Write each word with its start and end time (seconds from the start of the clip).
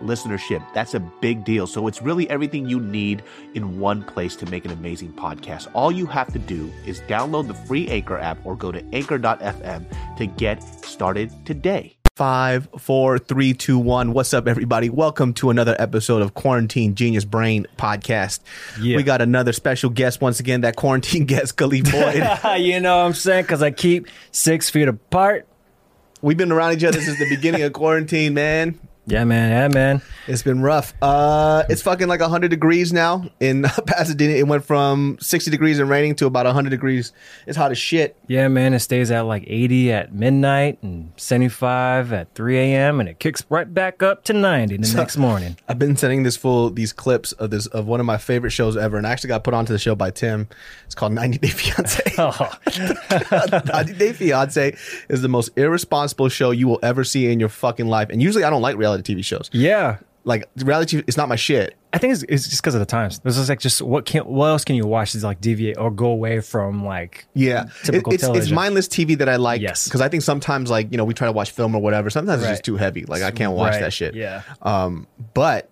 listenership. 0.00 0.64
That's 0.74 0.94
a 0.94 1.00
big 1.00 1.44
deal. 1.44 1.66
So 1.66 1.86
it's 1.86 2.02
really 2.02 2.28
everything 2.30 2.68
you 2.68 2.80
need 2.80 3.22
in 3.54 3.78
one 3.78 4.02
place 4.02 4.36
to 4.36 4.46
make 4.46 4.64
an 4.64 4.70
amazing 4.70 5.12
podcast. 5.12 5.68
All 5.74 5.92
you 5.92 6.06
have 6.06 6.32
to 6.32 6.38
do 6.38 6.72
is 6.86 7.00
download 7.02 7.48
the 7.48 7.54
free 7.54 7.88
Anchor 7.88 8.18
app 8.18 8.44
or 8.44 8.56
go 8.56 8.72
to 8.72 8.84
anchor.fm 8.92 10.16
to 10.16 10.26
get 10.26 10.62
started 10.84 11.30
today. 11.46 11.96
Five, 12.16 12.68
four, 12.78 13.18
three, 13.18 13.54
two, 13.54 13.76
one. 13.76 14.12
What's 14.12 14.32
up, 14.32 14.46
everybody? 14.46 14.88
Welcome 14.88 15.34
to 15.34 15.50
another 15.50 15.74
episode 15.80 16.22
of 16.22 16.34
Quarantine 16.34 16.94
Genius 16.94 17.24
Brain 17.24 17.66
Podcast. 17.76 18.38
Yeah. 18.80 18.96
We 18.96 19.02
got 19.02 19.20
another 19.20 19.52
special 19.52 19.90
guest 19.90 20.20
once 20.20 20.38
again, 20.38 20.60
that 20.60 20.76
quarantine 20.76 21.24
guest, 21.26 21.56
Khalif 21.56 21.90
Boyd. 21.90 22.60
you 22.60 22.78
know 22.78 22.98
what 22.98 23.06
I'm 23.06 23.14
saying? 23.14 23.42
Because 23.42 23.64
I 23.64 23.72
keep 23.72 24.06
six 24.30 24.70
feet 24.70 24.86
apart. 24.86 25.48
We've 26.22 26.36
been 26.36 26.52
around 26.52 26.74
each 26.74 26.84
other 26.84 27.00
since 27.00 27.18
the 27.18 27.28
beginning 27.28 27.62
of 27.62 27.72
quarantine, 27.72 28.32
man. 28.34 28.78
Yeah, 29.06 29.24
man. 29.24 29.50
Yeah, 29.50 29.68
man. 29.68 30.02
It's 30.26 30.42
been 30.42 30.62
rough. 30.62 30.94
Uh, 31.02 31.64
it's 31.68 31.82
fucking 31.82 32.08
like 32.08 32.20
100 32.20 32.48
degrees 32.48 32.92
now 32.92 33.28
in 33.38 33.62
Pasadena. 33.86 34.34
It 34.34 34.46
went 34.46 34.64
from 34.64 35.18
60 35.20 35.50
degrees 35.50 35.78
and 35.78 35.90
raining 35.90 36.14
to 36.16 36.26
about 36.26 36.46
100 36.46 36.70
degrees. 36.70 37.12
It's 37.46 37.56
hot 37.56 37.70
as 37.70 37.78
shit. 37.78 38.16
Yeah, 38.28 38.48
man. 38.48 38.72
It 38.72 38.80
stays 38.80 39.10
at 39.10 39.22
like 39.22 39.44
80 39.46 39.92
at 39.92 40.14
midnight 40.14 40.78
and 40.82 41.12
75 41.16 42.12
at 42.12 42.34
3 42.34 42.58
a.m. 42.58 43.00
and 43.00 43.08
it 43.08 43.18
kicks 43.18 43.44
right 43.50 43.72
back 43.72 44.02
up 44.02 44.24
to 44.24 44.32
90 44.32 44.78
the 44.78 44.96
next 44.96 45.16
morning. 45.18 45.56
I've 45.68 45.78
been 45.78 45.96
sending 45.96 46.22
this 46.22 46.36
full 46.36 46.70
these 46.70 46.92
clips 46.92 47.32
of 47.32 47.50
this 47.50 47.66
of 47.66 47.86
one 47.86 48.00
of 48.00 48.06
my 48.06 48.16
favorite 48.16 48.50
shows 48.50 48.76
ever, 48.76 48.96
and 48.96 49.06
I 49.06 49.10
actually 49.10 49.28
got 49.28 49.44
put 49.44 49.52
onto 49.54 49.72
the 49.72 49.78
show 49.78 49.94
by 49.94 50.10
Tim. 50.10 50.48
It's 50.86 50.94
called 50.94 51.12
90 51.12 51.38
Day 51.38 51.48
Fiance. 51.48 52.02
Oh, 52.16 52.52
90 53.72 53.92
Day 53.94 54.12
Fiance 54.12 54.76
is 55.08 55.20
the 55.22 55.28
most 55.28 55.50
irresponsible 55.56 56.28
show 56.28 56.50
you 56.52 56.68
will 56.68 56.78
ever 56.82 57.04
see 57.04 57.30
in 57.30 57.38
your 57.40 57.48
fucking 57.48 57.86
life. 57.86 58.08
And 58.10 58.22
usually 58.22 58.44
I 58.44 58.50
don't 58.50 58.62
like 58.62 58.76
reality 58.76 58.93
TV 59.02 59.24
shows. 59.24 59.50
yeah. 59.52 59.98
Like 60.26 60.48
reality 60.56 60.96
TV, 60.96 61.04
it's 61.06 61.18
not 61.18 61.28
my 61.28 61.36
shit. 61.36 61.74
I 61.92 61.98
think 61.98 62.14
it's, 62.14 62.22
it's 62.30 62.48
just 62.48 62.62
because 62.62 62.74
of 62.74 62.80
the 62.80 62.86
times. 62.86 63.18
This 63.18 63.36
is 63.36 63.50
like 63.50 63.60
just 63.60 63.82
what 63.82 64.06
can 64.06 64.22
what 64.22 64.46
else 64.46 64.64
can 64.64 64.74
you 64.74 64.86
watch 64.86 65.14
is 65.14 65.22
like 65.22 65.38
deviate 65.42 65.76
or 65.76 65.90
go 65.90 66.06
away 66.06 66.40
from 66.40 66.82
like 66.82 67.26
Yeah, 67.34 67.64
Typical 67.82 68.10
It- 68.14 68.22
it's, 68.22 68.24
it's 68.36 68.50
mindless 68.50 68.88
TV 68.88 69.18
that 69.18 69.28
I 69.28 69.36
like. 69.36 69.60
Yes. 69.60 69.84
because 69.84 70.00
I 70.00 70.08
think 70.08 70.22
sometimes 70.22 70.70
like 70.70 70.90
you 70.90 70.96
know 70.96 71.04
we 71.04 71.12
try 71.12 71.26
to 71.26 71.32
watch 71.32 71.50
film 71.50 71.74
or 71.74 71.82
whatever. 71.82 72.08
Sometimes 72.08 72.40
it's 72.42 72.50
just 72.52 72.64
too 72.64 72.76
heavy. 72.76 73.04
Like 73.04 73.22
I 73.22 73.32
can't 73.32 73.52
watch 73.52 73.72
Right, 73.72 73.80
that 73.82 73.92
shit. 73.92 74.14
yeah. 74.14 74.40
Um, 74.62 75.06
but 75.34 75.68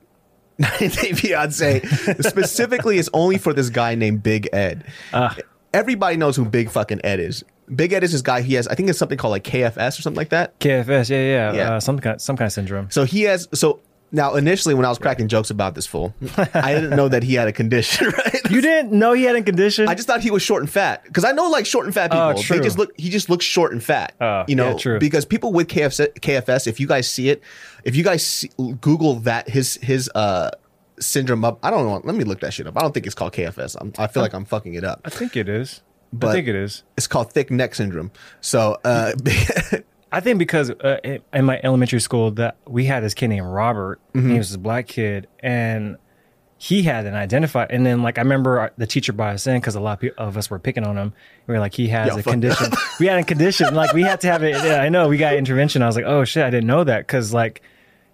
90 0.59 0.89
Day 0.89 1.12
Fiance 1.14 1.81
specifically 2.20 2.98
is 2.98 3.09
only 3.14 3.39
for 3.39 3.53
this 3.55 3.70
guy 3.70 3.95
named 3.95 4.23
Big 4.23 4.48
Ed. 4.53 4.84
Ah. 5.14 5.34
Everybody 5.73 6.17
knows 6.17 6.37
who 6.37 6.45
Big 6.45 6.70
fucking 6.70 7.01
Ed 7.05 7.20
is. 7.20 7.45
Big 7.75 7.92
Ed 7.92 8.05
is 8.05 8.12
this 8.12 8.23
guy. 8.23 8.42
He 8.42 8.55
has 8.55 8.69
I 8.69 8.75
think 8.75 8.89
it's 8.91 8.98
something 8.98 9.17
called 9.19 9.33
like 9.33 9.45
KFS 9.45 9.98
or 9.98 10.03
something 10.03 10.17
like 10.19 10.31
that. 10.31 10.59
KFS. 10.61 11.09
Yeah, 11.11 11.19
yeah. 11.19 11.53
Yeah. 11.53 11.75
Uh, 11.75 11.81
some 11.81 11.98
kind 11.98 12.20
some 12.20 12.37
kind 12.37 12.47
of 12.47 12.53
syndrome. 12.53 12.91
So 12.91 13.05
he 13.05 13.23
has 13.23 13.48
so. 13.55 13.81
Now, 14.14 14.35
initially, 14.35 14.74
when 14.74 14.85
I 14.85 14.91
was 14.91 14.98
cracking 14.98 15.27
jokes 15.27 15.48
about 15.48 15.74
this 15.74 15.86
fool, 15.86 16.14
I 16.52 16.74
didn't 16.74 16.91
know 16.91 17.08
that 17.08 17.23
he 17.23 17.33
had 17.33 17.48
a 17.48 17.52
condition, 17.52 18.08
right? 18.19 18.51
You 18.51 18.61
didn't 18.61 18.92
know 18.92 19.14
he 19.14 19.23
had 19.23 19.36
a 19.36 19.42
condition. 19.42 19.89
I 19.89 19.95
just 19.95 20.07
thought 20.07 20.20
he 20.20 20.30
was 20.30 20.42
short 20.42 20.61
and 20.63 20.70
fat 20.70 21.02
because 21.05 21.24
I 21.24 21.33
know 21.33 21.48
like 21.48 21.64
short 21.64 21.86
and 21.86 21.95
fat 21.95 22.11
people. 22.11 22.27
Oh, 22.27 22.35
they 22.35 22.61
just 22.61 22.77
look. 22.77 22.91
He 22.98 23.08
just 23.08 23.30
looks 23.30 23.46
short 23.46 23.73
and 23.73 23.83
fat. 23.83 24.14
Oh, 24.20 24.45
you 24.46 24.55
know, 24.55 24.73
yeah, 24.73 24.77
true. 24.77 24.98
because 24.98 25.25
people 25.25 25.55
with 25.55 25.69
KFS, 25.69 26.13
KFS, 26.20 26.67
if 26.67 26.79
you 26.79 26.86
guys 26.86 27.08
see 27.08 27.30
it, 27.30 27.42
if 27.85 27.96
you 27.96 28.05
guys 28.05 28.27
see, 28.27 28.51
Google 28.83 29.14
that 29.20 29.48
his 29.48 29.77
his 29.77 30.11
uh 30.14 30.51
syndrome 31.02 31.45
up. 31.45 31.58
I 31.63 31.70
don't 31.70 31.86
know. 31.86 32.01
Let 32.05 32.14
me 32.17 32.24
look 32.24 32.40
that 32.40 32.52
shit 32.55 32.67
up. 32.67 32.77
I 32.77 32.80
don't 32.80 32.92
think 32.92 33.07
it's 33.07 33.14
called 33.14 33.33
KFS. 33.33 33.77
I'm, 33.80 33.92
I 33.98 34.07
feel 34.07 34.23
like 34.23 34.35
I'm 34.35 34.45
fucking 34.45 34.74
it 34.74 34.85
up. 34.85 35.01
I 35.05 35.11
think 35.11 35.36
it 35.36 35.48
is. 35.48 35.83
But- 36.13 36.29
I 36.30 36.33
think 36.35 36.48
it 36.48 36.55
is. 36.55 36.83
It's 36.96 37.07
called 37.07 37.33
thick 37.33 37.51
neck 37.51 37.74
syndrome. 37.74 38.11
So, 38.40 38.79
uh, 38.85 39.13
I 40.13 40.20
think 40.20 40.39
because 40.39 40.70
uh, 40.70 40.98
in- 41.33 41.45
my 41.45 41.58
elementary 41.64 42.01
school 42.01 42.30
that 42.33 42.57
we 42.67 42.85
had 42.85 43.02
this 43.02 43.14
kid 43.14 43.29
named 43.29 43.46
Robert. 43.46 43.98
Mm-hmm. 44.14 44.33
He 44.33 44.39
was 44.39 44.52
a 44.52 44.58
black 44.58 44.86
kid, 44.86 45.27
and 45.40 45.96
he 46.58 46.83
had 46.83 47.07
an 47.07 47.14
identified. 47.14 47.70
And 47.70 47.84
then 47.86 48.02
like 48.02 48.19
I 48.19 48.20
remember 48.20 48.61
our, 48.61 48.73
the 48.77 48.86
teacher 48.86 49.13
brought 49.14 49.34
us 49.34 49.46
in 49.46 49.58
because 49.58 49.74
a 49.74 49.80
lot 49.80 50.05
of, 50.05 50.11
of 50.19 50.36
us 50.36 50.51
were 50.51 50.58
picking 50.58 50.84
on 50.84 50.96
him. 50.98 51.14
We 51.46 51.55
were 51.55 51.61
like, 51.61 51.74
he 51.74 51.89
has 51.89 52.08
Yo, 52.08 52.19
a 52.19 52.23
condition. 52.23 52.70
we 53.01 53.07
had 53.07 53.19
a 53.19 53.24
condition. 53.24 53.74
Like 53.74 53.95
we 53.95 54.02
had 54.02 54.20
to 54.20 54.27
have 54.30 54.42
it. 54.42 54.52
Yeah, 54.63 54.83
I 54.83 54.90
know. 54.90 55.08
We 55.08 55.17
got 55.17 55.34
intervention. 55.34 55.83
I 55.83 55.86
was 55.86 55.96
like, 55.96 56.05
oh 56.05 56.24
shit, 56.24 56.45
I 56.45 56.51
didn't 56.51 56.67
know 56.67 56.84
that 56.84 56.98
because 57.07 57.33
like 57.33 57.63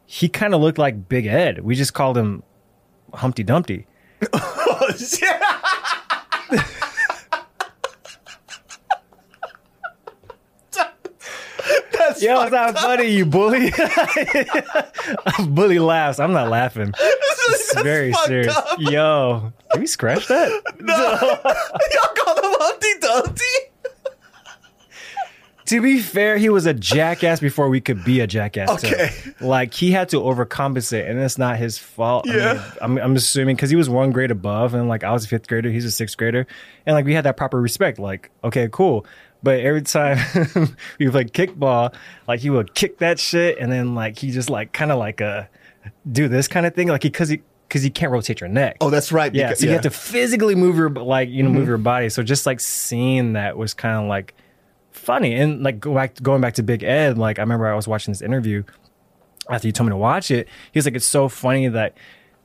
he 0.07 0.29
kind 0.29 0.55
of 0.55 0.61
looked 0.61 0.79
like 0.79 1.09
Big 1.09 1.27
Ed. 1.27 1.65
We 1.65 1.75
just 1.75 1.93
called 1.95 2.17
him 2.17 2.43
Humpty 3.15 3.43
Dumpty. 3.43 3.87
That's 11.93 12.23
Yo, 12.23 12.41
it's 12.43 12.53
not 12.53 12.79
funny, 12.79 13.09
you 13.09 13.27
bully. 13.27 13.71
bully 15.49 15.79
laughs. 15.79 16.19
I'm 16.19 16.33
not 16.33 16.49
laughing. 16.49 16.93
It's 17.51 17.83
very 17.83 18.13
serious. 18.13 18.55
up. 18.55 18.79
Yo, 18.79 19.53
can 19.73 19.81
we 19.81 19.87
scratch 19.87 20.27
that? 20.29 20.51
No. 20.81 20.95
Y'all 20.95 22.15
call 22.15 22.37
him 22.37 22.57
Humpty 22.61 22.89
Dumpty. 23.01 23.45
To 25.69 25.81
be 25.81 26.01
fair, 26.01 26.37
he 26.39 26.49
was 26.49 26.67
a 26.67 26.75
jackass 26.75 27.41
before 27.41 27.69
we 27.69 27.81
could 27.81 28.05
be 28.05 28.21
a 28.21 28.27
jackass. 28.27 28.71
Okay. 28.85 29.11
Like 29.41 29.73
he 29.75 29.91
had 29.91 30.09
to 30.11 30.17
overcompensate, 30.17 31.09
and 31.09 31.19
it's 31.19 31.39
not 31.39 31.57
his 31.59 31.79
fault. 31.79 32.29
I 32.29 32.37
Yeah. 32.37 32.53
mean, 32.55 32.63
I'm, 32.81 32.99
I'm 32.99 33.17
assuming 33.17 33.57
because 33.57 33.71
he 33.71 33.77
was 33.77 33.89
one 33.89 34.11
grade 34.11 34.31
above, 34.31 34.75
and 34.75 34.89
like 34.89 35.05
I 35.05 35.13
was 35.13 35.25
a 35.25 35.29
fifth 35.29 35.47
grader, 35.49 35.71
he's 35.71 35.85
a 35.85 35.91
sixth 35.91 36.17
grader, 36.17 36.47
and 36.87 36.95
like 36.95 37.05
we 37.05 37.15
had 37.15 37.25
that 37.25 37.37
proper 37.37 37.61
respect. 37.61 37.99
Like, 37.99 38.31
okay, 38.43 38.69
cool. 38.71 39.07
But 39.43 39.61
every 39.61 39.83
time 39.83 40.19
we 40.99 41.09
played 41.09 41.33
kickball, 41.33 41.95
like 42.27 42.41
he 42.41 42.51
would 42.51 42.75
kick 42.75 42.99
that 42.99 43.19
shit, 43.19 43.59
and 43.59 43.71
then 43.71 43.95
like 43.95 44.19
he 44.19 44.31
just 44.31 44.51
like 44.51 44.73
kind 44.73 44.91
of 44.91 44.99
like 44.99 45.21
uh 45.21 45.45
do 46.11 46.29
this 46.29 46.49
kind 46.49 46.67
of 46.67 46.75
thing, 46.75 46.89
like 46.89 47.03
because 47.03 47.29
he 47.29 47.43
because 47.69 47.85
you 47.85 47.91
can't 47.91 48.11
rotate 48.11 48.41
your 48.41 48.49
neck. 48.49 48.79
Oh, 48.81 48.89
that's 48.91 49.13
right. 49.13 49.33
Yeah, 49.35 49.49
because- 49.49 49.61
so 49.61 49.67
you 49.67 49.73
have 49.73 49.83
to 49.83 49.91
physically 49.91 50.55
move 50.55 50.77
your 50.77 50.89
like 50.91 51.29
you 51.29 51.43
know 51.43 51.51
Mm-hmm. 51.51 51.59
move 51.59 51.69
your 51.69 51.79
body. 51.79 52.09
So 52.09 52.23
just 52.23 52.47
like 52.47 52.59
seeing 52.61 53.35
that 53.35 53.57
was 53.59 53.75
kind 53.75 54.03
of 54.03 54.09
like 54.09 54.35
funny 54.99 55.35
and 55.35 55.63
like 55.63 55.81
go 55.81 55.95
back 55.95 56.21
going 56.23 56.41
back 56.41 56.55
to 56.55 56.63
Big 56.63 56.83
Ed. 56.83 57.19
Like 57.19 57.39
I 57.39 57.43
remember 57.43 57.67
I 57.67 57.75
was 57.75 57.89
watching 57.89 58.13
this 58.13 58.23
interview 58.23 58.63
after 59.49 59.67
you 59.69 59.73
told 59.73 59.89
me 59.89 59.93
to 59.93 59.97
watch 59.97 60.31
it. 60.31 60.49
He 60.73 60.79
was 60.79 60.85
like, 60.85 60.95
"It's 60.95 61.07
so 61.07 61.29
funny 61.29 61.69
that 61.69 61.97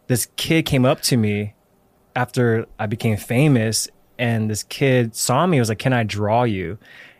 this 0.07 0.27
kid 0.35 0.65
came 0.65 0.85
up 0.85 1.01
to 1.03 1.17
me 1.17 1.53
after 2.15 2.65
I 2.79 2.85
became 2.85 3.17
famous, 3.17 3.87
and 4.17 4.49
this 4.49 4.63
kid 4.63 5.15
saw 5.15 5.45
me. 5.45 5.59
Was 5.59 5.69
like, 5.69 5.79
"Can 5.79 5.93
I 5.93 6.03
draw 6.03 6.43
you?" 6.43 6.77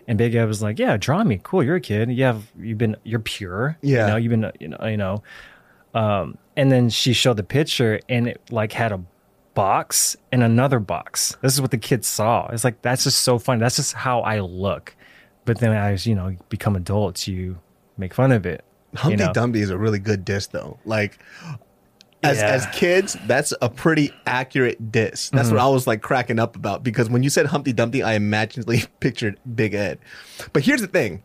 And 0.08 0.18
Big 0.18 0.36
Ed 0.36 0.46
was 0.46 0.62
like, 0.62 0.80
"Yeah, 0.80 0.98
draw 0.98 1.24
me. 1.24 1.40
Cool. 1.44 1.64
You're 1.64 1.78
a 1.78 1.82
kid. 1.82 2.12
You 2.12 2.24
have 2.24 2.52
you've 2.60 2.78
been 2.78 2.96
you're 3.04 3.20
pure. 3.20 3.78
Yeah. 3.82 4.06
You 4.06 4.12
know, 4.12 4.18
you've 4.18 4.30
been 4.30 4.52
you 4.60 4.68
know 4.70 4.86
you 4.86 4.98
know." 4.98 5.24
Um, 5.94 6.38
and 6.56 6.72
then 6.72 6.90
she 6.90 7.14
showed 7.14 7.38
the 7.38 7.44
picture, 7.44 8.00
and 8.10 8.28
it 8.28 8.42
like 8.50 8.74
had 8.74 8.92
a 8.92 9.02
box 9.54 10.16
and 10.32 10.44
another 10.44 10.80
box. 10.80 11.38
This 11.42 11.54
is 11.54 11.62
what 11.62 11.72
the 11.72 11.78
kid 11.78 12.04
saw. 12.06 12.48
It's 12.48 12.64
like 12.64 12.82
that's 12.82 13.04
just 13.04 13.22
so 13.22 13.38
funny. 13.38 13.60
That's 13.60 13.76
just 13.76 13.94
how 13.94 14.22
I 14.22 14.40
look. 14.40 14.96
But 15.46 15.60
then 15.60 15.72
as 15.74 16.06
you 16.08 16.16
know 16.16 16.36
become 16.50 16.76
adults, 16.76 17.28
you 17.28 17.60
make 17.98 18.14
fun 18.14 18.32
of 18.32 18.46
it. 18.46 18.64
Humpty 18.96 19.22
you 19.22 19.28
know? 19.28 19.34
Dumpty 19.34 19.62
is 19.62 19.70
a 19.70 19.78
really 19.78 20.00
good 20.00 20.24
diss 20.24 20.48
though. 20.48 20.80
Like 20.86 21.20
as 22.24 22.38
Yeah. 22.38 22.48
as 22.48 22.66
kids, 22.68 23.18
that's 23.28 23.54
a 23.62 23.70
pretty 23.70 24.14
accurate 24.26 24.92
diss. 24.92 25.30
That's 25.30 25.48
Mm-hmm. 25.48 25.56
what 25.58 25.64
I 25.64 25.68
was 25.68 25.88
like 25.88 26.02
cracking 26.02 26.40
up 26.40 26.56
about 26.56 26.84
because 26.84 27.10
when 27.10 27.24
you 27.24 27.30
said 27.30 27.48
Humpty 27.48 27.74
Dumpty, 27.74 28.02
I 28.04 28.14
imaginally 28.14 28.84
pictured 29.00 29.38
Big 29.56 29.74
Ed. 29.74 30.00
But 30.54 30.64
here's 30.64 30.82
the 30.82 30.88
thing. 30.88 31.24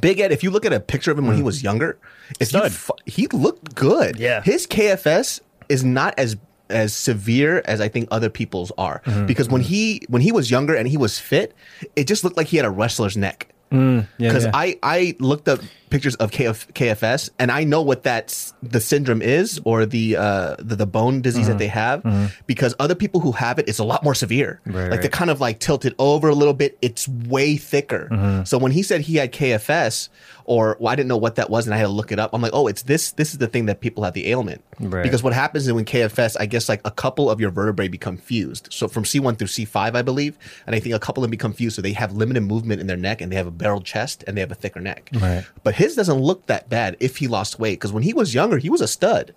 Big 0.00 0.20
Ed, 0.20 0.32
if 0.32 0.42
you 0.42 0.50
look 0.50 0.66
at 0.66 0.72
a 0.72 0.80
picture 0.80 1.10
of 1.10 1.18
him 1.18 1.26
when 1.26 1.36
he 1.36 1.42
was 1.42 1.62
younger, 1.62 1.98
if 2.38 2.52
you 2.52 2.60
Mm. 2.60 2.90
He 3.06 3.26
looked 3.28 3.74
good. 3.74 4.18
Yeah. 4.18 4.42
His 4.42 4.66
KFS 4.66 5.40
is 5.70 5.82
not 5.82 6.14
as 6.18 6.36
as 6.70 6.94
severe 6.94 7.62
as 7.64 7.80
I 7.80 7.88
think 7.88 8.08
other 8.10 8.28
people's 8.30 8.72
are 8.78 9.00
Mm-hmm. 9.04 9.26
because 9.26 9.48
when 9.48 9.62
he 9.62 10.02
when 10.08 10.22
he 10.22 10.32
was 10.32 10.50
younger 10.50 10.74
and 10.74 10.86
he 10.88 10.96
was 10.96 11.18
fit, 11.18 11.54
it 11.96 12.06
just 12.06 12.24
looked 12.24 12.36
like 12.36 12.46
he 12.48 12.56
had 12.56 12.66
a 12.66 12.70
wrestler's 12.70 13.16
neck. 13.16 13.48
Yeah, 13.70 14.04
Because 14.18 14.44
yeah. 14.44 14.50
I 14.54 14.78
I 14.82 15.14
looked 15.20 15.46
up 15.48 15.60
pictures 15.90 16.14
of 16.16 16.30
KF, 16.30 16.72
KFS, 16.72 17.30
and 17.38 17.50
I 17.50 17.64
know 17.64 17.82
what 17.82 18.02
that's 18.02 18.54
the 18.62 18.80
syndrome 18.80 19.22
is 19.22 19.60
or 19.64 19.86
the 19.86 20.16
uh 20.16 20.56
the, 20.58 20.76
the 20.76 20.86
bone 20.86 21.22
disease 21.22 21.38
Mm-hmm. 21.38 21.52
that 21.52 21.58
they 21.58 21.68
have 21.68 22.32
because 22.46 22.74
other 22.78 22.94
people 22.94 23.20
who 23.20 23.32
have 23.32 23.58
it, 23.58 23.68
it's 23.68 23.78
a 23.78 23.84
lot 23.84 24.02
more 24.02 24.14
severe. 24.14 24.60
Right, 24.66 24.74
like 24.74 24.90
right. 24.90 25.00
they're 25.02 25.10
kind 25.10 25.30
of 25.30 25.40
like 25.40 25.60
tilted 25.60 25.94
over 25.98 26.28
a 26.28 26.34
little 26.34 26.54
bit. 26.54 26.76
It's 26.82 27.06
way 27.08 27.56
thicker. 27.56 28.08
Mm-hmm. 28.10 28.44
So 28.44 28.58
when 28.58 28.72
he 28.72 28.82
said 28.82 29.02
he 29.02 29.16
had 29.16 29.32
KFS, 29.32 30.08
or 30.44 30.76
well, 30.80 30.90
I 30.90 30.96
didn't 30.96 31.08
know 31.08 31.16
what 31.18 31.36
that 31.36 31.50
was, 31.50 31.66
and 31.66 31.74
I 31.74 31.76
had 31.76 31.84
to 31.84 31.90
look 31.92 32.10
it 32.10 32.18
up. 32.18 32.30
I'm 32.32 32.40
like, 32.40 32.52
oh, 32.54 32.66
it's 32.68 32.82
this. 32.82 33.12
This 33.12 33.32
is 33.32 33.38
the 33.38 33.46
thing 33.46 33.66
that 33.66 33.80
people 33.80 34.02
have 34.04 34.14
the 34.14 34.28
ailment. 34.30 34.64
Right. 34.80 35.02
Because 35.02 35.22
what 35.22 35.34
happens 35.34 35.66
is 35.66 35.72
when 35.72 35.84
KFS, 35.84 36.36
I 36.40 36.46
guess 36.46 36.68
like 36.68 36.80
a 36.84 36.90
couple 36.90 37.30
of 37.30 37.38
your 37.38 37.50
vertebrae 37.50 37.88
become 37.88 38.16
fused. 38.16 38.68
So 38.72 38.88
from 38.88 39.04
C1 39.04 39.38
through 39.38 39.48
C5, 39.48 39.94
I 39.94 40.02
believe, 40.02 40.38
and 40.66 40.74
I 40.74 40.80
think 40.80 40.94
a 40.94 40.98
couple 40.98 41.22
of 41.22 41.26
them 41.26 41.30
become 41.30 41.52
fused, 41.52 41.76
so 41.76 41.82
they 41.82 41.92
have 41.92 42.12
limited 42.12 42.42
movement 42.42 42.80
in 42.80 42.86
their 42.86 42.96
neck, 42.96 43.20
and 43.20 43.30
they 43.30 43.36
have 43.36 43.46
a 43.46 43.50
barrel 43.52 43.82
chest, 43.82 44.24
and 44.26 44.36
they 44.36 44.40
have 44.40 44.50
a 44.50 44.54
thicker 44.56 44.80
neck. 44.80 45.10
Right. 45.12 45.44
But 45.62 45.74
his 45.78 45.94
doesn't 45.96 46.18
look 46.20 46.46
that 46.46 46.68
bad 46.68 46.96
if 47.00 47.16
he 47.18 47.28
lost 47.28 47.58
weight, 47.58 47.78
because 47.78 47.92
when 47.92 48.02
he 48.02 48.12
was 48.12 48.34
younger, 48.34 48.58
he 48.58 48.68
was 48.70 48.80
a 48.80 48.88
stud. 48.88 49.34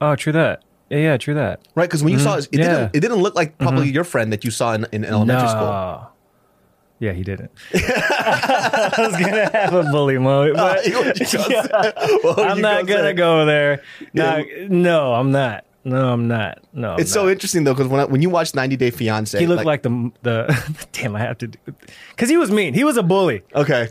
Oh, 0.00 0.14
true 0.16 0.32
that. 0.32 0.62
Yeah, 0.90 0.98
yeah, 0.98 1.16
true 1.16 1.34
that. 1.34 1.60
Right, 1.74 1.88
because 1.88 2.02
when 2.02 2.12
you 2.12 2.18
saw 2.18 2.36
his, 2.36 2.46
it, 2.46 2.52
Mm-hmm. 2.52 2.60
Yeah. 2.60 2.66
Mm-hmm. 2.66 2.76
didn't, 2.82 2.96
it 2.96 3.00
didn't 3.00 3.18
look 3.22 3.34
like 3.34 3.58
probably 3.58 3.90
your 3.90 4.04
friend 4.04 4.32
that 4.32 4.44
you 4.44 4.50
saw 4.50 4.72
in, 4.74 4.86
in 4.92 5.04
elementary 5.04 5.48
school. 5.48 5.60
No. 5.60 6.08
Yeah, 7.00 7.12
he 7.12 7.22
didn't. 7.22 7.52
I 7.74 8.92
was 8.98 9.12
gonna 9.12 9.50
have 9.52 9.72
a 9.72 9.84
bully 9.84 10.18
mode, 10.18 10.56
but 10.56 10.80
Well, 12.24 12.40
I'm 12.40 12.56
you 12.56 12.62
not 12.62 12.86
go 12.86 12.96
gonna 12.96 13.14
go 13.14 13.46
there. 13.46 13.82
No, 14.14 14.42
no, 14.68 15.14
I'm 15.14 15.30
not. 15.30 15.64
No, 15.84 16.12
I'm 16.12 16.26
not. 16.26 16.58
No, 16.72 16.94
I'm 16.94 17.00
It's 17.00 17.12
so 17.12 17.28
interesting 17.28 17.62
though, 17.64 17.72
because 17.74 17.86
when 17.86 18.00
I, 18.00 18.04
when 18.04 18.20
you 18.20 18.30
watch 18.30 18.52
90 18.52 18.76
Day 18.76 18.90
Fiance, 18.90 19.38
He 19.38 19.46
looked 19.46 19.64
like, 19.64 19.82
the 19.82 20.10
the. 20.22 20.86
damn, 20.92 21.14
I 21.14 21.20
have 21.20 21.38
to. 21.38 21.48
Because 22.10 22.28
he 22.28 22.36
was 22.36 22.50
mean. 22.50 22.74
He 22.74 22.82
was 22.82 22.96
a 22.96 23.02
bully. 23.02 23.42
okay, 23.54 23.90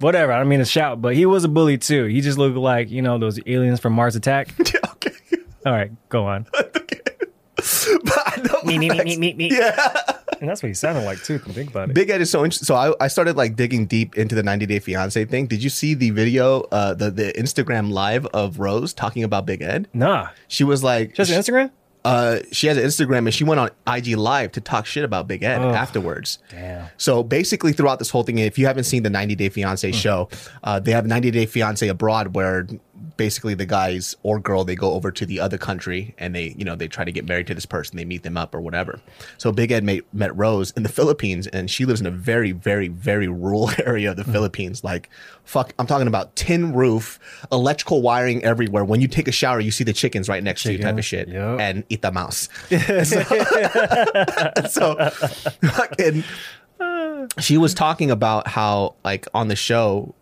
Whatever. 0.00 0.32
I 0.32 0.38
don't 0.38 0.48
mean 0.48 0.58
to 0.60 0.64
shout, 0.64 1.00
but 1.00 1.14
he 1.14 1.26
was 1.26 1.44
a 1.44 1.48
bully 1.48 1.78
too. 1.78 2.06
He 2.06 2.20
just 2.20 2.38
looked 2.38 2.56
like 2.56 2.90
you 2.90 3.02
know 3.02 3.18
those 3.18 3.38
aliens 3.46 3.80
from 3.80 3.92
Mars 3.92 4.16
Attack. 4.16 4.54
Yeah, 4.72 4.90
okay. 4.92 5.12
All 5.66 5.72
right, 5.72 5.92
go 6.08 6.26
on. 6.26 6.46
But 8.04 8.18
I 8.26 8.40
know 8.42 8.60
me, 8.64 8.78
me, 8.78 8.88
me, 8.88 9.04
me, 9.04 9.16
me, 9.18 9.34
me. 9.34 9.50
Yeah. 9.52 9.96
And 10.40 10.48
that's 10.48 10.62
what 10.62 10.68
he 10.68 10.74
sounded 10.74 11.04
like 11.04 11.22
too. 11.22 11.34
If 11.34 11.46
you 11.46 11.52
think 11.52 11.70
about 11.70 11.90
it. 11.90 11.94
Big 11.94 12.08
Ed 12.08 12.22
is 12.22 12.30
so 12.30 12.42
interesting. 12.44 12.64
So 12.64 12.74
I, 12.74 12.94
I 12.98 13.08
started 13.08 13.36
like 13.36 13.56
digging 13.56 13.84
deep 13.84 14.16
into 14.16 14.34
the 14.34 14.42
90 14.42 14.64
Day 14.66 14.78
Fiance 14.78 15.22
thing. 15.26 15.46
Did 15.46 15.62
you 15.62 15.68
see 15.68 15.92
the 15.92 16.10
video, 16.10 16.62
uh, 16.72 16.94
the 16.94 17.10
the 17.10 17.32
Instagram 17.34 17.92
live 17.92 18.24
of 18.26 18.58
Rose 18.58 18.94
talking 18.94 19.22
about 19.22 19.44
Big 19.44 19.60
Ed? 19.60 19.88
Nah. 19.92 20.28
She 20.48 20.64
was 20.64 20.82
like, 20.82 21.14
Just 21.14 21.30
Instagram. 21.30 21.70
Uh, 22.04 22.38
she 22.50 22.66
has 22.66 22.76
an 22.76 22.84
Instagram 22.84 23.18
and 23.18 23.34
she 23.34 23.44
went 23.44 23.60
on 23.60 23.70
IG 23.86 24.16
Live 24.16 24.52
to 24.52 24.60
talk 24.60 24.86
shit 24.86 25.04
about 25.04 25.28
Big 25.28 25.42
Ed 25.42 25.58
Ugh. 25.58 25.74
afterwards. 25.74 26.38
Damn. 26.50 26.88
So 26.96 27.22
basically, 27.22 27.72
throughout 27.72 27.98
this 27.98 28.10
whole 28.10 28.22
thing, 28.22 28.38
if 28.38 28.58
you 28.58 28.66
haven't 28.66 28.84
seen 28.84 29.02
the 29.02 29.10
90 29.10 29.34
Day 29.34 29.48
Fiance 29.48 29.92
show, 29.92 30.28
uh, 30.64 30.80
they 30.80 30.92
have 30.92 31.06
90 31.06 31.30
Day 31.30 31.46
Fiance 31.46 31.86
abroad 31.86 32.34
where 32.34 32.66
basically 33.20 33.52
the 33.52 33.66
guys 33.66 34.16
or 34.22 34.40
girl 34.40 34.64
they 34.64 34.74
go 34.74 34.94
over 34.94 35.12
to 35.12 35.26
the 35.26 35.38
other 35.38 35.58
country 35.58 36.14
and 36.16 36.34
they 36.34 36.54
you 36.56 36.64
know 36.64 36.74
they 36.74 36.88
try 36.88 37.04
to 37.04 37.12
get 37.12 37.28
married 37.28 37.46
to 37.46 37.54
this 37.54 37.66
person 37.66 37.98
they 37.98 38.04
meet 38.06 38.22
them 38.22 38.34
up 38.34 38.54
or 38.54 38.62
whatever. 38.62 38.98
So 39.36 39.52
big 39.52 39.70
ed 39.70 39.84
met, 39.84 40.04
met 40.14 40.34
rose 40.34 40.70
in 40.70 40.84
the 40.84 40.88
philippines 40.88 41.46
and 41.46 41.70
she 41.70 41.84
lives 41.84 42.00
in 42.00 42.06
a 42.06 42.10
very 42.10 42.52
very 42.52 42.88
very 42.88 43.28
rural 43.28 43.70
area 43.84 44.12
of 44.12 44.16
the 44.16 44.24
hmm. 44.24 44.32
philippines. 44.32 44.82
Like 44.82 45.10
fuck 45.44 45.74
i'm 45.78 45.86
talking 45.86 46.06
about 46.06 46.34
tin 46.34 46.72
roof 46.72 47.18
electrical 47.52 48.00
wiring 48.00 48.42
everywhere. 48.42 48.86
When 48.86 49.02
you 49.02 49.08
take 49.08 49.28
a 49.28 49.32
shower 49.32 49.60
you 49.60 49.70
see 49.70 49.84
the 49.84 49.92
chickens 49.92 50.26
right 50.26 50.42
next 50.42 50.62
to 50.62 50.72
you 50.72 50.78
type 50.78 50.96
of 50.96 51.04
shit. 51.04 51.28
yep. 51.28 51.60
and 51.60 51.84
eat 51.90 52.00
the 52.00 52.12
mouse. 52.12 52.48
So 54.70 54.96
fucking 55.60 56.24
she 57.38 57.58
was 57.58 57.74
talking 57.74 58.10
about 58.10 58.48
how 58.48 58.94
like 59.04 59.26
on 59.34 59.48
the 59.48 59.56
show 59.56 60.14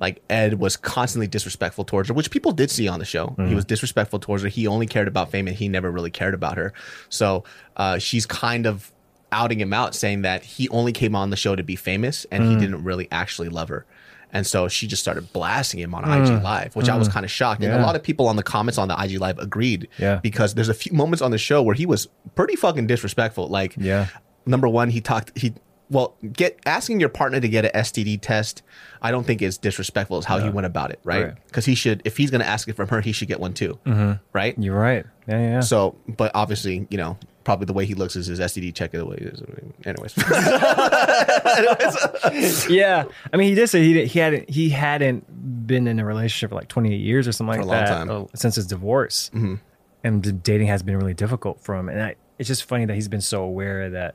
like 0.00 0.22
ed 0.30 0.58
was 0.58 0.76
constantly 0.76 1.26
disrespectful 1.26 1.84
towards 1.84 2.08
her 2.08 2.14
which 2.14 2.30
people 2.30 2.52
did 2.52 2.70
see 2.70 2.88
on 2.88 2.98
the 2.98 3.04
show 3.04 3.34
he 3.36 3.42
mm-hmm. 3.42 3.54
was 3.54 3.64
disrespectful 3.64 4.18
towards 4.18 4.42
her 4.42 4.48
he 4.48 4.66
only 4.66 4.86
cared 4.86 5.08
about 5.08 5.30
fame 5.30 5.46
and 5.46 5.56
he 5.56 5.68
never 5.68 5.90
really 5.90 6.10
cared 6.10 6.34
about 6.34 6.56
her 6.56 6.72
so 7.08 7.44
uh, 7.76 7.98
she's 7.98 8.26
kind 8.26 8.66
of 8.66 8.92
outing 9.32 9.60
him 9.60 9.72
out 9.72 9.94
saying 9.94 10.22
that 10.22 10.42
he 10.44 10.68
only 10.68 10.92
came 10.92 11.14
on 11.16 11.30
the 11.30 11.36
show 11.36 11.56
to 11.56 11.62
be 11.62 11.76
famous 11.76 12.26
and 12.30 12.42
he 12.44 12.50
mm-hmm. 12.50 12.60
didn't 12.60 12.84
really 12.84 13.08
actually 13.10 13.48
love 13.48 13.68
her 13.68 13.86
and 14.32 14.46
so 14.46 14.68
she 14.68 14.86
just 14.86 15.02
started 15.02 15.32
blasting 15.32 15.80
him 15.80 15.94
on 15.94 16.04
IG 16.04 16.28
mm. 16.28 16.42
Live, 16.42 16.74
which 16.76 16.88
I 16.88 16.96
was 16.96 17.08
mm. 17.08 17.12
kind 17.12 17.24
of 17.24 17.30
shocked. 17.30 17.62
And 17.62 17.72
a 17.72 17.80
lot 17.80 17.96
of 17.96 18.02
people 18.02 18.28
on 18.28 18.36
the 18.36 18.42
comments 18.42 18.76
on 18.76 18.88
the 18.88 19.00
IG 19.00 19.18
Live 19.18 19.38
agreed. 19.38 19.88
Yeah. 19.98 20.16
Because 20.16 20.54
there's 20.54 20.68
a 20.68 20.74
few 20.74 20.92
moments 20.92 21.22
on 21.22 21.30
the 21.30 21.38
show 21.38 21.62
where 21.62 21.74
he 21.74 21.86
was 21.86 22.08
pretty 22.34 22.56
fucking 22.56 22.86
disrespectful. 22.86 23.48
Like, 23.48 23.74
Yeah. 23.78 24.08
number 24.44 24.68
one, 24.68 24.90
he 24.90 25.00
talked 25.00 25.36
he 25.38 25.54
well, 25.88 26.16
get 26.32 26.58
asking 26.66 27.00
your 27.00 27.08
partner 27.08 27.40
to 27.40 27.48
get 27.48 27.64
an 27.64 27.70
STD 27.82 28.20
test, 28.20 28.62
I 29.00 29.10
don't 29.10 29.24
think 29.24 29.42
is 29.42 29.58
disrespectful. 29.58 30.18
Is 30.18 30.24
how 30.24 30.38
he 30.38 30.50
went 30.50 30.66
about 30.66 30.90
it, 30.90 31.00
right? 31.04 31.24
Right. 31.26 31.34
Because 31.46 31.64
he 31.64 31.74
should, 31.74 32.02
if 32.04 32.16
he's 32.16 32.30
going 32.30 32.40
to 32.40 32.46
ask 32.46 32.68
it 32.68 32.74
from 32.74 32.88
her, 32.88 33.00
he 33.00 33.12
should 33.12 33.28
get 33.28 33.40
one 33.40 33.54
too, 33.54 33.78
right? 34.32 34.58
You're 34.58 34.78
right. 34.78 35.06
Yeah, 35.28 35.40
yeah. 35.40 35.60
So, 35.60 35.96
but 36.08 36.32
obviously, 36.34 36.86
you 36.90 36.98
know, 36.98 37.18
probably 37.44 37.66
the 37.66 37.72
way 37.72 37.84
he 37.86 37.94
looks 37.94 38.16
is 38.16 38.26
his 38.26 38.40
STD 38.40 38.74
check. 38.74 38.90
The 38.92 39.04
way, 39.06 39.16
he 39.20 39.24
is. 39.26 39.42
anyways, 39.84 40.14
yeah. 42.70 43.04
I 43.32 43.36
mean, 43.36 43.48
he 43.48 43.54
did 43.54 43.68
say 43.68 43.82
he 43.82 44.06
he 44.06 44.18
hadn't 44.18 44.50
he 44.50 44.70
hadn't 44.70 45.66
been 45.66 45.86
in 45.86 45.98
a 45.98 46.04
relationship 46.04 46.50
for 46.50 46.56
like 46.56 46.68
28 46.68 46.96
years 46.96 47.28
or 47.28 47.32
something 47.32 47.60
For 47.60 47.66
like 47.66 47.80
a 47.80 47.84
that 47.86 47.90
long 47.90 47.98
time. 47.98 48.08
Mm-hmm. 48.08 48.34
uh, 48.34 48.36
since 48.36 48.56
his 48.56 48.66
divorce, 48.66 49.30
and 50.04 50.22
the 50.22 50.32
dating 50.32 50.68
has 50.68 50.82
been 50.82 50.96
really 50.96 51.14
difficult 51.14 51.60
for 51.60 51.74
him. 51.74 51.88
And 51.88 52.02
I, 52.02 52.14
it's 52.38 52.48
just 52.48 52.64
funny 52.64 52.84
that 52.84 52.94
he's 52.94 53.08
been 53.08 53.20
so 53.20 53.42
aware 53.42 53.90
that 53.90 54.14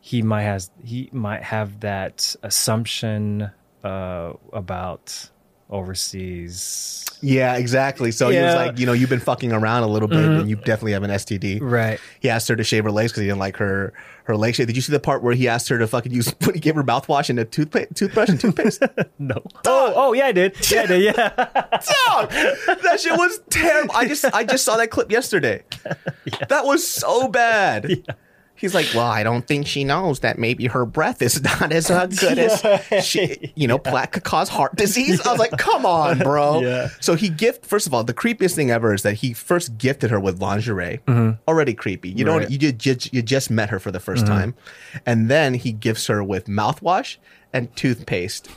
he 0.00 0.22
might 0.22 0.42
has 0.42 0.70
he 0.84 1.08
might 1.12 1.42
have 1.42 1.80
that 1.80 2.34
assumption 2.42 3.50
uh, 3.84 4.32
about 4.52 5.30
overseas. 5.68 7.04
yeah, 7.22 7.56
exactly. 7.56 8.10
So 8.10 8.30
he 8.30 8.38
was 8.38 8.54
like, 8.54 8.78
you 8.78 8.86
know, 8.86 8.92
you've 8.92 9.10
been 9.10 9.20
fucking 9.20 9.52
around 9.52 9.82
a 9.84 9.86
little 9.86 10.08
bit, 10.08 10.18
and 10.24 10.48
you 10.50 10.56
definitely 10.56 10.92
have 10.92 11.02
an 11.02 11.10
STD, 11.10 11.58
Right. 11.60 12.00
He 12.20 12.28
asked 12.28 12.48
her 12.48 12.56
to 12.56 12.64
shave 12.64 12.84
her 12.84 12.90
legs 12.90 13.12
because 13.12 13.20
he 13.22 13.26
didn't 13.28 13.38
like 13.38 13.56
her 13.58 13.92
her 14.24 14.36
leg 14.36 14.54
shape. 14.54 14.66
Did 14.66 14.76
you 14.76 14.82
see 14.82 14.92
the 14.92 15.00
part 15.00 15.22
where 15.22 15.34
he 15.34 15.48
asked 15.48 15.68
her 15.68 15.78
to 15.78 15.86
fucking 15.86 16.12
use 16.12 16.32
when 16.44 16.54
he 16.54 16.60
gave 16.60 16.74
her 16.76 16.84
mouthwash 16.84 17.30
and 17.30 17.38
a 17.38 17.44
toothpaste, 17.44 17.94
toothbrush 17.94 18.28
and 18.28 18.40
toothpaste? 18.40 18.82
No. 19.18 19.42
Oh, 19.66 19.92
oh 19.94 20.12
yeah, 20.12 20.26
I 20.26 20.32
did. 20.32 20.56
Yeah, 20.70 20.82
I 20.82 20.86
did. 20.86 21.02
Yeah. 21.02 21.28
Dog, 21.36 22.30
that 22.30 22.98
shit 23.00 23.12
was 23.12 23.40
terrible. 23.50 23.94
I 23.94 24.06
just 24.08 24.24
I 24.24 24.44
just 24.44 24.64
saw 24.64 24.76
that 24.76 24.90
clip 24.90 25.10
yesterday. 25.12 25.62
That 26.48 26.64
was 26.64 26.86
so 26.86 27.28
bad. 27.28 28.04
He's 28.60 28.74
like, 28.74 28.86
well, 28.94 29.06
I 29.06 29.22
don't 29.22 29.46
think 29.46 29.66
she 29.66 29.84
knows 29.84 30.20
that 30.20 30.38
maybe 30.38 30.66
her 30.66 30.84
breath 30.84 31.22
is 31.22 31.42
not 31.42 31.72
as 31.72 31.90
uh, 31.90 32.06
good 32.20 32.38
as 32.38 33.04
she, 33.04 33.52
you 33.56 33.66
know, 33.66 33.78
plaque 33.90 34.12
could 34.12 34.24
cause 34.24 34.48
heart 34.50 34.76
disease. 34.76 35.24
I 35.26 35.30
was 35.30 35.38
like, 35.38 35.52
come 35.58 35.86
on, 35.86 36.18
bro. 36.18 36.60
Yeah. 36.70 36.88
So 37.00 37.14
he 37.14 37.28
gift 37.30 37.64
first 37.64 37.86
of 37.86 37.94
all, 37.94 38.04
the 38.04 38.12
creepiest 38.14 38.54
thing 38.54 38.70
ever 38.70 38.92
is 38.92 39.02
that 39.02 39.14
he 39.14 39.32
first 39.32 39.78
gifted 39.78 40.10
her 40.10 40.20
with 40.20 40.40
lingerie. 40.40 41.00
Already 41.48 41.74
creepy. 41.74 42.10
You 42.10 42.24
know, 42.24 42.32
Mm-hmm. 42.32 42.38
Right. 42.40 42.48
Mm-hmm. 42.48 42.64
you 42.64 42.72
just 42.72 43.12
you 43.14 43.22
just 43.22 43.50
met 43.50 43.70
her 43.70 43.78
for 43.80 43.90
the 43.90 43.98
1st 43.98 44.26
time, 44.26 44.54
and 45.06 45.28
then 45.30 45.54
he 45.54 45.72
gifts 45.72 46.06
her 46.08 46.22
with 46.22 46.46
mouthwash 46.46 47.16
and 47.52 47.74
toothpaste, 47.76 48.48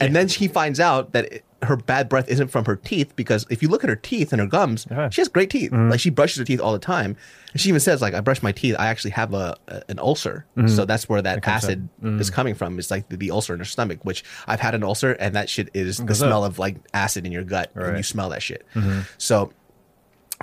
and 0.00 0.16
then 0.16 0.26
she 0.28 0.48
finds 0.48 0.80
out 0.80 1.12
that. 1.12 1.26
It, 1.32 1.44
her 1.62 1.76
bad 1.76 2.08
breath 2.08 2.28
isn't 2.28 2.48
from 2.48 2.64
her 2.64 2.76
teeth 2.76 3.14
because 3.16 3.44
if 3.50 3.62
you 3.62 3.68
look 3.68 3.84
at 3.84 3.90
her 3.90 3.96
teeth 3.96 4.32
and 4.32 4.40
her 4.40 4.46
gums, 4.46 4.86
Uh-huh. 4.90 5.10
she 5.10 5.20
has 5.20 5.28
great 5.28 5.50
teeth. 5.50 5.70
Mm-hmm. 5.70 5.90
Like 5.90 6.00
she 6.00 6.08
brushes 6.10 6.38
her 6.38 6.44
teeth 6.44 6.60
all 6.60 6.72
the 6.72 6.78
time, 6.78 7.16
and 7.52 7.60
she 7.60 7.68
even 7.68 7.80
says 7.80 8.00
like, 8.00 8.14
"I 8.14 8.20
brush 8.20 8.42
my 8.42 8.52
teeth. 8.52 8.76
I 8.78 8.86
actually 8.86 9.10
have 9.12 9.34
a, 9.34 9.56
a- 9.68 9.82
an 9.90 9.98
ulcer, 9.98 10.46
Mm-hmm. 10.56 10.68
so 10.68 10.84
that's 10.84 11.08
where 11.08 11.20
that 11.22 11.46
acid 11.46 11.88
is 12.02 12.30
coming 12.30 12.54
from. 12.54 12.78
It's 12.78 12.90
like 12.90 13.08
the, 13.10 13.16
the 13.16 13.30
ulcer 13.30 13.52
in 13.52 13.58
her 13.58 13.64
stomach, 13.66 14.04
which 14.04 14.24
I've 14.46 14.60
had 14.60 14.74
an 14.74 14.82
ulcer, 14.82 15.12
and 15.12 15.34
that 15.36 15.48
shit 15.50 15.68
is 15.74 15.98
the 15.98 16.04
up. 16.04 16.16
smell 16.16 16.44
of 16.44 16.58
like 16.58 16.76
acid 16.94 17.26
in 17.26 17.32
your 17.32 17.44
gut, 17.44 17.70
and 17.74 17.96
you 17.96 18.02
smell 18.02 18.30
that 18.30 18.42
shit. 18.42 18.66
So 19.18 19.52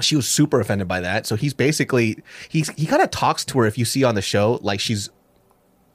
she 0.02 0.16
was 0.16 0.28
super 0.30 0.60
offended 0.60 0.88
by 0.88 1.00
that. 1.02 1.26
So 1.26 1.36
he's 1.36 1.56
basically 1.56 2.22
he's 2.50 2.70
he 2.72 2.86
kind 2.86 3.02
of 3.02 3.10
talks 3.10 3.44
to 3.46 3.60
her 3.60 3.66
if 3.66 3.78
you 3.80 3.86
see 3.86 4.04
on 4.04 4.14
the 4.14 4.22
show 4.22 4.60
like 4.62 4.80
she's, 4.80 5.10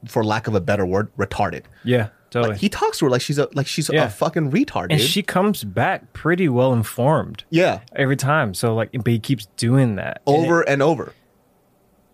for 0.09 0.25
lack 0.25 0.49
of 0.49 0.57
a 0.57 0.61
better 0.61 0.85
word, 0.85 1.15
retarded. 1.17 1.63
Yeah. 1.85 2.09
Totally. 2.33 2.55
Like, 2.55 2.61
he 2.61 2.69
talks 2.69 2.99
to 2.99 3.05
her 3.05 3.11
like 3.11 3.21
she's 3.23 3.39
a 3.39 3.49
like 3.55 3.67
she's 3.69 3.89
Yeah. 3.89 4.07
a 4.07 4.11
fucking 4.11 4.51
retard, 4.51 4.87
and 4.91 4.99
dude. 4.99 5.09
she 5.09 5.23
comes 5.23 5.63
back 5.65 6.13
pretty 6.13 6.49
well 6.49 6.73
informed. 6.73 7.45
yeah, 7.51 7.81
Every 7.95 8.17
time. 8.17 8.55
So 8.55 8.75
like, 8.75 8.91
but 8.93 9.07
he 9.07 9.19
keeps 9.21 9.47
doing 9.57 9.97
that 9.97 10.21
And 10.27 10.37
it- 10.37 10.41
over 10.47 10.63
and 10.63 10.83
over. 10.83 11.13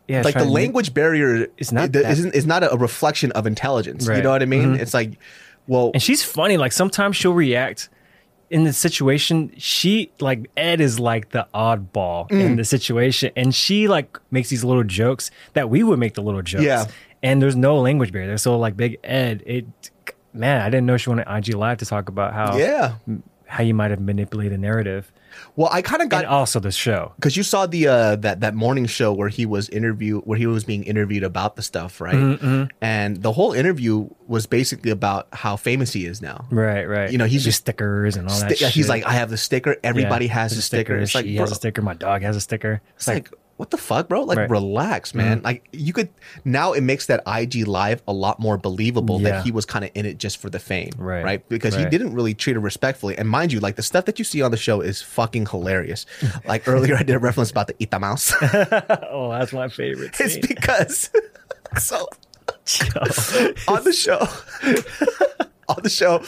yeah, 0.08 0.22
like 0.22 0.34
the 0.34 0.40
to 0.40 0.46
make- 0.46 0.54
language 0.54 0.92
barrier 0.94 1.46
It's 1.56 1.72
not 1.72 1.94
it 1.94 1.96
isn't 2.04 2.34
is 2.34 2.46
not 2.46 2.62
a 2.64 2.76
reflection 2.76 3.32
of 3.32 3.46
intelligence. 3.46 4.04
You 4.04 4.10
Right. 4.10 4.16
Mm-hmm. 4.18 4.25
know 4.25 4.30
what 4.30 4.42
I 4.42 4.46
mean? 4.46 4.75
It's 4.76 4.94
like, 4.94 5.18
well, 5.66 5.90
And 5.94 6.02
she's 6.02 6.22
funny. 6.25 6.56
Like 6.56 6.72
sometimes 6.72 7.16
she'll 7.16 7.34
react 7.34 7.88
in 8.50 8.64
the 8.64 8.72
situation. 8.72 9.52
She 9.58 10.10
like 10.20 10.50
Ed 10.56 10.80
is 10.80 10.98
like 10.98 11.30
the 11.30 11.46
oddball 11.54 12.28
Mm. 12.30 12.40
in 12.40 12.56
the 12.56 12.64
situation, 12.64 13.30
and 13.37 13.54
she 13.54 13.87
like 13.88 14.18
makes 14.30 14.48
these 14.48 14.64
little 14.64 14.84
jokes 14.84 15.30
that 15.52 15.68
we 15.68 15.82
would 15.82 15.98
make 15.98 16.14
the 16.14 16.22
little 16.22 16.42
jokes. 16.42 16.64
Yeah. 16.64 16.87
And 17.22 17.42
there's 17.42 17.56
no 17.56 17.78
language 17.80 18.12
barrier. 18.12 18.38
So 18.38 18.56
like 18.58 18.76
Big 18.76 18.98
Ed, 19.04 19.42
it 19.44 19.66
man, 20.38 20.61
I 20.62 20.71
didn't 20.71 20.87
know 20.87 20.97
she 20.97 21.11
went 21.11 21.26
on 21.26 21.37
IG 21.38 21.54
Live 21.54 21.78
to 21.78 21.87
talk 21.87 22.09
about 22.09 22.33
how 22.33 22.57
yeah, 22.57 22.95
how 23.47 23.62
you 23.62 23.75
might 23.75 23.90
have 23.90 24.00
manipulated 24.00 24.52
the 24.52 24.59
narrative 24.59 25.11
Well, 25.57 25.71
I 25.73 25.80
kind 25.80 26.02
of 26.02 26.11
got 26.11 26.25
and 26.25 26.26
also 26.26 26.61
the 26.61 26.71
show. 26.71 27.12
because 27.16 27.35
you 27.37 27.42
saw 27.42 27.64
the 27.66 27.88
uh, 27.88 28.16
that 28.16 28.40
that 28.40 28.54
morning 28.54 28.85
show 28.87 29.12
where 29.12 29.28
he 29.30 29.47
was 29.47 29.68
interview 29.71 30.21
where 30.21 30.37
he 30.38 30.47
was 30.47 30.64
being 30.64 30.85
interviewed 30.85 31.23
about 31.25 31.57
the 31.57 31.62
stuff, 31.62 32.00
right? 32.00 32.14
Mm-hmm, 32.14 32.64
And 32.83 33.23
the 33.23 33.33
whole 33.33 33.52
interview 33.54 34.09
was 34.26 34.47
basically 34.47 34.90
about 34.90 35.28
how 35.33 35.57
famous 35.57 35.92
he 35.95 36.04
is 36.04 36.21
now. 36.21 36.47
Right, 36.50 36.85
right. 36.85 37.11
You 37.11 37.16
know, 37.18 37.25
he's 37.25 37.45
Just 37.45 37.59
stickers 37.59 38.16
and 38.16 38.28
all 38.28 38.38
that. 38.40 38.50
Sti- 38.57 38.66
shit. 38.66 38.71
he's 38.75 38.88
like, 38.88 39.04
I 39.07 39.12
have 39.12 39.30
the 39.30 39.38
sticker. 39.38 39.76
Everybody 39.83 40.26
Yeah, 40.26 40.35
has 40.35 40.50
there's 40.52 40.59
a 40.59 40.62
sticker. 40.62 40.97
It's 40.97 41.14
like, 41.14 41.25
she 41.25 41.37
bro, 41.37 41.45
has 41.45 41.52
a 41.52 41.54
sticker. 41.57 41.80
My 41.83 41.95
dog 41.95 42.21
has 42.23 42.37
a 42.37 42.40
sticker. 42.42 42.83
It's, 42.97 43.09
it's 43.09 43.09
like, 43.09 43.30
what 43.58 43.70
the 43.70 43.76
fuck, 43.76 44.08
bro? 44.08 44.22
Like, 44.22 44.38
Right. 44.38 44.44
Mm-hmm. 44.44 44.52
relax, 44.52 45.14
man. 45.14 45.42
Like, 45.42 45.68
you 45.72 45.92
could 45.92 46.08
now 46.44 46.72
it 46.72 46.80
makes 46.80 47.06
that 47.06 47.22
IG 47.26 47.66
live 47.66 48.00
a 48.08 48.12
lot 48.12 48.40
more 48.40 48.56
believable 48.56 49.20
Yeah. 49.20 49.30
that 49.32 49.44
he 49.44 49.50
was 49.52 49.66
kind 49.66 49.84
of 49.84 49.90
in 49.94 50.06
it 50.06 50.16
just 50.16 50.38
for 50.38 50.48
the 50.48 50.58
fame, 50.58 50.92
Right. 50.96 51.22
Right? 51.24 51.48
Because 51.48 51.74
he 51.74 51.84
didn't 51.84 52.14
really 52.14 52.34
treat 52.34 52.54
her 52.54 52.60
respectfully. 52.60 53.18
And 53.18 53.28
mind 53.28 53.52
you, 53.52 53.60
like 53.60 53.76
the 53.76 53.82
stuff 53.82 54.04
that 54.06 54.18
you 54.18 54.24
see 54.24 54.40
on 54.42 54.50
the 54.52 54.56
show 54.56 54.80
is 54.80 55.02
fucking 55.02 55.46
hilarious. 55.46 56.06
like 56.46 56.66
earlier, 56.66 56.96
I 56.96 57.02
did 57.02 57.16
a 57.16 57.18
reference 57.18 57.50
about 57.50 57.66
the 57.66 57.74
Ita 57.82 57.98
mouse. 57.98 58.32
oh, 59.10 59.30
that's 59.36 59.52
my 59.52 59.68
favorite. 59.68 60.18
it's 60.20 60.38
because 60.46 61.10
so 61.78 62.06
on 63.68 63.84
the 63.84 63.92
show 63.92 64.18
on 65.68 65.76
the 65.82 65.90
show 65.90 66.22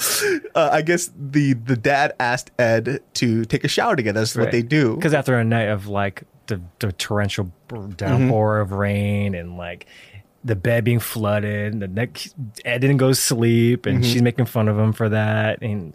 uh, 0.55 0.69
i 0.73 0.83
guess 0.83 1.11
the 1.17 1.55
the 1.55 1.77
dad 1.77 2.13
asked 2.21 2.51
ed 2.59 3.01
to 3.15 3.45
take 3.47 3.65
a 3.65 3.69
shower 3.69 3.97
together 3.97 4.21
that's 4.21 4.37
what 4.37 4.51
they 4.51 4.63
do 4.63 4.97
Because 4.97 5.15
after 5.15 5.39
a 5.39 5.45
night 5.45 5.69
of 5.69 5.87
like 5.87 6.25
the, 6.51 6.61
the 6.79 6.93
torrential 6.93 7.51
downpour 7.97 8.57
Mm-hmm. 8.57 8.63
of 8.63 8.73
rain 8.73 9.35
and 9.35 9.57
like 9.57 9.87
the 10.45 10.57
bed 10.57 10.85
being 10.85 11.01
flooded, 11.01 11.81
the 11.81 11.89
neck 11.89 12.21
Ed 12.65 12.79
didn't 12.79 12.97
go 12.99 13.09
to 13.09 13.15
sleep, 13.15 13.87
and 13.87 14.03
Mm-hmm. 14.03 14.13
she's 14.13 14.23
making 14.23 14.47
fun 14.47 14.69
of 14.69 14.79
him 14.79 14.93
for 14.93 15.09
that, 15.09 15.63
and 15.63 15.95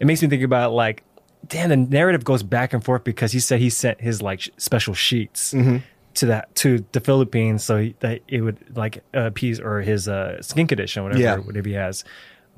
it 0.00 0.06
makes 0.06 0.22
me 0.22 0.28
think 0.28 0.42
about 0.42 0.72
like, 0.72 1.02
damn, 1.46 1.68
the 1.70 1.76
narrative 1.76 2.24
goes 2.24 2.42
back 2.42 2.72
and 2.72 2.84
forth 2.84 3.02
because 3.04 3.32
he 3.32 3.40
said 3.40 3.60
he 3.60 3.70
sent 3.70 4.00
his 4.00 4.20
like 4.22 4.42
special 4.58 4.94
sheets. 4.94 5.54
Mm-hmm. 5.54 5.78
To 6.14 6.26
that 6.26 6.52
to 6.56 6.84
the 6.90 6.98
Philippines, 7.00 7.62
so 7.62 7.78
he, 7.78 7.94
that 8.00 8.20
it 8.26 8.40
would 8.40 8.76
like 8.76 9.04
appease 9.14 9.60
or 9.60 9.80
his 9.80 10.08
uh, 10.08 10.42
skin 10.42 10.66
condition, 10.66 11.04
whatever, 11.04 11.22
Yeah. 11.22 11.36
whatever 11.36 11.68
he 11.68 11.74
has, 11.76 12.02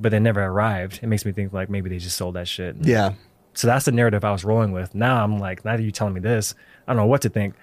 but 0.01 0.09
they 0.11 0.19
never 0.19 0.43
arrived. 0.43 1.01
It 1.03 1.07
makes 1.07 1.27
me 1.27 1.33
think 1.33 1.53
like 1.53 1.69
maybe 1.69 1.91
they 1.91 1.99
just 1.99 2.17
sold 2.17 2.35
that 2.37 2.49
shit. 2.49 2.77
yeah 2.81 3.13
So 3.53 3.67
that's 3.67 3.85
the 3.85 3.93
narrative 3.93 4.25
I 4.25 4.33
was 4.33 4.43
rolling 4.43 4.73
with. 4.73 4.95
Now 4.95 5.23
I'm 5.23 5.39
like, 5.39 5.67
now 5.67 5.77
that 5.77 5.83
you 5.83 5.91
telling 5.93 6.15
me 6.15 6.21
this, 6.21 6.55
I 6.87 6.93
don't 6.93 6.97
know 7.03 7.07
what 7.07 7.23
to 7.23 7.29
think. 7.29 7.55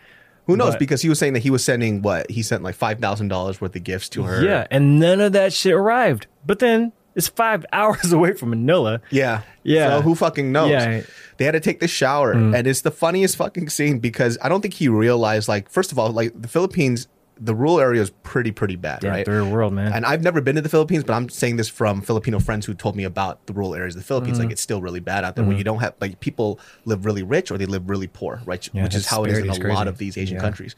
who 0.47 0.57
knows 0.57 0.71
But- 0.73 0.79
because 0.79 1.01
he 1.03 1.09
was 1.09 1.19
saying 1.19 1.33
that 1.33 1.43
he 1.43 1.51
was 1.51 1.63
sending 1.63 2.01
what 2.01 2.29
he 2.31 2.41
sent 2.41 2.63
like 2.63 2.75
$5000 2.75 3.61
worth 3.61 3.75
of 3.75 3.83
gifts 3.83 4.09
to 4.09 4.23
her 4.23 4.43
Yeah, 4.43 4.65
and 4.71 4.99
none 4.99 5.21
of 5.21 5.33
that 5.33 5.53
shit 5.53 5.73
arrived. 5.73 6.25
But 6.45 6.57
then 6.59 6.91
it's 7.15 7.27
five 7.27 7.65
hours 7.73 8.11
away 8.11 8.33
from 8.33 8.49
Manila. 8.49 9.01
Yeah. 9.11 9.41
Yeah. 9.63 9.97
So 9.97 10.01
who 10.01 10.15
fucking 10.15 10.51
knows? 10.51 10.71
Yeah. 10.71 11.01
They 11.37 11.45
had 11.45 11.51
to 11.51 11.59
take 11.59 11.79
the 11.81 11.87
shower. 11.87 12.33
Mm. 12.33 12.57
And 12.57 12.65
it's 12.67 12.81
the 12.81 12.89
funniest 12.91 13.35
fucking 13.37 13.69
scene 13.69 13.99
because 13.99 14.37
I 14.41 14.49
don't 14.49 14.61
think 14.61 14.73
he 14.73 14.87
realized, 14.89 15.47
like, 15.47 15.69
first 15.69 15.91
of 15.91 15.99
all, 15.99 16.11
like 16.11 16.33
the 16.41 16.47
Philippines, 16.47 17.07
the 17.41 17.55
rural 17.55 17.79
area 17.79 18.01
is 18.01 18.09
pretty, 18.23 18.51
pretty 18.51 18.75
bad, 18.75 19.03
Yeah, 19.03 19.11
right? 19.11 19.25
third 19.25 19.45
world, 19.45 19.71
man. 19.73 19.93
And 19.93 20.05
I've 20.05 20.21
never 20.21 20.41
been 20.41 20.55
to 20.55 20.61
the 20.61 20.69
Philippines, 20.69 21.03
but 21.05 21.13
I'm 21.13 21.29
saying 21.29 21.55
this 21.55 21.69
from 21.69 22.01
Filipino 22.01 22.39
friends 22.39 22.65
who 22.65 22.73
told 22.73 22.95
me 22.95 23.05
about 23.05 23.45
the 23.45 23.53
rural 23.53 23.75
areas 23.75 23.95
of 23.95 24.01
the 24.01 24.05
Philippines. 24.05 24.37
Mm-hmm. 24.37 24.45
Like 24.47 24.51
it's 24.51 24.61
still 24.61 24.81
really 24.81 24.99
bad 24.99 25.23
out 25.23 25.35
there. 25.35 25.45
When 25.45 25.57
you 25.57 25.63
don't 25.63 25.79
have 25.79 25.93
like 26.01 26.19
people 26.19 26.59
live 26.85 27.05
really 27.05 27.23
rich 27.23 27.49
or 27.51 27.57
they 27.57 27.65
live 27.65 27.89
really 27.89 28.07
poor, 28.07 28.41
right? 28.45 28.67
Yeah, 28.73 28.83
Which 28.83 28.95
is 28.95 29.05
how 29.05 29.23
it 29.23 29.31
is 29.31 29.37
in 29.39 29.49
a 29.49 29.53
is 29.53 29.59
lot 29.59 29.87
of 29.87 29.97
these 29.97 30.17
Asian 30.17 30.35
Yeah. 30.35 30.41
countries. 30.41 30.75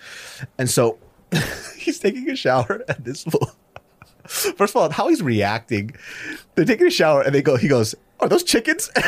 And 0.59 0.69
so 0.69 0.99
he's 1.77 1.97
taking 1.99 2.29
a 2.29 2.35
shower 2.35 2.83
and 2.87 3.03
this 3.03 3.23
fool. 3.31 3.51
First 4.27 4.75
of 4.75 4.81
all, 4.81 4.89
how 4.91 5.07
he's 5.09 5.21
reacting. 5.23 5.95
They're 6.55 6.65
taking 6.65 6.85
a 6.87 6.91
shower 6.91 7.21
and 7.21 7.33
they 7.33 7.41
go, 7.41 7.57
he 7.57 7.67
goes, 7.67 7.95
Are 8.21 8.29
those 8.29 8.43
chickens? 8.43 8.89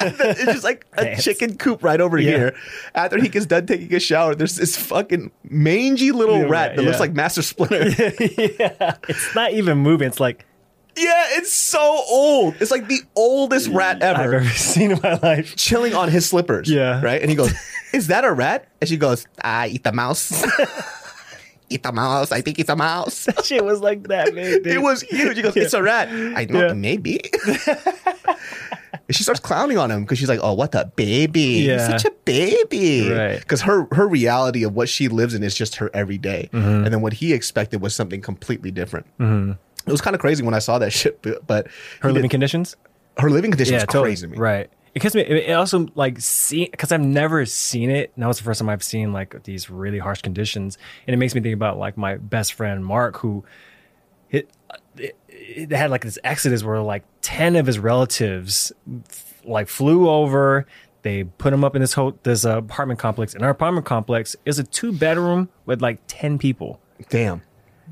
It's 0.00 0.44
just 0.44 0.64
like 0.64 0.86
a 0.92 1.02
Pants. 1.04 1.24
chicken 1.24 1.56
coop 1.56 1.82
right 1.82 2.00
over 2.00 2.18
Yeah. 2.18 2.30
here. 2.36 2.56
After 2.94 3.18
he 3.20 3.28
gets 3.28 3.46
done 3.46 3.66
taking 3.66 3.92
a 3.94 4.00
shower, 4.00 4.34
there's 4.34 4.56
this 4.56 4.76
fucking 4.76 5.30
mangy 5.48 6.12
little 6.12 6.38
Yeah, 6.38 6.44
rat 6.48 6.76
that 6.76 6.82
looks 6.82 7.00
like 7.00 7.12
Master 7.14 7.42
Splinter. 7.42 7.88
yeah, 8.20 8.96
it's 9.08 9.34
not 9.34 9.52
even 9.52 9.78
moving. 9.78 10.08
It's 10.08 10.20
like 10.20 10.44
Yeah, 10.96 11.24
it's 11.38 11.52
so 11.52 11.80
old. 12.08 12.54
It's 12.60 12.70
like 12.70 12.88
the 12.88 13.00
oldest 13.16 13.68
rat 13.68 14.02
ever 14.02 14.18
I've 14.20 14.24
ever. 14.26 14.36
ever 14.36 14.48
seen 14.54 14.90
in 14.92 15.00
my 15.02 15.14
life. 15.22 15.56
Chilling 15.56 15.94
on 15.94 16.08
his 16.10 16.26
slippers. 16.28 16.68
Yeah. 16.70 17.00
Right? 17.02 17.20
And 17.20 17.30
he 17.30 17.36
goes, 17.36 17.52
Is 17.92 18.08
that 18.08 18.24
a 18.24 18.32
rat? 18.32 18.68
And 18.80 18.88
she 18.88 18.96
goes, 18.96 19.26
I 19.42 19.68
eat 19.68 19.84
the 19.84 19.92
mouse. 19.92 20.44
Eat 21.70 21.84
a 21.84 21.92
mouse. 21.92 22.32
I 22.32 22.40
think 22.40 22.58
it's 22.58 22.68
a 22.70 22.76
mouse. 22.76 23.24
That 23.26 23.44
shit 23.44 23.64
was 23.64 23.80
like 23.80 24.08
that, 24.08 24.34
man. 24.34 24.60
It 24.64 24.82
was 24.82 25.02
huge. 25.02 25.36
He 25.36 25.42
goes, 25.42 25.56
It's 25.56 25.74
a 25.74 25.82
rat. 25.82 26.08
I 26.10 26.44
know, 26.46 26.68
Yeah. 26.68 26.72
maybe. 26.74 27.20
She 29.10 29.22
starts 29.22 29.40
clowning 29.40 29.78
on 29.78 29.90
him 29.90 30.02
because 30.02 30.18
she's 30.18 30.28
like, 30.28 30.40
"Oh, 30.42 30.52
what 30.52 30.72
the 30.72 30.90
baby? 30.94 31.40
You're 31.40 31.76
Yeah. 31.76 31.86
such 31.88 32.04
a 32.04 32.10
baby." 32.26 33.08
Right. 33.10 33.40
Because 33.40 33.62
her 33.62 33.86
her 33.92 34.06
reality 34.06 34.64
of 34.64 34.74
what 34.74 34.88
she 34.90 35.08
lives 35.08 35.32
in 35.32 35.42
is 35.42 35.54
just 35.54 35.76
her 35.76 35.90
everyday, 35.94 36.50
Mm-hmm. 36.52 36.84
and 36.84 36.86
then 36.92 37.00
what 37.00 37.14
he 37.14 37.32
expected 37.32 37.80
was 37.80 37.94
something 37.94 38.20
completely 38.20 38.70
different. 38.70 39.06
It 39.18 39.90
was 39.90 40.02
kind 40.02 40.14
of 40.14 40.20
crazy 40.20 40.42
when 40.44 40.52
I 40.52 40.58
saw 40.58 40.78
that 40.80 40.92
shit, 40.92 41.22
but, 41.22 41.46
but 41.46 41.68
Her 42.00 42.08
living 42.12 42.24
did- 42.28 42.32
conditions. 42.32 42.76
her 43.16 43.30
living 43.30 43.50
conditions 43.50 43.72
Yeah, 43.72 43.78
was 43.78 43.84
totally. 43.86 44.10
crazy 44.10 44.26
to 44.26 44.32
me. 44.32 44.36
Right. 44.38 44.68
It 44.98 45.02
gets 45.02 45.14
me. 45.14 45.20
It 45.20 45.52
also 45.52 45.86
like 45.94 46.20
see 46.20 46.66
because 46.68 46.90
I've 46.90 47.00
never 47.00 47.46
seen 47.46 47.88
it. 47.88 48.12
That 48.16 48.26
was 48.26 48.38
the 48.38 48.42
first 48.42 48.58
time 48.58 48.68
I've 48.68 48.82
seen 48.82 49.12
like 49.12 49.44
these 49.44 49.70
really 49.70 50.00
harsh 50.00 50.22
conditions, 50.22 50.76
and 51.06 51.14
it 51.14 51.18
makes 51.18 51.36
me 51.36 51.40
think 51.40 51.54
about 51.54 51.78
like 51.78 51.96
my 51.96 52.16
best 52.16 52.54
friend 52.54 52.84
Mark, 52.84 53.18
who 53.18 53.44
it, 54.32 54.50
it, 54.96 55.16
it 55.28 55.70
had 55.70 55.92
like 55.92 56.02
this 56.02 56.18
exodus 56.24 56.64
where 56.64 56.80
like 56.80 57.04
ten 57.22 57.54
of 57.54 57.66
his 57.66 57.78
relatives 57.78 58.72
f- 59.08 59.40
like 59.44 59.68
flew 59.68 60.10
over. 60.10 60.66
They 61.02 61.22
put 61.22 61.52
him 61.52 61.62
up 61.62 61.76
in 61.76 61.80
this 61.80 61.92
whole 61.92 62.18
this 62.24 62.44
uh, 62.44 62.58
apartment 62.58 62.98
complex. 62.98 63.34
And 63.34 63.44
our 63.44 63.50
apartment 63.50 63.86
complex 63.86 64.34
is 64.46 64.58
a 64.58 64.64
two 64.64 64.90
bedroom 64.90 65.48
with 65.64 65.80
like 65.80 66.00
ten 66.08 66.38
people. 66.38 66.80
Damn. 67.08 67.42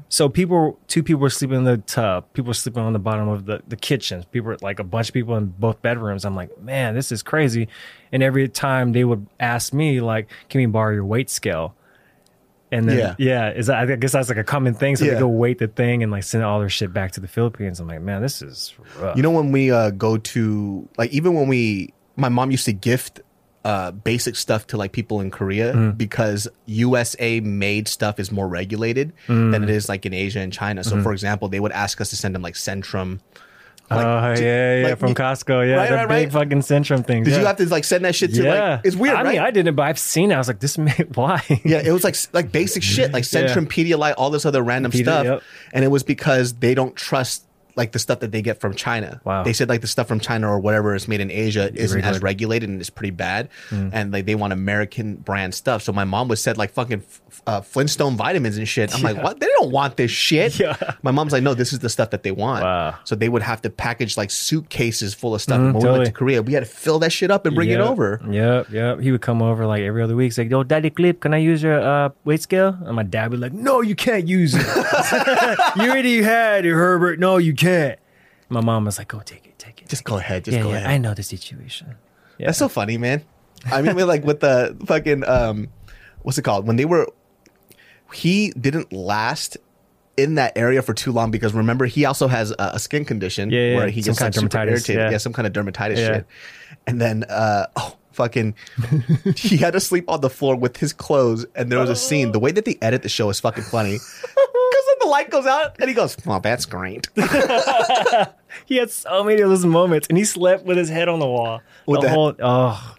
So 0.09 0.29
people, 0.29 0.79
two 0.87 1.03
people 1.03 1.21
were 1.21 1.31
sleeping 1.31 1.59
in 1.59 1.65
the 1.65 1.79
tub. 1.79 2.33
People 2.33 2.49
were 2.49 2.55
sleeping 2.55 2.83
on 2.83 2.93
the 2.93 2.99
bottom 2.99 3.29
of 3.29 3.45
the, 3.47 3.61
the 3.67 3.77
kitchen. 3.77 4.25
People 4.31 4.49
were 4.49 4.57
like 4.63 4.79
a 4.79 4.85
bunch 4.85 5.09
of 5.09 5.15
people 5.15 5.37
in 5.37 5.47
both 5.47 5.83
bedrooms. 5.83 6.25
I'm 6.25 6.37
like, 6.37 6.57
man, 6.61 6.95
this 6.95 7.11
is 7.11 7.23
crazy. 7.23 7.69
And 8.13 8.23
every 8.23 8.49
time 8.49 8.93
they 8.93 9.05
would 9.05 9.27
ask 9.41 9.73
me, 9.73 10.01
like, 10.01 10.29
can 10.49 10.61
we 10.61 10.67
borrow 10.67 10.95
your 10.95 11.05
weight 11.05 11.29
scale? 11.29 11.75
And 12.73 12.89
then, 12.89 12.99
Yeah. 12.99 13.15
yeah, 13.19 13.51
is 13.53 13.67
that, 13.69 13.89
I 13.91 13.97
guess 13.97 14.13
that's 14.13 14.29
like 14.29 14.39
a 14.39 14.45
common 14.45 14.75
thing. 14.75 14.97
So 14.97 15.05
Yeah. 15.05 15.15
they 15.15 15.21
go 15.21 15.29
weight 15.29 15.59
the 15.59 15.69
thing 15.69 16.03
and 16.03 16.11
like 16.13 16.23
send 16.25 16.45
all 16.45 16.61
their 16.61 16.69
shit 16.69 16.93
back 16.93 17.13
to 17.13 17.21
the 17.21 17.29
Philippines. 17.29 17.79
I'm 17.81 17.89
like, 17.89 18.01
man, 18.01 18.23
this 18.23 18.43
is 18.43 18.75
rough. 19.01 19.17
You 19.17 19.23
know 19.23 19.31
when 19.31 19.53
we 19.53 19.71
uh, 19.71 19.91
go 19.91 20.17
to 20.19 20.89
like 20.99 21.11
even 21.13 21.35
when 21.35 21.49
we 21.49 21.93
my 22.17 22.29
mom 22.29 22.51
used 22.51 22.65
to 22.65 22.73
gift 22.73 23.21
uh, 23.67 23.91
basic 23.91 24.37
stuff 24.37 24.63
to 24.69 24.77
like 24.77 24.93
people 24.93 25.21
in 25.21 25.29
Korea 25.31 25.73
Mm. 25.75 25.99
because 25.99 26.47
USA 26.67 27.41
made 27.41 27.89
stuff 27.89 28.21
is 28.21 28.31
more 28.31 28.47
regulated 28.47 29.13
Mm. 29.27 29.51
than 29.53 29.65
it 29.65 29.71
is 29.71 29.89
like 29.89 30.07
in 30.07 30.15
Asia 30.15 30.39
and 30.41 30.53
China. 30.53 30.85
So 30.85 30.93
Mm-hmm. 30.95 31.03
for 31.03 31.13
example, 31.13 31.49
they 31.49 31.59
would 31.59 31.73
ask 31.73 32.01
us 32.01 32.11
to 32.11 32.17
send 32.17 32.35
them 32.35 32.43
like 32.43 32.55
Centrum. 32.55 33.19
oh, 33.91 33.97
Like, 33.97 34.39
yeah, 34.41 34.81
yeah, 34.83 34.87
like, 34.89 34.99
from 34.99 35.15
Costco. 35.15 35.67
Yeah, 35.69 35.77
Right, 35.77 35.91
the 35.91 35.97
right, 35.97 36.09
big 36.09 36.25
right. 36.27 36.33
fucking 36.45 36.61
Centrum 36.61 37.05
things. 37.07 37.25
Did 37.27 37.33
yeah. 37.35 37.41
you 37.41 37.47
have 37.47 37.57
to 37.57 37.67
like 37.69 37.85
send 37.85 38.05
that 38.05 38.15
shit 38.15 38.35
to 38.35 38.43
yeah. 38.45 38.71
like 38.77 38.81
it's 38.85 38.95
weird, 38.97 39.17
I 39.17 39.23
mean, 39.25 39.39
I 39.41 39.51
didn't, 39.51 39.75
but 39.75 39.83
I've 39.85 39.99
seen 39.99 40.31
it. 40.31 40.35
I 40.35 40.39
was 40.39 40.49
like, 40.49 40.61
this 40.61 40.77
may, 40.87 40.93
why? 41.15 41.43
yeah, 41.65 41.83
it 41.85 41.91
was 41.93 42.05
like 42.05 42.17
like 42.33 42.53
basic 42.53 42.83
shit, 42.85 43.13
like 43.13 43.25
Yeah. 43.33 43.47
Centrum, 43.47 43.67
Pedialyte, 43.67 44.15
all 44.19 44.31
this 44.31 44.45
other 44.47 44.63
random 44.63 44.93
Pedi- 44.93 45.03
stuff, 45.03 45.25
yep. 45.25 45.43
and 45.73 45.85
it 45.85 45.89
was 45.89 46.03
because 46.05 46.55
they 46.55 46.75
don't 46.75 46.95
trust 46.95 47.46
like 47.77 47.93
the 47.93 47.99
stuff 47.99 48.21
that 48.21 48.33
they 48.33 48.43
get 48.43 48.59
from 48.61 48.75
China. 48.75 49.21
Wow. 49.25 49.43
They 49.45 49.53
said 49.53 49.69
like 49.69 49.83
the 49.83 49.87
stuff 49.87 50.09
from 50.09 50.19
China 50.19 50.51
or 50.51 50.59
whatever 50.59 50.95
is 50.95 51.07
made 51.07 51.21
in 51.21 51.31
Asia 51.31 51.71
isn't 51.75 52.03
as 52.05 52.21
regulated. 52.23 52.69
and 52.69 52.81
it's 52.81 52.91
pretty 52.91 53.11
bad, 53.11 53.49
Hmm. 53.69 53.91
and 53.93 54.13
like 54.13 54.25
they 54.27 54.35
want 54.35 54.53
American 54.53 55.17
brand 55.17 55.55
stuff. 55.55 55.83
So 55.83 55.93
my 55.93 56.05
mom 56.05 56.29
would 56.29 56.39
said 56.39 56.57
like 56.59 56.73
fucking 56.73 57.03
uh, 57.47 57.61
Flintstone 57.61 58.17
vitamins 58.17 58.57
and 58.57 58.67
shit. 58.67 58.95
I'm 58.95 59.03
like, 59.03 59.23
what? 59.23 59.39
They 59.41 59.47
don't 59.59 59.71
want 59.71 59.97
this 59.97 60.11
shit. 60.11 60.59
Yeah. 60.59 60.77
My 61.03 61.11
mom's 61.11 61.33
like, 61.33 61.43
no, 61.43 61.53
this 61.55 61.73
is 61.73 61.81
the 61.81 61.89
stuff 61.91 62.11
that 62.11 62.23
they 62.23 62.31
want. 62.33 62.65
Wow. 62.65 62.95
So 63.05 63.15
they 63.15 63.29
would 63.29 63.43
have 63.43 63.61
to 63.63 63.71
package 63.71 64.17
like 64.17 64.31
suitcases 64.31 65.13
full 65.15 65.35
of 65.35 65.43
stuff. 65.43 65.61
when 65.61 65.75
we 65.75 65.85
went 65.89 66.07
to 66.07 66.13
Korea, 66.13 66.43
we 66.43 66.55
had 66.55 66.61
to 66.61 66.69
fill 66.71 66.99
that 67.01 67.13
shit 67.13 67.31
up 67.31 67.45
and 67.47 67.55
bring 67.55 67.69
it 67.69 67.81
over. 67.81 68.21
Yep, 68.29 68.71
yep. 68.71 69.01
He 69.01 69.13
would 69.13 69.21
come 69.23 69.43
over 69.43 69.67
like 69.67 69.83
every 69.83 70.03
other 70.03 70.17
week. 70.17 70.27
He's 70.27 70.39
like, 70.39 70.51
"Yo, 70.51 70.63
Daddy 70.63 70.89
Clip, 70.91 71.21
can 71.21 71.35
I 71.35 71.39
use 71.39 71.63
your 71.63 71.79
uh, 71.81 72.09
weight 72.25 72.41
scale?" 72.43 72.77
And 72.85 72.97
my 72.97 73.03
dad 73.03 73.31
would 73.31 73.37
be 73.37 73.41
like, 73.43 73.53
"No, 73.53 73.81
you 73.83 73.95
can't 73.95 74.27
use 74.27 74.55
it. 74.55 74.67
you 75.77 75.91
already 75.91 76.23
had 76.23 76.65
it, 76.65 76.73
Herbert. 76.73 77.19
No, 77.21 77.37
you 77.37 77.53
can't." 77.53 77.66
My 78.49 78.61
mom 78.61 78.85
was 78.85 78.99
like, 78.99 79.09
"Go 79.09 79.21
take 79.21 79.47
it, 79.47 79.59
take 79.59 79.83
it." 79.83 79.89
Just 79.89 80.01
take 80.03 80.07
go 80.07 80.17
it." 80.17 80.21
ahead. 80.21 80.45
Just 80.45 80.57
yeah, 80.57 80.63
go 80.63 80.71
yeah. 80.71 80.77
ahead. 80.77 80.91
I 80.91 80.99
know 80.99 81.15
the 81.15 81.23
situation. 81.23 81.97
Yeah. 82.39 82.47
That's 82.47 82.59
so 82.59 82.69
funny, 82.69 82.97
man. 82.99 83.25
I 83.73 83.83
mean, 83.83 83.97
with 83.97 84.07
like 84.07 84.25
with 84.25 84.41
the 84.41 84.77
fucking 84.87 85.27
um, 85.27 85.69
what's 86.23 86.39
it 86.39 86.43
called? 86.43 86.67
When 86.67 86.77
they 86.77 86.85
were, 86.85 87.07
he 88.13 88.51
didn't 88.51 88.93
last 88.93 89.57
in 90.17 90.37
that 90.37 90.57
area 90.57 90.81
for 90.81 90.95
too 90.95 91.13
long 91.13 91.31
because 91.31 91.53
remember 91.53 91.85
he 91.87 92.05
also 92.07 92.27
has 92.29 92.51
a, 92.53 92.71
a 92.75 92.79
skin 92.79 93.05
condition 93.05 93.51
Yeah, 93.51 93.61
yeah, 93.61 93.77
where 93.77 93.89
he 93.89 94.01
some 94.01 94.13
gets 94.13 94.19
kind 94.21 94.35
like 94.35 94.37
of 94.37 94.43
super 94.53 94.59
dermatitis, 94.59 94.71
irritated. 94.71 94.97
yeah. 94.97 95.11
Yeah. 95.11 95.17
some 95.19 95.33
kind 95.35 95.47
of 95.47 95.53
dermatitis 95.53 95.97
Yeah. 95.99 96.07
shit. 96.07 96.27
And 96.87 97.01
then 97.01 97.25
uh, 97.25 97.67
oh 97.77 97.97
fucking, 98.17 98.55
he 99.37 99.57
had 99.59 99.75
to 99.75 99.81
sleep 99.81 100.09
on 100.09 100.21
the 100.23 100.31
floor 100.31 100.57
with 100.57 100.79
his 100.79 100.93
clothes. 100.93 101.47
And 101.55 101.71
there 101.71 101.79
was 101.79 101.91
a 101.91 101.93
oh. 101.93 101.95
scene. 101.95 102.33
The 102.33 102.41
way 102.41 102.51
that 102.51 102.65
they 102.65 102.79
edit 102.83 103.03
the 103.03 103.09
show 103.09 103.31
is 103.31 103.39
fucking 103.41 103.65
funny. 103.65 103.99
Because 104.69 104.85
on 104.91 104.97
the 105.01 105.07
light 105.07 105.31
goes 105.31 105.47
out, 105.47 105.77
and 105.79 105.89
he 105.89 105.95
goes, 105.95 106.17
"Well, 106.27 106.41
that's 106.41 106.67
great." 106.67 107.09
He 108.65 108.77
had 108.77 108.91
so 108.91 109.23
many 109.23 109.43
of 109.43 109.51
those 109.51 109.65
moments, 109.67 110.09
and 110.09 110.17
he 110.17 110.25
slept 110.25 110.65
with 110.65 110.77
his 110.77 110.89
head 110.89 111.09
on 111.09 111.21
the 111.21 111.27
wall. 111.27 111.61
With 111.87 112.01
the 112.01 112.09
the- 112.09 112.13
whole 112.13 112.35
oh 112.41 112.97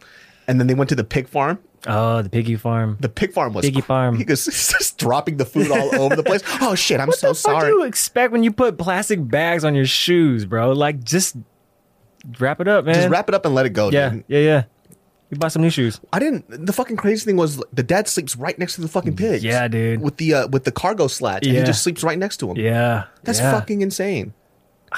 And 0.48 0.60
then 0.60 0.68
they 0.68 0.76
went 0.76 0.90
to 0.90 0.96
the 0.96 1.04
pig 1.04 1.28
farm. 1.28 1.60
oh 1.88 2.22
the 2.22 2.30
piggy 2.30 2.56
farm. 2.56 2.98
The 3.00 3.10
pig 3.10 3.34
farm 3.34 3.54
was 3.54 3.66
Piggy 3.66 3.82
farm. 3.82 4.18
He 4.18 4.24
was 4.24 4.46
just 4.46 4.98
dropping 4.98 5.38
the 5.38 5.46
food 5.46 5.72
all 5.72 6.00
over 6.00 6.16
the 6.16 6.24
place. 6.24 6.42
Oh 6.62 6.76
shit! 6.76 7.00
I'm 7.00 7.12
so 7.12 7.34
sorry. 7.34 7.56
What 7.56 7.64
do 7.66 7.72
you 7.72 7.84
expect 7.84 8.32
when 8.32 8.44
you 8.44 8.52
put 8.52 8.78
plastic 8.78 9.28
bags 9.28 9.66
on 9.66 9.76
your 9.76 9.86
shoes, 9.86 10.46
bro? 10.46 10.72
Like 10.72 11.04
just 11.04 11.36
wrap 12.40 12.62
it 12.62 12.68
up, 12.68 12.86
man. 12.86 12.96
Just 12.96 13.10
wrap 13.10 13.28
it 13.28 13.36
up 13.36 13.46
and 13.46 13.56
let 13.56 13.66
it 13.66 13.72
go. 13.72 13.90
yeah, 13.92 14.10
dude. 14.10 14.24
yeah, 14.28 14.40
yeah. 14.40 14.64
You 15.30 15.38
buy 15.38 15.50
some 15.50 15.62
new 15.62 15.70
shoes. 15.70 16.00
I 16.14 16.20
didn't. 16.20 16.46
The 16.66 16.72
fucking 16.72 16.96
crazy 16.98 17.26
thing 17.26 17.36
was 17.36 17.62
the 17.74 17.84
dad 17.84 18.08
sleeps 18.08 18.36
right 18.38 18.58
next 18.58 18.76
to 18.76 18.82
the 18.82 18.88
fucking 18.88 19.18
pigs. 19.18 19.44
Yeah, 19.44 19.68
dude. 19.68 20.00
With 20.02 20.18
the 20.18 20.34
uh, 20.34 20.48
with 20.48 20.64
the 20.64 20.72
cargo 20.72 21.08
slatch, 21.08 21.40
and 21.44 21.48
he 21.52 21.58
Yeah. 21.58 21.66
just 21.66 21.84
sleeps 21.84 22.02
right 22.04 22.18
next 22.18 22.38
to 22.38 22.50
him. 22.52 22.58
Yeah, 22.58 23.06
That's 23.24 23.40
yeah. 23.40 23.52
fucking 23.52 23.82
insane. 23.82 24.34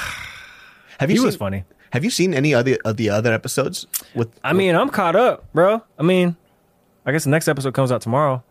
Have 1.00 1.10
you 1.10 1.14
He 1.16 1.18
seen, 1.18 1.26
was 1.26 1.36
funny. 1.36 1.64
Have 1.94 2.04
you 2.04 2.10
seen 2.12 2.34
any 2.34 2.54
other 2.54 2.78
of 2.86 2.98
the 2.98 3.10
other 3.10 3.34
episodes? 3.34 3.88
With 4.14 4.30
I 4.44 4.54
mean, 4.54 4.76
I'm 4.76 4.90
caught 4.90 5.16
up, 5.16 5.52
bro. 5.54 5.82
I 5.98 6.04
mean, 6.04 6.36
I 7.06 7.12
guess 7.12 7.24
the 7.24 7.30
next 7.32 7.48
episode 7.48 7.74
comes 7.74 7.92
out 7.92 8.02
tomorrow. 8.02 8.44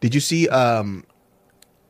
did 0.00 0.14
you 0.14 0.20
see 0.20 0.48
um 0.48 1.04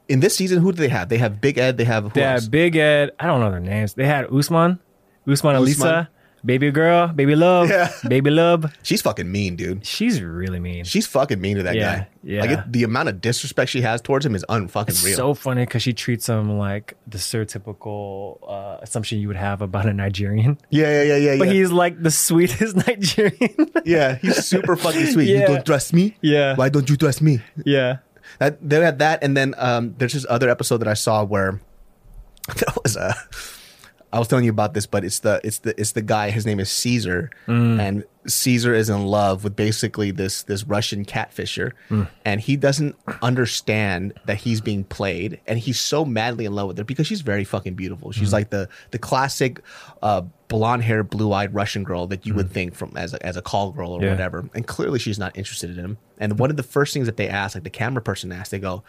in 0.08 0.20
this 0.20 0.34
season 0.36 0.60
who 0.62 0.72
do 0.72 0.78
they 0.78 0.88
have? 0.88 1.08
They 1.08 1.18
have 1.18 1.40
Big 1.40 1.58
Ed. 1.58 1.76
They 1.76 1.84
have 1.84 2.04
who 2.04 2.10
They 2.10 2.22
else? 2.22 2.44
had 2.44 2.50
Big 2.50 2.76
Ed. 2.76 3.10
I 3.20 3.26
don't 3.26 3.40
know 3.40 3.50
their 3.50 3.60
names. 3.60 3.94
They 3.94 4.06
had 4.06 4.32
Usman, 4.32 4.78
Usman 5.26 5.56
Elisa, 5.56 5.84
Usman. 5.86 6.08
Baby 6.46 6.70
Girl, 6.70 7.08
Baby 7.08 7.34
Love, 7.34 7.68
Yeah. 7.68 7.90
Baby 8.08 8.30
Love. 8.30 8.72
She's 8.84 9.02
fucking 9.02 9.30
mean, 9.30 9.56
dude. 9.56 9.84
She's 9.84 10.22
really 10.22 10.60
mean. 10.60 10.84
She's 10.84 11.04
fucking 11.06 11.40
mean 11.40 11.56
to 11.56 11.64
that 11.64 11.74
Yeah, 11.74 11.96
guy. 11.98 12.08
yeah. 12.22 12.40
Like 12.40 12.50
it, 12.50 12.72
the 12.72 12.84
amount 12.84 13.08
of 13.08 13.20
disrespect 13.20 13.68
she 13.70 13.80
has 13.82 14.00
towards 14.00 14.24
him 14.24 14.34
is 14.36 14.44
unfucking 14.48 14.90
It's 14.90 15.04
real. 15.04 15.16
so 15.16 15.34
funny 15.34 15.62
because 15.66 15.82
she 15.82 15.92
treats 15.92 16.28
him 16.28 16.56
like 16.56 16.96
the 17.06 17.18
stereotypical 17.18 18.38
uh, 18.48 18.78
assumption 18.80 19.18
you 19.18 19.26
would 19.28 19.36
have 19.36 19.60
about 19.60 19.86
a 19.86 19.92
Nigerian. 19.92 20.56
yeah, 20.70 21.02
yeah, 21.02 21.02
yeah, 21.02 21.16
yeah. 21.32 21.38
But 21.38 21.48
yeah. 21.48 21.54
he's 21.54 21.72
like 21.72 22.00
the 22.02 22.10
sweetest 22.12 22.76
Nigerian. 22.86 23.72
yeah, 23.84 24.14
he's 24.16 24.46
super 24.46 24.76
fucking 24.76 25.06
sweet. 25.06 25.28
You 25.28 25.38
Yeah. 25.40 25.46
don't 25.48 25.66
trust 25.66 25.92
me? 25.92 26.16
Yeah. 26.22 26.54
Why 26.54 26.68
don't 26.68 26.88
you 26.88 26.96
trust 26.96 27.22
me? 27.22 27.40
yeah. 27.64 27.98
That 28.38 28.58
they 28.60 28.80
had 28.80 28.98
that, 28.98 29.22
and 29.24 29.36
then 29.36 29.54
um, 29.56 29.94
there's 29.98 30.12
this 30.12 30.26
other 30.28 30.50
episode 30.50 30.78
that 30.78 30.88
I 30.88 30.94
saw 30.94 31.24
where 31.24 31.60
there 32.56 32.74
was 32.84 32.96
a. 32.96 33.14
I 34.12 34.18
was 34.18 34.28
telling 34.28 34.44
you 34.44 34.50
about 34.50 34.72
this, 34.74 34.86
but 34.86 35.04
it's 35.04 35.18
the 35.20 35.40
it's 35.42 35.58
the 35.58 35.78
it's 35.80 35.92
the 35.92 36.02
guy. 36.02 36.30
His 36.30 36.46
name 36.46 36.60
is 36.60 36.70
Caesar, 36.70 37.30
mm. 37.46 37.80
and 37.80 38.04
Caesar 38.26 38.72
is 38.72 38.88
in 38.88 39.04
love 39.04 39.44
with 39.44 39.56
basically 39.56 40.10
this 40.10 40.44
this 40.44 40.64
Russian 40.64 41.04
catfisher, 41.04 41.72
mm. 41.90 42.08
and 42.24 42.40
he 42.40 42.56
doesn't 42.56 42.96
understand 43.20 44.14
that 44.26 44.38
he's 44.38 44.60
being 44.60 44.84
played, 44.84 45.40
and 45.46 45.58
he's 45.58 45.80
so 45.80 46.04
madly 46.04 46.44
in 46.44 46.54
love 46.54 46.68
with 46.68 46.78
her 46.78 46.84
because 46.84 47.06
she's 47.06 47.20
very 47.20 47.44
fucking 47.44 47.74
beautiful. 47.74 48.12
She's 48.12 48.30
mm. 48.30 48.34
like 48.34 48.50
the 48.50 48.68
the 48.92 48.98
classic 48.98 49.60
uh, 50.02 50.22
blonde 50.48 50.84
hair, 50.84 51.02
blue 51.02 51.32
eyed 51.32 51.52
Russian 51.52 51.82
girl 51.82 52.06
that 52.06 52.24
you 52.24 52.34
would 52.34 52.50
think 52.50 52.74
from 52.74 52.96
as 52.96 53.12
a, 53.12 53.26
as 53.26 53.36
a 53.36 53.42
call 53.42 53.72
girl 53.72 53.90
or 53.90 54.02
Yeah. 54.02 54.10
whatever, 54.12 54.48
and 54.54 54.66
clearly 54.66 54.98
she's 54.98 55.18
not 55.18 55.36
interested 55.36 55.70
in 55.70 55.76
him. 55.76 55.98
And 56.18 56.38
one 56.38 56.50
of 56.50 56.56
the 56.56 56.62
first 56.62 56.94
things 56.94 57.06
that 57.06 57.16
they 57.16 57.28
ask, 57.28 57.54
like 57.56 57.64
the 57.64 57.70
camera 57.70 58.02
person 58.02 58.32
asks, 58.32 58.50
they 58.50 58.60
go. 58.60 58.84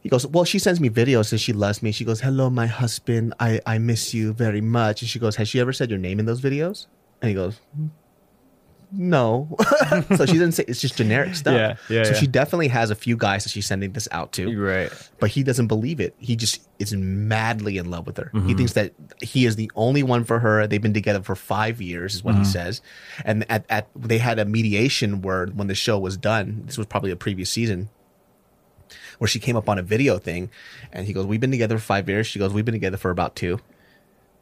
He 0.00 0.08
goes, 0.08 0.26
Well, 0.26 0.44
she 0.44 0.58
sends 0.58 0.80
me 0.80 0.88
videos 0.88 1.32
and 1.32 1.40
she 1.40 1.52
loves 1.52 1.82
me. 1.82 1.90
She 1.92 2.04
goes, 2.04 2.20
Hello, 2.20 2.48
my 2.50 2.66
husband. 2.66 3.34
I, 3.40 3.60
I 3.66 3.78
miss 3.78 4.14
you 4.14 4.32
very 4.32 4.60
much. 4.60 5.02
And 5.02 5.08
she 5.08 5.18
goes, 5.18 5.36
Has 5.36 5.48
she 5.48 5.58
ever 5.60 5.72
said 5.72 5.90
your 5.90 5.98
name 5.98 6.18
in 6.20 6.26
those 6.26 6.40
videos? 6.40 6.86
And 7.20 7.28
he 7.28 7.34
goes, 7.34 7.58
No. 8.92 9.56
so 10.16 10.26
she 10.26 10.34
doesn't 10.34 10.52
say 10.52 10.64
it's 10.68 10.80
just 10.80 10.96
generic 10.96 11.34
stuff. 11.34 11.54
Yeah, 11.54 11.76
yeah, 11.88 12.04
So 12.04 12.10
yeah. 12.10 12.16
she 12.16 12.26
definitely 12.28 12.68
has 12.68 12.90
a 12.90 12.94
few 12.94 13.16
guys 13.16 13.42
that 13.44 13.50
she's 13.50 13.66
sending 13.66 13.92
this 13.92 14.06
out 14.12 14.30
to, 14.34 14.56
right. 14.60 14.92
but 15.18 15.30
he 15.30 15.42
doesn't 15.42 15.66
believe 15.66 15.98
it. 15.98 16.14
He 16.18 16.36
just 16.36 16.68
is 16.78 16.92
madly 16.94 17.78
in 17.78 17.90
love 17.90 18.06
with 18.06 18.16
her. 18.18 18.30
Mm-hmm. 18.32 18.48
He 18.48 18.54
thinks 18.54 18.74
that 18.74 18.92
he 19.20 19.44
is 19.44 19.56
the 19.56 19.70
only 19.74 20.04
one 20.04 20.22
for 20.24 20.38
her. 20.38 20.66
They've 20.68 20.80
been 20.80 20.94
together 20.94 21.22
for 21.22 21.34
five 21.34 21.82
years, 21.82 22.14
is 22.14 22.22
what 22.22 22.34
Mm-hmm. 22.34 22.44
he 22.44 22.48
says. 22.50 22.80
And 23.24 23.44
at, 23.50 23.64
at 23.68 23.88
they 23.96 24.18
had 24.18 24.38
a 24.38 24.44
mediation 24.44 25.20
where 25.20 25.46
when 25.46 25.66
the 25.66 25.74
show 25.74 25.98
was 25.98 26.16
done, 26.16 26.62
this 26.66 26.78
was 26.78 26.86
probably 26.86 27.10
a 27.10 27.16
previous 27.16 27.50
season 27.50 27.88
where 29.18 29.28
she 29.28 29.38
came 29.38 29.56
up 29.56 29.68
on 29.68 29.78
a 29.78 29.82
video 29.82 30.18
thing 30.18 30.50
and 30.92 31.06
he 31.06 31.12
goes, 31.12 31.26
We've 31.26 31.40
been 31.40 31.50
together 31.50 31.78
for 31.78 31.84
five 31.84 32.08
years. 32.08 32.26
She 32.26 32.38
goes, 32.38 32.52
We've 32.52 32.64
been 32.64 32.74
together 32.74 32.96
for 32.96 33.10
about 33.10 33.36
two. 33.36 33.60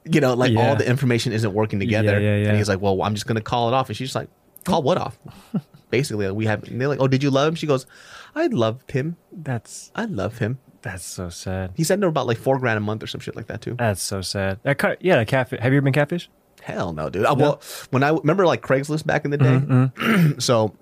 You 0.04 0.20
know, 0.20 0.34
like 0.34 0.52
Yeah. 0.52 0.68
all 0.70 0.76
the 0.76 0.88
information 0.88 1.32
isn't 1.32 1.52
working 1.52 1.78
together. 1.80 2.20
Yeah, 2.20 2.36
yeah. 2.36 2.48
And 2.48 2.56
he's 2.58 2.68
like, 2.68 2.80
Well, 2.80 3.00
I'm 3.02 3.14
just 3.14 3.26
gonna 3.26 3.40
call 3.40 3.68
it 3.68 3.74
off. 3.74 3.88
And 3.88 3.96
she's 3.96 4.14
like, 4.14 4.28
Call 4.64 4.82
what 4.82 4.98
off? 4.98 5.18
Basically, 5.90 6.30
we 6.32 6.46
have 6.46 6.62
they're 6.66 6.88
like, 6.88 7.00
Oh, 7.00 7.08
did 7.08 7.22
you 7.22 7.30
love 7.30 7.48
him? 7.48 7.54
She 7.54 7.66
goes, 7.66 7.86
I 8.34 8.46
loved 8.48 8.90
him. 8.90 9.16
That's 9.32 9.90
I 9.94 10.04
love 10.06 10.38
him. 10.38 10.58
that's 10.82 11.04
so 11.04 11.28
sad. 11.30 11.70
He 11.76 11.84
sent 11.84 12.02
her 12.02 12.08
about 12.08 12.26
like 12.26 12.36
four 12.38 12.58
grand 12.58 12.76
a 12.76 12.80
month 12.80 13.02
or 13.02 13.06
some 13.06 13.20
shit 13.20 13.36
like 13.36 13.46
that 13.46 13.60
too. 13.62 13.76
That's 13.78 14.02
so 14.02 14.20
sad. 14.20 14.58
That 14.64 14.76
cut, 14.78 14.98
yeah, 15.02 15.16
the 15.18 15.24
catfish. 15.24 15.60
Have 15.60 15.72
you 15.72 15.78
ever 15.78 15.84
been 15.84 15.92
catfish? 15.94 16.28
Hell 16.62 16.92
no, 16.92 17.08
dude. 17.10 17.24
Uh, 17.26 17.34
Well, 17.38 17.60
when 17.90 18.02
I 18.02 18.08
remember 18.10 18.44
like 18.46 18.60
Craigslist 18.62 19.06
back 19.06 19.24
in 19.24 19.30
the 19.30 19.36
day, 19.38 19.44
Mm-hmm, 19.44 20.38
so 20.40 20.74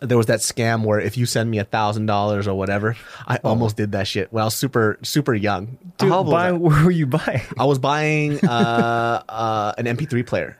there 0.00 0.16
was 0.16 0.26
that 0.26 0.40
scam 0.40 0.84
where 0.84 1.00
if 1.00 1.16
you 1.16 1.26
send 1.26 1.50
me 1.50 1.58
a 1.58 1.64
thousand 1.64 2.06
dollars 2.06 2.46
or 2.46 2.54
whatever, 2.54 2.96
I 3.26 3.38
almost 3.44 3.76
did 3.76 3.92
that 3.92 4.06
shit 4.06 4.32
when 4.32 4.42
I 4.42 4.44
was 4.44 4.54
super 4.54 4.98
super 5.02 5.34
young. 5.34 5.78
Dude, 5.98 6.08
How 6.10 6.22
I? 6.24 6.30
buying, 6.30 6.60
what 6.60 6.84
were 6.84 6.90
you 6.90 7.06
buying? 7.06 7.42
I 7.58 7.64
was 7.64 7.78
buying 7.78 8.38
uh, 8.46 9.22
uh, 9.28 9.72
an 9.76 9.86
MP3 9.86 10.24
player, 10.26 10.56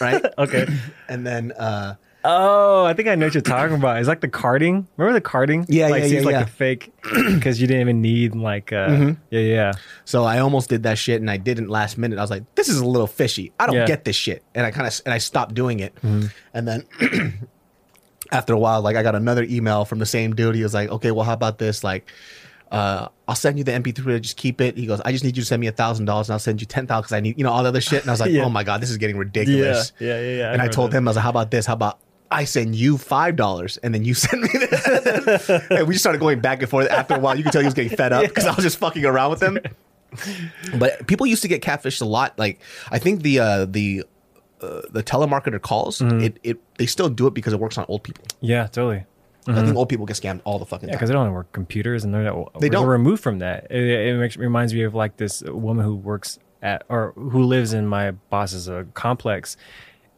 right? 0.00 0.24
okay. 0.38 0.66
And 1.08 1.26
then 1.26 1.52
uh, 1.52 1.94
Oh, 2.24 2.84
I 2.84 2.94
think 2.94 3.08
I 3.08 3.16
know 3.16 3.26
what 3.26 3.34
you're 3.34 3.42
talking 3.42 3.74
about. 3.74 3.98
It's 3.98 4.06
like 4.06 4.20
the 4.20 4.28
carding. 4.28 4.86
Remember 4.96 5.12
the 5.18 5.20
carding? 5.20 5.66
Yeah, 5.68 5.88
like, 5.88 6.02
yeah, 6.04 6.08
seems 6.08 6.20
yeah, 6.20 6.26
like 6.26 6.32
yeah. 6.34 6.42
a 6.42 6.46
fake 6.46 6.92
because 7.34 7.60
you 7.60 7.66
didn't 7.66 7.80
even 7.80 8.00
need 8.00 8.36
like. 8.36 8.72
Uh, 8.72 9.14
Yeah, 9.30 9.40
yeah. 9.40 9.72
so 10.04 10.22
I 10.22 10.38
almost 10.38 10.68
did 10.68 10.84
that 10.84 10.98
shit, 10.98 11.20
and 11.20 11.28
I 11.28 11.36
didn't 11.36 11.68
last 11.68 11.98
minute. 11.98 12.18
I 12.20 12.22
was 12.22 12.30
like, 12.30 12.44
"This 12.54 12.68
is 12.68 12.78
a 12.78 12.86
little 12.86 13.08
fishy. 13.08 13.52
I 13.58 13.66
don't 13.66 13.74
Yeah. 13.74 13.86
get 13.86 14.04
this 14.04 14.14
shit," 14.14 14.44
and 14.54 14.64
I 14.64 14.70
kind 14.70 14.86
of 14.86 15.00
and 15.04 15.12
I 15.12 15.18
stopped 15.18 15.54
doing 15.54 15.80
it. 15.80 15.96
And 16.54 16.68
then 16.68 16.86
after 18.32 18.52
a 18.54 18.58
while, 18.58 18.80
like 18.82 18.96
I 18.96 19.02
got 19.04 19.14
another 19.14 19.44
email 19.44 19.84
from 19.84 19.98
the 20.00 20.06
same 20.06 20.34
dude. 20.34 20.54
He 20.56 20.62
was 20.62 20.74
like, 20.74 20.88
"Okay, 20.90 21.10
well, 21.12 21.24
how 21.24 21.34
about 21.34 21.58
this? 21.58 21.84
Like, 21.84 22.10
uh, 22.72 23.08
I'll 23.28 23.34
send 23.36 23.58
you 23.58 23.64
the 23.64 23.72
MP3. 23.72 24.20
Just 24.20 24.36
keep 24.36 24.60
it." 24.60 24.76
He 24.76 24.86
goes, 24.86 25.00
"I 25.04 25.12
just 25.12 25.22
need 25.22 25.36
you 25.36 25.42
to 25.42 25.46
send 25.46 25.60
me 25.60 25.66
a 25.68 25.72
thousand 25.72 26.06
dollars, 26.06 26.28
and 26.28 26.32
I'll 26.32 26.38
send 26.40 26.60
you 26.60 26.66
ten 26.66 26.86
thousand 26.86 27.02
because 27.02 27.12
I 27.12 27.20
need 27.20 27.38
you 27.38 27.44
know 27.44 27.52
all 27.52 27.62
the 27.62 27.68
other 27.68 27.80
shit." 27.80 28.00
And 28.00 28.10
I 28.10 28.12
was 28.12 28.20
like, 28.20 28.30
Yeah. 28.32 28.44
"Oh 28.44 28.48
my 28.48 28.64
god, 28.64 28.80
this 28.80 28.90
is 28.90 28.96
getting 28.98 29.16
ridiculous." 29.16 29.92
Yeah, 30.00 30.08
yeah, 30.08 30.20
yeah, 30.20 30.36
yeah. 30.38 30.48
I 30.50 30.52
And 30.54 30.62
I 30.62 30.68
told 30.68 30.90
that. 30.90 30.96
him, 30.98 31.06
I 31.06 31.10
was 31.10 31.16
like, 31.16 31.22
"How 31.24 31.30
about 31.30 31.50
this? 31.50 31.66
How 31.66 31.74
about?" 31.74 31.98
I 32.30 32.44
send 32.44 32.74
you 32.74 32.96
five 32.96 33.36
dollars, 33.36 33.76
and 33.82 33.92
then 33.94 34.04
you 34.06 34.14
send 34.24 34.40
me 34.42 34.48
this. 34.54 35.50
and 35.70 35.86
we 35.86 35.92
just 35.94 36.02
started 36.02 36.18
going 36.20 36.40
back 36.40 36.62
and 36.62 36.70
forth. 36.70 36.90
After 36.90 37.14
a 37.16 37.18
while, 37.18 37.36
you 37.36 37.42
could 37.42 37.52
tell 37.52 37.60
he 37.60 37.66
was 37.66 37.74
getting 37.74 37.94
fed 37.94 38.12
up 38.14 38.22
because 38.22 38.46
I 38.46 38.54
was 38.54 38.64
just 38.64 38.78
fucking 38.78 39.04
around 39.04 39.30
with 39.32 39.42
him. 39.42 39.58
But 40.78 41.06
people 41.06 41.26
used 41.26 41.42
to 41.42 41.48
get 41.48 41.62
catfished 41.62 42.00
a 42.00 42.04
lot. 42.06 42.38
Like 42.38 42.60
I 42.90 42.98
think 42.98 43.22
the 43.22 43.38
uh, 43.38 43.64
the 43.66 44.04
uh, 44.62 44.82
the 44.90 45.02
telemarketer 45.02 45.60
calls 45.60 45.98
Mm-hmm. 46.00 46.20
it, 46.20 46.38
it 46.42 46.58
they 46.78 46.86
still 46.86 47.08
do 47.08 47.26
it 47.26 47.34
because 47.34 47.52
it 47.52 47.60
works 47.60 47.78
on 47.78 47.84
old 47.88 48.02
people. 48.02 48.24
Yeah, 48.40 48.66
totally. 48.66 49.04
I 49.48 49.60
think 49.64 49.76
old 49.76 49.88
people 49.88 50.06
get 50.06 50.16
scammed 50.16 50.40
all 50.44 50.60
the 50.60 50.66
fucking 50.66 50.88
Yeah, 50.88 50.92
time. 50.94 50.98
because 50.98 51.08
they 51.08 51.14
don't 51.14 51.32
work 51.32 51.50
computers 51.52 52.04
and 52.04 52.14
they're, 52.14 52.22
They 52.22 52.30
they 52.60 52.68
don't. 52.68 52.82
don't 52.82 52.86
removed 52.90 53.22
from 53.24 53.40
that. 53.40 53.66
It, 53.70 53.82
it 53.82 54.16
makes, 54.16 54.36
reminds 54.36 54.72
me 54.72 54.82
of 54.84 54.94
like 54.94 55.16
this 55.16 55.42
woman 55.42 55.84
who 55.84 55.96
works 55.96 56.38
at 56.62 56.84
or 56.88 57.12
who 57.16 57.42
lives 57.42 57.72
in 57.72 57.88
my 57.88 58.12
boss's 58.30 58.68
uh, 58.68 58.84
complex, 58.94 59.56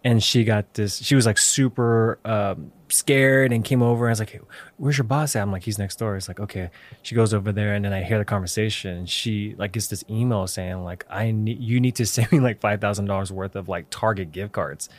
and 0.04 0.22
she 0.22 0.44
got 0.44 0.74
this. 0.74 1.02
She 1.02 1.14
was 1.14 1.24
like 1.24 1.38
super 1.38 2.18
um, 2.26 2.70
scared 2.88 3.52
and 3.52 3.64
came 3.64 3.82
over 3.82 4.04
and 4.04 4.10
I 4.10 4.12
was 4.12 4.18
like, 4.20 4.30
hey, 4.30 4.40
"Where's 4.76 4.98
your 4.98 5.06
boss 5.06 5.34
at?" 5.34 5.42
I'm 5.42 5.50
like, 5.50 5.62
"He's 5.62 5.78
next 5.78 5.96
door." 5.96 6.14
It's 6.16 6.28
like, 6.28 6.38
okay. 6.40 6.70
She 7.02 7.14
goes 7.14 7.32
over 7.32 7.52
there 7.52 7.74
and 7.74 7.84
then 7.84 7.94
I 7.94 8.02
hear 8.02 8.18
the 8.18 8.24
conversation. 8.24 8.98
And 8.98 9.08
she 9.08 9.54
like 9.56 9.72
gets 9.72 9.86
this 9.86 10.04
email 10.10 10.46
saying 10.46 10.84
like, 10.84 11.06
"I 11.08 11.30
need 11.30 11.58
you 11.58 11.80
need 11.80 11.96
to 11.96 12.06
send 12.14 12.30
me 12.30 12.40
like 12.40 12.60
five 12.60 12.80
thousand 12.80 13.06
dollars 13.06 13.32
worth 13.32 13.56
of 13.56 13.68
like 13.68 13.86
Target 13.88 14.30
gift 14.30 14.52
cards, 14.52 14.90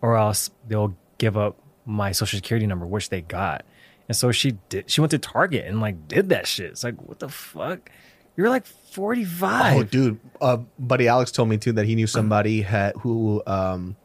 or 0.00 0.16
else 0.16 0.50
they'll 0.66 0.96
give 1.18 1.36
up 1.36 1.58
my 1.84 2.12
social 2.12 2.38
security 2.38 2.66
number, 2.66 2.86
which 2.86 3.10
they 3.10 3.20
got." 3.20 3.66
And 4.08 4.16
so 4.16 4.32
she 4.32 4.52
did. 4.70 4.90
She 4.90 5.02
went 5.02 5.10
to 5.10 5.18
Target 5.18 5.66
and 5.66 5.80
like 5.82 6.08
did 6.08 6.30
that 6.30 6.46
shit. 6.46 6.70
It's 6.70 6.82
like, 6.82 7.00
what 7.02 7.18
the 7.18 7.28
fuck? 7.28 7.90
You're 8.36 8.48
like 8.48 8.64
45. 8.64 9.76
Oh, 9.76 9.82
dude, 9.82 10.20
uh, 10.40 10.58
buddy 10.78 11.08
Alex 11.08 11.32
told 11.32 11.48
me 11.48 11.58
too 11.58 11.72
that 11.72 11.84
he 11.84 11.94
knew 11.94 12.06
somebody 12.06 12.62
had 12.62 12.94
who 12.96 13.42
um, 13.46 13.96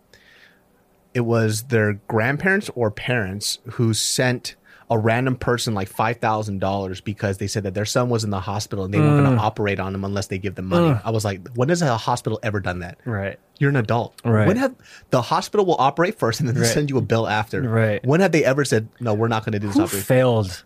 it 1.13 1.21
was 1.21 1.63
their 1.63 1.93
grandparents 2.07 2.69
or 2.75 2.89
parents 2.91 3.59
who 3.73 3.93
sent 3.93 4.55
a 4.89 4.97
random 4.97 5.35
person 5.35 5.73
like 5.73 5.87
five 5.87 6.17
thousand 6.17 6.59
dollars 6.59 7.01
because 7.01 7.37
they 7.37 7.47
said 7.47 7.63
that 7.63 7.73
their 7.73 7.85
son 7.85 8.09
was 8.09 8.23
in 8.23 8.29
the 8.29 8.39
hospital 8.41 8.83
and 8.85 8.93
they 8.93 8.99
weren't 8.99 9.21
Mm. 9.21 9.23
going 9.25 9.37
to 9.37 9.41
operate 9.41 9.79
on 9.79 9.95
him 9.95 10.03
unless 10.03 10.27
they 10.27 10.37
give 10.37 10.55
them 10.55 10.65
money. 10.65 10.99
I 11.03 11.09
was 11.09 11.23
like, 11.25 11.47
when 11.55 11.69
has 11.69 11.81
a 11.81 11.97
hospital 11.97 12.39
ever 12.43 12.59
done 12.59 12.79
that? 12.79 12.97
Right. 13.05 13.39
You're 13.59 13.69
an 13.69 13.75
adult. 13.77 14.13
Right. 14.25 14.45
When 14.47 14.57
have 14.57 14.75
the 15.09 15.21
hospital 15.21 15.65
will 15.65 15.77
operate 15.79 16.19
first 16.19 16.41
and 16.41 16.49
then 16.49 16.55
Right. 16.57 16.67
send 16.67 16.89
you 16.89 16.97
a 16.97 17.01
bill 17.01 17.27
after? 17.27 17.61
Right. 17.61 18.05
When 18.05 18.19
have 18.19 18.33
they 18.33 18.43
ever 18.43 18.65
said 18.65 18.87
no? 18.99 19.13
We're 19.13 19.29
not 19.29 19.45
going 19.45 19.53
to 19.53 19.59
do 19.59 19.67
this 19.67 19.77
Who 19.77 19.83
operation. 19.83 20.03
failed 20.05 20.63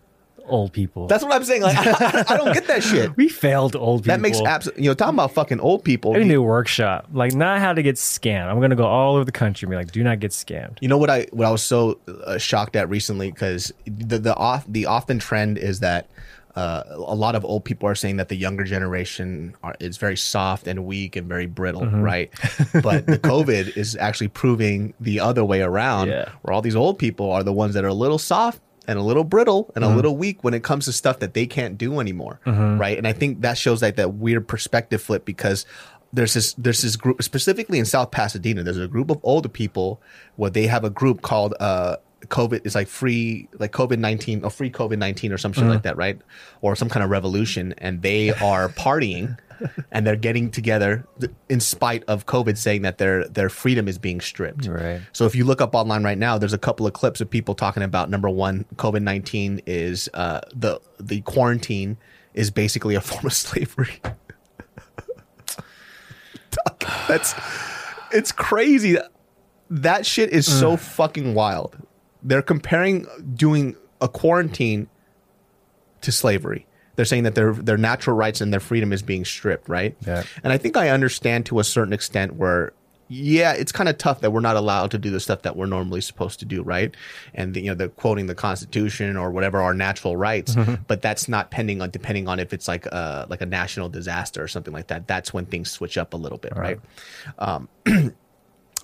old 0.48 0.72
people? 0.72 1.06
That's 1.06 1.22
what 1.24 1.32
I'm 1.32 1.44
saying. 1.44 1.62
Like, 1.62 1.76
I, 1.78 2.24
I 2.28 2.36
don't 2.36 2.52
get 2.52 2.66
that 2.66 2.82
shit. 2.82 3.16
we 3.16 3.28
failed 3.28 3.76
old 3.76 4.02
people. 4.02 4.14
That 4.16 4.20
makes 4.20 4.40
absolutely 4.40 4.84
you 4.84 4.90
know 4.90 4.94
talking 4.94 5.14
about 5.14 5.32
fucking 5.32 5.60
old 5.60 5.84
people. 5.84 6.16
I 6.16 6.22
need 6.22 6.34
a 6.34 6.42
workshop. 6.42 7.06
Like, 7.12 7.34
not 7.34 7.58
how 7.60 7.72
to 7.72 7.82
get 7.82 7.96
scammed. 7.96 8.48
I'm 8.48 8.58
going 8.58 8.70
to 8.70 8.76
go 8.76 8.86
all 8.86 9.14
over 9.16 9.24
the 9.24 9.32
country 9.32 9.66
and 9.66 9.70
be 9.70 9.76
like, 9.76 9.92
do 9.92 10.02
not 10.02 10.20
get 10.20 10.30
scammed. 10.32 10.78
You 10.80 10.88
know 10.88 10.98
what 10.98 11.10
I 11.10 11.26
what 11.32 11.46
I 11.46 11.50
was 11.50 11.62
so 11.62 11.98
uh, 12.26 12.38
shocked 12.38 12.76
at 12.76 12.88
recently 12.88 13.30
because 13.30 13.72
the 13.86 14.18
the 14.18 14.34
off 14.36 14.64
the 14.68 14.86
often 14.86 15.18
trend 15.18 15.58
is 15.58 15.80
that 15.80 16.08
uh, 16.56 16.82
a 16.90 17.14
lot 17.14 17.36
of 17.36 17.44
old 17.44 17.64
people 17.64 17.88
are 17.88 17.94
saying 17.94 18.16
that 18.16 18.28
the 18.28 18.34
younger 18.34 18.64
generation 18.64 19.54
are, 19.62 19.76
is 19.78 19.96
very 19.96 20.16
soft 20.16 20.66
and 20.66 20.84
weak 20.86 21.14
and 21.14 21.28
very 21.28 21.46
brittle, 21.46 21.82
Mm-hmm. 21.82 22.00
right? 22.02 22.30
but 22.82 23.06
the 23.06 23.18
COVID 23.18 23.76
is 23.76 23.94
actually 23.94 24.26
proving 24.28 24.92
the 24.98 25.20
other 25.20 25.44
way 25.44 25.60
around, 25.62 26.08
Yeah. 26.08 26.30
where 26.42 26.52
all 26.52 26.60
these 26.62 26.74
old 26.74 26.98
people 26.98 27.30
are 27.30 27.44
the 27.44 27.52
ones 27.52 27.74
that 27.74 27.84
are 27.84 27.88
a 27.88 27.94
little 27.94 28.18
soft 28.18 28.60
and 28.88 28.98
a 28.98 29.02
little 29.02 29.22
brittle 29.24 29.70
and 29.76 29.84
Mm-hmm. 29.84 29.92
a 29.92 29.96
little 29.96 30.16
weak 30.16 30.42
when 30.42 30.54
it 30.54 30.64
comes 30.64 30.86
to 30.86 30.92
stuff 30.92 31.20
that 31.20 31.34
they 31.34 31.46
can't 31.46 31.78
do 31.78 32.00
anymore, 32.00 32.40
right? 32.44 32.98
And 32.98 33.06
I 33.06 33.12
think 33.12 33.42
that 33.42 33.56
shows 33.56 33.82
like 33.82 33.94
that 33.96 34.14
weird 34.14 34.48
perspective 34.48 35.00
flip 35.00 35.24
because 35.24 35.64
there's 36.12 36.32
this 36.34 36.54
there's 36.54 36.82
this 36.82 36.96
group 36.96 37.22
specifically 37.22 37.78
in 37.78 37.84
South 37.84 38.10
Pasadena. 38.10 38.62
There's 38.64 38.78
a 38.78 38.88
group 38.88 39.10
of 39.10 39.20
older 39.22 39.48
people 39.50 40.00
where 40.36 40.50
they 40.50 40.66
have 40.66 40.82
a 40.82 40.90
group 40.90 41.20
called 41.22 41.54
uh 41.60 41.96
COVID 42.28 42.66
is 42.66 42.74
like 42.74 42.88
free 42.88 43.48
like 43.60 43.70
COVID 43.72 43.98
nineteen 43.98 44.42
or 44.42 44.50
free 44.50 44.70
COVID 44.70 44.98
nineteen 44.98 45.32
or 45.32 45.38
some 45.38 45.52
shit 45.52 45.64
like 45.66 45.82
that, 45.82 45.96
right? 45.96 46.18
Or 46.62 46.74
some 46.74 46.88
kind 46.88 47.04
of 47.04 47.10
revolution, 47.10 47.74
and 47.78 48.02
they 48.02 48.30
are 48.32 48.68
partying. 48.70 49.36
And 49.90 50.06
they're 50.06 50.16
getting 50.16 50.50
together 50.50 51.06
in 51.48 51.60
spite 51.60 52.04
of 52.04 52.26
COVID, 52.26 52.56
saying 52.56 52.82
that 52.82 52.98
their 52.98 53.26
their 53.26 53.48
freedom 53.48 53.88
is 53.88 53.98
being 53.98 54.20
stripped. 54.20 54.66
Right. 54.66 55.00
So 55.12 55.26
if 55.26 55.34
you 55.34 55.44
look 55.44 55.60
up 55.60 55.74
online 55.74 56.04
right 56.04 56.18
now, 56.18 56.38
there's 56.38 56.52
a 56.52 56.58
couple 56.58 56.86
of 56.86 56.92
clips 56.92 57.20
of 57.20 57.28
people 57.28 57.54
talking 57.54 57.82
about 57.82 58.10
number 58.10 58.28
one, 58.28 58.64
COVID 58.76 59.02
nineteen 59.02 59.60
is 59.66 60.08
uh, 60.14 60.40
the 60.54 60.80
the 61.00 61.22
quarantine 61.22 61.96
is 62.34 62.50
basically 62.50 62.94
a 62.94 63.00
form 63.00 63.26
of 63.26 63.32
slavery. 63.32 64.00
That's 67.08 67.34
it's 68.12 68.32
crazy. 68.32 68.98
That 69.70 70.06
shit 70.06 70.30
is 70.30 70.46
so 70.46 70.76
fucking 70.76 71.34
wild. 71.34 71.76
They're 72.22 72.42
comparing 72.42 73.06
doing 73.34 73.76
a 74.00 74.08
quarantine 74.08 74.88
to 76.02 76.12
slavery. 76.12 76.67
They're 76.98 77.04
saying 77.04 77.22
that 77.22 77.36
their 77.36 77.52
their 77.52 77.76
natural 77.78 78.16
rights 78.16 78.40
and 78.40 78.52
their 78.52 78.58
freedom 78.58 78.92
is 78.92 79.02
being 79.02 79.24
stripped, 79.24 79.68
right? 79.68 79.96
Yeah. 80.04 80.24
And 80.42 80.52
I 80.52 80.58
think 80.58 80.76
I 80.76 80.88
understand 80.88 81.46
to 81.46 81.60
a 81.60 81.64
certain 81.64 81.92
extent 81.92 82.34
where 82.34 82.72
yeah, 83.10 83.52
it's 83.52 83.70
kind 83.70 83.88
of 83.88 83.96
tough 83.96 84.20
that 84.22 84.32
we're 84.32 84.40
not 84.40 84.56
allowed 84.56 84.90
to 84.90 84.98
do 84.98 85.10
the 85.10 85.20
stuff 85.20 85.42
that 85.42 85.56
we're 85.56 85.64
normally 85.66 86.00
supposed 86.02 86.40
to 86.40 86.44
do, 86.44 86.60
right? 86.62 86.92
And 87.32 87.54
the, 87.54 87.60
you 87.62 87.68
know, 87.68 87.74
they're 87.74 87.88
quoting 87.88 88.26
the 88.26 88.34
Constitution 88.34 89.16
or 89.16 89.30
whatever 89.30 89.62
our 89.62 89.72
natural 89.72 90.14
rights, 90.16 90.56
but 90.88 91.00
that's 91.00 91.28
not 91.28 91.50
pending 91.52 91.80
on 91.80 91.88
depending 91.90 92.26
on 92.28 92.38
if 92.40 92.52
it's 92.52 92.66
like 92.68 92.84
a 92.86 93.26
like 93.30 93.40
a 93.42 93.46
national 93.46 93.88
disaster 93.90 94.42
or 94.42 94.48
something 94.48 94.74
like 94.74 94.88
that. 94.88 95.06
That's 95.06 95.32
when 95.32 95.46
things 95.46 95.70
switch 95.70 95.96
up 95.96 96.12
a 96.14 96.16
little 96.18 96.36
bit, 96.38 96.54
right? 96.56 96.80
Um, 97.38 97.68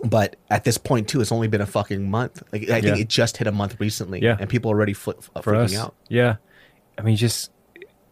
but 0.05 0.37
at 0.50 0.64
this 0.64 0.79
point 0.79 1.09
too, 1.09 1.20
it's 1.20 1.33
only 1.33 1.48
been 1.48 1.61
a 1.61 1.66
fucking 1.66 2.09
month. 2.11 2.42
Like 2.53 2.62
I 2.70 2.81
think 2.81 2.96
Yeah. 2.96 3.03
it 3.03 3.09
just 3.09 3.37
hit 3.37 3.46
a 3.46 3.53
month 3.53 3.79
recently, 3.81 4.20
Yeah. 4.22 4.37
and 4.38 4.48
people 4.48 4.70
are 4.70 4.74
already 4.74 4.92
uh, 4.92 4.94
freaking 5.42 5.57
us, 5.64 5.77
out. 5.77 5.94
yeah. 6.09 6.37
I 6.98 7.03
mean, 7.03 7.16
just 7.16 7.50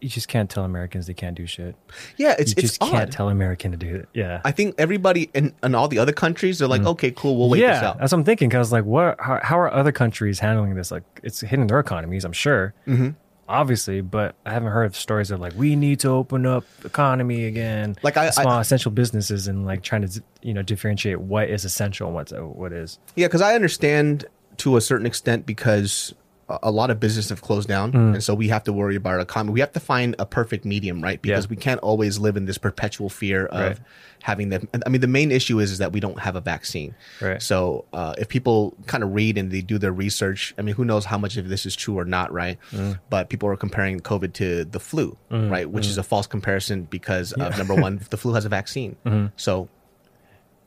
you 0.03 0.09
just 0.09 0.27
can't 0.27 0.49
tell 0.49 0.63
Americans 0.65 1.07
they 1.07 1.13
can't 1.13 1.35
do 1.35 1.47
shit. 1.47 1.75
Yeah, 2.17 2.35
it's 2.37 2.51
you 2.51 2.55
it's 2.57 2.77
just 2.77 2.83
odd. 2.83 2.91
can't 2.91 3.11
tell 3.11 3.29
American 3.29 3.71
to 3.71 3.77
do 3.77 3.95
it. 3.95 4.09
Yeah. 4.13 4.41
I 4.43 4.51
think 4.51 4.75
everybody 4.77 5.29
in, 5.33 5.53
in 5.63 5.73
all 5.75 5.87
the 5.87 5.99
other 5.99 6.11
countries 6.11 6.59
they're 6.59 6.67
like, 6.67 6.83
okay, 6.85 7.11
cool, 7.11 7.37
we'll 7.37 7.49
wait 7.49 7.59
Mm. 7.59 7.61
yeah, 7.61 7.73
this 7.75 7.83
out. 7.83 7.99
that's 7.99 8.11
what 8.11 8.19
I'm 8.19 8.23
thinking. 8.25 8.49
Cause 8.49 8.71
like, 8.71 8.85
what? 8.85 9.19
How, 9.19 9.39
how 9.41 9.59
are 9.59 9.71
other 9.73 9.91
countries 9.91 10.39
handling 10.39 10.75
this? 10.75 10.91
Like, 10.91 11.03
it's 11.23 11.39
hitting 11.41 11.67
their 11.67 11.79
economies. 11.79 12.25
I'm 12.25 12.33
sure, 12.33 12.73
Mm-hmm. 12.87 13.09
obviously, 13.47 14.01
but 14.01 14.35
I 14.45 14.51
haven't 14.51 14.71
heard 14.71 14.85
of 14.85 14.95
stories 14.95 15.31
of 15.31 15.39
like 15.39 15.53
we 15.55 15.75
need 15.75 15.99
to 16.01 16.09
open 16.09 16.45
up 16.45 16.65
economy 16.83 17.45
again. 17.45 17.95
Like, 18.03 18.17
I- 18.17 18.29
small 18.29 18.53
I- 18.57 18.61
essential 18.61 18.91
businesses 18.91 19.47
and 19.47 19.65
like 19.65 19.83
trying 19.83 20.07
to 20.07 20.23
you 20.41 20.53
know 20.53 20.61
differentiate 20.61 21.19
what 21.21 21.49
is 21.49 21.65
essential 21.65 22.07
and 22.07 22.15
what's 22.15 22.31
what 22.33 22.71
is. 22.73 22.99
Yeah, 23.15 23.27
because 23.27 23.41
I 23.41 23.55
understand 23.55 24.25
to 24.57 24.77
a 24.77 24.81
certain 24.81 25.05
extent 25.07 25.45
because 25.45 26.13
a- 26.49 26.71
lot 26.71 26.89
of 26.91 26.99
businesses 26.99 27.29
have 27.29 27.41
closed 27.41 27.67
down, 27.67 27.93
and 27.95 28.23
so 28.23 28.33
we 28.33 28.47
have 28.49 28.63
to 28.65 28.73
worry 28.73 28.95
about 28.95 29.13
our 29.13 29.19
economy. 29.19 29.53
We 29.53 29.59
have 29.61 29.71
to 29.73 29.79
find 29.79 30.15
a 30.19 30.25
perfect 30.25 30.65
medium, 30.65 31.01
right? 31.01 31.21
Because 31.21 31.45
Yeah. 31.45 31.49
we 31.49 31.55
can't 31.55 31.79
always 31.81 32.19
live 32.19 32.35
in 32.37 32.45
this 32.45 32.57
perpetual 32.57 33.09
fear 33.09 33.45
of 33.45 33.59
Right. 33.61 33.79
having 34.23 34.49
the. 34.49 34.67
I 34.85 34.89
mean, 34.89 35.01
the 35.01 35.07
main 35.07 35.31
issue 35.31 35.59
is 35.59 35.71
is 35.71 35.77
that 35.77 35.91
we 35.93 35.99
don't 35.99 36.19
have 36.19 36.35
a 36.35 36.41
vaccine. 36.41 36.95
Right. 37.21 37.41
So 37.41 37.85
uh, 37.93 38.13
if 38.17 38.27
people 38.27 38.75
kind 38.87 39.03
of 39.03 39.13
read 39.13 39.37
and 39.37 39.51
they 39.51 39.61
do 39.61 39.77
their 39.77 39.93
research, 39.93 40.53
I 40.57 40.61
mean, 40.63 40.75
who 40.75 40.83
knows 40.85 41.05
how 41.05 41.17
much 41.17 41.37
of 41.37 41.47
this 41.49 41.65
is 41.65 41.75
true 41.75 41.97
or 41.97 42.05
not, 42.05 42.31
right? 42.33 42.57
Mm. 42.71 42.99
But 43.09 43.29
people 43.29 43.47
are 43.49 43.55
comparing 43.55 43.99
COVID 44.01 44.33
to 44.33 44.65
the 44.65 44.79
flu, 44.79 45.17
right? 45.31 45.69
Which 45.69 45.85
Mm. 45.85 45.89
is 45.91 45.97
a 45.97 46.03
false 46.03 46.27
comparison 46.27 46.87
because 46.89 47.31
of 47.33 47.57
number 47.57 47.73
one, 47.75 48.01
the 48.09 48.17
flu 48.17 48.33
has 48.33 48.45
a 48.45 48.49
vaccine, 48.49 48.95
Mm-hmm. 49.05 49.27
so. 49.37 49.69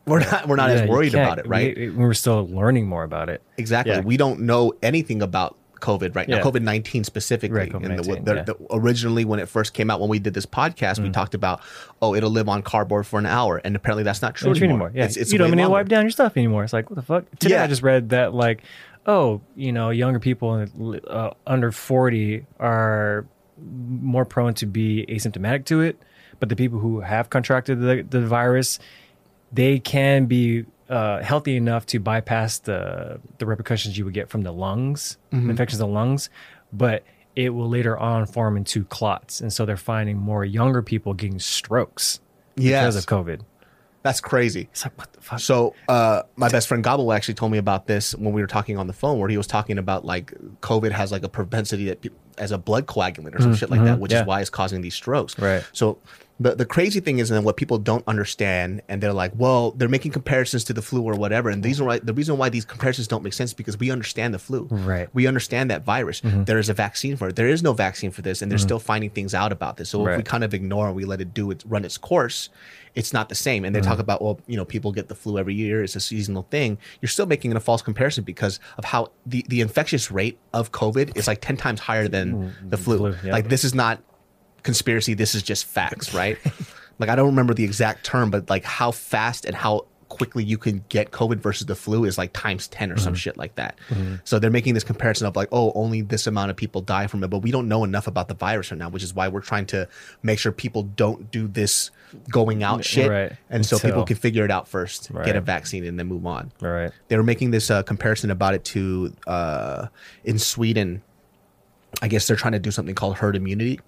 We're 0.07 0.21
not. 0.21 0.47
We're 0.47 0.55
not 0.55 0.71
Yeah, 0.71 0.83
as 0.83 0.89
worried 0.89 1.15
about 1.15 1.41
it, 1.41 1.49
right? 1.49 1.77
We, 1.77 1.91
we're 1.91 2.15
still 2.15 2.47
learning 2.49 2.87
more 2.87 3.03
about 3.03 3.29
it. 3.29 3.43
Exactly. 3.59 3.93
Yeah. 3.95 4.03
We 4.03 4.17
don't 4.17 4.43
know 4.43 4.73
anything 4.81 5.21
about 5.21 5.57
COVID 5.81 6.15
right 6.17 6.29
now, 6.29 6.37
Yeah. 6.37 6.43
COVID 6.43 6.62
19 6.62 7.05
specifically. 7.05 7.57
Right, 7.59 7.71
COVID-19, 7.73 8.25
the- 8.25 8.35
yeah. 8.35 8.43
the- 8.43 8.57
originally, 8.71 9.25
when 9.25 9.39
it 9.41 9.49
first 9.49 9.75
came 9.75 9.91
out, 9.91 10.01
when 10.01 10.09
we 10.09 10.19
did 10.19 10.35
this 10.35 10.47
podcast, 10.47 10.99
Mm. 10.99 11.05
we 11.05 11.11
talked 11.11 11.35
about, 11.35 11.61
oh, 12.03 12.15
it'll 12.15 12.31
live 12.31 12.49
on 12.49 12.62
cardboard 12.62 13.07
for 13.07 13.19
an 13.19 13.27
hour. 13.27 13.61
And 13.65 13.77
apparently 13.77 14.03
that's 14.05 14.23
not 14.23 14.35
true 14.35 14.51
anymore. 14.51 14.69
anymore. 14.71 14.93
Yeah, 14.95 15.05
It's, 15.05 15.17
it's 15.17 15.33
you 15.33 15.39
don't 15.39 15.49
even 15.49 15.59
need 15.59 15.65
to 15.65 15.71
wipe 15.71 15.89
down 15.89 16.03
your 16.05 16.11
stuff 16.11 16.37
anymore. 16.37 16.65
It's 16.65 16.73
like 16.73 16.89
what 16.91 16.97
the 16.97 17.03
fuck. 17.03 17.25
Today 17.39 17.55
Yeah. 17.57 17.65
I 17.65 17.67
just 17.67 17.83
read 17.83 18.09
that 18.11 18.35
like, 18.35 18.62
oh, 19.07 19.41
you 19.55 19.73
know, 19.73 19.91
younger 19.91 20.19
people 20.19 20.67
uh, 21.09 21.31
under 21.47 21.71
forty 21.73 22.45
are 22.59 23.27
more 24.01 24.25
prone 24.25 24.55
to 24.55 24.67
be 24.67 25.07
asymptomatic 25.09 25.65
to 25.67 25.81
it, 25.81 25.99
but 26.41 26.49
the 26.49 26.57
people 26.57 26.79
who 26.79 27.01
have 27.01 27.31
contracted 27.31 27.81
the, 27.81 28.05
the 28.09 28.21
virus, 28.27 28.79
they 29.53 29.79
can 29.79 30.27
be 30.27 30.65
uh, 30.88 31.22
healthy 31.22 31.57
enough 31.57 31.87
to 31.87 31.99
bypass 31.99 32.59
the 32.61 33.20
the 33.38 33.46
repercussions 33.46 33.96
you 33.99 34.05
would 34.05 34.14
get 34.14 34.29
from 34.29 34.42
the 34.42 34.53
lungs, 34.53 35.18
Mm-hmm. 35.33 35.51
infections 35.51 35.81
of 35.81 35.88
the 35.88 35.94
lungs, 35.94 36.31
but 36.72 37.03
it 37.35 37.51
will 37.51 37.68
later 37.68 37.99
on 37.99 38.25
form 38.27 38.57
into 38.57 38.85
clots, 38.85 39.40
and 39.40 39.53
so 39.53 39.66
they're 39.66 39.77
finding 39.77 40.16
more 40.16 40.44
younger 40.44 40.83
people 40.83 41.12
getting 41.14 41.38
strokes 41.38 42.20
Yes. 42.57 42.83
because 42.94 42.96
of 42.96 43.07
COVID. 43.07 43.40
That's 44.03 44.20
crazy. 44.20 44.68
It's 44.70 44.85
like 44.85 44.96
what 44.96 45.12
the 45.12 45.20
fuck. 45.20 45.40
So, 45.40 45.75
uh, 45.88 46.22
my 46.37 46.49
best 46.49 46.68
friend 46.68 46.83
Gabo 46.85 47.14
actually 47.14 47.35
told 47.35 47.51
me 47.51 47.59
about 47.59 47.88
this 47.88 48.14
when 48.14 48.33
we 48.33 48.40
were 48.40 48.46
talking 48.46 48.79
on 48.79 48.87
the 48.87 48.92
phone, 48.92 49.18
where 49.18 49.29
he 49.29 49.37
was 49.37 49.49
talking 49.49 49.79
about 49.79 50.05
like 50.05 50.33
COVID 50.61 50.92
has 50.92 51.11
like 51.11 51.25
a 51.25 51.29
propensity 51.29 51.87
that 51.87 52.07
as 52.38 52.53
a 52.53 52.59
blood 52.59 52.87
coagulant 52.87 53.35
or 53.35 53.42
some 53.42 53.55
shit 53.57 53.68
like 53.68 53.83
that, 53.83 53.99
which 53.99 54.12
Mm-hmm. 54.12 54.16
yeah. 54.18 54.22
is 54.22 54.27
why 54.29 54.40
it's 54.40 54.51
causing 54.51 54.81
these 54.81 54.94
strokes. 54.94 55.37
Right. 55.38 55.64
So, 55.72 55.99
the 56.38 56.55
the 56.55 56.66
crazy 56.66 57.01
thing 57.01 57.18
is, 57.18 57.31
and 57.31 57.44
what 57.44 57.57
people 57.57 57.79
don't 57.79 58.07
understand, 58.07 58.83
and 58.88 59.03
they're 59.03 59.12
like, 59.12 59.33
well, 59.35 59.70
they're 59.72 59.88
making 59.88 60.12
comparisons 60.12 60.64
to 60.64 60.72
the 60.72 60.83
flu 60.83 61.03
or 61.03 61.14
whatever, 61.14 61.49
and 61.49 61.62
these 61.62 61.81
are 61.81 61.85
why, 61.85 61.99
the 61.99 62.12
reason 62.12 62.37
why 62.37 62.49
these 62.49 62.64
comparisons 62.64 63.09
don't 63.09 63.22
make 63.22 63.33
sense 63.33 63.51
is 63.51 63.55
because 63.55 63.79
we 63.79 63.90
understand 63.90 64.35
the 64.35 64.38
flu. 64.38 64.68
Right. 64.70 65.09
We 65.14 65.27
understand 65.27 65.70
that 65.70 65.85
virus. 65.85 66.20
Mm-hmm. 66.20 66.44
There 66.44 66.59
is 66.59 66.68
a 66.68 66.75
vaccine 66.75 67.16
for 67.16 67.29
it. 67.29 67.37
There 67.37 67.49
is 67.49 67.62
no 67.62 67.72
vaccine 67.72 68.11
for 68.11 68.20
this, 68.20 68.42
and 68.42 68.51
they're 68.51 68.59
mm-hmm. 68.59 68.66
still 68.66 68.79
finding 68.79 69.11
things 69.11 69.35
out 69.35 69.51
about 69.51 69.79
this. 69.79 69.90
So 69.90 70.07
if 70.07 70.16
we 70.18 70.22
kind 70.22 70.44
of 70.44 70.53
ignore 70.53 70.88
and 70.88 70.96
we 70.96 71.05
let 71.05 71.20
it 71.20 71.33
do 71.33 71.51
it 71.51 71.62
run 71.66 71.85
its 71.85 71.96
course, 71.96 72.51
it's 72.94 73.12
not 73.12 73.29
the 73.29 73.35
same. 73.35 73.64
And 73.64 73.75
they 73.75 73.81
talk 73.81 73.92
mm-hmm. 73.92 74.01
about, 74.01 74.22
well, 74.22 74.40
you 74.46 74.57
know, 74.57 74.64
people 74.64 74.92
get 74.92 75.09
the 75.09 75.14
flu 75.14 75.38
every 75.38 75.55
year. 75.55 75.83
It's 75.83 75.96
a 75.96 76.01
seasonal 76.01 76.42
thing. 76.51 76.79
You're 77.01 77.09
still 77.09 77.27
making 77.27 77.55
a 77.55 77.61
false 77.61 77.83
comparison 77.83 78.25
because 78.25 78.61
of 78.79 78.85
how 78.85 79.12
the, 79.25 79.44
the 79.49 79.61
infectious 79.61 80.11
rate 80.11 80.38
of 80.53 80.72
COVID 80.72 81.16
is 81.16 81.27
like 81.27 81.40
10 81.40 81.57
times 81.57 81.81
higher 81.81 82.09
than 82.09 82.55
the 82.62 82.77
flu. 82.77 82.99
flu, 82.99 83.16
yeah. 83.25 83.33
Like 83.33 83.49
this 83.49 83.64
is 83.64 83.75
not 83.75 84.03
conspiracy. 84.66 85.14
This 85.14 85.35
is 85.35 85.42
just 85.42 85.64
facts, 85.64 86.12
right? 86.22 86.37
like 86.98 87.09
I 87.09 87.16
don't 87.16 87.26
remember 87.26 87.55
the 87.55 87.64
exact 87.64 88.05
term, 88.05 88.31
but 88.31 88.50
like 88.50 88.64
how 88.64 88.90
fast 88.90 89.46
and 89.46 89.57
how 89.57 89.87
quickly 90.09 90.44
you 90.44 90.57
can 90.57 90.85
get 90.88 91.11
COVID 91.11 91.38
versus 91.38 91.66
the 91.66 91.74
flu 91.74 92.05
is 92.05 92.16
like 92.16 92.33
times 92.33 92.68
10 92.68 92.92
or 92.92 92.96
some 92.96 93.14
shit 93.14 93.37
like 93.37 93.57
that. 93.57 93.76
So 94.24 94.38
they're 94.38 94.50
making 94.50 94.74
this 94.74 94.85
comparison 94.85 95.26
of 95.26 95.35
like, 95.35 95.48
oh, 95.50 95.72
only 95.74 96.00
this 96.00 96.26
amount 96.26 96.50
of 96.50 96.57
people 96.57 96.81
die 96.81 97.07
from 97.07 97.24
it, 97.24 97.29
but 97.29 97.40
we 97.40 97.50
don't 97.50 97.68
know 97.68 97.85
enough 97.85 98.07
about 98.07 98.29
the 98.29 98.35
virus 98.35 98.70
right 98.70 98.79
now, 98.79 98.88
which 98.88 99.02
is 99.02 99.14
why 99.14 99.29
we're 99.29 99.40
trying 99.40 99.66
to 99.66 99.88
make 100.22 100.38
sure 100.38 100.52
people 100.52 100.85
don't 100.85 101.31
do 101.31 101.48
this 101.48 101.90
going 102.31 102.62
out 102.62 102.85
shit. 102.85 103.11
Right. 103.11 103.33
And 103.50 103.66
so 103.66 103.79
people 103.79 104.05
can 104.05 104.16
figure 104.16 104.44
it 104.44 104.50
out 104.50 104.68
first, 104.68 105.12
get 105.24 105.37
a 105.37 105.40
vaccine, 105.40 105.85
and 105.85 105.98
then 105.98 106.07
move 106.07 106.24
on 106.24 106.52
right. 106.61 106.92
they 107.09 107.16
were 107.16 107.22
making 107.24 107.50
this 107.50 107.70
uh, 107.70 107.83
comparison 107.83 108.31
about 108.31 108.55
it 108.55 108.64
to 108.64 109.12
uh, 109.26 109.88
in 110.24 110.38
Sweden. 110.38 111.02
I 112.00 112.09
guess 112.09 112.26
they're 112.26 112.37
trying 112.37 112.52
to 112.52 112.59
do 112.59 112.70
something 112.70 112.94
called 112.94 113.16
herd 113.16 113.37
immunity, 113.37 113.81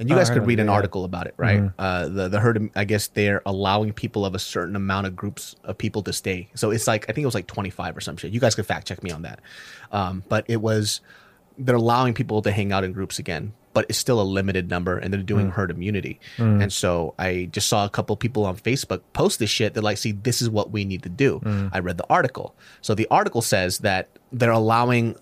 and 0.00 0.08
you 0.08 0.14
Oh, 0.14 0.18
guys 0.18 0.30
could 0.30 0.46
read 0.46 0.60
an 0.60 0.68
article 0.68 1.04
about 1.04 1.26
it, 1.26 1.34
right? 1.36 1.70
Uh, 1.78 2.08
the 2.08 2.28
the 2.28 2.40
herd. 2.40 2.70
I 2.76 2.84
guess 2.84 3.08
they're 3.08 3.42
allowing 3.46 3.92
people 3.92 4.24
of 4.24 4.34
a 4.34 4.38
certain 4.38 4.76
amount 4.76 5.06
of 5.06 5.16
groups 5.16 5.56
of 5.64 5.76
people 5.78 6.02
to 6.02 6.12
stay. 6.12 6.48
So 6.54 6.70
it's 6.70 6.86
like 6.86 7.04
I 7.08 7.12
think 7.12 7.22
it 7.22 7.26
was 7.26 7.34
like 7.34 7.46
twenty 7.46 7.70
five 7.70 7.96
or 7.96 8.00
some 8.00 8.16
shit. 8.16 8.32
You 8.32 8.40
guys 8.40 8.54
could 8.54 8.66
fact 8.66 8.86
check 8.88 9.02
me 9.02 9.10
on 9.10 9.22
that, 9.22 9.40
um, 9.92 10.22
but 10.28 10.44
it 10.48 10.60
was 10.60 11.00
they're 11.60 11.74
allowing 11.76 12.14
people 12.14 12.40
to 12.42 12.52
hang 12.52 12.70
out 12.72 12.84
in 12.84 12.92
groups 12.92 13.18
again, 13.18 13.52
but 13.72 13.84
it's 13.88 13.98
still 13.98 14.20
a 14.20 14.22
limited 14.22 14.70
number, 14.70 14.96
and 14.96 15.12
they're 15.12 15.20
doing 15.22 15.50
herd 15.50 15.72
immunity. 15.72 16.20
And 16.62 16.72
so 16.72 17.14
I 17.18 17.48
just 17.50 17.66
saw 17.68 17.84
a 17.84 17.88
couple 17.88 18.14
people 18.16 18.44
on 18.46 18.56
Facebook 18.56 19.00
post 19.12 19.40
this 19.40 19.50
shit. 19.50 19.74
They're 19.74 19.82
like, 19.82 19.98
"See, 19.98 20.12
this 20.12 20.40
is 20.40 20.48
what 20.48 20.70
we 20.70 20.84
need 20.84 21.02
to 21.02 21.08
do." 21.08 21.40
I 21.72 21.80
read 21.80 21.96
the 21.98 22.06
article. 22.08 22.54
So 22.80 22.94
the 22.94 23.08
article 23.10 23.42
says 23.42 23.78
that 23.78 24.08
they're 24.32 24.52
allowing, 24.52 25.16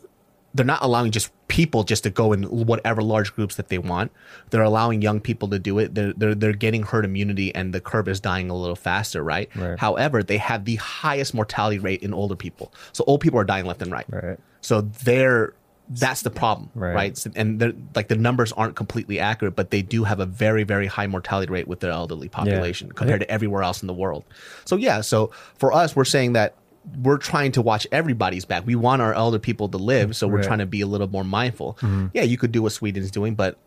they're 0.56 0.66
not 0.66 0.82
allowing 0.82 1.10
just 1.12 1.30
people 1.48 1.84
just 1.84 2.02
to 2.02 2.10
go 2.10 2.32
in 2.32 2.42
whatever 2.44 3.02
large 3.02 3.32
groups 3.34 3.54
that 3.56 3.68
they 3.68 3.78
want. 3.78 4.10
They're 4.50 4.62
allowing 4.62 5.02
young 5.02 5.20
people 5.20 5.48
to 5.50 5.58
do 5.58 5.78
it. 5.78 5.94
They're 5.94 6.12
they're, 6.14 6.34
they're 6.34 6.52
getting 6.52 6.82
herd 6.82 7.04
immunity, 7.04 7.54
and 7.54 7.72
the 7.72 7.80
curve 7.80 8.08
is 8.08 8.20
dying 8.20 8.50
a 8.50 8.54
little 8.56 8.76
faster, 8.76 9.22
right? 9.22 9.48
Right. 9.54 9.78
However, 9.78 10.22
they 10.22 10.38
have 10.38 10.64
the 10.64 10.76
highest 10.76 11.34
mortality 11.34 11.78
rate 11.78 12.02
in 12.02 12.12
older 12.14 12.36
people. 12.36 12.72
So 12.92 13.04
old 13.06 13.20
people 13.20 13.38
are 13.38 13.44
dying 13.44 13.66
left 13.66 13.82
and 13.82 13.92
right. 13.92 14.06
Right. 14.08 14.38
So 14.60 14.80
they're 14.80 15.54
That's 15.88 16.22
the 16.22 16.30
problem, 16.30 16.70
Right. 16.74 16.94
right? 16.96 17.16
So- 17.16 17.30
And 17.36 17.88
like 17.94 18.08
the 18.08 18.16
numbers 18.16 18.50
aren't 18.52 18.74
completely 18.74 19.20
accurate, 19.20 19.54
but 19.54 19.70
they 19.70 19.82
do 19.82 20.02
have 20.02 20.18
a 20.18 20.26
very, 20.26 20.64
very 20.64 20.88
high 20.88 21.06
mortality 21.06 21.52
rate 21.52 21.68
with 21.68 21.78
their 21.78 21.92
elderly 21.92 22.28
population 22.28 22.90
compared 22.90 23.20
to 23.20 23.30
everywhere 23.30 23.62
else 23.62 23.82
in 23.82 23.86
the 23.86 23.94
world. 23.94 24.24
So 24.64 24.74
yeah, 24.74 25.00
so 25.02 25.30
for 25.58 25.72
us, 25.72 25.94
we're 25.94 26.04
saying 26.04 26.32
that 26.32 26.54
we're 27.02 27.18
trying 27.18 27.52
to 27.52 27.62
watch 27.62 27.86
everybody's 27.90 28.44
back. 28.44 28.66
We 28.66 28.76
want 28.76 29.02
our 29.02 29.12
elder 29.12 29.38
people 29.38 29.68
to 29.70 29.76
live, 29.76 30.14
so 30.16 30.28
we're 30.28 30.36
Right. 30.36 30.46
trying 30.46 30.58
to 30.60 30.66
be 30.66 30.80
a 30.80 30.86
little 30.86 31.08
more 31.08 31.24
mindful. 31.24 31.74
Mm-hmm. 31.80 32.06
Yeah, 32.14 32.22
you 32.22 32.38
could 32.38 32.52
do 32.52 32.62
what 32.62 32.72
Sweden's 32.72 33.10
doing, 33.10 33.34
but 33.34 33.58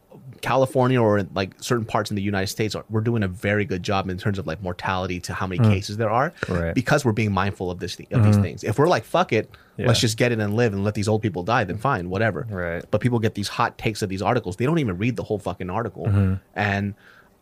California 0.42 1.02
or 1.02 1.24
like 1.36 1.54
certain 1.62 1.86
parts 1.86 2.10
in 2.10 2.16
the 2.16 2.22
United 2.22 2.48
States, 2.48 2.76
are, 2.76 2.86
we're 2.90 3.02
doing 3.02 3.24
a 3.24 3.28
very 3.28 3.66
good 3.66 3.84
job 3.84 4.10
in 4.10 4.18
terms 4.18 4.40
of 4.40 4.48
like 4.48 4.62
mortality 4.64 5.20
to 5.20 5.34
how 5.34 5.46
many 5.46 5.60
mm. 5.60 5.72
cases 5.72 5.98
there 5.98 6.10
are, 6.10 6.34
Right. 6.48 6.74
because 6.74 7.04
we're 7.04 7.12
being 7.12 7.32
mindful 7.32 7.70
of 7.70 7.80
this 7.80 7.94
of 7.94 7.98
these 7.98 8.10
mm-hmm. 8.10 8.42
things. 8.42 8.64
If 8.64 8.80
we're 8.80 8.88
like 8.88 9.04
fuck 9.04 9.34
it, 9.34 9.50
let's 9.78 10.00
just 10.00 10.18
get 10.18 10.32
it 10.32 10.40
and 10.40 10.56
live 10.56 10.74
and 10.74 10.84
let 10.84 10.94
these 10.94 11.08
old 11.08 11.22
people 11.22 11.44
die, 11.44 11.64
then 11.64 11.78
fine, 11.78 12.10
whatever. 12.10 12.48
Right. 12.50 12.84
But 12.90 13.02
people 13.02 13.20
get 13.20 13.36
these 13.36 13.48
hot 13.48 13.78
takes 13.78 14.02
of 14.02 14.10
these 14.10 14.22
articles. 14.22 14.56
They 14.56 14.66
don't 14.66 14.80
even 14.80 14.98
read 14.98 15.16
the 15.16 15.24
whole 15.24 15.40
fucking 15.40 15.70
article, 15.70 16.06
mm-hmm. 16.06 16.36
and 16.56 16.96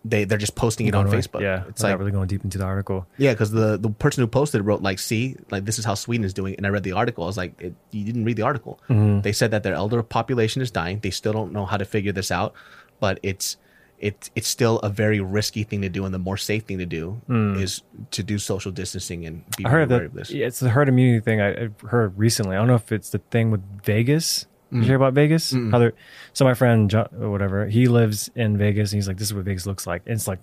they 0.09 0.23
they're 0.25 0.37
just 0.37 0.55
posting 0.55 0.87
it 0.87 0.95
on 0.95 1.07
away. 1.07 1.17
Facebook. 1.17 1.41
Yeah, 1.41 1.63
it's 1.67 1.81
we're 1.81 1.89
like 1.89 1.93
not 1.93 1.99
really 1.99 2.11
going 2.11 2.27
deep 2.27 2.43
into 2.43 2.57
the 2.57 2.63
article. 2.63 3.05
yeah, 3.17 3.33
because 3.33 3.51
the 3.51 3.77
the 3.77 3.89
person 3.89 4.21
who 4.21 4.27
posted 4.27 4.61
it 4.61 4.63
wrote 4.63 4.81
like, 4.81 4.99
"See, 4.99 5.35
like 5.51 5.65
this 5.65 5.77
is 5.79 5.85
how 5.85 5.93
Sweden 5.95 6.25
is 6.25 6.33
doing," 6.33 6.55
and 6.55 6.65
I 6.65 6.69
read 6.69 6.83
the 6.83 6.93
article. 6.93 7.23
I 7.23 7.27
was 7.27 7.37
like, 7.37 7.53
it, 7.61 7.73
"You 7.91 8.03
didn't 8.05 8.25
read 8.25 8.37
the 8.37 8.43
article." 8.43 8.79
Mm-hmm. 8.89 9.21
They 9.21 9.31
said 9.33 9.51
that 9.51 9.63
their 9.63 9.73
elder 9.73 10.01
population 10.03 10.61
is 10.61 10.71
dying. 10.71 10.99
They 10.99 11.11
still 11.11 11.33
don't 11.33 11.51
know 11.53 11.65
how 11.65 11.77
to 11.77 11.85
figure 11.85 12.11
this 12.11 12.31
out, 12.31 12.53
but 12.99 13.19
it's 13.23 13.57
it's 13.99 14.29
it's 14.35 14.47
still 14.47 14.77
a 14.79 14.89
very 14.89 15.19
risky 15.19 15.63
thing 15.63 15.81
to 15.81 15.89
do, 15.89 16.05
and 16.05 16.13
the 16.13 16.19
more 16.19 16.37
safe 16.37 16.63
thing 16.63 16.77
to 16.77 16.85
do 16.85 17.19
is 17.59 17.81
to 18.11 18.21
do 18.21 18.37
social 18.37 18.71
distancing 18.71 19.25
and 19.25 19.43
be 19.57 19.63
Mm. 19.63 19.67
I 19.67 19.69
heard 19.71 19.83
aware 19.91 19.99
that 20.01 20.05
of 20.05 20.13
this. 20.13 20.29
yeah, 20.31 20.45
it's 20.45 20.59
the 20.59 20.69
herd 20.69 20.87
immunity 20.87 21.19
thing 21.19 21.41
I, 21.41 21.63
I 21.65 21.69
heard 21.87 22.15
recently. 22.17 22.55
I 22.55 22.59
don't 22.59 22.67
know 22.67 22.75
if 22.75 22.91
it's 22.91 23.09
the 23.09 23.17
thing 23.31 23.49
with 23.49 23.61
Vegas. 23.83 24.45
You 24.71 24.81
hear 24.81 24.95
about 24.95 25.13
Vegas? 25.13 25.53
How 25.53 25.79
they're, 25.79 25.93
so 26.33 26.43
my 26.43 26.53
friend 26.53 26.89
John, 26.89 27.07
or 27.19 27.29
whatever, 27.31 27.67
he 27.67 27.87
lives 27.87 28.29
in 28.35 28.57
Vegas, 28.57 28.91
and 28.91 28.97
he's 28.97 29.07
like, 29.07 29.17
"This 29.17 29.27
is 29.27 29.33
what 29.33 29.45
Vegas 29.45 29.65
looks 29.65 29.87
like." 29.87 30.01
And 30.05 30.15
it's 30.15 30.27
like 30.27 30.39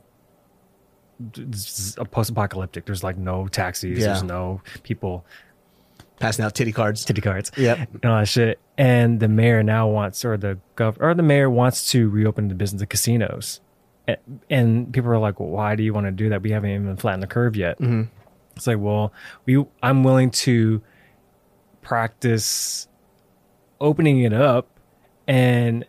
it's 1.37 1.97
a 1.99 2.05
post-apocalyptic. 2.05 2.87
There's 2.87 3.05
like 3.05 3.17
no 3.17 3.47
taxis. 3.49 3.99
Yeah. 3.99 4.07
There's 4.07 4.23
no 4.23 4.63
people 4.83 5.25
Passing 6.21 6.45
out 6.45 6.55
titty 6.55 6.73
cards. 6.73 7.05
titty 7.05 7.21
cards. 7.21 7.51
Yep. 7.57 7.89
and 8.03 8.05
all 8.05 8.19
that 8.21 8.29
shit. 8.29 8.61
And 8.79 9.21
the 9.21 9.29
mayor 9.29 9.63
now 9.63 9.89
wants, 9.89 10.25
or 10.25 10.37
the 10.37 10.59
gov, 10.77 10.97
or 11.01 11.13
the 11.15 11.23
mayor 11.23 11.51
wants 11.51 11.91
to 11.91 12.09
reopen 12.09 12.49
the 12.49 12.55
business 12.55 12.83
of 12.83 12.89
casinos. 12.89 13.61
And, 14.07 14.19
and 14.49 14.93
people 14.93 15.11
are 15.11 15.19
like, 15.19 15.41
well, 15.41 15.49
why 15.49 15.77
do 15.77 15.83
you 15.83 15.93
want 15.93 16.07
to 16.07 16.13
do 16.13 16.29
that? 16.31 16.43
We 16.43 16.51
haven't 16.51 16.71
even 16.71 16.97
flattened 16.97 17.23
the 17.23 17.27
curve 17.27 17.57
yet. 17.57 17.79
Mm-hmm. 17.81 18.03
It's 18.57 18.67
like, 18.67 18.79
well, 18.79 19.13
we, 19.45 19.65
I'm 19.83 20.05
willing 20.05 20.31
to 20.31 20.83
practice 21.83 22.87
opening 23.81 24.21
it 24.21 24.33
up, 24.33 24.69
and 25.27 25.85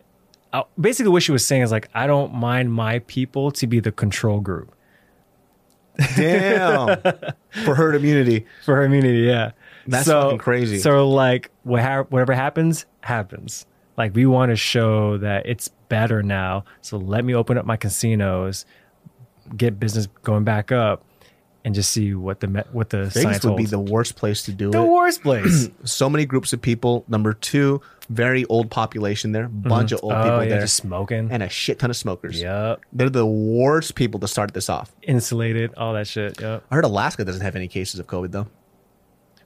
uh, 0.52 0.64
basically 0.80 1.10
what 1.10 1.22
she 1.22 1.32
was 1.32 1.44
saying 1.44 1.62
is 1.62 1.70
like, 1.70 1.88
I 1.94 2.06
don't 2.06 2.34
mind 2.34 2.72
my 2.72 3.00
people 3.00 3.50
to 3.52 3.66
be 3.66 3.80
the 3.80 3.92
control 3.92 4.40
group 4.40 4.76
Damn. 6.16 7.00
For 7.64 7.74
herd 7.74 7.94
immunity. 7.94 8.46
for 8.64 8.76
her 8.76 8.84
immunity. 8.84 9.20
Yeah, 9.20 9.52
That's 9.86 10.08
fucking 10.08 10.38
crazy. 10.38 10.78
So 10.78 11.08
like, 11.08 11.50
whatever 11.62 12.34
happens, 12.34 12.84
happens. 13.00 13.66
Like 13.96 14.14
we 14.14 14.26
want 14.26 14.50
to 14.50 14.56
show 14.56 15.16
that 15.18 15.46
it's 15.46 15.68
better 15.88 16.22
now. 16.22 16.64
So 16.82 16.98
let 16.98 17.24
me 17.24 17.34
open 17.34 17.56
up 17.56 17.64
my 17.64 17.78
casinos, 17.78 18.66
get 19.56 19.80
business 19.80 20.06
going 20.22 20.44
back 20.44 20.70
up, 20.70 21.02
and 21.66 21.74
just 21.74 21.90
see 21.90 22.14
what 22.14 22.38
the 22.40 22.46
me- 22.46 22.62
what 22.70 22.90
the 22.90 23.06
Vegas 23.06 23.22
science 23.22 23.44
would 23.44 23.56
be 23.56 23.66
the 23.66 23.78
worst 23.78 24.14
place 24.14 24.42
to 24.44 24.52
do 24.52 24.70
the 24.70 24.80
it. 24.82 24.88
worst 24.88 25.20
place. 25.22 25.68
So 25.84 26.08
many 26.08 26.24
groups 26.24 26.52
of 26.52 26.62
people. 26.62 27.04
Number 27.08 27.32
two, 27.32 27.80
very 28.08 28.44
old 28.46 28.70
population 28.70 29.32
there. 29.32 29.48
Bunch 29.48 29.90
of 29.92 30.00
old 30.04 30.12
oh 30.12 30.22
people 30.22 30.42
yeah, 30.44 30.48
there. 30.50 30.60
just 30.60 30.76
smoking. 30.76 31.28
and 31.32 31.42
a 31.42 31.48
shit 31.48 31.78
ton 31.80 31.90
of 31.90 31.96
smokers. 31.96 32.40
Yep, 32.40 32.80
They're 32.92 33.10
the 33.10 33.26
worst 33.26 33.96
people 33.96 34.20
to 34.20 34.28
start 34.28 34.54
this 34.54 34.68
off. 34.70 34.94
insulated, 35.02 35.74
all 35.76 35.92
that 35.94 36.06
shit. 36.06 36.40
Yep. 36.40 36.64
I 36.70 36.74
heard 36.76 36.84
Alaska 36.84 37.24
doesn't 37.24 37.42
have 37.42 37.56
any 37.56 37.66
cases 37.68 37.98
of 38.00 38.06
COVID 38.06 38.30
though. 38.30 38.46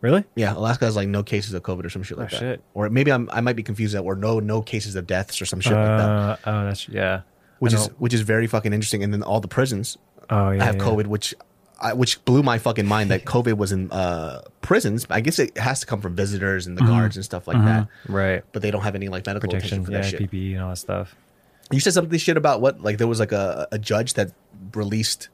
Really? 0.02 0.24
Yeah, 0.34 0.54
Alaska 0.56 0.84
has 0.86 0.96
like 0.96 1.08
no 1.08 1.22
cases 1.22 1.52
of 1.54 1.62
COVID 1.62 1.84
or 1.84 1.90
some 1.90 2.02
shit 2.02 2.16
like 2.18 2.28
Oh, 2.28 2.36
that. 2.36 2.38
shit. 2.38 2.64
Or 2.74 2.88
maybe 2.90 3.12
I'm, 3.12 3.28
I 3.32 3.40
might 3.40 3.56
be 3.56 3.62
confused 3.62 3.94
that 3.94 4.00
or 4.00 4.14
no 4.14 4.40
no 4.40 4.60
cases 4.62 4.94
of 4.94 5.06
deaths 5.06 5.40
or 5.42 5.46
some 5.46 5.60
shit 5.60 5.72
like 5.72 5.84
that. 5.86 6.08
Uh, 6.08 6.36
oh, 6.46 6.64
that's 6.66 6.88
yeah. 6.88 7.22
Which 7.60 7.72
I 7.74 7.76
is 7.78 7.88
know. 7.88 7.94
which 7.98 8.14
is 8.14 8.20
very 8.22 8.46
fucking 8.46 8.72
interesting. 8.72 9.02
And 9.02 9.12
then 9.12 9.22
all 9.22 9.40
the 9.40 9.48
prisons 9.48 9.96
oh 10.30 10.50
yeah, 10.50 10.64
have 10.64 10.76
yeah. 10.76 10.82
COVID, 10.82 11.06
which 11.06 11.34
I, 11.80 11.94
which 11.94 12.22
blew 12.24 12.42
my 12.42 12.58
fucking 12.58 12.86
mind 12.86 13.10
that 13.10 13.24
COVID 13.24 13.56
was 13.56 13.72
in 13.72 13.90
uh, 13.90 14.42
prisons. 14.60 15.06
I 15.08 15.20
guess 15.20 15.38
it 15.38 15.56
has 15.56 15.80
to 15.80 15.86
come 15.86 16.00
from 16.00 16.14
visitors 16.14 16.66
and 16.66 16.76
the 16.76 16.82
Mm-hmm. 16.82 16.90
guards 16.90 17.16
and 17.16 17.24
stuff 17.24 17.46
like 17.48 17.56
that. 17.64 17.88
Right. 18.08 18.42
But 18.52 18.62
they 18.62 18.70
don't 18.70 18.82
have 18.82 18.94
any 18.94 19.08
like 19.08 19.24
medical 19.26 19.48
Protection, 19.48 19.84
for 19.84 19.92
yeah, 19.92 20.02
that 20.02 20.10
shit. 20.10 20.30
PPE 20.30 20.52
and 20.54 20.62
all 20.62 20.68
that 20.70 20.76
stuff. 20.76 21.14
You 21.70 21.80
said 21.80 21.92
something 21.92 22.18
shit 22.18 22.36
about 22.36 22.60
what? 22.60 22.82
Like 22.82 22.98
there 22.98 23.06
was 23.06 23.20
like 23.20 23.32
a, 23.32 23.68
a 23.72 23.78
judge 23.78 24.14
that 24.14 24.32
released 24.74 25.28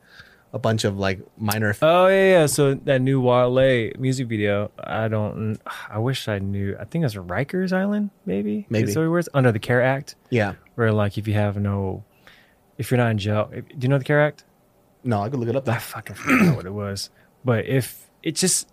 a 0.53 0.59
bunch 0.59 0.85
of 0.85 0.99
like 0.99 1.21
minor. 1.39 1.75
Oh 1.83 2.07
yeah, 2.09 2.31
yeah. 2.41 2.47
So 2.47 2.75
that 2.75 3.01
new 3.01 3.21
Wale 3.21 3.93
music 3.99 4.29
video, 4.29 4.71
I 4.79 5.09
don't. 5.09 5.59
I 5.89 5.99
wish 5.99 6.29
I 6.29 6.39
knew. 6.39 6.77
I 6.79 6.85
think 6.85 7.05
it's 7.05 7.15
Rikers 7.15 7.73
Island, 7.73 8.11
maybe. 8.25 8.67
Maybe. 8.69 8.89
Is 8.89 8.95
that 8.95 9.09
where 9.09 9.19
it's 9.19 9.29
under 9.35 9.51
the 9.53 9.59
CARE 9.59 9.83
Act, 9.83 10.15
yeah. 10.31 10.55
where 10.75 10.93
like 10.93 11.19
if 11.19 11.27
you 11.27 11.35
have 11.35 11.57
no, 11.57 12.05
if 12.79 12.91
you're 12.91 12.99
not 12.99 13.11
in 13.11 13.19
jail, 13.19 13.51
do 13.51 13.63
you 13.81 13.89
know 13.89 13.99
the 13.99 14.05
CARE 14.05 14.21
Act? 14.21 14.45
No, 15.07 15.23
I 15.23 15.29
could 15.31 15.39
look 15.41 15.49
it 15.49 15.57
up. 15.57 15.69
I 15.69 15.79
fucking 15.79 16.17
forgot 16.17 16.57
what 16.57 16.67
it 16.67 16.73
was. 16.73 17.11
But 17.45 17.67
if 17.67 18.11
it 18.23 18.35
just, 18.35 18.69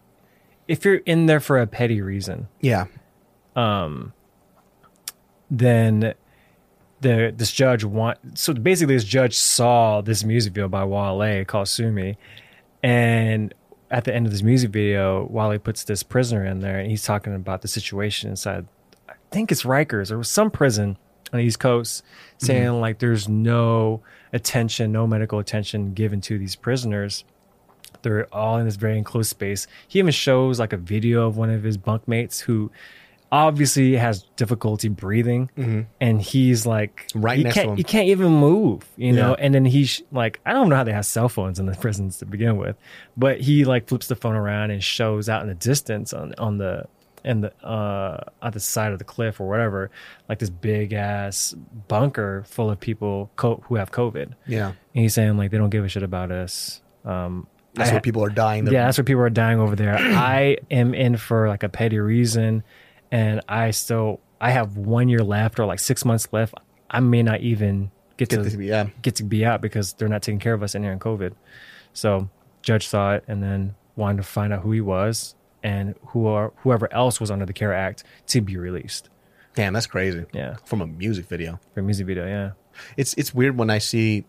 if 0.67 0.83
you're 0.83 0.95
in 0.95 1.27
there 1.27 1.39
for 1.39 1.59
a 1.59 1.67
petty 1.67 2.01
reason, 2.01 2.47
Yeah. 2.59 2.85
Um, 3.55 4.13
then 5.51 6.15
the 7.01 7.33
this 7.35 7.51
judge 7.51 7.83
want 7.83 8.17
so 8.37 8.53
basically 8.53 8.95
this 8.95 9.03
judge 9.03 9.35
saw 9.35 10.01
this 10.01 10.23
music 10.23 10.53
video 10.53 10.67
by 10.67 10.83
Wale 10.83 11.45
called 11.45 11.67
Sumi 11.67 12.17
and 12.81 13.53
at 13.91 14.05
the 14.05 14.15
end 14.15 14.25
of 14.25 14.31
this 14.31 14.41
music 14.41 14.71
video 14.71 15.27
Wale 15.29 15.59
puts 15.59 15.83
this 15.83 16.01
prisoner 16.01 16.45
in 16.45 16.61
there 16.61 16.79
and 16.79 16.89
he's 16.89 17.03
talking 17.03 17.35
about 17.35 17.61
the 17.61 17.67
situation 17.67 18.29
inside 18.31 18.65
I 19.07 19.13
think 19.31 19.51
it's 19.51 19.63
Rikers 19.63 20.17
or 20.17 20.23
some 20.23 20.49
prison 20.49 20.97
on 21.33 21.39
the 21.39 21.45
East 21.45 21.59
Coast 21.59 22.03
saying 22.37 22.79
like 22.79 22.99
there's 22.99 23.27
no 23.27 24.01
attention 24.31 24.91
no 24.91 25.05
medical 25.07 25.39
attention 25.39 25.93
given 25.93 26.21
to 26.21 26.37
these 26.37 26.55
prisoners 26.55 27.25
they're 28.03 28.27
all 28.33 28.57
in 28.57 28.65
this 28.65 28.75
very 28.75 28.97
enclosed 28.97 29.29
space. 29.29 29.65
He 29.87 29.99
even 29.99 30.11
shows 30.11 30.59
like 30.59 30.73
a 30.73 30.77
video 30.77 31.25
of 31.27 31.37
one 31.37 31.49
of 31.49 31.63
his 31.63 31.77
bunkmates 31.77 32.41
who 32.41 32.71
obviously 33.31 33.95
has 33.95 34.23
difficulty 34.35 34.89
breathing, 34.89 35.49
and 35.99 36.21
he's 36.21 36.65
like 36.67 37.07
Mm-hmm. 37.07 37.21
Right 37.21 37.37
he 37.37 37.43
next 37.43 37.55
to 37.55 37.61
can't, 37.61 37.69
him. 37.71 37.77
He 37.77 37.83
can't 37.83 38.07
even 38.07 38.31
move, 38.31 38.85
you 38.95 39.11
know. 39.11 39.29
Yeah. 39.29 39.45
And 39.45 39.55
then 39.55 39.65
he's 39.65 40.01
like, 40.11 40.39
I 40.45 40.53
don't 40.53 40.69
know 40.69 40.75
how 40.75 40.83
they 40.83 40.93
have 40.93 41.05
cell 41.05 41.29
phones 41.29 41.59
in 41.59 41.65
the 41.65 41.75
prisons 41.79 42.19
to 42.19 42.25
begin 42.25 42.57
with, 42.57 42.75
but 43.17 43.41
he 43.41 43.65
like 43.65 43.87
flips 43.87 44.07
the 44.07 44.15
phone 44.15 44.35
around 44.35 44.71
and 44.71 44.83
shows 44.83 45.29
out 45.29 45.41
in 45.41 45.47
the 45.47 45.55
distance 45.55 46.13
on 46.13 46.35
on 46.37 46.57
the 46.57 46.85
and 47.25 47.43
the 47.43 47.65
uh 47.65 48.23
at 48.41 48.53
the 48.53 48.59
side 48.59 48.91
of 48.91 48.99
the 48.99 49.05
cliff 49.05 49.39
or 49.39 49.47
whatever, 49.47 49.91
like 50.29 50.39
this 50.39 50.49
big 50.49 50.93
ass 50.93 51.53
bunker 51.87 52.43
full 52.47 52.69
of 52.69 52.79
people 52.79 53.31
co- 53.35 53.63
who 53.67 53.75
have 53.75 53.91
COVID. 53.91 54.33
Yeah. 54.47 54.67
And 54.67 54.75
he's 55.03 55.13
saying 55.13 55.37
like 55.37 55.51
they 55.51 55.57
don't 55.57 55.69
give 55.69 55.85
a 55.85 55.89
shit 55.89 56.03
about 56.03 56.31
us. 56.31 56.81
Um, 57.05 57.47
That's 57.75 57.89
I- 57.89 57.93
where 57.93 58.01
people 58.01 58.23
are 58.23 58.29
dying. 58.29 58.65
Yeah, 58.67 58.85
that's 58.85 58.97
where 58.97 59.03
people 59.05 59.23
are 59.23 59.29
dying 59.29 59.59
over 59.59 59.75
there. 59.75 59.95
I 59.97 60.57
am 60.71 60.93
in 60.93 61.17
for 61.17 61.47
like 61.47 61.63
a 61.63 61.69
petty 61.69 61.99
reason, 61.99 62.63
and 63.11 63.41
I 63.47 63.71
still 63.71 64.19
I 64.39 64.51
have 64.51 64.77
one 64.77 65.09
year 65.09 65.19
left 65.23 65.59
or 65.59 65.65
like 65.65 65.79
six 65.79 66.03
months 66.05 66.27
left. 66.31 66.53
I 66.89 66.99
may 66.99 67.23
not 67.23 67.39
even 67.41 67.89
get, 68.17 68.29
Get 68.29 68.43
to 68.43 68.49
to 68.51 68.57
be- 68.57 68.67
yeah. 68.67 68.87
get 69.01 69.15
to 69.15 69.23
be 69.23 69.43
out 69.45 69.61
because 69.61 69.93
they're 69.93 70.07
not 70.09 70.21
taking 70.21 70.39
care 70.39 70.53
of 70.53 70.61
us 70.61 70.75
in 70.75 70.83
here 70.83 70.91
in 70.91 70.99
COVID. 70.99 71.33
So 71.93 72.29
judge 72.61 72.87
saw 72.87 73.13
it 73.15 73.23
and 73.27 73.41
then 73.41 73.75
wanted 73.95 74.17
to 74.17 74.23
find 74.23 74.53
out 74.53 74.61
who 74.61 74.71
he 74.71 74.81
was 74.81 75.35
and 75.63 75.95
who 76.07 76.27
are 76.27 76.51
whoever 76.57 76.91
else 76.93 77.19
was 77.19 77.31
under 77.31 77.45
the 77.45 77.53
CARE 77.53 77.73
Act 77.73 78.03
to 78.27 78.41
be 78.41 78.57
released. 78.57 79.09
Damn, 79.55 79.73
that's 79.73 79.87
crazy. 79.87 80.25
Yeah, 80.33 80.55
From 80.65 80.81
a 80.81 80.87
music 80.87 81.27
video. 81.27 81.59
From 81.73 81.83
a 81.83 81.85
music 81.85 82.07
video. 82.07 82.25
Yeah, 82.27 82.51
It's 82.97 83.13
it's 83.15 83.33
weird 83.33 83.57
when 83.57 83.69
I 83.69 83.77
see. 83.77 84.25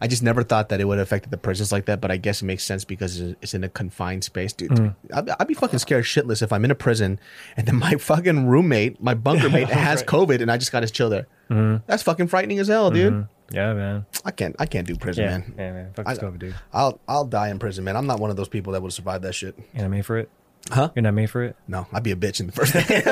I 0.00 0.08
just 0.08 0.22
never 0.22 0.42
thought 0.42 0.68
that 0.70 0.80
it 0.80 0.84
would 0.84 0.98
have 0.98 1.06
affected 1.06 1.30
the 1.30 1.36
prisons 1.36 1.70
like 1.70 1.86
that, 1.86 2.00
but 2.00 2.10
I 2.10 2.16
guess 2.16 2.42
it 2.42 2.44
makes 2.44 2.64
sense 2.64 2.84
because 2.84 3.20
it's 3.20 3.54
in 3.54 3.62
a 3.62 3.68
confined 3.68 4.24
space, 4.24 4.52
dude. 4.52 4.72
Mm. 4.72 4.96
I'd, 5.14 5.30
I'd 5.38 5.46
be 5.46 5.54
fucking 5.54 5.78
scared 5.78 6.04
shitless 6.04 6.42
if 6.42 6.52
I'm 6.52 6.64
in 6.64 6.72
a 6.72 6.74
prison 6.74 7.20
and 7.56 7.68
then 7.68 7.76
my 7.76 7.92
fucking 7.98 8.46
roommate, 8.48 9.00
my 9.00 9.14
bunker 9.14 9.48
mate, 9.48 9.68
has 9.70 10.02
COVID 10.02 10.42
and 10.42 10.50
I 10.50 10.58
just 10.58 10.72
got 10.72 10.80
to 10.80 10.88
chill 10.88 11.08
there. 11.08 11.28
Mm-hmm. 11.50 11.84
That's 11.86 12.02
fucking 12.02 12.26
frightening 12.26 12.58
as 12.58 12.66
hell, 12.66 12.90
dude. 12.90 13.28
Yeah, 13.50 13.72
man. 13.74 14.06
I 14.24 14.30
can't 14.30 14.56
I 14.58 14.66
can't 14.66 14.86
do 14.86 14.96
prison, 14.96 15.24
Yeah, 15.24 15.30
man. 15.38 15.54
yeah, 15.58 15.72
man. 15.72 15.92
Fuck 15.94 16.08
I- 16.08 16.14
this 16.14 16.22
COVID, 16.22 16.38
dude. 16.38 16.54
I'll 16.72 16.98
I'll 17.08 17.24
die 17.24 17.48
in 17.50 17.58
prison, 17.58 17.84
man. 17.84 17.96
I'm 17.96 18.06
not 18.06 18.20
one 18.20 18.30
of 18.30 18.36
those 18.36 18.48
people 18.48 18.72
that 18.74 18.82
would 18.82 18.92
survive 18.92 19.22
that 19.22 19.34
shit. 19.34 19.56
You're 19.74 19.82
not 19.82 19.90
made 19.90 20.04
for 20.06 20.18
it. 20.18 20.28
Huh? 20.68 20.90
You're 20.96 21.02
not 21.04 21.14
made 21.14 21.30
for 21.30 21.44
it. 21.44 21.54
No, 21.68 21.86
I'd 21.92 22.02
be 22.02 22.10
a 22.10 22.16
bitch 22.16 22.40
in 22.40 22.46
the 22.46 22.52
first 22.52 22.72
day. 22.88 23.02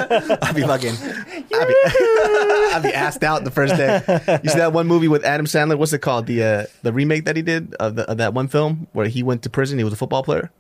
I'd 0.43 0.57
be 0.57 0.63
fucking, 0.63 0.91
I'd 0.97 1.47
be, 1.49 1.53
I'd 1.55 2.81
be 2.83 2.91
assed 2.91 3.23
out 3.23 3.45
the 3.45 3.53
first 3.53 3.77
day. 3.77 4.03
You 4.43 4.51
see 4.51 4.59
that 4.59 4.73
one 4.73 4.89
movie 4.89 5.07
with 5.07 5.25
Adam 5.25 5.47
Sandler? 5.47 5.79
What's 5.79 5.93
it 5.93 6.01
called? 6.01 6.27
The 6.27 6.43
uh, 6.43 6.67
the 6.83 6.93
remake 6.93 7.27
that 7.27 7.37
he 7.37 7.43
did 7.43 7.73
of, 7.75 7.95
the, 7.95 8.11
of 8.11 8.17
that 8.19 8.35
one 8.35 8.49
film 8.49 8.89
where 8.93 9.07
he 9.07 9.23
went 9.23 9.43
to 9.45 9.51
prison. 9.51 9.79
He 9.79 9.85
was 9.85 9.93
a 9.93 9.97
football 9.97 10.25
player. 10.25 10.51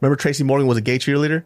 Remember 0.00 0.14
Tracy 0.14 0.44
Morgan 0.44 0.68
was 0.68 0.78
a 0.78 0.80
gay 0.80 0.98
cheerleader. 1.00 1.42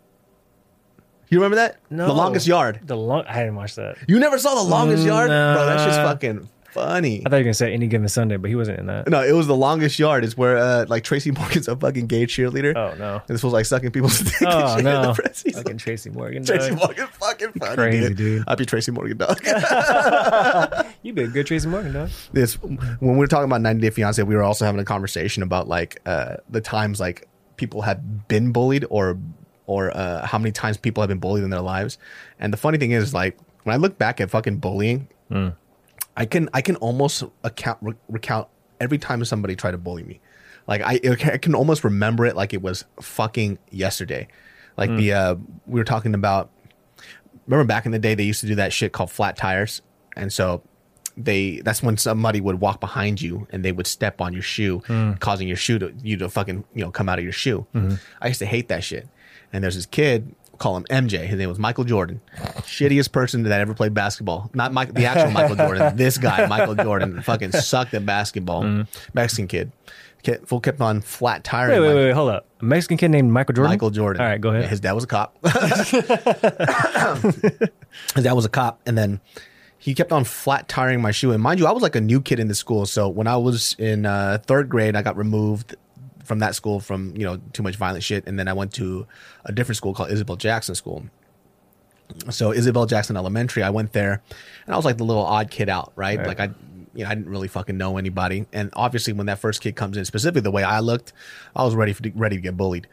You 1.30 1.38
remember 1.38 1.56
that? 1.56 1.78
No. 1.88 2.06
The 2.08 2.12
longest 2.12 2.46
yard. 2.46 2.80
The 2.84 2.94
long. 2.96 3.24
I 3.26 3.38
didn't 3.38 3.54
watch 3.56 3.76
that. 3.76 3.96
You 4.06 4.18
never 4.18 4.36
saw 4.38 4.54
the 4.62 4.68
longest 4.68 5.02
yard, 5.06 5.28
bro. 5.28 5.64
That's 5.64 5.84
just 5.84 5.96
fucking 6.00 6.46
funny. 6.72 7.22
I 7.24 7.30
thought 7.30 7.36
you 7.36 7.40
were 7.40 7.44
gonna 7.44 7.54
say 7.54 7.72
any 7.72 7.86
given 7.86 8.08
Sunday, 8.08 8.36
but 8.36 8.48
he 8.50 8.56
wasn't 8.56 8.78
in 8.80 8.86
that. 8.86 9.08
No, 9.08 9.22
it 9.22 9.32
was 9.32 9.46
the 9.46 9.56
longest 9.56 9.98
yard. 9.98 10.24
Is 10.24 10.36
where 10.36 10.56
uh, 10.56 10.86
like 10.88 11.04
Tracy 11.04 11.30
Morgan's 11.38 11.68
a 11.68 11.76
fucking 11.76 12.06
gay 12.06 12.26
cheerleader. 12.26 12.74
Oh 12.76 12.94
no. 12.98 13.14
And 13.16 13.22
this 13.28 13.42
was 13.42 13.52
like 13.52 13.66
sucking 13.66 13.90
people's 13.90 14.18
dick. 14.20 14.40
and 14.42 14.50
Oh 14.50 14.78
in 14.78 14.84
no. 14.84 15.14
Fucking 15.14 15.52
like, 15.64 15.78
Tracy 15.78 16.10
Morgan. 16.10 16.44
Tracy 16.44 16.70
dog. 16.70 16.78
Morgan, 16.78 17.06
fucking 17.08 17.52
funny, 17.52 17.74
crazy, 17.76 18.08
dude. 18.08 18.16
dude. 18.16 18.44
I'd 18.46 18.58
be 18.58 18.66
Tracy 18.66 18.90
Morgan, 18.92 19.16
dog. 19.18 19.40
You 21.02 21.12
be 21.12 21.22
a 21.24 21.28
good 21.28 21.46
Tracy 21.46 21.68
Morgan, 21.68 21.92
dog. 21.92 22.10
this 22.32 22.54
when 22.62 22.78
we 23.00 23.16
were 23.16 23.26
talking 23.26 23.46
about 23.46 23.60
90 23.60 23.80
Day 23.82 23.90
Fiance, 23.90 24.22
we 24.22 24.36
were 24.36 24.42
also 24.42 24.64
having 24.64 24.80
a 24.80 24.84
conversation 24.84 25.42
about 25.42 25.66
like 25.68 26.00
uh, 26.06 26.36
the 26.48 26.60
times 26.60 27.00
like 27.00 27.26
people 27.56 27.82
have 27.82 28.28
been 28.28 28.52
bullied 28.52 28.84
or 28.88 29.18
or 29.66 29.96
uh, 29.96 30.24
how 30.26 30.38
many 30.38 30.52
times 30.52 30.76
people 30.76 31.00
have 31.02 31.08
been 31.08 31.18
bullied 31.18 31.42
in 31.44 31.50
their 31.50 31.60
lives. 31.60 31.98
And 32.38 32.52
the 32.52 32.56
funny 32.56 32.78
thing 32.78 32.92
is, 32.92 33.12
like 33.14 33.36
when 33.64 33.74
I 33.74 33.76
look 33.78 33.98
back 33.98 34.20
at 34.20 34.30
fucking 34.30 34.58
bullying, 34.58 35.08
I 36.16 36.26
can 36.26 36.48
I 36.52 36.60
can 36.60 36.76
almost 36.76 37.24
account 37.44 37.78
re- 37.80 37.94
recount 38.08 38.48
every 38.80 38.98
time 38.98 39.24
somebody 39.24 39.56
tried 39.56 39.72
to 39.72 39.78
bully 39.78 40.02
me. 40.02 40.20
Like 40.66 40.82
I 40.82 41.00
I 41.04 41.38
can 41.38 41.54
almost 41.54 41.84
remember 41.84 42.26
it 42.26 42.36
like 42.36 42.52
it 42.52 42.62
was 42.62 42.84
fucking 43.00 43.58
yesterday. 43.70 44.28
Like 44.76 44.90
hmm. 44.90 44.96
the 44.96 45.12
uh, 45.12 45.34
we 45.66 45.80
were 45.80 45.84
talking 45.84 46.14
about. 46.14 46.50
Remember 47.48 47.66
back 47.66 47.86
in 47.86 47.92
the 47.92 47.98
day, 47.98 48.14
they 48.14 48.22
used 48.22 48.40
to 48.42 48.46
do 48.46 48.54
that 48.54 48.72
shit 48.72 48.92
called 48.92 49.10
flat 49.10 49.36
tires, 49.36 49.82
and 50.14 50.32
so 50.32 50.62
they 51.16 51.60
that's 51.60 51.82
when 51.82 51.96
somebody 51.96 52.40
would 52.40 52.60
walk 52.60 52.80
behind 52.80 53.20
you 53.20 53.46
and 53.50 53.64
they 53.64 53.72
would 53.72 53.86
step 53.86 54.20
on 54.20 54.32
your 54.32 54.42
shoe, 54.42 54.78
hmm. 54.86 55.14
causing 55.14 55.48
your 55.48 55.56
shoe 55.56 55.78
to 55.78 55.92
you 56.02 56.16
to 56.18 56.28
fucking 56.28 56.64
you 56.74 56.84
know 56.84 56.90
come 56.90 57.08
out 57.08 57.18
of 57.18 57.24
your 57.24 57.32
shoe. 57.32 57.66
Mm-hmm. 57.74 57.96
I 58.20 58.28
used 58.28 58.38
to 58.38 58.46
hate 58.46 58.68
that 58.68 58.84
shit. 58.84 59.08
And 59.52 59.62
there's 59.62 59.74
this 59.74 59.86
kid, 59.86 60.34
call 60.62 60.76
him 60.76 60.84
MJ. 60.84 61.26
His 61.26 61.38
name 61.38 61.48
was 61.48 61.58
Michael 61.58 61.82
Jordan, 61.84 62.20
shittiest 62.60 63.10
person 63.10 63.42
that 63.42 63.60
ever 63.60 63.74
played 63.74 63.92
basketball. 63.94 64.48
Not 64.54 64.72
Mike, 64.72 64.94
the 64.94 65.06
actual 65.06 65.30
Michael 65.38 65.56
Jordan. 65.56 65.96
This 65.96 66.18
guy, 66.18 66.46
Michael 66.46 66.76
Jordan, 66.76 67.20
fucking 67.20 67.50
sucked 67.52 67.94
at 67.94 68.06
basketball. 68.06 68.84
Mexican 69.12 69.48
kid. 69.48 69.72
Kept, 70.22 70.46
full 70.46 70.60
kept 70.60 70.80
on 70.80 71.00
flat 71.00 71.42
tiring. 71.42 71.80
Wait, 71.80 71.88
wait, 71.88 71.94
wait, 71.96 72.04
wait, 72.04 72.12
hold 72.12 72.30
up. 72.30 72.46
A 72.60 72.64
Mexican 72.64 72.96
kid 72.96 73.08
named 73.08 73.32
Michael 73.32 73.54
Jordan. 73.54 73.72
Michael 73.72 73.90
Jordan. 73.90 74.22
All 74.22 74.28
right, 74.28 74.40
go 74.40 74.50
ahead. 74.50 74.68
His 74.68 74.78
dad 74.78 74.92
was 74.92 75.02
a 75.02 75.08
cop. 75.08 75.36
His 78.14 78.22
dad 78.22 78.32
was 78.32 78.44
a 78.44 78.48
cop, 78.48 78.80
and 78.86 78.96
then 78.96 79.20
he 79.82 79.94
kept 79.94 80.12
on 80.12 80.22
flat 80.22 80.68
tiring 80.68 81.02
my 81.02 81.10
shoe. 81.10 81.32
And 81.32 81.42
mind 81.42 81.58
you, 81.58 81.66
I 81.66 81.72
was 81.72 81.82
like 81.82 81.96
a 81.96 82.00
new 82.00 82.20
kid 82.20 82.38
in 82.38 82.46
the 82.46 82.54
school. 82.54 82.86
So 82.86 83.08
when 83.08 83.26
I 83.26 83.36
was 83.36 83.74
in 83.80 84.06
uh, 84.06 84.38
third 84.46 84.68
grade, 84.68 84.94
I 84.94 85.02
got 85.02 85.16
removed 85.16 85.74
from 86.24 86.38
that 86.40 86.54
school 86.54 86.80
from 86.80 87.14
you 87.16 87.24
know 87.24 87.38
too 87.52 87.62
much 87.62 87.76
violent 87.76 88.04
shit, 88.04 88.26
and 88.26 88.38
then 88.38 88.48
I 88.48 88.52
went 88.52 88.72
to 88.74 89.06
a 89.44 89.52
different 89.52 89.76
school 89.76 89.94
called 89.94 90.10
Isabel 90.10 90.36
Jackson 90.36 90.74
School. 90.74 91.04
So 92.30 92.52
Isabel 92.52 92.86
Jackson 92.86 93.16
Elementary, 93.16 93.62
I 93.62 93.70
went 93.70 93.92
there, 93.92 94.22
and 94.66 94.74
I 94.74 94.76
was 94.76 94.84
like 94.84 94.98
the 94.98 95.04
little 95.04 95.24
odd 95.24 95.50
kid 95.50 95.68
out, 95.68 95.92
right? 95.96 96.18
Right. 96.18 96.26
Like 96.26 96.40
I, 96.40 96.50
you 96.94 97.04
know, 97.04 97.10
I 97.10 97.14
didn't 97.14 97.30
really 97.30 97.48
fucking 97.48 97.76
know 97.76 97.96
anybody, 97.96 98.46
and 98.52 98.70
obviously 98.74 99.12
when 99.12 99.26
that 99.26 99.38
first 99.38 99.60
kid 99.60 99.76
comes 99.76 99.96
in, 99.96 100.04
specifically 100.04 100.42
the 100.42 100.50
way 100.50 100.62
I 100.62 100.80
looked, 100.80 101.12
I 101.56 101.64
was 101.64 101.74
ready 101.74 101.92
for 101.92 102.02
ready 102.14 102.36
to 102.36 102.42
get 102.42 102.56
bullied. 102.56 102.86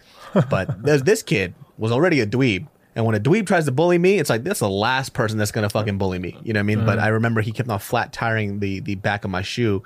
But 0.49 0.83
this 1.05 1.23
kid 1.23 1.53
was 1.77 1.91
already 1.91 2.21
a 2.21 2.27
dweeb, 2.27 2.67
and 2.95 3.05
when 3.05 3.15
a 3.15 3.19
dweeb 3.19 3.45
tries 3.45 3.65
to 3.65 3.71
bully 3.71 3.97
me, 3.97 4.19
it's 4.19 4.29
like 4.29 4.43
that's 4.43 4.59
the 4.59 4.69
last 4.69 5.13
person 5.13 5.37
that's 5.37 5.51
gonna 5.51 5.69
fucking 5.69 5.97
bully 5.97 6.19
me. 6.19 6.37
You 6.43 6.53
know 6.53 6.59
what 6.59 6.63
I 6.63 6.63
mean? 6.63 6.85
But 6.85 6.99
I 6.99 7.09
remember 7.09 7.41
he 7.41 7.51
kept 7.51 7.69
on 7.69 7.79
flat 7.79 8.11
tiring 8.11 8.59
the 8.59 8.79
the 8.79 8.95
back 8.95 9.23
of 9.23 9.31
my 9.31 9.41
shoe. 9.41 9.83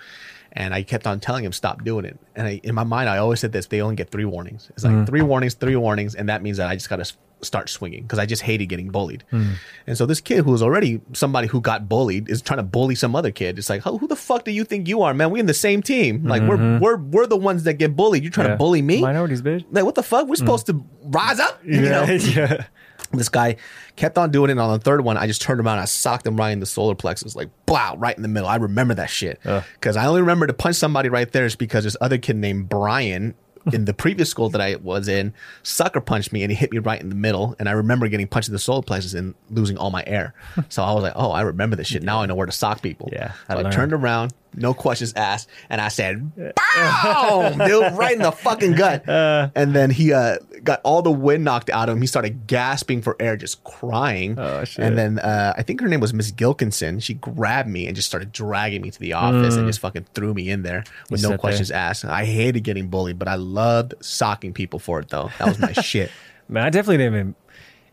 And 0.56 0.74
I 0.74 0.84
kept 0.84 1.08
on 1.08 1.20
telling 1.20 1.44
him 1.44 1.52
stop 1.52 1.84
doing 1.84 2.06
it. 2.06 2.20
And 2.36 2.48
I, 2.48 2.62
in 2.64 2.76
my 2.76 2.84
mind, 2.84 3.10
I 3.10 3.18
always 3.18 3.40
said 3.40 3.52
this: 3.52 3.66
they 3.68 3.82
only 3.82 3.96
get 3.96 4.12
three 4.12 4.26
warnings. 4.26 4.70
It's 4.76 4.84
like 4.84 4.94
mm. 4.94 5.06
three 5.08 5.22
warnings, 5.22 5.56
three 5.56 5.76
warnings, 5.76 6.14
and 6.16 6.30
that 6.30 6.44
means 6.44 6.58
that 6.58 6.68
I 6.70 6.76
just 6.76 6.90
got 6.90 6.98
to 6.98 7.12
start 7.46 7.70
swinging 7.70 8.04
because 8.04 8.20
I 8.20 8.26
just 8.26 8.42
hated 8.42 8.68
getting 8.68 8.90
bullied. 8.90 9.24
Mm. 9.32 9.56
And 9.88 9.98
so 9.98 10.06
this 10.06 10.22
kid 10.22 10.44
who 10.44 10.52
was 10.52 10.62
already 10.62 11.02
somebody 11.14 11.48
who 11.48 11.62
got 11.62 11.90
bullied 11.90 12.30
is 12.30 12.42
trying 12.42 12.58
to 12.58 12.64
bully 12.64 12.96
some 12.96 13.16
other 13.16 13.32
kid. 13.32 13.58
It's 13.58 13.70
like, 13.70 13.86
oh, 13.86 13.98
who 13.98 14.08
the 14.08 14.16
fuck 14.16 14.46
do 14.46 14.52
you 14.52 14.64
think 14.64 14.88
you 14.88 15.02
are, 15.02 15.14
man? 15.14 15.32
We 15.32 15.40
in 15.40 15.46
the 15.46 15.54
same 15.54 15.82
team. 15.82 16.24
Like 16.24 16.42
we're 16.44 16.58
mm-hmm. 16.58 16.84
we're 16.84 16.98
we're 16.98 17.28
the 17.28 17.38
ones 17.38 17.64
that 17.64 17.74
get 17.76 17.96
bullied. 17.96 18.24
You're 18.24 18.32
trying 18.32 18.48
Yeah. 18.48 18.54
to 18.54 18.58
bully 18.58 18.82
me. 18.82 19.02
Minorities, 19.02 19.42
bitch. 19.42 19.66
Like 19.72 19.86
what 19.86 19.96
the 19.96 20.04
fuck? 20.04 20.28
We're 20.28 20.36
mm. 20.36 20.38
supposed 20.38 20.68
to 20.68 20.84
rise 21.04 21.40
up. 21.40 21.60
You 21.66 21.82
know? 21.82 22.04
yeah. 22.10 22.66
This 23.14 23.30
guy 23.30 23.58
kept 23.96 24.18
on 24.18 24.32
doing 24.32 24.50
it. 24.50 24.54
And 24.54 24.60
on 24.60 24.72
the 24.72 24.84
third 24.84 25.02
one, 25.02 25.18
I 25.18 25.28
just 25.28 25.42
turned 25.42 25.60
around 25.60 25.74
and 25.74 25.82
I 25.82 25.86
socked 25.86 26.26
him 26.26 26.36
right 26.36 26.52
in 26.52 26.60
the 26.60 26.66
solar 26.66 26.96
plexus, 26.96 27.36
like 27.36 27.50
wow, 27.68 27.96
right 27.98 28.16
in 28.16 28.22
the 28.24 28.28
middle. 28.28 28.50
I 28.50 28.56
remember 28.58 28.94
that 28.96 29.10
shit 29.10 29.40
because 29.74 29.96
I 29.98 30.06
only 30.06 30.22
remember 30.22 30.48
to 30.48 30.54
punch 30.54 30.76
somebody 30.76 31.10
right 31.10 31.32
there 31.32 31.46
is 31.46 31.56
because 31.56 31.84
this 31.84 31.98
other 32.02 32.18
kid 32.18 32.36
named 32.36 32.70
Brian 32.70 33.36
in 33.72 33.86
the 33.86 33.94
previous 33.94 34.30
school 34.30 34.50
that 34.50 34.60
I 34.60 34.76
was 34.76 35.08
in 35.08 35.34
sucker 35.64 36.02
punched 36.02 36.34
me 36.34 36.44
and 36.44 36.52
he 36.52 36.56
hit 36.58 36.72
me 36.72 36.80
right 36.80 37.00
in 37.00 37.08
the 37.10 37.16
middle. 37.16 37.56
And 37.60 37.70
I 37.70 37.72
remember 37.74 38.08
getting 38.10 38.28
punched 38.28 38.50
in 38.50 38.54
the 38.54 38.60
solar 38.60 38.82
plexus 38.82 39.14
and 39.14 39.36
losing 39.50 39.78
all 39.78 39.90
my 39.90 40.04
air. 40.06 40.34
so 40.70 40.84
I 40.84 40.94
was 40.94 41.04
like, 41.04 41.14
oh, 41.16 41.32
I 41.32 41.42
remember 41.42 41.76
this 41.76 41.88
shit. 41.88 42.04
Now 42.04 42.22
I 42.22 42.26
know 42.26 42.36
where 42.36 42.46
to 42.46 42.52
sock 42.52 42.82
people. 42.82 43.10
Yeah, 43.12 43.32
I 43.48 43.54
So 43.54 43.60
I, 43.60 43.62
learned. 43.62 43.74
turned 43.74 43.94
around, 43.94 44.34
no 44.56 44.74
questions 44.74 45.14
asked, 45.16 45.50
and 45.70 45.82
I 45.82 45.88
said, 45.88 46.36
"Boom, 46.36 47.58
dude, 47.58 47.94
right 47.94 48.14
in 48.14 48.22
the 48.22 48.32
fucking 48.32 48.74
gut." 48.74 49.04
and 49.08 49.74
then 49.74 49.90
he 49.90 50.14
uh, 50.14 50.38
got 50.64 50.82
all 50.84 51.02
the 51.02 51.12
wind 51.12 51.44
knocked 51.44 51.70
out 51.70 51.90
of 51.90 51.96
him. 51.96 52.02
He 52.02 52.08
started 52.08 52.46
gasping 52.46 53.02
for 53.02 53.16
air, 53.20 53.36
just 53.36 53.64
crying. 53.64 54.38
Oh, 54.38 54.64
shit. 54.64 54.86
And 54.86 54.98
then 54.98 55.20
uh, 55.20 55.54
I 55.58 55.64
think 55.64 55.82
her 55.82 55.88
name 55.88 56.00
was 56.00 56.14
Miss 56.14 56.32
Gilkinson. 56.32 57.02
She 57.02 57.16
grabbed 57.16 57.70
me 57.70 57.88
and 57.88 57.96
just 57.96 58.08
started 58.08 58.32
dragging 58.32 58.82
me 58.82 58.92
to 58.92 59.00
the 59.00 59.14
office 59.14 59.56
and 59.56 59.68
just 59.68 59.80
fucking 59.80 60.06
threw 60.14 60.34
me 60.34 60.50
in 60.50 60.62
there 60.62 60.84
with 61.10 61.22
Mm. 61.24 61.24
You 61.24 61.30
no 61.32 61.38
questions 61.38 61.72
asked. 61.72 62.06
I 62.06 62.26
hated 62.26 62.62
getting 62.62 62.90
bullied, 62.90 63.18
but 63.20 63.28
I 63.28 63.36
loved 63.36 63.94
socking 64.02 64.54
people 64.54 64.80
for 64.80 65.00
it 65.00 65.10
though. 65.10 65.30
That 65.40 65.48
was 65.48 65.60
my 65.60 65.72
shit. 65.82 66.12
Man, 66.50 66.64
I 66.64 66.70
definitely 66.70 66.98
didn't 66.98 67.14
even. 67.14 67.36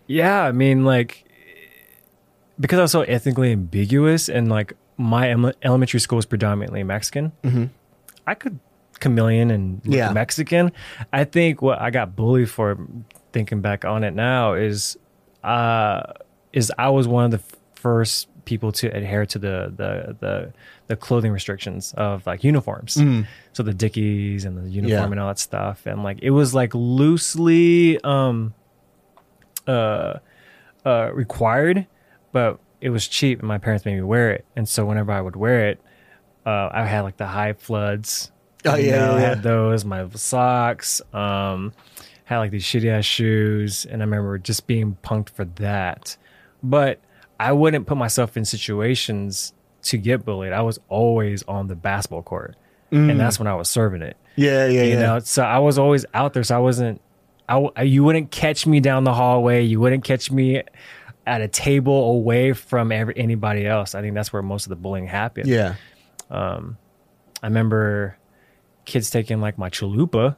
Yeah, 0.07 0.43
I 0.43 0.53
mean, 0.53 0.85
like, 0.85 1.25
because 2.59 2.79
I 2.79 2.83
was 2.83 2.93
so 2.93 3.03
ethnically 3.03 3.53
ambiguous 3.53 4.29
and 4.29 4.49
like 4.49 4.75
my 5.01 5.31
ele- 5.31 5.53
elementary 5.63 6.01
school 6.01 6.17
was 6.17 6.27
predominantly 6.27 6.83
Mexican, 6.85 7.33
I 8.27 8.35
could 8.35 8.59
chameleon 9.01 9.51
and 9.51 9.75
look 9.77 9.83
Mm-hmm. 9.85 9.93
Yeah. 9.95 10.13
Mexican. 10.13 10.73
I 11.13 11.25
think 11.25 11.63
what 11.63 11.81
I 11.81 11.91
got 11.91 12.15
bullied 12.15 12.51
for, 12.51 12.79
thinking 13.33 13.61
back 13.63 13.85
on 13.85 14.05
it 14.05 14.15
now, 14.15 14.53
is 14.55 14.99
uh, 15.43 16.03
is 16.53 16.71
I 16.79 16.91
was 16.91 17.09
one 17.09 17.25
of 17.25 17.31
the 17.31 17.41
first 17.77 18.29
people 18.45 18.73
to 18.73 18.89
adhere 18.89 19.25
to 19.27 19.39
the 19.39 19.73
the 19.75 20.17
the, 20.21 20.53
the 20.89 20.97
clothing 20.97 21.33
restrictions 21.33 21.95
of 21.97 22.27
like 22.27 22.45
uniforms. 22.45 22.95
So 23.53 23.63
the 23.63 23.73
Dickies 23.73 24.45
and 24.45 24.57
the 24.59 24.69
uniform 24.69 24.99
Mm. 24.99 25.07
Yeah. 25.07 25.11
and 25.13 25.21
all 25.21 25.29
that 25.29 25.39
stuff, 25.39 25.87
and 25.87 26.03
like 26.03 26.19
it 26.21 26.31
was 26.31 26.55
like 26.55 26.75
loosely 26.75 27.99
um 28.05 28.53
uh 29.67 30.19
uh 30.85 31.11
required, 31.13 31.87
but 32.33 32.59
it 32.81 32.91
was 32.91 33.07
cheap, 33.07 33.41
and 33.41 33.49
my 33.49 33.59
parents 33.59 33.85
made 33.85 33.97
me 33.97 34.03
wear 34.03 34.33
it. 34.33 34.45
And 34.57 34.69
so 34.69 34.85
whenever 34.87 35.13
I 35.13 35.21
would 35.21 35.37
wear 35.37 35.69
it, 35.69 35.81
uh, 36.47 36.71
I 36.73 36.87
had 36.87 37.03
like 37.03 37.17
the 37.17 37.27
high 37.27 37.53
floods. 37.53 38.31
Oh, 38.65 38.77
yeah, 38.77 38.99
know, 38.99 39.13
yeah, 39.13 39.15
I 39.15 39.21
had 39.21 39.43
those, 39.43 39.85
my 39.85 40.09
socks, 40.11 41.01
um, 41.15 41.73
had 42.25 42.39
like 42.39 42.51
these 42.51 42.65
shitty 42.65 42.91
ass 42.91 43.05
shoes, 43.05 43.87
and 43.87 44.03
I 44.03 44.05
remember 44.05 44.39
just 44.39 44.67
being 44.67 44.97
punked 45.03 45.31
for 45.31 45.45
that. 45.45 46.17
But 46.63 47.01
I 47.39 47.53
wouldn't 47.53 47.87
put 47.87 47.97
myself 47.97 48.37
in 48.37 48.45
situations 48.45 49.55
to 49.83 49.97
get 49.97 50.25
bullied. 50.25 50.53
I 50.53 50.63
was 50.63 50.79
always 50.89 51.43
on 51.45 51.69
the 51.69 51.75
basketball 51.75 52.23
court, 52.23 52.57
and 52.91 53.19
that's 53.19 53.39
when 53.39 53.47
I 53.49 53.55
was 53.55 53.69
serving 53.69 54.03
it. 54.03 54.17
Yeah, 54.37 54.67
yeah, 54.67 54.83
You 54.83 54.97
know, 54.97 55.19
so 55.21 55.43
I 55.43 55.59
was 55.59 55.79
always 55.79 56.05
out 56.13 56.35
there. 56.35 56.43
So 56.45 56.57
I 56.57 56.59
wasn't. 56.59 57.01
I 57.49 57.83
you 57.83 58.05
wouldn't 58.05 58.31
catch 58.31 58.67
me 58.67 58.81
down 58.81 59.05
the 59.05 59.15
hallway. 59.15 59.65
You 59.65 59.81
wouldn't 59.81 60.05
catch 60.05 60.31
me 60.31 60.63
at 61.31 61.41
a 61.41 61.49
table 61.49 62.11
away 62.13 62.53
from 62.53 62.91
every, 62.93 63.17
anybody 63.17 63.67
else. 63.67 63.95
I 63.95 64.01
think 64.03 64.15
that's 64.15 64.33
where 64.33 64.43
most 64.43 64.65
of 64.67 64.71
the 64.71 64.77
bullying 64.77 65.07
happened. 65.07 65.47
yeah. 65.49 65.75
Um, 66.31 66.77
I 67.43 67.47
remember 67.47 68.17
kids 68.85 69.11
taking 69.11 69.41
like 69.41 69.57
my 69.59 69.71
chalupa 69.71 70.37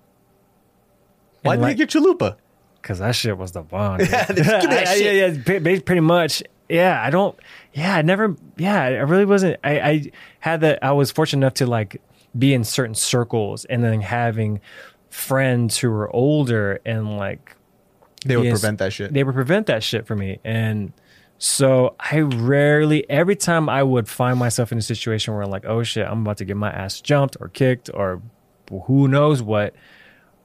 Why 1.43 1.57
did 1.57 1.63
like- 1.63 1.77
they 1.77 1.85
get 1.87 1.91
chalupa? 1.91 2.37
because 2.81 2.99
that 2.99 3.15
shit 3.15 3.37
was 3.39 3.53
the 3.53 3.63
bomb. 3.63 4.01
Yeah, 4.11 4.27
dude. 4.27 4.37
give 4.37 4.47
me 4.47 4.53
that 4.77 4.89
I- 4.89 4.95
shit. 4.97 5.15
Yeah, 5.17 5.27
yeah, 5.27 5.43
pre- 5.45 5.61
pre- 5.61 5.81
pretty 5.81 6.01
much. 6.01 6.43
Yeah, 6.69 7.01
I 7.03 7.11
don't. 7.11 7.39
Yeah, 7.75 7.95
I 7.97 8.03
never. 8.03 8.35
Yeah, 8.57 8.81
I 8.83 8.89
really 9.03 9.25
wasn't. 9.27 9.59
I, 9.63 9.81
I 9.81 10.11
had 10.41 10.61
that. 10.63 10.79
I 10.83 10.93
was 10.93 11.11
fortunate 11.11 11.41
enough 11.45 11.55
to 11.55 11.67
like 11.67 12.01
be 12.39 12.55
in 12.55 12.65
certain 12.65 12.95
circles, 12.95 13.65
and 13.67 13.85
then 13.85 14.01
having 14.01 14.61
friends 15.11 15.77
who 15.79 15.91
were 15.91 16.09
older 16.15 16.81
and 16.87 17.17
like 17.19 17.55
They 18.25 18.37
would 18.37 18.49
prevent 18.51 18.79
that 18.79 18.93
shit. 18.93 19.13
they 19.13 19.25
would 19.25 19.35
prevent 19.35 19.67
that 19.67 19.83
shit 19.83 20.07
for 20.07 20.15
me. 20.17 20.39
And 20.45 20.93
so 21.39 21.97
I 21.99 22.21
rarely, 22.21 23.09
every 23.11 23.37
time 23.37 23.69
I 23.69 23.83
would 23.83 24.09
find 24.09 24.39
myself 24.39 24.71
in 24.73 24.79
a 24.79 24.83
situation 24.83 25.35
where 25.35 25.43
I'm 25.43 25.51
like, 25.51 25.65
oh 25.67 25.83
shit, 25.83 26.07
I'm 26.07 26.21
about 26.23 26.37
to 26.39 26.45
get 26.45 26.57
my 26.57 26.71
ass 26.71 27.01
jumped 27.01 27.37
or 27.41 27.49
kicked 27.49 27.91
or 27.93 28.23
who 28.87 29.09
knows 29.09 29.43
what, 29.43 29.75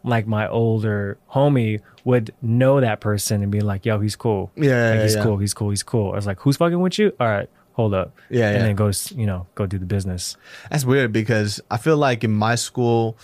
like 0.03 0.25
my 0.25 0.47
older 0.47 1.17
homie 1.31 1.81
would 2.03 2.33
know 2.41 2.79
that 2.81 2.99
person 3.01 3.43
and 3.43 3.51
be 3.51 3.59
like, 3.61 3.85
yo, 3.85 3.99
he's 3.99 4.15
cool. 4.15 4.51
Yeah, 4.55 4.91
Like, 4.91 5.01
he's 5.01 5.15
yeah. 5.15 5.23
cool. 5.23 5.37
He's 5.37 5.53
cool. 5.53 5.69
He's 5.69 5.83
cool. 5.83 6.13
I 6.13 6.15
was 6.15 6.25
like, 6.25 6.39
who's 6.39 6.57
fucking 6.57 6.79
with 6.79 6.97
you? 6.97 7.11
All 7.19 7.27
right, 7.27 7.49
hold 7.73 7.93
up. 7.93 8.15
Yeah, 8.29 8.47
And 8.49 8.57
yeah. 8.57 8.63
then 8.63 8.75
goes, 8.75 9.11
you 9.11 9.25
know, 9.25 9.47
go 9.55 9.65
do 9.65 9.77
the 9.77 9.85
business. 9.85 10.35
That's 10.71 10.85
weird 10.85 11.11
because 11.11 11.59
I 11.69 11.77
feel 11.77 11.97
like 11.97 12.23
in 12.23 12.31
my 12.31 12.55
school, 12.55 13.17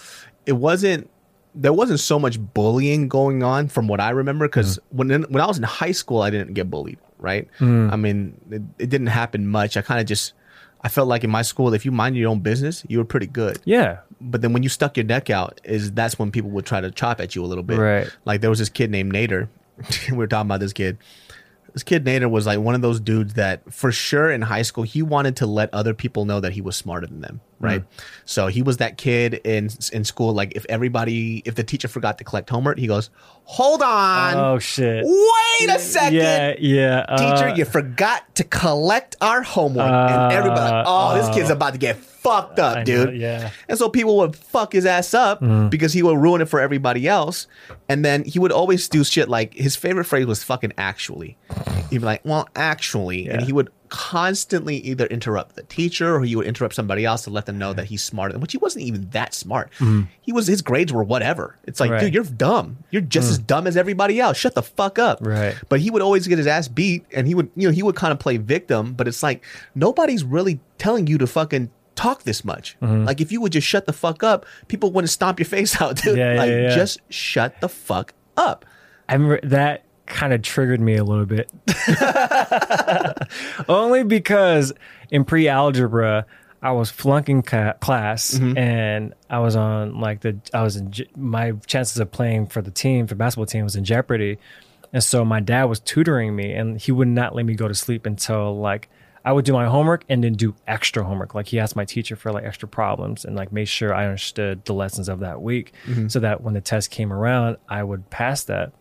it 0.45 0.53
wasn't 0.53 1.09
there 1.55 1.73
wasn't 1.73 1.99
so 1.99 2.17
much 2.19 2.39
bullying 2.53 3.07
going 3.07 3.43
on 3.43 3.67
from 3.67 3.87
what 3.87 3.99
I 3.99 4.09
remember 4.11 4.47
because 4.47 4.77
Mm-hmm. 4.79 4.97
when 4.97 5.23
when 5.23 5.41
I 5.41 5.45
was 5.45 5.57
in 5.57 5.63
high 5.63 5.91
school, 5.91 6.21
I 6.21 6.29
didn't 6.29 6.53
get 6.53 6.69
bullied. 6.69 6.97
Right? 7.19 7.47
Mm. 7.59 7.91
I 7.93 7.95
mean, 7.95 8.33
it, 8.51 8.61
it 8.79 8.89
didn't 8.89 9.07
happen 9.07 9.47
much. 9.47 9.77
I 9.77 9.81
kind 9.81 10.01
of 10.01 10.05
just 10.05 10.33
I 10.81 10.89
felt 10.89 11.07
like 11.07 11.23
in 11.23 11.29
my 11.29 11.41
school, 11.43 11.73
if 11.73 11.85
you 11.85 11.91
mind 11.91 12.17
your 12.17 12.29
own 12.29 12.41
business, 12.41 12.83
you 12.89 12.97
were 12.97 13.05
pretty 13.05 13.27
good. 13.27 13.59
Yeah. 13.63 13.99
But 14.19 14.41
then 14.41 14.51
when 14.51 14.61
you 14.63 14.67
stuck 14.69 14.97
your 14.97 15.05
neck 15.05 15.29
out, 15.29 15.61
is 15.63 15.91
that's 15.93 16.19
when 16.19 16.31
people 16.31 16.49
would 16.51 16.65
try 16.65 16.81
to 16.81 16.91
chop 16.91 17.21
at 17.21 17.35
you 17.35 17.43
a 17.43 17.47
little 17.47 17.63
bit. 17.63 17.77
Right. 17.77 18.09
Like 18.25 18.41
there 18.41 18.49
was 18.49 18.59
this 18.59 18.67
kid 18.69 18.91
named 18.91 19.13
Nader. 19.13 19.47
we 20.11 20.17
were 20.17 20.27
talking 20.27 20.47
about 20.49 20.59
this 20.59 20.73
kid. 20.73 20.97
This 21.73 21.81
kid 21.83 22.05
Nader 22.05 22.29
was 22.29 22.45
like 22.45 22.59
one 22.59 22.75
of 22.75 22.81
those 22.81 22.99
dudes 22.99 23.33
that 23.33 23.73
for 23.73 23.91
sure 23.91 24.31
in 24.31 24.43
high 24.43 24.61
school 24.61 24.83
he 24.83 25.01
wanted 25.01 25.37
to 25.37 25.47
let 25.47 25.73
other 25.73 25.95
people 25.95 26.25
know 26.25 26.39
that 26.39 26.53
he 26.53 26.61
was 26.61 26.77
smarter 26.77 27.07
than 27.07 27.21
them, 27.21 27.41
right? 27.59 27.81
Mm. 27.81 28.03
So 28.25 28.47
he 28.47 28.61
was 28.61 28.77
that 28.77 28.97
kid 28.97 29.41
in 29.43 29.69
in 29.91 30.03
school 30.03 30.33
like 30.33 30.53
if 30.55 30.67
everybody 30.69 31.41
if 31.45 31.55
the 31.55 31.63
teacher 31.63 31.87
forgot 31.87 32.19
to 32.19 32.23
collect 32.23 32.49
homework, 32.51 32.77
he 32.77 32.85
goes, 32.85 33.09
"Hold 33.45 33.81
on. 33.81 34.37
Oh 34.37 34.59
shit. 34.59 35.03
Wait 35.03 35.69
a 35.69 35.79
second. 35.79 36.13
Yeah, 36.13 36.53
yeah. 36.59 37.05
Teacher, 37.17 37.49
uh, 37.49 37.55
you 37.55 37.65
forgot 37.65 38.35
to 38.35 38.43
collect 38.43 39.15
our 39.19 39.41
homework." 39.41 39.89
and 39.89 40.31
everybody 40.31 40.83
"Oh, 40.85 41.15
this 41.15 41.35
kid's 41.35 41.49
about 41.49 41.73
to 41.73 41.79
get 41.79 41.97
fucked 42.23 42.59
up, 42.59 42.77
I 42.77 42.79
know, 42.79 42.85
dude." 42.85 43.17
yeah. 43.21 43.51
And 43.67 43.77
so 43.77 43.89
people 43.89 44.17
would 44.17 44.35
fuck 44.35 44.73
his 44.73 44.85
ass 44.85 45.13
up 45.13 45.41
Mm-hmm. 45.41 45.69
because 45.69 45.93
he 45.93 46.01
would 46.03 46.17
ruin 46.17 46.41
it 46.41 46.47
for 46.49 46.59
everybody 46.59 47.07
else. 47.07 47.47
And 47.89 48.03
then 48.05 48.23
he 48.23 48.39
would 48.39 48.51
always 48.51 48.87
do 48.87 49.03
shit 49.03 49.29
like 49.29 49.53
his 49.53 49.75
favorite 49.75 50.05
phrase 50.05 50.25
was 50.25 50.43
fucking 50.43 50.73
actually. 50.77 51.37
He'd 51.89 51.99
be 51.99 52.05
like, 52.05 52.21
well, 52.25 52.47
actually. 52.55 53.27
And 53.29 53.41
he 53.43 53.51
would 53.53 53.69
constantly 53.89 54.77
either 54.77 55.05
interrupt 55.05 55.55
the 55.55 55.63
teacher 55.63 56.15
or 56.15 56.21
he 56.23 56.35
would 56.35 56.47
interrupt 56.47 56.73
somebody 56.73 57.05
else 57.05 57.23
to 57.23 57.29
let 57.29 57.45
them 57.45 57.57
know 57.59 57.73
that 57.73 57.85
he's 57.85 58.03
smarter, 58.03 58.37
which 58.39 58.51
he 58.51 58.57
wasn't 58.57 58.83
even 58.85 59.07
that 59.11 59.33
smart. 59.33 59.71
He 60.21 60.31
was, 60.31 60.47
his 60.47 60.61
grades 60.61 60.91
were 60.91 61.03
whatever. 61.03 61.57
It's 61.65 61.79
like. 61.79 61.91
Right. 61.91 62.01
Mm. 62.01 62.05
dude, 62.05 62.13
you're 62.15 62.23
dumb. 62.23 62.77
You're 62.89 63.01
just 63.03 63.29
as 63.29 63.37
dumb 63.37 63.67
as 63.67 63.77
everybody 63.77 64.19
else. 64.19 64.37
Shut 64.37 64.55
the 64.55 64.63
fuck 64.63 64.97
up. 64.97 65.19
Right. 65.21 65.55
But 65.69 65.79
he 65.79 65.91
would 65.91 66.01
always 66.01 66.27
get 66.27 66.37
his 66.37 66.47
ass 66.47 66.67
beat 66.67 67.05
and 67.13 67.27
he 67.27 67.35
would, 67.35 67.49
you 67.55 67.67
know, 67.67 67.73
he 67.73 67.83
would 67.83 67.95
kind 67.95 68.11
of 68.11 68.19
play 68.19 68.37
victim, 68.37 68.93
but 68.93 69.07
it's 69.07 69.21
like 69.23 69.43
nobody's 69.75 70.23
really 70.23 70.59
telling 70.77 71.05
you 71.07 71.17
to 71.19 71.27
fucking 71.27 71.69
talk 71.95 72.23
this 72.23 72.43
much. 72.45 72.77
Mm-hmm. 72.81 73.05
Like 73.05 73.21
if 73.21 73.31
you 73.31 73.41
would 73.41 73.51
just 73.51 73.67
shut 73.67 73.85
the 73.85 73.93
fuck 73.93 74.23
up, 74.23 74.45
people 74.67 74.91
wouldn't 74.91 75.09
stomp 75.11 75.39
your 75.39 75.45
face 75.57 75.79
out, 75.81 75.97
dude. 75.97 76.17
Yeah, 76.17 76.33
yeah, 76.33 76.39
like 76.39 76.49
yeah. 76.49 76.75
just 76.75 76.99
shut 77.09 77.59
the 77.61 77.69
fuck 77.69 78.13
up. 78.37 78.65
I 79.09 79.13
remember 79.13 79.39
that 79.47 79.83
kind 80.05 80.33
of 80.33 80.41
triggered 80.41 80.81
me 80.81 80.95
a 80.95 81.03
little 81.03 81.25
bit. 81.25 81.51
Only 83.67 84.03
because 84.03 84.73
in 85.11 85.25
pre 85.25 85.47
algebra, 85.47 86.25
I 86.61 86.71
was 86.71 86.89
flunking 86.89 87.41
ca- 87.41 87.73
class 87.73 88.33
Mm-hmm. 88.35 88.57
and 88.57 89.13
I 89.29 89.39
was 89.39 89.55
on 89.55 89.99
like 89.99 90.21
the, 90.21 90.37
I 90.53 90.63
was 90.63 90.77
in, 90.77 90.91
je- 90.91 91.09
my 91.15 91.51
chances 91.67 91.99
of 91.99 92.11
playing 92.11 92.47
for 92.47 92.61
the 92.61 92.71
team, 92.71 93.07
for 93.07 93.15
basketball 93.15 93.45
team 93.45 93.63
was 93.65 93.75
in 93.75 93.83
jeopardy. 93.83 94.39
And 94.93 95.03
so 95.03 95.25
my 95.25 95.39
dad 95.39 95.65
was 95.65 95.79
tutoring 95.79 96.35
me 96.35 96.53
and 96.53 96.79
he 96.79 96.91
would 96.91 97.07
not 97.07 97.35
let 97.35 97.45
me 97.45 97.55
go 97.55 97.67
to 97.67 97.75
sleep 97.75 98.05
until 98.05 98.57
like, 98.59 98.89
I 99.25 99.31
would 99.31 99.45
do 99.45 99.53
my 99.53 99.67
homework 99.67 100.03
and 100.09 100.23
then 100.23 100.33
do 100.33 100.53
extra 100.67 101.03
homework. 101.03 101.33
Like 101.33 101.47
he 101.47 101.59
asked 101.59 101.75
my 101.75 101.85
teacher 101.85 102.15
for 102.15 102.31
like 102.33 102.43
extra 102.43 102.67
problems 102.67 103.23
and 103.23 103.35
like 103.35 103.53
made 103.53 103.69
sure 103.69 103.93
I 103.93 104.05
understood 104.05 104.65
the 104.65 104.73
lessons 104.73 105.07
of 105.07 105.21
that 105.21 105.41
week 105.41 105.73
mm-hmm. 105.85 106.09
so 106.09 106.19
that 106.19 106.41
when 106.41 106.53
the 106.53 106.61
test 106.61 106.91
came 106.91 107.13
around, 107.13 107.57
I 107.69 107.83
would 107.83 108.09
pass 108.09 108.43
that. 108.45 108.73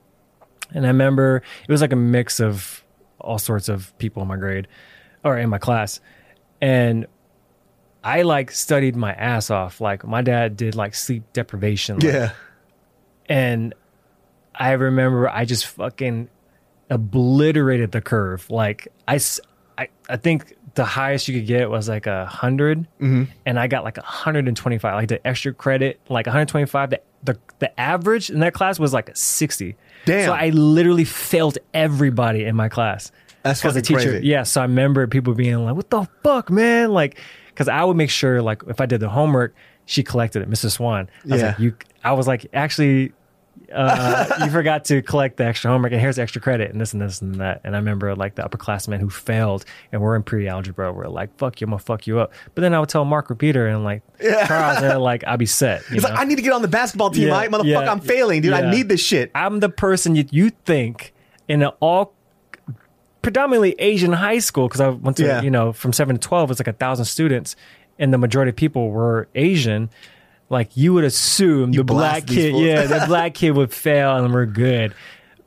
And 0.74 0.84
I 0.84 0.88
remember 0.88 1.42
it 1.68 1.70
was 1.70 1.80
like 1.80 1.92
a 1.92 1.96
mix 1.96 2.40
of 2.40 2.84
all 3.20 3.38
sorts 3.38 3.68
of 3.68 3.96
people 3.98 4.20
in 4.22 4.28
my 4.28 4.36
grade 4.36 4.66
or 5.24 5.38
in 5.38 5.48
my 5.48 5.58
class. 5.58 6.00
And 6.60 7.06
I 8.02 8.22
like 8.22 8.50
studied 8.50 8.96
my 8.96 9.12
ass 9.12 9.48
off. 9.50 9.80
Like 9.80 10.04
my 10.04 10.22
dad 10.22 10.56
did 10.56 10.74
like 10.74 10.96
sleep 10.96 11.22
deprivation. 11.32 11.98
like, 11.98 12.12
And 13.26 13.74
I 14.56 14.72
remember 14.72 15.28
I 15.28 15.44
just 15.44 15.66
fucking 15.66 16.28
obliterated 16.90 17.92
the 17.92 18.00
curve. 18.00 18.50
Like 18.50 18.88
I, 19.06 19.20
I, 19.78 19.88
I 20.08 20.16
think 20.16 20.54
the 20.74 20.84
highest 20.84 21.28
you 21.28 21.38
could 21.38 21.46
get 21.46 21.68
was 21.70 21.88
like 21.88 22.06
a 22.06 22.20
100 22.20 22.78
Mm-hmm. 23.00 23.24
and 23.46 23.58
I 23.60 23.66
got 23.66 23.84
like 23.84 23.98
a 23.98 24.02
hundred 24.02 24.48
and 24.48 24.56
twenty 24.56 24.78
five. 24.78 24.94
Like 24.94 25.08
the 25.08 25.24
extra 25.26 25.52
credit, 25.52 26.00
like 26.08 26.26
one 26.26 26.32
hundred 26.32 26.48
twenty 26.48 26.66
five. 26.66 26.90
The, 26.90 27.00
the 27.24 27.38
the 27.58 27.80
average 27.80 28.30
in 28.30 28.40
that 28.40 28.54
class 28.54 28.78
was 28.78 28.92
like 28.92 29.08
a 29.10 29.16
sixty. 29.16 29.76
Damn. 30.06 30.26
So 30.26 30.32
I 30.32 30.48
literally 30.50 31.04
failed 31.04 31.58
everybody 31.74 32.44
in 32.44 32.56
my 32.56 32.68
class. 32.68 33.12
That's 33.42 33.60
because 33.60 33.74
the 33.74 33.82
teacher. 33.82 34.10
crazy. 34.10 34.26
Yeah. 34.26 34.44
So 34.44 34.60
I 34.60 34.64
remember 34.64 35.06
people 35.06 35.34
being 35.34 35.56
like, 35.64 35.74
"What 35.74 35.90
the 35.90 36.06
fuck, 36.22 36.50
man?" 36.50 36.90
Like, 36.92 37.18
because 37.48 37.68
I 37.68 37.84
would 37.84 37.96
make 37.96 38.10
sure, 38.10 38.40
like, 38.40 38.62
if 38.68 38.80
I 38.80 38.86
did 38.86 39.00
the 39.00 39.08
homework, 39.08 39.54
she 39.84 40.02
collected 40.02 40.42
it, 40.42 40.50
Mrs. 40.50 40.72
Swan. 40.72 41.08
I 41.24 41.32
was 41.32 41.40
Yeah. 41.40 41.46
like, 41.48 41.58
"You." 41.58 41.74
I 42.04 42.12
was 42.12 42.26
like, 42.26 42.46
actually. 42.52 43.12
Uh, 43.74 44.26
you 44.44 44.50
forgot 44.50 44.84
to 44.86 45.02
collect 45.02 45.36
the 45.36 45.44
extra 45.44 45.70
homework, 45.70 45.92
and 45.92 46.00
here's 46.00 46.18
extra 46.18 46.40
credit, 46.40 46.70
and 46.70 46.80
this 46.80 46.92
and 46.92 47.00
this 47.02 47.20
and 47.20 47.36
that. 47.36 47.60
And 47.64 47.74
I 47.74 47.78
remember 47.78 48.14
like 48.14 48.34
the 48.34 48.42
upperclassmen 48.42 49.00
who 49.00 49.08
failed, 49.10 49.64
and 49.90 50.00
we're 50.02 50.14
in 50.16 50.22
pre-algebra. 50.22 50.92
We're 50.92 51.06
like, 51.08 51.36
"Fuck 51.38 51.60
you, 51.60 51.66
I'm 51.66 51.70
gonna 51.70 51.78
fuck 51.80 52.06
you 52.06 52.18
up." 52.20 52.32
But 52.54 52.62
then 52.62 52.74
I 52.74 52.80
would 52.80 52.88
tell 52.88 53.04
Mark 53.04 53.30
or 53.30 53.34
Peter 53.34 53.66
and 53.66 53.84
like 53.84 54.02
Charles, 54.46 54.80
they're 54.80 54.98
like, 55.10 55.24
"I'll 55.24 55.36
be 55.36 55.46
set." 55.46 55.82
You 55.88 55.94
He's 55.94 56.02
know? 56.02 56.10
like, 56.10 56.18
I 56.20 56.24
need 56.24 56.36
to 56.36 56.42
get 56.42 56.52
on 56.52 56.62
the 56.62 56.68
basketball 56.68 57.10
team, 57.10 57.28
Yeah, 57.28 57.34
right? 57.34 57.50
Motherfucker, 57.50 57.64
yeah, 57.84 57.90
I'm 57.92 58.00
failing, 58.00 58.42
dude. 58.42 58.52
I 58.52 58.70
need 58.70 58.88
this 58.88 59.00
shit. 59.00 59.30
I'm 59.34 59.60
the 59.60 59.68
person 59.68 60.14
you, 60.16 60.24
you 60.30 60.50
think 60.50 61.12
in 61.48 61.62
an 61.62 61.70
all 61.80 62.14
predominantly 63.22 63.74
Asian 63.78 64.12
high 64.12 64.38
school 64.40 64.66
because 64.68 64.80
I 64.80 64.88
went 64.88 65.16
to 65.18 65.24
Yeah. 65.24 65.42
you 65.42 65.50
know 65.50 65.72
from 65.72 65.92
seven 65.92 66.16
to 66.16 66.20
twelve 66.20 66.50
it's 66.50 66.58
like 66.60 66.66
a 66.66 66.72
thousand 66.72 67.04
students 67.04 67.54
and 67.98 68.12
the 68.12 68.18
majority 68.18 68.50
of 68.50 68.56
people 68.56 68.90
were 68.90 69.28
Asian. 69.34 69.90
Like 70.52 70.76
you 70.76 70.92
would 70.92 71.04
assume 71.04 71.72
the 71.72 71.82
black 71.82 72.26
kid, 72.26 72.54
yeah, 72.54 72.84
the 72.84 73.04
black 73.08 73.32
kid 73.32 73.52
would 73.52 73.72
fail 73.72 74.16
and 74.22 74.34
we're 74.34 74.44
good, 74.44 74.94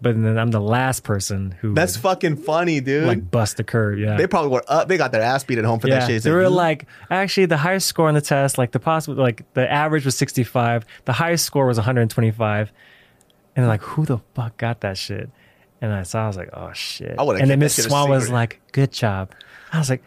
but 0.01 0.20
then 0.20 0.36
I'm 0.36 0.49
the 0.49 0.60
last 0.60 1.03
person 1.03 1.51
who 1.62 1.76
That's 1.76 1.95
would, 1.95 2.01
fucking 2.01 2.38
funny, 2.38 2.80
dude. 2.82 3.06
like 3.06 3.30
bust 3.30 3.58
the 3.58 3.64
curve. 3.64 3.99
Yeah, 3.99 4.18
they 4.18 4.26
probably 4.26 4.49
were 4.49 4.64
up. 4.68 4.88
They 4.88 4.97
got 4.97 5.12
their 5.12 5.22
ass 5.22 5.43
beat 5.43 5.60
at 5.60 5.64
home 5.64 5.80
for 5.80 5.88
yeah, 5.88 5.99
that 5.99 6.08
shit. 6.08 6.24
They 6.24 6.32
were 6.32 6.49
like, 6.49 6.88
actually, 7.12 7.45
the 7.45 7.58
highest 7.58 7.86
score 7.86 8.08
on 8.08 8.16
the 8.16 8.22
test, 8.22 8.58
like 8.58 8.72
the 8.72 8.80
possible, 8.80 9.22
like 9.22 9.45
the 9.53 9.72
average 9.72 10.06
was 10.06 10.18
65. 10.18 10.88
The 11.06 11.14
highest 11.14 11.45
score 11.45 11.68
was 11.68 11.78
125. 11.78 12.72
And 13.56 13.64
they're 13.64 13.68
like, 13.68 13.82
who 13.82 14.08
the 14.08 14.18
fuck 14.34 14.58
got 14.58 14.82
that 14.82 14.97
shit? 14.97 15.30
And 15.82 15.93
I 15.93 16.01
saw, 16.01 16.24
I 16.24 16.28
was 16.28 16.38
like, 16.38 16.49
oh 16.51 16.74
shit. 16.74 17.16
And 17.20 17.47
then 17.47 17.60
Miss 17.60 17.76
Swan 17.76 18.10
was 18.10 18.32
like, 18.32 18.60
good 18.72 18.91
job. 18.91 19.34
I 19.72 19.78
was 19.78 19.89
like, 19.91 20.03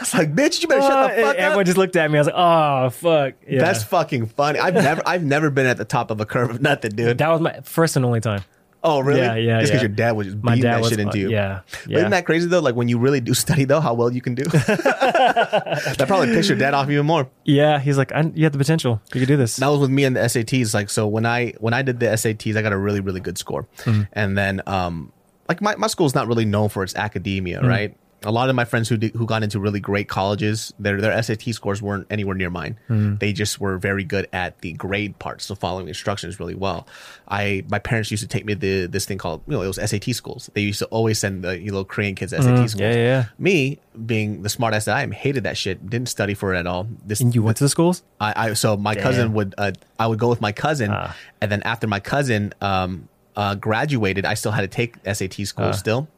It's 0.00 0.14
like, 0.14 0.34
bitch, 0.34 0.62
you 0.62 0.68
better 0.68 0.80
shut 0.82 0.92
"Oh," 1.12 1.16
the 1.16 1.22
fuck 1.22 1.36
everyone 1.36 1.60
up. 1.60 1.66
just 1.66 1.78
looked 1.78 1.96
at 1.96 2.10
me. 2.10 2.18
I 2.18 2.20
was 2.20 2.26
like, 2.26 2.36
oh 2.36 2.90
fuck. 2.90 3.34
Yeah. 3.48 3.60
That's 3.60 3.82
fucking 3.84 4.26
funny. 4.26 4.58
I've 4.58 4.74
never, 4.74 5.02
I've 5.06 5.24
never 5.24 5.50
been 5.50 5.66
at 5.66 5.76
the 5.76 5.84
top 5.84 6.10
of 6.10 6.20
a 6.20 6.26
curve 6.26 6.50
of 6.50 6.60
nothing, 6.62 6.92
dude. 6.92 7.18
that 7.18 7.28
was 7.28 7.40
my 7.40 7.60
first 7.62 7.96
and 7.96 8.04
only 8.04 8.20
time. 8.20 8.42
Oh, 8.84 9.00
really? 9.00 9.18
Yeah, 9.20 9.34
yeah, 9.34 9.60
Just 9.60 9.72
because 9.72 9.82
yeah. 9.82 9.88
your 9.88 9.96
dad 9.96 10.12
was 10.12 10.26
just 10.28 10.38
My 10.40 10.52
beating 10.54 10.62
dad 10.70 10.74
that 10.76 10.80
was, 10.82 10.90
shit 10.90 11.00
into 11.00 11.18
you. 11.18 11.30
yeah, 11.30 11.62
But 11.82 11.88
yeah. 11.90 11.98
isn't 11.98 12.10
that 12.12 12.24
crazy 12.26 12.46
though? 12.46 12.60
Like 12.60 12.76
when 12.76 12.88
you 12.88 12.96
really 13.00 13.20
do 13.20 13.34
study 13.34 13.64
though, 13.64 13.80
how 13.80 13.92
well 13.92 14.12
you 14.12 14.20
can 14.20 14.36
do. 14.36 14.44
that 14.44 16.04
probably 16.06 16.28
pissed 16.28 16.48
your 16.48 16.58
dad 16.58 16.74
off 16.74 16.88
even 16.88 17.06
more. 17.06 17.28
yeah, 17.44 17.78
he's 17.80 17.98
like, 17.98 18.12
I, 18.12 18.22
you 18.34 18.44
have 18.44 18.52
the 18.52 18.58
potential. 18.58 19.00
You 19.12 19.20
could 19.20 19.26
do 19.28 19.36
this. 19.36 19.56
That 19.56 19.68
was 19.68 19.80
with 19.80 19.90
me 19.90 20.04
and 20.04 20.14
the 20.16 20.20
SATs. 20.20 20.74
Like 20.74 20.90
so 20.90 21.06
when 21.06 21.26
I 21.26 21.54
when 21.58 21.74
I 21.74 21.82
did 21.82 22.00
the 22.00 22.06
SATs, 22.06 22.56
I 22.56 22.62
got 22.62 22.72
a 22.72 22.78
really 22.78 23.00
really 23.00 23.20
good 23.20 23.36
score. 23.38 23.66
Mm-hmm. 23.78 24.02
And 24.12 24.38
then 24.38 24.62
um 24.66 25.12
like 25.48 25.60
my 25.60 25.74
my 25.76 25.86
school's 25.88 26.14
not 26.14 26.28
really 26.28 26.44
known 26.44 26.68
for 26.68 26.82
its 26.82 26.94
academia, 26.94 27.58
Mm-hmm. 27.58 27.66
right? 27.68 27.96
A 28.24 28.32
lot 28.32 28.48
of 28.50 28.56
my 28.56 28.64
friends 28.64 28.88
who 28.88 28.96
did, 28.96 29.14
who 29.14 29.26
got 29.26 29.44
into 29.44 29.60
really 29.60 29.78
great 29.78 30.08
colleges, 30.08 30.72
their 30.78 31.00
their 31.00 31.22
SAT 31.22 31.42
scores 31.54 31.80
weren't 31.80 32.06
anywhere 32.10 32.34
near 32.34 32.50
mine. 32.50 32.76
Mm-hmm. 32.90 33.16
They 33.16 33.32
just 33.32 33.60
were 33.60 33.78
very 33.78 34.02
good 34.02 34.26
at 34.32 34.58
the 34.60 34.72
grade 34.72 35.18
part, 35.20 35.40
so 35.40 35.54
following 35.54 35.86
instructions 35.86 36.40
really 36.40 36.56
well. 36.56 36.88
I 37.28 37.64
my 37.70 37.78
parents 37.78 38.10
used 38.10 38.22
to 38.24 38.28
take 38.28 38.44
me 38.44 38.56
to 38.56 38.88
this 38.88 39.06
thing 39.06 39.18
called 39.18 39.42
you 39.46 39.52
know 39.54 39.62
it 39.62 39.68
was 39.68 39.76
SAT 39.76 40.06
schools. 40.16 40.50
They 40.54 40.62
used 40.62 40.80
to 40.80 40.86
always 40.86 41.18
send 41.20 41.44
the 41.44 41.58
you 41.60 41.70
know 41.70 41.84
Korean 41.84 42.14
kids 42.16 42.32
SAT 42.32 42.42
schools. 42.42 42.74
Mm-hmm. 42.74 42.80
yeah, 42.80 42.90
yeah, 42.90 42.96
yeah. 43.06 43.24
Me 43.38 43.78
being 44.04 44.42
the 44.42 44.48
smartass 44.48 44.86
that 44.86 44.96
I 44.96 45.02
am, 45.02 45.12
hated 45.12 45.44
that 45.44 45.56
shit. 45.56 45.88
Didn't 45.88 46.08
study 46.08 46.34
for 46.34 46.54
it 46.54 46.58
at 46.58 46.66
all. 46.66 46.88
This 47.06 47.20
And 47.20 47.32
you 47.34 47.42
went 47.44 47.56
to 47.58 47.64
the 47.64 47.68
schools? 47.70 48.02
I, 48.20 48.48
I 48.50 48.52
so 48.54 48.76
my 48.76 48.94
cousin 48.96 49.32
would 49.34 49.54
uh, 49.58 49.72
I 49.98 50.06
would 50.08 50.18
go 50.18 50.28
with 50.28 50.40
my 50.40 50.50
cousin, 50.52 50.90
Ah. 50.92 51.14
and 51.40 51.52
then 51.52 51.62
after 51.62 51.86
my 51.86 52.00
cousin 52.00 52.52
um 52.60 53.08
uh 53.36 53.54
graduated, 53.54 54.24
I 54.26 54.34
still 54.34 54.50
had 54.52 54.62
to 54.62 54.68
take 54.68 54.96
SAT 55.06 55.46
school 55.46 55.66
Ah. 55.66 55.70
still. 55.70 56.08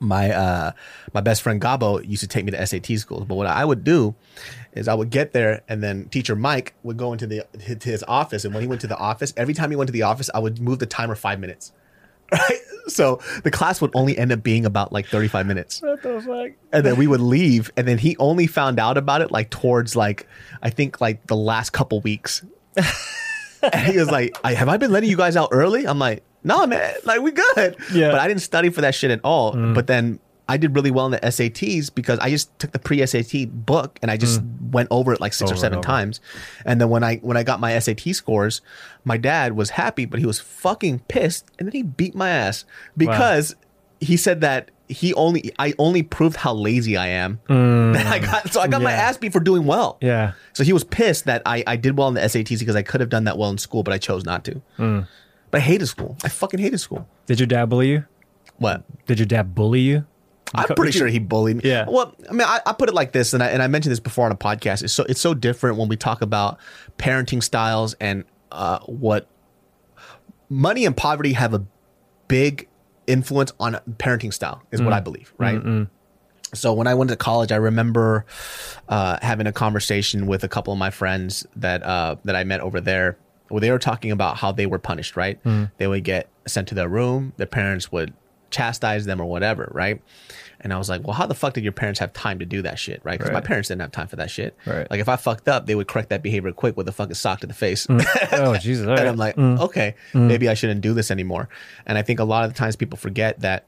My 0.00 0.30
uh 0.32 0.72
my 1.12 1.20
best 1.20 1.42
friend 1.42 1.60
Gabo 1.60 2.06
used 2.06 2.20
to 2.22 2.28
take 2.28 2.44
me 2.44 2.50
to 2.52 2.66
SAT 2.66 2.98
schools, 2.98 3.24
but 3.26 3.34
what 3.36 3.46
I 3.46 3.64
would 3.64 3.84
do 3.84 4.14
is 4.72 4.88
I 4.88 4.94
would 4.94 5.10
get 5.10 5.32
there, 5.32 5.62
and 5.68 5.82
then 5.82 6.08
teacher 6.08 6.34
Mike 6.36 6.74
would 6.82 6.96
go 6.96 7.12
into 7.12 7.26
the 7.26 7.44
to 7.58 7.88
his 7.88 8.02
office, 8.08 8.44
and 8.44 8.52
when 8.54 8.62
he 8.62 8.66
went 8.68 8.80
to 8.82 8.86
the 8.86 8.96
office, 8.96 9.32
every 9.36 9.54
time 9.54 9.70
he 9.70 9.76
went 9.76 9.88
to 9.88 9.92
the 9.92 10.02
office, 10.02 10.28
I 10.34 10.38
would 10.40 10.60
move 10.60 10.78
the 10.78 10.86
timer 10.86 11.14
five 11.14 11.40
minutes. 11.40 11.72
Right, 12.32 12.58
so 12.88 13.20
the 13.44 13.50
class 13.50 13.80
would 13.82 13.90
only 13.94 14.16
end 14.16 14.32
up 14.32 14.42
being 14.42 14.64
about 14.64 14.92
like 14.92 15.06
thirty 15.06 15.28
five 15.28 15.46
minutes. 15.46 15.82
What 15.82 16.02
the 16.02 16.20
fuck? 16.20 16.52
and 16.72 16.84
then 16.84 16.96
we 16.96 17.06
would 17.06 17.20
leave. 17.20 17.70
And 17.76 17.86
then 17.86 17.98
he 17.98 18.16
only 18.16 18.46
found 18.46 18.80
out 18.80 18.96
about 18.96 19.20
it 19.20 19.30
like 19.30 19.50
towards 19.50 19.94
like 19.94 20.26
i 20.62 20.70
think 20.70 21.00
like 21.02 21.26
the 21.26 21.36
last 21.36 21.70
couple 21.70 22.00
weeks. 22.00 22.42
And 23.62 23.92
he 23.92 23.98
was 23.98 24.10
like 24.10 24.36
I, 24.44 24.52
have 24.54 24.68
i 24.68 24.76
been 24.76 24.90
letting 24.92 25.08
you 25.08 25.16
guys 25.16 25.36
out 25.36 25.48
early? 25.52 25.86
I'm 25.86 25.98
like 25.98 26.22
no 26.44 26.66
man 26.66 26.94
like 27.04 27.20
we 27.20 27.32
good 27.32 27.76
Yeah. 27.92 28.10
but 28.10 28.20
i 28.20 28.28
didn't 28.28 28.42
study 28.42 28.68
for 28.70 28.80
that 28.82 28.94
shit 28.94 29.10
at 29.10 29.20
all 29.24 29.52
but 29.74 29.86
then 29.86 30.18
I 30.46 30.58
did 30.58 30.76
really 30.76 30.90
well 30.90 31.06
in 31.06 31.12
the 31.12 31.20
SATs 31.20 31.88
because 31.94 32.18
I 32.18 32.28
just 32.28 32.58
took 32.58 32.72
the 32.72 32.78
pre 32.78 33.00
SAT 33.06 33.46
book 33.66 33.98
and 34.02 34.10
I 34.10 34.18
just 34.18 34.42
went 34.70 34.88
over 34.90 35.14
it 35.14 35.18
like 35.18 35.32
six 35.32 35.50
Over 35.50 35.56
or 35.56 35.58
seven 35.58 35.78
over. 35.78 35.86
times. 35.86 36.20
And 36.66 36.78
then 36.78 36.90
when 36.90 37.02
I 37.02 37.16
when 37.28 37.38
I 37.38 37.44
got 37.44 37.60
my 37.60 37.78
SAT 37.78 38.14
scores, 38.14 38.60
my 39.04 39.16
dad 39.16 39.56
was 39.56 39.70
happy, 39.70 40.04
but 40.04 40.20
he 40.20 40.26
was 40.26 40.40
fucking 40.40 40.98
pissed, 41.08 41.46
and 41.58 41.66
then 41.66 41.72
he 41.72 41.82
beat 41.82 42.14
my 42.14 42.28
ass 42.28 42.66
because 42.94 43.56
he 44.00 44.18
said 44.18 44.42
that 44.42 44.70
he 44.86 45.14
only 45.14 45.50
I 45.58 45.72
only 45.78 46.02
proved 46.02 46.36
how 46.36 46.52
lazy 46.52 46.94
I 46.98 47.06
am. 47.06 47.40
That 47.48 48.06
I 48.06 48.18
got 48.18 48.52
so 48.52 48.60
I 48.60 48.68
got 48.68 48.82
my 48.82 48.92
Mm. 48.92 48.98
Ass 48.98 49.16
beat 49.16 49.32
for 49.32 49.40
doing 49.40 49.64
well. 49.64 49.96
Yeah. 50.02 50.32
So 50.52 50.62
he 50.62 50.74
was 50.74 50.84
pissed 50.84 51.24
that 51.24 51.40
I, 51.46 51.64
I 51.66 51.76
did 51.76 51.96
well 51.96 52.08
in 52.08 52.14
the 52.14 52.20
SATs 52.20 52.58
because 52.58 52.76
I 52.76 52.82
could 52.82 53.00
have 53.00 53.08
done 53.08 53.24
that 53.24 53.38
well 53.38 53.48
in 53.48 53.56
school, 53.56 53.82
but 53.82 53.94
I 53.94 53.98
chose 53.98 54.26
not 54.26 54.44
to. 54.44 54.60
Mm. 54.78 55.08
But 55.54 55.60
I 55.60 55.66
hated 55.66 55.86
school. 55.86 56.16
I 56.24 56.28
fucking 56.28 56.58
hated 56.58 56.78
school. 56.78 57.06
Did 57.26 57.38
your 57.38 57.46
dad 57.46 57.66
bully 57.66 57.88
you? 57.88 58.04
What? 58.56 58.82
Did 59.06 59.20
your 59.20 59.26
dad 59.26 59.54
bully 59.54 59.82
you? 59.82 60.04
I'm 60.52 60.66
pretty 60.74 60.90
sure 60.90 61.06
he 61.06 61.20
bullied 61.20 61.58
me. 61.58 61.62
Yeah. 61.64 61.86
Well, 61.88 62.12
I 62.28 62.32
mean, 62.32 62.42
I, 62.42 62.58
I 62.66 62.72
put 62.72 62.88
it 62.88 62.94
like 62.94 63.12
this, 63.12 63.32
and 63.34 63.40
I, 63.40 63.50
and 63.50 63.62
I 63.62 63.68
mentioned 63.68 63.92
this 63.92 64.00
before 64.00 64.26
on 64.26 64.32
a 64.32 64.36
podcast. 64.36 64.82
It's 64.82 64.92
so 64.92 65.04
it's 65.04 65.20
so 65.20 65.32
different 65.32 65.78
when 65.78 65.86
we 65.86 65.96
talk 65.96 66.22
about 66.22 66.58
parenting 66.98 67.40
styles 67.40 67.94
and 68.00 68.24
uh, 68.50 68.80
what 68.80 69.28
money 70.48 70.84
and 70.86 70.96
poverty 70.96 71.34
have 71.34 71.54
a 71.54 71.64
big 72.26 72.66
influence 73.06 73.52
on 73.60 73.74
parenting 73.98 74.34
style. 74.34 74.60
Is 74.72 74.82
what 74.82 74.92
I 74.92 74.98
believe, 74.98 75.32
right? 75.38 75.86
So 76.52 76.72
when 76.72 76.88
I 76.88 76.94
went 76.94 77.10
to 77.10 77.16
college, 77.16 77.52
I 77.52 77.56
remember 77.56 78.26
uh, 78.88 79.18
having 79.22 79.46
a 79.46 79.52
conversation 79.52 80.26
with 80.26 80.42
a 80.42 80.48
couple 80.48 80.72
of 80.72 80.80
my 80.80 80.90
friends 80.90 81.46
that 81.54 81.84
uh, 81.84 82.16
that 82.24 82.34
I 82.34 82.42
met 82.42 82.58
over 82.58 82.80
there, 82.80 83.18
where 83.48 83.60
they 83.60 83.70
were 83.70 83.78
talking 83.78 84.10
about 84.10 84.36
how 84.38 84.52
they 84.52 84.66
were 84.66 84.78
punished. 84.78 85.16
Right? 85.16 85.38
Hmm. 85.42 85.64
They 85.78 85.86
would 85.86 86.04
get 86.04 86.28
sent 86.46 86.68
to 86.68 86.74
their 86.74 86.88
room. 86.88 87.32
Their 87.36 87.46
parents 87.46 87.90
would 87.92 88.12
chastise 88.50 89.04
them 89.06 89.20
or 89.20 89.24
whatever. 89.24 89.70
Right? 89.74 90.00
And 90.60 90.72
I 90.72 90.78
was 90.78 90.88
like, 90.88 91.02
well, 91.04 91.12
how 91.12 91.26
the 91.26 91.34
fuck 91.34 91.52
did 91.52 91.62
your 91.64 91.72
parents 91.74 92.00
have 92.00 92.14
time 92.14 92.38
to 92.38 92.46
do 92.46 92.62
that 92.62 92.78
shit? 92.78 93.00
Right? 93.04 93.18
Because 93.18 93.32
my 93.32 93.40
parents 93.42 93.68
didn't 93.68 93.82
have 93.82 93.92
time 93.92 94.06
for 94.08 94.16
that 94.16 94.30
shit. 94.30 94.56
Right. 94.64 94.90
Like 94.90 95.00
if 95.00 95.08
I 95.10 95.16
fucked 95.16 95.46
up, 95.46 95.66
they 95.66 95.74
would 95.74 95.88
correct 95.88 96.08
that 96.08 96.22
behavior 96.22 96.52
quick 96.52 96.74
with 96.76 96.88
a 96.88 96.92
fucking 96.92 97.14
sock 97.14 97.40
to 97.40 97.46
the 97.46 97.52
face. 97.54 97.84
Hmm. 97.86 98.00
Oh 98.32 98.56
Jesus! 98.56 98.86
All 98.86 98.92
And 98.92 99.00
right. 99.00 99.08
I'm 99.08 99.16
like, 99.16 99.34
hmm. 99.34 99.58
okay, 99.60 99.94
maybe 100.14 100.48
I 100.48 100.54
shouldn't 100.54 100.80
do 100.80 100.94
this 100.94 101.10
anymore. 101.10 101.48
And 101.86 101.98
I 101.98 102.02
think 102.02 102.18
a 102.20 102.24
lot 102.24 102.44
of 102.44 102.52
the 102.52 102.58
times 102.58 102.76
people 102.76 102.96
forget 102.96 103.40
that, 103.40 103.66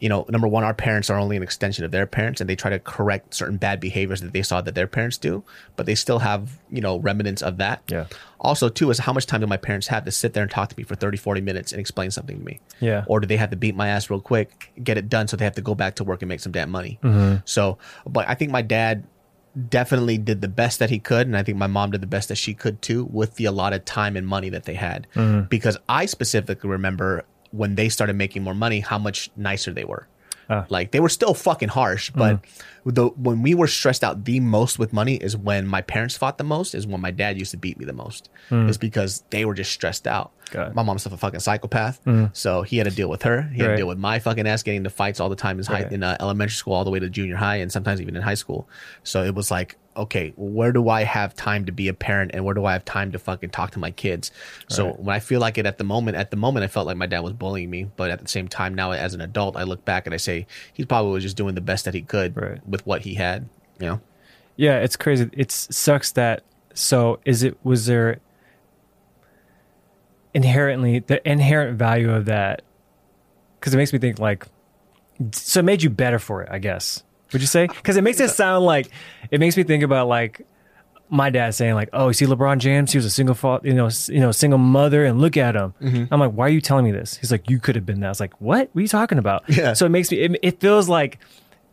you 0.00 0.08
know, 0.08 0.26
number 0.28 0.48
one, 0.48 0.64
our 0.64 0.74
parents 0.74 1.08
are 1.08 1.18
only 1.18 1.36
an 1.36 1.42
extension 1.42 1.84
of 1.84 1.90
their 1.90 2.06
parents 2.06 2.40
and 2.40 2.50
they 2.50 2.56
try 2.56 2.70
to 2.70 2.78
correct 2.78 3.32
certain 3.32 3.56
bad 3.56 3.80
behaviors 3.80 4.20
that 4.20 4.32
they 4.32 4.42
saw 4.42 4.60
that 4.60 4.74
their 4.74 4.86
parents 4.86 5.16
do, 5.16 5.42
but 5.76 5.86
they 5.86 5.94
still 5.94 6.18
have, 6.18 6.58
you 6.70 6.80
know, 6.80 6.98
remnants 6.98 7.42
of 7.42 7.58
that. 7.58 7.82
Yeah. 7.88 8.06
Also, 8.40 8.68
too, 8.68 8.90
is 8.90 8.98
how 8.98 9.12
much 9.12 9.26
time 9.26 9.40
do 9.40 9.46
my 9.46 9.56
parents 9.56 9.86
have 9.86 10.04
to 10.04 10.10
sit 10.10 10.34
there 10.34 10.42
and 10.42 10.50
talk 10.50 10.68
to 10.68 10.74
me 10.76 10.84
for 10.84 10.94
30, 10.94 11.16
40 11.16 11.40
minutes 11.40 11.72
and 11.72 11.80
explain 11.80 12.10
something 12.10 12.38
to 12.38 12.44
me? 12.44 12.60
Yeah. 12.80 13.04
Or 13.06 13.20
do 13.20 13.26
they 13.26 13.36
have 13.36 13.50
to 13.50 13.56
beat 13.56 13.74
my 13.74 13.88
ass 13.88 14.10
real 14.10 14.20
quick, 14.20 14.72
get 14.82 14.98
it 14.98 15.08
done 15.08 15.28
so 15.28 15.36
they 15.36 15.44
have 15.44 15.54
to 15.54 15.62
go 15.62 15.74
back 15.74 15.94
to 15.96 16.04
work 16.04 16.22
and 16.22 16.28
make 16.28 16.40
some 16.40 16.52
damn 16.52 16.70
money? 16.70 16.98
Mm-hmm. 17.02 17.36
So, 17.44 17.78
but 18.06 18.28
I 18.28 18.34
think 18.34 18.50
my 18.50 18.62
dad 18.62 19.04
definitely 19.68 20.18
did 20.18 20.40
the 20.40 20.48
best 20.48 20.80
that 20.80 20.90
he 20.90 20.98
could 20.98 21.28
and 21.28 21.36
i 21.36 21.42
think 21.44 21.56
my 21.56 21.68
mom 21.68 21.92
did 21.92 22.00
the 22.00 22.08
best 22.08 22.28
that 22.28 22.34
she 22.34 22.52
could 22.52 22.82
too 22.82 23.04
with 23.04 23.36
the 23.36 23.44
allotted 23.44 23.86
time 23.86 24.16
and 24.16 24.26
money 24.26 24.48
that 24.48 24.64
they 24.64 24.74
had 24.74 25.06
mm-hmm. 25.14 25.42
because 25.42 25.76
i 25.88 26.06
specifically 26.06 26.68
remember 26.68 27.24
when 27.54 27.74
they 27.74 27.88
started 27.88 28.16
making 28.16 28.42
more 28.42 28.54
money 28.54 28.80
how 28.80 28.98
much 28.98 29.30
nicer 29.36 29.72
they 29.72 29.84
were. 29.84 30.08
Ah. 30.50 30.66
Like 30.68 30.90
they 30.90 31.00
were 31.00 31.08
still 31.08 31.32
fucking 31.32 31.70
harsh 31.70 32.10
but 32.10 32.42
mm-hmm. 32.42 32.90
the 32.90 33.06
when 33.08 33.40
we 33.40 33.54
were 33.54 33.66
stressed 33.66 34.04
out 34.04 34.24
the 34.24 34.40
most 34.40 34.78
with 34.78 34.92
money 34.92 35.16
is 35.16 35.36
when 35.36 35.66
my 35.66 35.80
parents 35.80 36.18
fought 36.18 36.36
the 36.36 36.44
most 36.44 36.74
is 36.74 36.86
when 36.86 37.00
my 37.00 37.10
dad 37.10 37.38
used 37.38 37.52
to 37.52 37.56
beat 37.56 37.78
me 37.78 37.86
the 37.86 37.94
most. 37.94 38.28
Mm. 38.50 38.68
It's 38.68 38.76
because 38.76 39.24
they 39.30 39.46
were 39.46 39.54
just 39.54 39.72
stressed 39.72 40.06
out 40.06 40.32
It. 40.54 40.74
my 40.74 40.82
mom's 40.82 41.04
a 41.06 41.16
fucking 41.16 41.40
psychopath 41.40 42.00
so 42.32 42.62
he 42.62 42.76
had 42.78 42.88
to 42.88 42.94
deal 42.94 43.08
with 43.08 43.22
her 43.22 43.42
he 43.42 43.58
had 43.60 43.66
Right. 43.68 43.72
to 43.72 43.76
deal 43.78 43.86
with 43.88 43.98
my 43.98 44.18
fucking 44.18 44.46
ass 44.46 44.62
getting 44.62 44.78
into 44.78 44.90
fights 44.90 45.20
all 45.20 45.28
the 45.28 45.36
time 45.36 45.58
in, 45.58 45.64
high, 45.64 45.82
Right. 45.84 45.92
in 45.92 46.02
uh, 46.02 46.16
elementary 46.20 46.54
school 46.54 46.74
all 46.74 46.84
the 46.84 46.90
way 46.90 46.98
to 47.00 47.08
junior 47.10 47.36
high 47.36 47.56
and 47.56 47.70
sometimes 47.72 48.00
even 48.00 48.14
in 48.16 48.22
high 48.22 48.34
school. 48.34 48.68
So 49.02 49.22
it 49.24 49.34
was 49.34 49.50
like, 49.50 49.76
okay, 49.96 50.32
where 50.36 50.72
do 50.72 50.88
I 50.88 51.04
have 51.04 51.34
time 51.34 51.64
to 51.66 51.72
be 51.72 51.86
a 51.88 51.94
parent 51.94 52.32
and 52.34 52.44
where 52.44 52.54
do 52.54 52.64
I 52.64 52.72
have 52.72 52.84
time 52.84 53.12
to 53.12 53.18
fucking 53.18 53.50
talk 53.50 53.70
to 53.72 53.78
my 53.78 53.90
kids? 53.92 54.32
So 54.68 54.92
when 54.94 55.14
I 55.14 55.20
feel 55.20 55.40
like 55.40 55.56
it 55.58 55.66
at 55.66 55.78
the 55.78 55.84
moment, 55.84 56.16
at 56.16 56.30
the 56.30 56.36
moment, 56.36 56.64
I 56.64 56.66
felt 56.68 56.86
like 56.86 56.96
my 56.96 57.06
dad 57.06 57.20
was 57.20 57.32
bullying 57.32 57.70
me, 57.70 57.90
but 57.96 58.10
at 58.10 58.20
the 58.20 58.26
same 58.28 58.48
time, 58.48 58.74
now 58.74 58.90
as 58.92 59.14
an 59.14 59.20
adult, 59.20 59.56
I 59.56 59.62
look 59.62 59.84
back 59.84 60.06
and 60.06 60.14
I 60.14 60.18
say 60.18 60.46
he 60.72 60.84
probably 60.84 61.12
was 61.12 61.22
just 61.22 61.36
doing 61.36 61.54
the 61.54 61.60
best 61.60 61.84
that 61.84 61.94
he 61.94 62.02
could 62.02 62.36
Right. 62.36 62.66
with 62.66 62.84
what 62.86 63.02
he 63.02 63.14
had. 63.14 63.48
You 63.78 63.86
know, 63.86 64.00
Yeah, 64.56 64.78
it's 64.78 64.96
crazy. 64.96 65.28
It 65.32 65.50
sucks 65.52 66.10
that. 66.12 66.42
So, 66.74 67.20
is 67.24 67.42
it 67.44 67.56
was 67.64 67.86
there 67.86 68.18
inherently 70.34 70.98
the 71.00 71.26
inherent 71.28 71.78
value 71.78 72.10
of 72.12 72.26
that? 72.26 72.62
Because 73.58 73.72
it 73.74 73.76
makes 73.78 73.92
me 73.92 73.98
think 73.98 74.18
like, 74.18 74.46
so 75.32 75.60
it 75.60 75.62
made 75.64 75.82
you 75.82 75.90
better 75.90 76.18
for 76.18 76.42
it, 76.42 76.48
I 76.50 76.58
guess. 76.58 77.02
Would 77.32 77.40
you 77.40 77.46
say? 77.48 77.66
Because 77.66 77.96
it 77.96 78.02
makes 78.02 78.20
it 78.20 78.28
sound 78.30 78.64
like 78.64 78.90
it 79.30 79.40
makes 79.40 79.56
me 79.56 79.62
think 79.64 79.82
about 79.82 80.06
like 80.08 80.46
my 81.10 81.30
dad 81.30 81.54
saying 81.54 81.74
like, 81.74 81.88
"Oh, 81.92 82.08
you 82.08 82.14
see 82.14 82.26
LeBron 82.26 82.58
James? 82.58 82.92
He 82.92 82.98
was 82.98 83.04
a 83.04 83.10
single 83.10 83.34
fa- 83.34 83.60
you 83.64 83.74
know, 83.74 83.86
s- 83.86 84.08
you 84.08 84.20
know, 84.20 84.30
single 84.32 84.58
mother, 84.58 85.04
and 85.04 85.20
look 85.20 85.36
at 85.36 85.54
him." 85.56 85.74
I'm 86.10 86.20
like, 86.20 86.32
"Why 86.32 86.46
are 86.46 86.50
you 86.50 86.60
telling 86.60 86.84
me 86.84 86.92
this?" 86.92 87.16
He's 87.16 87.32
like, 87.32 87.48
"You 87.50 87.58
could 87.58 87.74
have 87.76 87.84
been 87.86 88.00
that." 88.00 88.06
I 88.06 88.10
was 88.10 88.20
like, 88.20 88.40
"What? 88.40 88.68
What 88.72 88.78
are 88.78 88.82
you 88.82 88.88
talking 88.88 89.18
about?" 89.18 89.44
Yeah. 89.48 89.72
So 89.72 89.84
it 89.86 89.90
makes 89.90 90.10
me. 90.10 90.18
It, 90.18 90.38
it 90.42 90.60
feels 90.60 90.88
like 90.88 91.18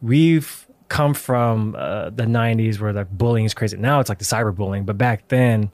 we've 0.02 0.68
come 0.90 1.14
from 1.14 1.76
uh, 1.78 2.10
the 2.10 2.24
'90s 2.24 2.80
where 2.80 2.92
like 2.94 3.10
bullying 3.12 3.46
is 3.46 3.54
crazy. 3.54 3.78
Now 3.78 4.00
it's 4.00 4.10
like 4.10 4.20
the 4.20 4.26
cyberbullying, 4.26 4.86
but 4.86 4.98
back 4.98 5.28
then, 5.28 5.70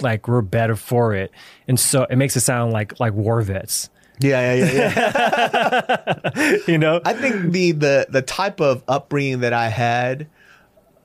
like 0.00 0.28
we're 0.28 0.42
better 0.42 0.76
for 0.76 1.14
it, 1.14 1.30
and 1.68 1.78
so 1.78 2.04
it 2.04 2.16
makes 2.16 2.36
it 2.36 2.40
sound 2.40 2.72
like 2.72 2.98
like 3.00 3.12
war 3.14 3.40
vets. 3.42 3.90
yeah, 4.20 4.54
yeah, 4.54 4.72
yeah, 4.72 6.32
yeah. 6.36 6.56
You 6.68 6.78
know? 6.78 7.00
I 7.04 7.12
think 7.14 7.52
the 7.52 7.72
the 7.72 8.06
the 8.08 8.22
type 8.22 8.60
of 8.60 8.82
upbringing 8.88 9.40
that 9.40 9.52
I 9.52 9.68
had. 9.68 10.28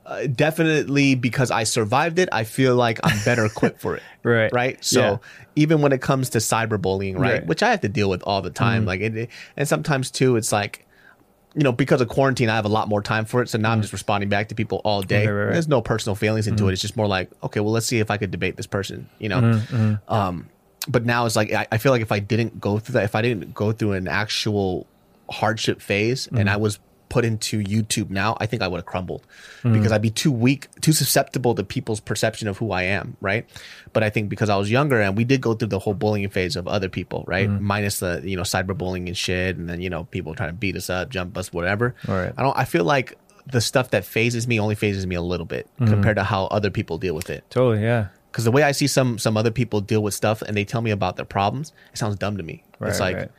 Uh, 0.06 0.26
definitely 0.26 1.14
because 1.14 1.52
I 1.52 1.62
survived 1.62 2.18
it, 2.18 2.28
I 2.32 2.42
feel 2.42 2.74
like 2.74 2.98
I'm 3.04 3.16
better 3.24 3.44
equipped 3.44 3.80
for 3.80 3.94
it. 3.96 4.02
Right. 4.24 4.52
Right. 4.52 4.84
So 4.84 5.00
Yeah. 5.00 5.16
even 5.54 5.82
when 5.82 5.92
it 5.92 6.00
comes 6.02 6.30
to 6.30 6.38
cyberbullying, 6.38 7.14
right, 7.14 7.20
Right. 7.20 7.34
Mm-hmm. 7.42 7.46
which 7.48 7.62
I 7.62 7.70
have 7.70 7.82
to 7.82 7.88
deal 7.88 8.10
with 8.10 8.22
all 8.24 8.42
the 8.42 8.50
time, 8.50 8.84
like 8.86 9.00
it, 9.02 9.16
it- 9.16 9.30
and 9.56 9.68
sometimes 9.68 10.10
too, 10.10 10.34
it's 10.36 10.50
like, 10.50 10.84
you 11.54 11.62
know, 11.62 11.72
because 11.72 12.00
of 12.00 12.08
quarantine, 12.08 12.48
I 12.48 12.54
have 12.56 12.64
a 12.64 12.68
lot 12.68 12.88
more 12.88 13.02
time 13.02 13.24
for 13.24 13.42
it. 13.42 13.48
So 13.48 13.58
now 13.58 13.72
I'm 13.72 13.80
just 13.82 13.92
responding 13.92 14.28
back 14.28 14.48
to 14.50 14.54
people 14.54 14.80
all 14.84 15.02
day. 15.02 15.24
Mm-hmm. 15.24 15.28
Right, 15.28 15.38
right, 15.38 15.44
right. 15.46 15.52
There's 15.54 15.68
no 15.68 15.82
personal 15.82 16.14
feelings 16.14 16.46
into 16.46 16.68
it. 16.68 16.72
It's 16.72 16.82
just 16.82 16.96
more 16.96 17.06
like, 17.06 17.30
okay, 17.42 17.60
well, 17.60 17.72
let's 17.72 17.86
see 17.86 17.98
if 17.98 18.10
I 18.10 18.16
could 18.16 18.30
debate 18.30 18.56
this 18.56 18.66
person. 18.66 19.08
You 19.18 19.28
know. 19.30 19.40
Mm-hmm, 19.40 20.12
Um, 20.12 20.48
but 20.88 21.04
now 21.04 21.26
it's 21.26 21.36
like 21.36 21.52
I, 21.52 21.66
I 21.72 21.78
feel 21.78 21.92
like 21.92 22.02
if 22.02 22.12
I 22.12 22.20
didn't 22.20 22.60
go 22.60 22.78
through 22.78 22.94
that, 22.94 23.04
if 23.04 23.14
I 23.14 23.22
didn't 23.22 23.52
go 23.52 23.72
through 23.72 23.92
an 23.92 24.08
actual 24.08 24.86
hardship 25.30 25.80
phase, 25.82 26.26
and 26.28 26.38
Mm-hmm. 26.38 26.48
I 26.48 26.56
was 26.56 26.78
put 27.10 27.26
into 27.26 27.60
YouTube 27.62 28.08
now, 28.08 28.36
I 28.40 28.46
think 28.46 28.62
I 28.62 28.68
would 28.68 28.78
have 28.78 28.86
crumbled 28.86 29.26
Mm-hmm. 29.62 29.74
because 29.74 29.92
I'd 29.92 30.00
be 30.00 30.08
too 30.10 30.32
weak, 30.32 30.68
too 30.80 30.92
susceptible 30.92 31.54
to 31.54 31.62
people's 31.62 32.00
perception 32.00 32.48
of 32.48 32.56
who 32.56 32.72
I 32.72 32.84
am, 32.84 33.16
right? 33.20 33.44
But 33.92 34.02
I 34.02 34.08
think 34.08 34.30
because 34.30 34.48
I 34.48 34.56
was 34.56 34.70
younger 34.70 34.98
and 34.98 35.14
we 35.16 35.24
did 35.24 35.42
go 35.42 35.52
through 35.52 35.68
the 35.68 35.78
whole 35.78 35.92
bullying 35.92 36.30
phase 36.30 36.56
of 36.56 36.66
other 36.66 36.88
people, 36.88 37.24
right? 37.26 37.48
Mm-hmm. 37.48 37.62
Minus 37.66 37.98
the 38.00 38.22
you 38.24 38.36
know 38.36 38.42
cyberbullying 38.42 39.06
and 39.08 39.16
shit, 39.16 39.56
and 39.58 39.68
then 39.68 39.82
you 39.82 39.90
know 39.90 40.04
people 40.04 40.34
trying 40.34 40.48
to 40.48 40.54
beat 40.56 40.76
us 40.76 40.88
up, 40.88 41.10
jump 41.10 41.36
us, 41.36 41.52
whatever. 41.52 41.94
Right. 42.08 42.32
I 42.36 42.42
don't. 42.42 42.56
I 42.56 42.64
feel 42.64 42.84
like 42.84 43.18
the 43.46 43.60
stuff 43.60 43.90
that 43.90 44.04
fazes 44.04 44.46
me 44.46 44.58
only 44.60 44.74
fazes 44.76 45.06
me 45.06 45.16
a 45.16 45.22
little 45.22 45.46
bit 45.46 45.66
Mm-hmm. 45.80 45.92
compared 45.92 46.16
to 46.16 46.22
how 46.24 46.44
other 46.46 46.70
people 46.70 46.98
deal 46.98 47.14
with 47.14 47.28
it 47.30 47.42
Totally. 47.50 47.82
Yeah. 47.82 48.08
because 48.30 48.44
the 48.44 48.50
way 48.52 48.62
I 48.62 48.72
see 48.72 48.86
some 48.86 49.18
some 49.18 49.36
other 49.36 49.50
people 49.50 49.80
deal 49.80 50.02
with 50.02 50.14
stuff 50.14 50.40
and 50.42 50.56
they 50.56 50.64
tell 50.64 50.80
me 50.82 50.90
about 50.92 51.16
their 51.16 51.24
problems, 51.26 51.72
it 51.92 51.98
sounds 51.98 52.16
dumb 52.16 52.36
to 52.36 52.42
me. 52.42 52.62
Right, 52.78 52.90
it's 52.90 53.00
like, 53.00 53.16
right. 53.16 53.30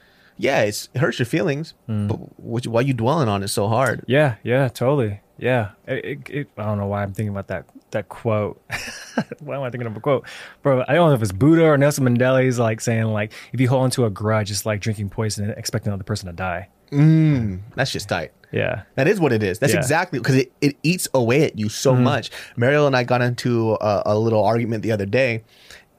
Yeah, 0.42 0.62
it's, 0.62 0.90
it 0.94 1.00
hurts 1.00 1.20
your 1.20 1.28
feelings, 1.28 1.76
hmm. 1.86 2.08
but 2.08 2.40
what, 2.40 2.66
why 2.66 2.80
are 2.80 2.84
you 2.84 2.94
dwelling 2.94 3.30
on 3.30 3.44
it 3.44 3.50
so 3.50 3.68
hard? 3.68 4.04
Yeah, 4.08 4.36
yeah, 4.44 4.68
totally. 4.70 5.22
Yeah, 5.38 5.72
it, 5.88 6.06
it, 6.06 6.30
it, 6.30 6.50
I 6.58 6.66
don't 6.66 6.78
know 6.78 6.88
why 6.88 7.04
I'm 7.04 7.14
thinking 7.14 7.30
about 7.30 7.48
that 7.48 7.66
that 7.92 8.10
quote. 8.10 8.62
why 9.40 9.56
am 9.56 9.64
I 9.64 9.70
thinking 9.70 9.88
of 9.88 9.96
a 9.96 10.00
quote, 10.00 10.28
bro? 10.62 10.84
I 10.88 10.94
don't 10.94 11.10
know 11.10 11.16
if 11.16 11.22
it's 11.22 11.32
Buddha 11.32 11.66
or 11.66 11.78
Nelson 11.78 12.06
Mandela. 12.06 12.44
He's 12.44 12.60
like 12.60 12.82
saying 12.82 13.06
like, 13.06 13.34
if 13.54 13.60
you 13.60 13.70
hold 13.70 13.84
onto 13.84 14.06
a 14.06 14.10
grudge, 14.10 14.50
it's 14.52 14.66
like 14.66 14.82
drinking 14.82 15.10
poison 15.10 15.50
and 15.50 15.58
expecting 15.58 15.90
another 15.92 16.04
person 16.04 16.28
to 16.28 16.34
die. 16.34 16.70
Mm, 16.92 17.62
that's 17.76 17.92
just 17.92 18.10
tight. 18.10 18.34
Yeah, 18.52 18.84
That 18.96 19.08
is 19.08 19.20
what 19.20 19.32
it 19.32 19.44
is. 19.44 19.60
That's 19.60 19.74
Yeah. 19.74 19.80
exactly 19.80 20.20
because 20.20 20.36
it, 20.36 20.52
it 20.60 20.76
eats 20.84 21.08
away 21.14 21.46
at 21.46 21.58
you 21.58 21.70
so 21.70 21.96
hmm. 21.96 22.04
much. 22.04 22.32
Mariel 22.58 22.86
and 22.86 22.98
I 22.98 23.06
got 23.06 23.22
into 23.22 23.78
a, 23.80 24.04
a 24.08 24.18
little 24.18 24.44
argument 24.44 24.84
the 24.84 24.92
other 24.92 25.06
day, 25.06 25.44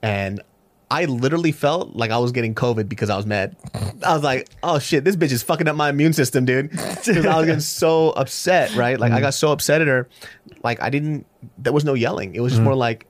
and 0.02 0.42
I 0.92 1.06
literally 1.06 1.52
felt 1.52 1.96
like 1.96 2.10
I 2.10 2.18
was 2.18 2.32
getting 2.32 2.54
COVID 2.54 2.86
because 2.86 3.08
I 3.08 3.16
was 3.16 3.24
mad. 3.24 3.56
I 4.04 4.12
was 4.12 4.22
like, 4.22 4.50
"Oh 4.62 4.78
shit, 4.78 5.04
this 5.04 5.16
bitch 5.16 5.32
is 5.32 5.42
fucking 5.42 5.66
up 5.66 5.74
my 5.74 5.88
immune 5.88 6.12
system, 6.12 6.44
dude." 6.44 6.70
Because 7.02 7.24
I 7.24 7.36
was 7.38 7.46
getting 7.46 7.60
so 7.60 8.10
upset, 8.10 8.74
right? 8.76 9.00
Like 9.00 9.10
I 9.10 9.16
mm-hmm. 9.16 9.24
got 9.24 9.34
so 9.34 9.52
upset 9.52 9.80
at 9.80 9.88
her, 9.88 10.06
like 10.62 10.82
I 10.82 10.90
didn't. 10.90 11.24
There 11.56 11.72
was 11.72 11.86
no 11.86 11.94
yelling. 11.94 12.34
It 12.34 12.40
was 12.40 12.52
just 12.52 12.58
mm-hmm. 12.58 12.66
more 12.66 12.74
like, 12.74 13.06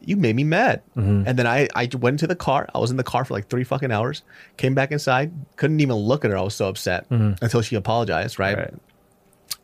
"You 0.00 0.16
made 0.16 0.36
me 0.36 0.44
mad." 0.44 0.80
Mm-hmm. 0.96 1.24
And 1.26 1.38
then 1.38 1.46
I 1.46 1.68
I 1.76 1.90
went 2.00 2.14
into 2.14 2.26
the 2.26 2.34
car. 2.34 2.66
I 2.74 2.78
was 2.78 2.90
in 2.90 2.96
the 2.96 3.04
car 3.04 3.26
for 3.26 3.34
like 3.34 3.48
three 3.48 3.62
fucking 3.62 3.92
hours. 3.92 4.22
Came 4.56 4.74
back 4.74 4.90
inside. 4.90 5.30
Couldn't 5.56 5.80
even 5.80 5.96
look 5.96 6.24
at 6.24 6.30
her. 6.30 6.38
I 6.38 6.40
was 6.40 6.54
so 6.54 6.66
upset 6.66 7.04
until 7.10 7.60
she 7.60 7.76
apologized, 7.76 8.38
right? 8.38 8.56
Right. 8.56 8.74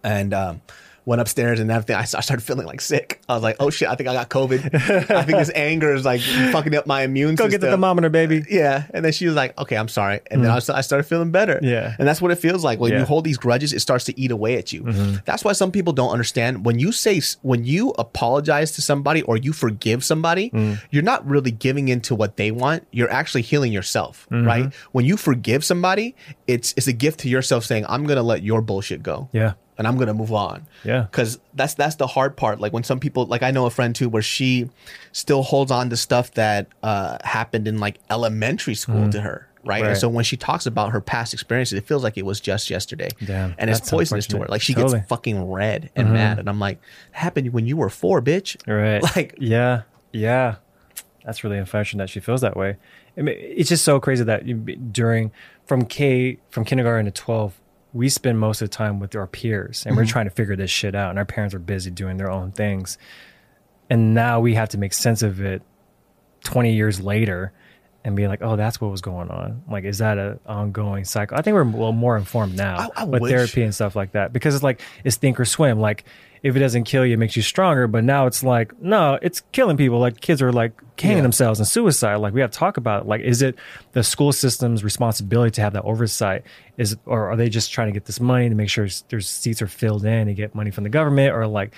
And 0.03 0.35
um, 0.35 0.61
went 1.07 1.21
upstairs 1.21 1.61
and 1.61 1.71
everything. 1.71 1.97
I 1.97 2.05
started 2.05 2.43
feeling 2.43 2.67
like 2.67 2.81
sick. 2.81 3.21
I 3.29 3.35
was 3.35 3.43
like, 3.43 3.57
oh 3.61 3.71
shit, 3.71 3.89
I 3.89 3.95
think 3.95 4.09
I 4.09 4.15
got 4.15 4.29
COVID. 4.31 4.75
I 5.11 5.23
think 5.23 5.39
this 5.39 5.51
anger 5.55 5.93
is 5.93 6.05
like 6.05 6.21
fucking 6.21 6.75
up 6.75 6.87
my 6.87 7.03
immune 7.03 7.37
system. 7.37 7.47
Go 7.47 7.51
system. 7.51 7.61
get 7.61 7.67
the 7.67 7.71
thermometer, 7.73 8.09
baby. 8.09 8.41
Uh, 8.41 8.45
yeah. 8.49 8.85
And 8.93 9.05
then 9.05 9.13
she 9.13 9.27
was 9.27 9.35
like, 9.35 9.59
okay, 9.59 9.77
I'm 9.77 9.89
sorry. 9.89 10.21
And 10.31 10.43
then 10.43 10.49
hmm. 10.49 10.53
I, 10.53 10.55
was, 10.57 10.71
I 10.71 10.81
started 10.81 11.05
feeling 11.05 11.31
better. 11.31 11.59
Yeah. 11.63 11.95
And 11.99 12.09
that's 12.09 12.23
what 12.23 12.31
it 12.31 12.37
feels 12.37 12.65
like. 12.65 12.79
When 12.81 12.93
Yeah. 12.93 13.01
you 13.01 13.05
hold 13.05 13.25
these 13.25 13.39
grudges, 13.39 13.73
it 13.73 13.81
starts 13.81 14.05
to 14.05 14.19
eat 14.19 14.31
away 14.31 14.57
at 14.57 14.73
you. 14.73 14.83
Mm-hmm. 14.83 15.17
That's 15.25 15.45
why 15.45 15.53
some 15.53 15.71
people 15.71 15.93
don't 15.93 16.11
understand. 16.11 16.65
When 16.65 16.79
you 16.79 16.93
say, 16.93 17.21
when 17.43 17.65
you 17.65 17.91
apologize 17.99 18.73
to 18.73 18.83
somebody 18.83 19.23
or 19.23 19.37
you 19.37 19.53
forgive 19.53 20.05
somebody, 20.05 20.49
hmm. 20.49 20.75
you're 20.91 21.03
not 21.03 21.27
really 21.27 21.51
giving 21.51 21.89
into 21.89 22.15
what 22.15 22.37
they 22.37 22.51
want. 22.51 22.87
You're 22.93 23.11
actually 23.11 23.43
healing 23.43 23.73
yourself, 23.73 24.27
mm-hmm. 24.31 24.47
right? 24.47 24.75
When 24.93 25.05
you 25.05 25.17
forgive 25.17 25.65
somebody, 25.65 26.15
it's, 26.47 26.73
it's 26.77 26.87
a 26.87 26.93
gift 26.93 27.21
to 27.21 27.29
yourself 27.29 27.65
saying, 27.65 27.85
I'm 27.89 28.05
going 28.05 28.17
to 28.17 28.23
let 28.23 28.43
your 28.43 28.63
bullshit 28.63 29.03
go 29.03 29.29
Yeah. 29.33 29.55
And 29.79 29.87
I'm 29.87 29.97
gonna 29.97 30.15
move 30.15 30.33
on. 30.33 30.67
Yeah. 30.85 31.03
because 31.03 31.39
that's 31.55 31.75
that's 31.75 31.97
the 31.97 32.07
hard 32.07 32.37
part. 32.37 32.61
Like 32.61 32.73
when 32.73 32.85
some 32.85 33.01
people, 33.01 33.27
like 33.27 33.43
I 33.43 33.51
know 33.51 33.67
a 33.67 33.71
friend 33.71 33.95
too, 33.95 34.09
where 34.09 34.23
she 34.23 34.71
still 35.13 35.43
holds 35.43 35.71
on 35.71 35.91
to 35.91 35.97
stuff 35.97 36.33
that 36.35 36.69
uh, 36.83 37.19
happened 37.25 37.67
in 37.69 37.79
like 37.79 37.99
elementary 38.11 38.75
school 38.75 39.09
to 39.11 39.21
her, 39.21 39.49
right? 39.65 39.83
And 39.85 39.97
Mm. 39.97 40.01
So 40.01 40.09
when 40.09 40.25
she 40.25 40.37
talks 40.37 40.67
about 40.67 40.93
her 40.93 41.01
past 41.01 41.33
experiences, 41.33 41.79
it 41.79 41.87
feels 41.87 42.03
like 42.03 42.17
it 42.19 42.25
was 42.27 42.41
just 42.41 42.71
yesterday, 42.71 43.09
Damn, 43.25 43.55
and 43.59 43.69
it's 43.71 43.89
poisonous 43.91 44.27
to 44.29 44.39
her. 44.41 44.47
Like 44.49 44.63
she 44.63 44.75
Totally. 44.75 44.99
gets 44.99 45.09
fucking 45.09 45.51
red 45.51 45.91
and 45.97 46.13
mad, 46.13 46.39
and 46.39 46.49
I'm 46.49 46.61
like, 46.61 46.81
happened 47.13 47.53
when 47.53 47.67
you 47.67 47.77
were 47.77 47.89
four, 47.91 48.21
bitch. 48.23 48.57
Right. 48.67 49.03
Like, 49.17 49.35
yeah, 49.39 49.83
yeah. 50.13 50.57
That's 51.25 51.43
really 51.43 51.57
unfortunate 51.59 52.03
that 52.05 52.11
she 52.11 52.21
feels 52.21 52.43
that 52.43 52.55
way. 52.57 52.77
I 53.17 53.23
mean, 53.23 53.37
it's 53.39 53.69
just 53.71 53.83
so 53.85 53.99
crazy 53.99 54.25
that 54.25 54.45
you, 54.47 54.57
during 54.57 55.33
from 55.65 55.87
K 55.87 56.39
from 56.51 56.65
kindergarten 56.65 57.07
to 57.07 57.11
twelve, 57.11 57.59
we 57.95 58.09
spend 58.11 58.39
most 58.39 58.61
of 58.61 58.69
the 58.69 58.77
time 58.77 58.99
with 58.99 59.15
our 59.15 59.27
peers, 59.27 59.87
and 59.87 59.97
we're 59.97 60.03
mm-hmm. 60.03 60.11
trying 60.11 60.25
to 60.27 60.31
figure 60.33 60.57
this 60.57 60.71
shit 60.71 60.95
out. 60.95 61.11
And 61.11 61.19
our 61.19 61.25
parents 61.25 61.55
are 61.55 61.61
busy 61.61 61.91
doing 61.91 62.19
their 62.19 62.31
own 62.31 62.53
things, 62.53 62.99
and 63.89 64.13
now 64.13 64.41
we 64.41 64.55
have 64.55 64.69
to 64.71 64.79
make 64.79 64.93
sense 64.93 65.23
of 65.23 65.41
it 65.41 65.63
twenty 66.43 66.75
years 66.75 67.01
later. 67.01 67.53
And 68.07 68.15
be 68.15 68.29
like, 68.29 68.43
oh, 68.43 68.55
that's 68.57 68.83
what 68.83 68.91
was 68.91 69.01
going 69.01 69.31
on. 69.31 69.63
Like, 69.67 69.85
is 69.85 69.97
that 69.99 70.19
a 70.19 70.39
ongoing 70.45 71.07
cycle? 71.07 71.39
I 71.39 71.43
think 71.43 71.55
we're 71.55 71.63
a 71.63 71.65
little 71.65 71.93
more 71.93 72.19
informed 72.19 72.55
now 72.55 72.91
I- 72.95 73.03
I 73.03 73.05
with 73.05 73.23
wish- 73.23 73.31
therapy 73.33 73.63
and 73.63 73.75
stuff 73.75 73.97
like 73.97 74.13
that 74.13 74.31
because 74.31 74.55
it's 74.55 74.63
like 74.63 74.83
it's 75.05 75.17
think 75.17 75.41
or 75.41 75.47
swim. 75.47 75.81
Like 75.81 76.05
if 76.43 76.55
it 76.55 76.59
doesn't 76.59 76.85
kill 76.85 77.07
you, 77.07 77.15
it 77.15 77.17
makes 77.17 77.35
you 77.35 77.41
stronger. 77.41 77.87
But 77.87 78.05
now 78.05 78.27
it's 78.27 78.43
like 78.45 78.79
no, 78.79 79.19
it's 79.23 79.41
killing 79.53 79.79
people. 79.79 80.01
Like 80.01 80.21
kids 80.21 80.43
are 80.43 80.53
like 80.53 80.73
hanging 81.01 81.17
Yeah. 81.17 81.23
themselves 81.23 81.61
and 81.61 81.67
suicide. 81.67 82.17
Like 82.17 82.35
we 82.35 82.43
have 82.43 82.51
to 82.51 82.59
talk 82.59 82.77
about 82.77 83.05
it. 83.05 83.09
like 83.09 83.23
is 83.23 83.41
it 83.41 83.57
the 83.93 84.05
school 84.05 84.33
system's 84.33 84.85
responsibility 84.85 85.53
to 85.53 85.63
have 85.63 85.73
that 85.73 85.85
oversight? 85.85 86.43
Is 86.77 86.99
or 87.07 87.31
are 87.31 87.37
they 87.37 87.49
just 87.49 87.73
trying 87.73 87.89
to 87.89 87.93
get 87.93 88.05
this 88.05 88.21
money 88.21 88.51
to 88.51 88.55
make 88.55 88.69
sure 88.69 88.87
their 89.09 89.23
seats 89.23 89.63
are 89.63 89.67
filled 89.67 90.05
in 90.05 90.29
and 90.29 90.37
get 90.37 90.55
money 90.55 90.71
from 90.71 90.85
the 90.85 90.91
government 90.91 91.35
or 91.35 91.47
like 91.47 91.73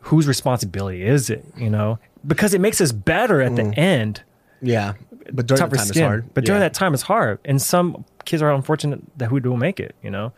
whose 0.00 0.26
responsibility 0.26 1.02
is 1.06 1.28
it? 1.28 1.44
You 1.54 1.68
know 1.68 1.98
because 2.26 2.54
it 2.54 2.62
makes 2.62 2.80
us 2.80 2.92
better 2.92 3.42
at 3.42 3.56
the 3.56 3.62
mm. 3.62 3.76
end 3.76 4.22
yeah, 4.62 4.94
but 5.32 5.46
during 5.46 5.58
tougher 5.58 5.70
the 5.70 5.76
time 5.76 5.86
skin. 5.86 6.02
it's 6.02 6.08
hard. 6.08 6.34
But 6.34 6.44
during 6.44 6.60
Yeah. 6.60 6.68
that 6.68 6.74
time, 6.74 6.94
it's 6.94 7.02
hard, 7.02 7.38
and 7.44 7.60
some 7.60 8.04
kids 8.24 8.42
are 8.42 8.52
unfortunate 8.52 9.00
that 9.18 9.26
who 9.28 9.40
don't 9.40 9.58
make 9.58 9.78
it. 9.80 9.94
You 10.02 10.10
know, 10.10 10.32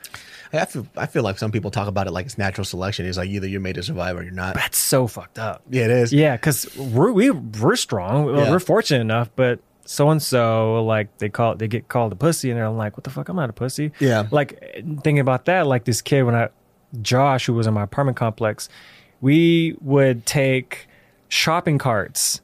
I 0.52 0.64
feel 0.66 0.86
I 0.96 1.06
feel 1.06 1.22
like 1.22 1.38
some 1.38 1.50
people 1.52 1.70
talk 1.70 1.88
about 1.88 2.06
it 2.06 2.10
like 2.12 2.26
it's 2.26 2.38
natural 2.38 2.64
selection. 2.64 3.06
It's 3.06 3.18
like 3.18 3.28
either 3.28 3.46
you're 3.46 3.60
made 3.60 3.74
to 3.76 3.82
survive 3.82 4.16
or 4.16 4.22
you're 4.22 4.32
not. 4.32 4.54
that's 4.54 4.78
so 4.78 5.06
fucked 5.06 5.38
up. 5.38 5.62
Yeah, 5.70 5.84
it 5.84 5.90
is. 5.90 6.12
Yeah, 6.12 6.36
because 6.36 6.74
we're 6.76 7.12
we, 7.12 7.30
we're 7.30 7.76
strong. 7.76 8.34
Yeah. 8.36 8.50
We're 8.50 8.58
fortunate 8.60 9.00
enough, 9.00 9.30
but 9.36 9.60
so 9.84 10.10
and 10.10 10.22
so 10.22 10.84
like 10.84 11.16
they 11.18 11.28
call 11.28 11.54
they 11.54 11.68
get 11.68 11.88
called 11.88 12.12
a 12.12 12.16
pussy, 12.16 12.50
and 12.50 12.58
they're 12.58 12.68
like, 12.70 12.96
"What 12.96 13.04
the 13.04 13.10
fuck? 13.10 13.28
I'm 13.28 13.36
not 13.36 13.50
a 13.50 13.54
pussy." 13.54 13.92
Yeah. 13.98 14.26
Like 14.30 14.58
thinking 14.84 15.18
about 15.20 15.46
that, 15.46 15.66
like 15.66 15.84
this 15.84 16.02
kid 16.02 16.22
when 16.24 16.34
I 16.34 16.48
Josh, 17.02 17.46
who 17.46 17.52
was 17.54 17.66
in 17.66 17.74
my 17.74 17.82
apartment 17.82 18.16
complex, 18.16 18.68
we 19.20 19.76
would 19.80 20.24
take 20.26 20.86
shopping 21.28 21.76
carts 21.78 22.40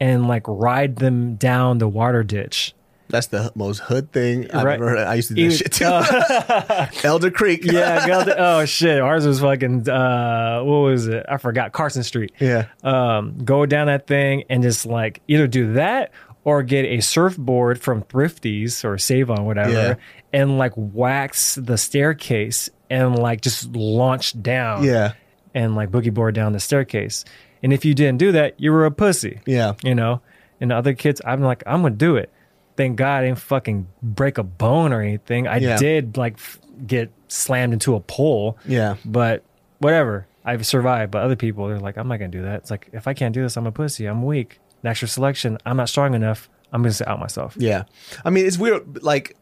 and 0.00 0.28
like 0.28 0.42
ride 0.46 0.96
them 0.96 1.36
down 1.36 1.78
the 1.78 1.88
water 1.88 2.22
ditch. 2.22 2.74
That's 3.08 3.28
the 3.28 3.52
most 3.54 3.78
hood 3.82 4.10
thing 4.10 4.50
I've 4.50 4.64
Right. 4.64 4.74
ever 4.74 4.88
heard. 4.88 4.98
I 4.98 5.14
used 5.14 5.28
to 5.28 5.34
do 5.34 5.42
You- 5.42 5.50
shit 5.52 5.70
too. 5.72 5.84
Elder 7.04 7.30
Creek. 7.30 7.64
Yeah, 7.64 8.04
God, 8.06 8.28
oh 8.36 8.64
shit, 8.66 9.00
ours 9.00 9.26
was 9.26 9.40
fucking 9.40 9.88
uh, 9.88 10.60
what 10.62 10.78
was 10.78 11.06
it? 11.06 11.24
I 11.28 11.36
forgot 11.36 11.72
Carson 11.72 12.02
Street. 12.02 12.32
Yeah. 12.40 12.66
um, 12.82 13.38
go 13.44 13.64
down 13.66 13.86
that 13.86 14.06
thing 14.06 14.44
and 14.50 14.62
just 14.62 14.86
like 14.86 15.20
either 15.28 15.46
do 15.46 15.74
that 15.74 16.10
or 16.44 16.62
get 16.62 16.84
a 16.84 17.00
surfboard 17.00 17.80
from 17.80 18.02
Thrifties 18.02 18.84
or 18.84 18.98
Sav-On 18.98 19.44
whatever 19.44 19.70
Yeah. 19.70 19.94
and 20.32 20.58
like 20.58 20.72
wax 20.76 21.54
the 21.56 21.76
staircase 21.78 22.70
and 22.90 23.16
like 23.18 23.40
just 23.40 23.74
launch 23.74 24.40
down 24.42 24.84
Yeah. 24.84 25.12
and 25.54 25.74
like 25.76 25.90
boogie 25.90 26.12
board 26.14 26.34
down 26.34 26.52
the 26.52 26.60
staircase. 26.60 27.24
And 27.66 27.72
if 27.72 27.84
you 27.84 27.94
didn't 27.94 28.18
do 28.18 28.30
that, 28.30 28.60
you 28.60 28.70
were 28.70 28.86
a 28.86 28.92
pussy. 28.92 29.40
Yeah. 29.44 29.72
You 29.82 29.96
know? 29.96 30.20
And 30.60 30.70
the 30.70 30.76
other 30.76 30.94
kids, 30.94 31.20
I'm 31.24 31.42
like, 31.42 31.64
I'm 31.66 31.82
gonna 31.82 31.96
do 31.96 32.14
it. 32.14 32.30
Thank 32.76 32.94
God 32.96 33.24
I 33.24 33.26
didn't 33.26 33.40
fucking 33.40 33.88
break 34.04 34.38
a 34.38 34.44
bone 34.44 34.92
or 34.92 35.00
anything. 35.00 35.48
I 35.48 35.56
Yeah. 35.56 35.76
did 35.76 36.16
like 36.16 36.34
f- 36.34 36.60
get 36.86 37.10
slammed 37.26 37.72
into 37.72 37.96
a 37.96 38.00
pole. 38.00 38.56
Yeah. 38.68 38.94
But 39.04 39.42
whatever. 39.80 40.28
I've 40.44 40.64
survived. 40.64 41.10
But 41.10 41.24
other 41.24 41.34
people, 41.34 41.66
they're 41.66 41.80
like, 41.80 41.96
I'm 41.96 42.06
not 42.06 42.18
gonna 42.20 42.28
do 42.30 42.42
that. 42.42 42.60
It's 42.60 42.70
like 42.70 42.88
if 42.92 43.08
I 43.08 43.14
can't 43.14 43.34
do 43.34 43.42
this, 43.42 43.56
I'm 43.56 43.66
a 43.66 43.72
pussy. 43.72 44.06
I'm 44.06 44.22
weak. 44.22 44.60
Natural 44.84 45.08
selection. 45.08 45.58
I'm 45.66 45.76
not 45.76 45.88
strong 45.88 46.14
enough. 46.14 46.48
I'm 46.72 46.84
gonna 46.84 46.94
out 47.08 47.18
myself. 47.18 47.56
Yeah. 47.58 47.82
I 48.24 48.30
mean, 48.30 48.46
it's 48.46 48.58
weird. 48.58 49.02
Like, 49.02 49.36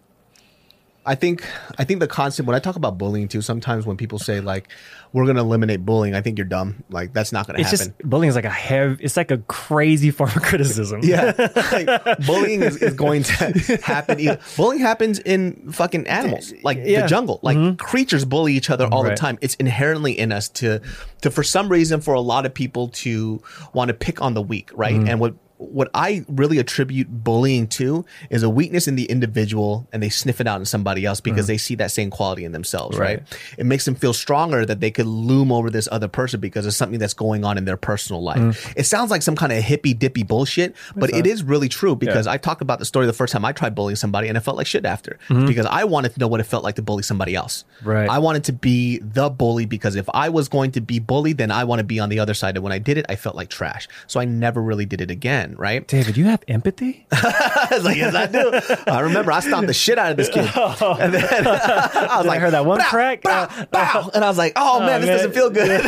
I 1.06 1.14
think, 1.14 1.46
I 1.78 1.84
think 1.84 2.00
the 2.00 2.06
concept, 2.06 2.46
when 2.46 2.56
I 2.56 2.58
talk 2.58 2.76
about 2.76 2.96
bullying 2.96 3.28
too, 3.28 3.42
sometimes 3.42 3.84
when 3.84 3.96
people 3.96 4.18
say, 4.18 4.40
like, 4.40 4.68
we're 5.12 5.24
going 5.24 5.36
to 5.36 5.42
eliminate 5.42 5.84
bullying, 5.84 6.14
I 6.14 6.22
think 6.22 6.38
you're 6.38 6.46
dumb. 6.46 6.82
Like, 6.88 7.12
that's 7.12 7.30
not 7.30 7.46
going 7.46 7.56
to 7.56 7.60
It's 7.60 7.70
happen. 7.70 7.94
just 7.98 8.08
bullying 8.08 8.30
is 8.30 8.34
like 8.36 8.46
a 8.46 8.50
heavy. 8.50 9.04
It's 9.04 9.16
like 9.16 9.30
a 9.30 9.38
crazy 9.38 10.10
form 10.10 10.30
of 10.34 10.42
criticism. 10.42 11.00
yeah. 11.02 11.32
like, 11.72 12.26
bullying 12.26 12.62
is, 12.62 12.76
is 12.82 12.94
going 12.94 13.22
to 13.24 13.76
happen. 13.82 14.18
Either. 14.18 14.40
Bullying 14.56 14.80
happens 14.80 15.18
in 15.18 15.70
fucking 15.72 16.06
animals, 16.06 16.52
like 16.62 16.78
Yeah. 16.82 17.02
the 17.02 17.08
jungle. 17.08 17.38
Like, 17.42 17.58
mm-hmm. 17.58 17.76
creatures 17.76 18.24
bully 18.24 18.54
each 18.54 18.70
other 18.70 18.86
all 18.86 19.02
the 19.02 19.14
time. 19.14 19.38
It's 19.42 19.54
inherently 19.56 20.18
in 20.18 20.32
us 20.32 20.48
to, 20.50 20.80
to, 21.20 21.30
for 21.30 21.42
some 21.42 21.68
reason, 21.68 22.00
for 22.00 22.14
a 22.14 22.20
lot 22.20 22.46
of 22.46 22.54
people 22.54 22.88
to 22.88 23.42
want 23.72 23.88
to 23.88 23.94
pick 23.94 24.22
on 24.22 24.32
the 24.34 24.42
weak, 24.42 24.70
right? 24.74 24.94
Mm-hmm. 24.94 25.08
And 25.08 25.20
what, 25.20 25.34
what 25.70 25.90
I 25.94 26.24
really 26.28 26.58
attribute 26.58 27.08
bullying 27.24 27.66
to 27.68 28.04
is 28.30 28.42
a 28.42 28.50
weakness 28.50 28.88
in 28.88 28.96
the 28.96 29.04
individual 29.04 29.88
and 29.92 30.02
they 30.02 30.08
sniff 30.08 30.40
it 30.40 30.46
out 30.46 30.60
in 30.60 30.66
somebody 30.66 31.04
else 31.04 31.20
because 31.20 31.44
mm-hmm. 31.44 31.52
they 31.52 31.58
see 31.58 31.74
that 31.76 31.90
same 31.90 32.10
quality 32.10 32.44
in 32.44 32.52
themselves, 32.52 32.98
right. 32.98 33.18
Right. 33.18 33.54
It 33.58 33.66
makes 33.66 33.84
them 33.84 33.94
feel 33.94 34.12
stronger 34.12 34.64
that 34.66 34.80
they 34.80 34.90
could 34.90 35.06
loom 35.06 35.52
over 35.52 35.70
this 35.70 35.88
other 35.90 36.08
person 36.08 36.40
because 36.40 36.66
of 36.66 36.74
something 36.74 36.98
that's 36.98 37.14
going 37.14 37.44
on 37.44 37.58
in 37.58 37.64
their 37.64 37.76
personal 37.76 38.22
life. 38.22 38.38
Mm. 38.38 38.74
It 38.76 38.84
sounds 38.84 39.10
like 39.10 39.22
some 39.22 39.36
kind 39.36 39.52
of 39.52 39.62
hippy 39.62 39.94
dippy 39.94 40.22
bullshit, 40.22 40.74
but 40.96 41.10
it 41.10 41.26
is 41.26 41.42
really 41.42 41.68
true 41.68 41.96
because 41.96 42.26
I 42.26 42.36
talked 42.36 42.62
about 42.62 42.78
the 42.78 42.84
story 42.84 43.06
the 43.06 43.12
first 43.12 43.32
time 43.32 43.44
I 43.44 43.52
tried 43.52 43.74
bullying 43.74 43.96
somebody 43.96 44.28
and 44.28 44.36
I 44.36 44.40
felt 44.40 44.56
like 44.56 44.66
shit 44.66 44.84
after 44.84 45.18
mm-hmm. 45.28 45.46
because 45.46 45.66
I 45.66 45.84
wanted 45.84 46.14
to 46.14 46.20
know 46.20 46.28
what 46.28 46.40
it 46.40 46.44
felt 46.44 46.64
like 46.64 46.76
to 46.76 46.82
bully 46.82 47.02
somebody 47.02 47.34
else. 47.34 47.64
Right. 47.82 48.08
I 48.08 48.18
wanted 48.18 48.44
to 48.44 48.52
be 48.52 48.98
the 48.98 49.30
bully 49.30 49.66
because 49.66 49.96
if 49.96 50.08
I 50.12 50.28
was 50.28 50.48
going 50.48 50.72
to 50.72 50.80
be 50.80 50.98
bullied, 50.98 51.38
then 51.38 51.50
I 51.50 51.64
want 51.64 51.80
to 51.80 51.84
be 51.84 52.00
on 52.00 52.08
the 52.08 52.18
other 52.18 52.34
side. 52.34 52.56
And 52.56 52.64
when 52.64 52.72
I 52.72 52.78
did 52.78 52.98
it, 52.98 53.06
I 53.08 53.16
felt 53.16 53.36
like 53.36 53.48
trash. 53.48 53.88
So 54.06 54.20
I 54.20 54.24
never 54.24 54.62
really 54.62 54.86
did 54.86 55.00
it 55.00 55.10
again, 55.10 55.53
right? 55.58 55.86
David, 55.86 56.16
you 56.16 56.26
have 56.26 56.42
empathy. 56.48 57.06
I 57.12 57.68
was 57.70 57.84
like, 57.84 57.96
yes, 57.96 58.14
I 58.14 58.26
do. 58.26 58.60
I 58.90 59.00
remember 59.00 59.32
I 59.32 59.40
stomped 59.40 59.66
the 59.66 59.74
shit 59.74 59.98
out 59.98 60.10
of 60.10 60.16
this 60.16 60.28
kid. 60.28 60.44
And 60.54 61.14
then 61.14 61.46
I 61.46 62.16
was 62.18 62.26
like, 62.26 62.40
heard 62.40 62.52
that 62.52 62.64
one 62.66 62.78
"Bow, 62.78 62.88
crack?" 62.88 63.22
bow, 63.22 63.48
bow." 63.70 64.10
And 64.14 64.24
I 64.24 64.28
was 64.28 64.38
like, 64.38 64.52
oh, 64.56 64.80
man, 64.80 65.00
this 65.00 65.08
man. 65.08 65.16
doesn't 65.16 65.32
feel 65.32 65.50
good. 65.50 65.80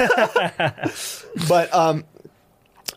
but 1.48 1.72
um, 1.74 2.04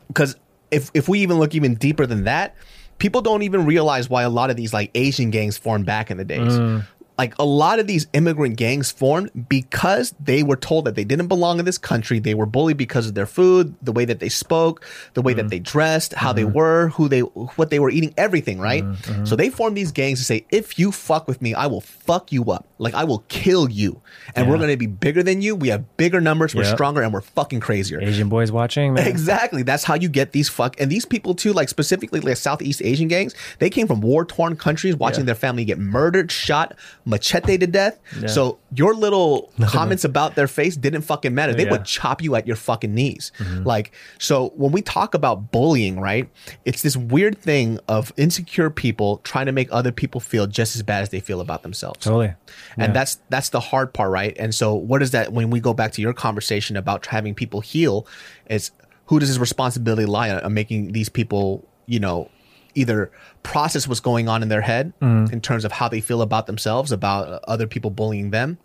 because 0.08 0.36
if 0.72 0.92
if 0.94 1.08
we 1.08 1.20
even 1.20 1.40
look 1.40 1.56
even 1.56 1.76
deeper 1.76 2.06
than 2.06 2.26
that, 2.26 2.56
people 2.98 3.22
don't 3.22 3.44
even 3.44 3.66
realize 3.66 4.10
why 4.10 4.24
a 4.24 4.30
lot 4.30 4.50
of 4.50 4.56
these 4.56 4.74
like 4.74 4.92
Asian 4.96 5.30
gangs 5.30 5.58
formed 5.58 5.86
back 5.86 6.12
in 6.12 6.18
the 6.18 6.26
days. 6.26 6.54
Mm. 6.54 6.86
Like 7.20 7.38
a 7.38 7.44
lot 7.46 7.80
of 7.80 7.86
these 7.86 8.08
immigrant 8.14 8.56
gangs 8.56 8.92
formed 8.92 9.30
because 9.50 10.16
they 10.22 10.42
were 10.42 10.56
told 10.56 10.86
that 10.86 10.96
they 10.96 11.04
didn't 11.04 11.28
belong 11.28 11.60
in 11.60 11.66
this 11.66 11.78
country. 11.78 12.18
They 12.20 12.34
were 12.34 12.46
bullied 12.46 12.78
because 12.78 13.08
of 13.08 13.14
their 13.14 13.26
food, 13.26 13.76
the 13.82 13.92
way 13.92 14.06
that 14.06 14.20
they 14.22 14.30
spoke, 14.30 14.86
the 15.16 15.22
way 15.22 15.34
Mm. 15.34 15.38
that 15.38 15.50
they 15.50 15.60
dressed, 15.60 16.14
how 16.14 16.30
Mm-hmm. 16.30 16.36
they 16.38 16.46
were, 16.46 16.88
who 16.96 17.10
they, 17.10 17.20
what 17.20 17.70
they 17.72 17.80
were 17.80 17.90
eating, 17.90 18.14
everything, 18.18 18.58
right? 18.60 18.86
So 19.26 19.36
they 19.36 19.50
formed 19.50 19.76
these 19.76 19.92
gangs 19.92 20.20
to 20.20 20.26
say, 20.26 20.46
if 20.50 20.80
you 20.80 20.92
fuck 20.94 21.28
with 21.28 21.42
me, 21.42 21.54
I 21.54 21.68
will 21.68 21.82
fuck 21.82 22.32
you 22.32 22.52
up. 22.52 22.66
Like 22.78 22.94
I 22.94 23.04
will 23.04 23.26
kill 23.28 23.70
you, 23.70 24.02
and 24.36 24.50
we're 24.50 24.58
gonna 24.58 24.78
be 24.78 24.88
bigger 24.88 25.22
than 25.22 25.42
you. 25.42 25.54
We 25.58 25.68
have 25.68 25.98
bigger 25.98 26.22
numbers. 26.22 26.56
We're 26.56 26.64
Yep. 26.64 26.76
stronger, 26.78 27.02
and 27.02 27.12
we're 27.12 27.20
fucking 27.20 27.60
crazier. 27.60 28.00
Asian 28.02 28.30
boys 28.30 28.50
watching, 28.54 28.94
man. 28.94 29.06
Exactly. 29.06 29.64
That's 29.64 29.84
how 29.84 29.96
you 29.96 30.08
get 30.08 30.32
these 30.32 30.48
fuck 30.48 30.80
and 30.80 30.90
these 30.90 31.04
people 31.04 31.36
too, 31.36 31.52
like 31.52 31.68
specifically 31.68 32.22
like 32.22 32.38
Southeast 32.38 32.82
Asian 32.82 33.10
gangs, 33.10 33.36
they 33.60 33.70
came 33.70 33.88
from 33.88 34.00
war 34.00 34.24
torn 34.24 34.56
countries 34.56 34.96
watching 34.96 35.24
Yeah. 35.24 35.34
their 35.34 35.36
family 35.36 35.66
get 35.66 35.78
murdered, 35.80 36.32
shot, 36.32 36.74
machete 37.10 37.58
to 37.58 37.68
death. 37.68 38.00
So 38.28 38.60
your 38.76 38.94
little 38.94 39.52
comments 39.68 40.04
about 40.06 40.36
their 40.36 40.48
face 40.48 40.78
didn't 40.78 41.02
fucking 41.02 41.34
matter. 41.34 41.54
They 41.54 41.66
Yeah. 41.66 41.72
would 41.72 41.86
chop 41.86 42.22
you 42.22 42.36
at 42.36 42.46
your 42.48 42.56
fucking 42.56 42.94
knees. 42.94 43.32
Mm-hmm. 43.40 43.64
Like, 43.64 43.92
so 44.20 44.54
when 44.56 44.72
we 44.72 44.82
talk 44.82 45.14
about 45.14 45.52
bullying, 45.52 46.00
right, 46.00 46.30
it's 46.66 46.82
this 46.84 46.96
weird 46.96 47.38
thing 47.38 47.80
of 47.88 48.14
insecure 48.16 48.70
people 48.70 49.18
trying 49.24 49.48
to 49.48 49.52
make 49.52 49.68
other 49.72 49.92
people 49.92 50.22
feel 50.22 50.46
just 50.48 50.76
as 50.76 50.84
bad 50.84 51.02
as 51.02 51.10
they 51.10 51.20
feel 51.20 51.42
about 51.42 51.64
themselves. 51.64 52.00
Totally. 52.00 52.34
And 52.78 52.96
that's 52.96 53.20
that's 53.30 53.50
the 53.50 53.60
hard 53.60 53.94
part, 53.94 54.12
right? 54.12 54.36
And 54.40 54.54
so 54.54 54.74
what 54.76 55.02
is 55.02 55.12
that 55.12 55.34
when 55.34 55.50
we 55.50 55.60
go 55.60 55.74
back 55.74 55.92
to 55.94 56.02
your 56.02 56.14
conversation 56.14 56.78
about 56.78 57.06
having 57.08 57.34
people 57.34 57.62
heal, 57.62 58.06
is 58.50 58.72
who 59.08 59.20
does 59.20 59.30
this 59.30 59.40
responsibility 59.40 60.06
lie 60.06 60.30
on, 60.30 60.40
on 60.42 60.54
making 60.54 60.92
these 60.92 61.10
people, 61.10 61.68
you 61.88 62.00
know, 62.00 62.30
either 62.76 63.12
process 63.44 63.88
what's 63.88 64.00
going 64.00 64.28
on 64.30 64.42
in 64.44 64.50
their 64.50 64.62
head 64.62 64.94
in 65.32 65.42
terms 65.42 65.66
of 65.66 65.72
how 65.74 65.88
they 65.90 66.02
feel 66.02 66.22
about 66.22 66.46
themselves, 66.48 66.92
about 66.92 67.28
uh, 67.28 67.40
other 67.48 67.68
people 67.68 67.90
bullying 67.92 68.32
them, 68.32 68.58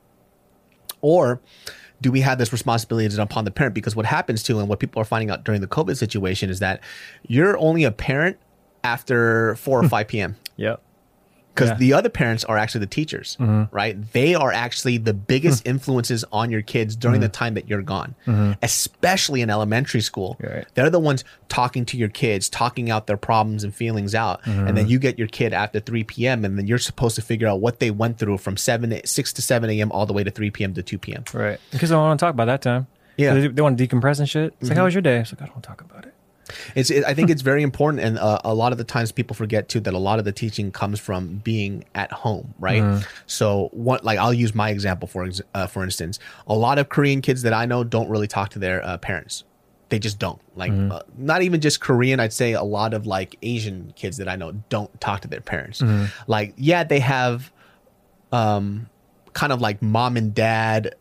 or 1.00 1.40
do 2.00 2.10
we 2.12 2.20
have 2.20 2.38
this 2.38 2.52
responsibility 2.52 3.14
upon 3.20 3.44
the 3.44 3.50
parent? 3.50 3.74
Because 3.74 3.96
what 3.96 4.06
happens 4.06 4.42
too, 4.42 4.58
and 4.58 4.68
what 4.68 4.78
people 4.78 5.00
are 5.00 5.04
finding 5.06 5.30
out 5.30 5.44
during 5.44 5.60
the 5.60 5.66
COVID 5.66 5.96
situation 5.96 6.50
is 6.50 6.58
that 6.58 6.80
you're 7.26 7.56
only 7.58 7.84
a 7.84 7.90
parent 7.90 8.36
after 8.82 9.54
4 9.56 9.84
or 9.84 9.88
5 9.88 10.08
p.m. 10.08 10.36
Yep. 10.56 10.82
Because 11.54 11.70
Yeah. 11.70 11.76
the 11.76 11.92
other 11.92 12.08
parents 12.08 12.44
are 12.44 12.58
actually 12.58 12.80
the 12.80 12.86
teachers, 12.86 13.36
mm-hmm. 13.38 13.74
right? 13.74 14.12
They 14.12 14.34
are 14.34 14.52
actually 14.52 14.98
the 14.98 15.14
biggest 15.14 15.64
mm. 15.64 15.70
influences 15.70 16.24
on 16.32 16.50
your 16.50 16.62
kids 16.62 16.96
during 16.96 17.20
the 17.20 17.28
mm-hmm. 17.28 17.32
time 17.32 17.54
that 17.54 17.68
you're 17.68 17.82
gone, 17.82 18.14
mm-hmm. 18.26 18.52
especially 18.62 19.40
in 19.40 19.50
elementary 19.50 20.00
school. 20.00 20.36
Right. 20.40 20.66
They're 20.74 20.90
the 20.90 20.98
ones 20.98 21.22
talking 21.48 21.84
to 21.86 21.96
your 21.96 22.08
kids, 22.08 22.48
talking 22.48 22.90
out 22.90 23.06
their 23.06 23.16
problems 23.16 23.62
and 23.62 23.74
feelings 23.74 24.14
out, 24.14 24.44
and 24.46 24.76
then 24.76 24.88
you 24.88 24.98
get 24.98 25.18
your 25.18 25.28
kid 25.28 25.52
after 25.52 25.80
3 25.80 26.04
p.m. 26.04 26.44
and 26.44 26.58
then 26.58 26.66
you're 26.66 26.78
supposed 26.78 27.14
to 27.16 27.22
figure 27.22 27.46
out 27.46 27.60
what 27.60 27.78
they 27.78 27.90
went 27.90 28.18
through 28.18 28.38
from 28.38 28.56
7 28.56 29.00
6 29.04 29.32
to 29.32 29.42
7 29.42 29.70
a.m. 29.70 29.92
all 29.92 30.06
the 30.06 30.12
way 30.12 30.24
to 30.24 30.30
3 30.30 30.50
p.m. 30.50 30.74
to 30.74 30.82
2 30.82 30.98
p.m. 30.98 31.24
Right. 31.32 31.60
Because 31.70 31.92
I 31.92 31.94
don't 31.94 32.02
want 32.02 32.18
to 32.18 32.26
talk 32.26 32.34
about 32.34 32.46
that 32.46 32.62
time. 32.62 32.86
Yeah. 33.16 33.30
Mm-hmm. 33.30 33.40
They, 33.40 33.48
they 33.48 33.62
want 33.62 33.78
to 33.78 33.86
decompress 33.86 34.18
and 34.18 34.28
shit. 34.28 34.54
It's 34.60 34.70
like, 34.70 34.78
how 34.78 34.84
was 34.84 34.94
your 34.94 35.02
day? 35.02 35.18
It's 35.18 35.32
like, 35.32 35.42
I 35.42 35.46
don't 35.46 35.54
want 35.54 35.64
to 35.64 35.68
talk 35.68 35.80
about 35.80 36.04
it. 36.06 36.13
It's. 36.74 36.90
It, 36.90 37.04
I 37.04 37.14
think 37.14 37.30
it's 37.30 37.42
very 37.42 37.62
important, 37.62 38.02
and 38.02 38.18
uh, 38.18 38.38
a 38.44 38.54
lot 38.54 38.72
of 38.72 38.78
the 38.78 38.84
times 38.84 39.12
people 39.12 39.34
forget 39.34 39.68
too 39.68 39.80
that 39.80 39.94
a 39.94 39.98
lot 39.98 40.18
of 40.18 40.24
the 40.24 40.32
teaching 40.32 40.70
comes 40.70 41.00
from 41.00 41.36
being 41.44 41.84
at 41.94 42.12
home, 42.12 42.54
right? 42.58 43.04
So, 43.26 43.68
what 43.72 44.04
like 44.04 44.18
I'll 44.18 44.34
use 44.34 44.54
my 44.54 44.70
example 44.70 45.08
for 45.08 45.28
uh, 45.54 45.66
for 45.66 45.84
instance, 45.84 46.18
a 46.46 46.54
lot 46.54 46.78
of 46.78 46.88
Korean 46.88 47.20
kids 47.20 47.42
that 47.42 47.52
I 47.52 47.66
know 47.66 47.84
don't 47.84 48.08
really 48.08 48.28
talk 48.28 48.50
to 48.50 48.58
their 48.58 48.84
uh, 48.84 48.98
parents. 48.98 49.44
They 49.90 49.98
just 49.98 50.18
don't 50.18 50.40
like 50.56 50.72
uh, 50.72 51.02
not 51.16 51.42
even 51.42 51.60
just 51.60 51.80
Korean. 51.80 52.18
I'd 52.18 52.32
say 52.32 52.52
a 52.52 52.62
lot 52.64 52.94
of 52.94 53.06
like 53.06 53.36
Asian 53.42 53.92
kids 53.96 54.16
that 54.16 54.28
I 54.28 54.36
know 54.36 54.52
don't 54.68 54.90
talk 55.00 55.20
to 55.20 55.28
their 55.28 55.40
parents. 55.42 55.82
Like, 56.26 56.54
yeah, 56.56 56.84
they 56.84 57.00
have 57.00 57.52
um, 58.32 58.88
kind 59.34 59.52
of 59.52 59.60
like 59.60 59.82
mom 59.82 60.16
and 60.16 60.34
dad 60.34 60.94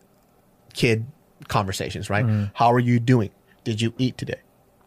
kid 0.74 1.06
conversations, 1.48 2.08
right? 2.10 2.24
How 2.54 2.72
are 2.72 2.78
you 2.78 3.00
doing? 3.00 3.30
Did 3.64 3.80
you 3.80 3.94
eat 3.98 4.16
today? 4.18 4.40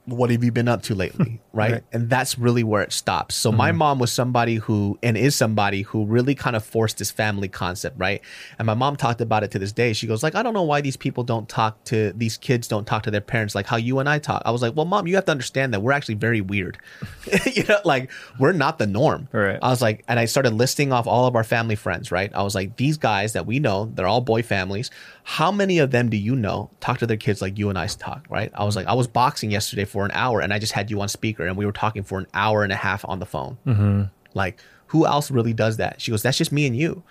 What 0.07 0.29
have 0.29 0.43
you 0.43 0.51
been 0.51 0.67
up 0.67 0.83
to 0.83 0.95
lately? 0.95 1.25
Hmm. 1.25 1.57
right? 1.57 1.71
Right. 1.73 1.83
And 1.91 2.09
that's 2.09 2.37
really 2.37 2.63
where 2.63 2.81
it 2.81 2.93
stops. 2.93 3.35
So 3.35 3.51
my 3.51 3.71
hmm. 3.71 3.77
mom 3.77 3.99
was 3.99 4.11
somebody 4.11 4.55
who 4.55 4.97
and 5.01 5.17
is 5.17 5.35
somebody 5.35 5.81
who 5.81 6.05
really 6.05 6.35
kind 6.35 6.55
of 6.55 6.63
forced 6.63 6.97
this 6.97 7.11
family 7.11 7.47
concept, 7.47 7.99
right? 7.99 8.21
And 8.59 8.65
my 8.65 8.73
mom 8.73 8.95
talked 8.95 9.21
about 9.21 9.43
it 9.43 9.51
to 9.51 9.59
this 9.59 9.71
day. 9.71 9.93
She 9.93 10.07
goes 10.07 10.23
like, 10.23 10.35
I 10.35 10.43
don't 10.43 10.53
know 10.53 10.63
why 10.63 10.81
these 10.81 10.97
people 10.97 11.23
don't 11.23 11.49
talk 11.49 11.83
to 11.85 12.13
these 12.13 12.37
kids 12.37 12.67
don't 12.67 12.85
talk 12.85 13.03
to 13.03 13.11
their 13.11 13.21
parents 13.21 13.55
like 13.55 13.65
how 13.65 13.77
you 13.77 13.99
and 13.99 14.07
I 14.07 14.19
talk. 14.19 14.43
I 14.45 14.51
was 14.51 14.61
like, 14.61 14.75
well, 14.75 14.85
mom, 14.85 15.07
you 15.07 15.15
have 15.15 15.25
to 15.25 15.31
understand 15.31 15.73
that 15.73 15.81
we're 15.81 15.91
actually 15.91 16.15
very 16.15 16.41
weird. 16.41 16.77
you 17.53 17.63
know, 17.63 17.79
like 17.83 18.11
we're 18.39 18.53
not 18.53 18.77
the 18.77 18.87
norm. 18.87 19.27
Right. 19.31 19.59
I 19.61 19.69
was 19.69 19.81
like, 19.81 20.03
and 20.07 20.19
I 20.19 20.25
started 20.25 20.53
listing 20.53 20.93
off 20.93 21.07
all 21.07 21.25
of 21.25 21.35
our 21.35 21.43
family 21.43 21.75
friends, 21.75 22.11
right? 22.11 22.31
I 22.33 22.43
was 22.43 22.55
like, 22.55 22.77
these 22.77 22.97
guys 22.97 23.33
that 23.33 23.45
we 23.45 23.59
know, 23.59 23.91
they're 23.93 24.07
all 24.07 24.21
boy 24.21 24.43
families. 24.43 24.91
How 25.23 25.51
many 25.51 25.79
of 25.79 25.91
them 25.91 26.09
do 26.09 26.17
you 26.17 26.35
know 26.35 26.69
talk 26.79 26.99
to 26.99 27.07
their 27.07 27.17
kids 27.17 27.41
like 27.41 27.57
you 27.57 27.69
and 27.69 27.77
I 27.77 27.87
talk, 27.87 28.25
right? 28.29 28.51
I 28.53 28.63
was 28.63 28.75
like, 28.75 28.87
I 28.87 28.93
was 28.93 29.07
boxing 29.07 29.51
yesterday 29.51 29.85
for 29.85 29.96
an 30.05 30.11
hour 30.11 30.41
and 30.41 30.53
I 30.53 30.59
just 30.59 30.73
had 30.73 30.89
you 30.91 31.01
on 31.01 31.07
speaker 31.07 31.45
and 31.45 31.57
we 31.57 31.65
were 31.65 31.71
talking 31.71 32.03
for 32.03 32.19
an 32.19 32.27
hour 32.33 32.63
and 32.63 32.71
a 32.71 32.75
half 32.75 33.05
on 33.07 33.19
the 33.19 33.25
phone. 33.25 33.57
Mm-hmm. 33.65 34.03
Like, 34.33 34.59
who 34.87 35.05
else 35.05 35.31
really 35.31 35.53
does 35.53 35.77
that? 35.77 36.01
She 36.01 36.11
goes, 36.11 36.23
that's 36.23 36.37
just 36.37 36.51
me 36.51 36.65
and 36.65 36.75
you. 36.75 37.03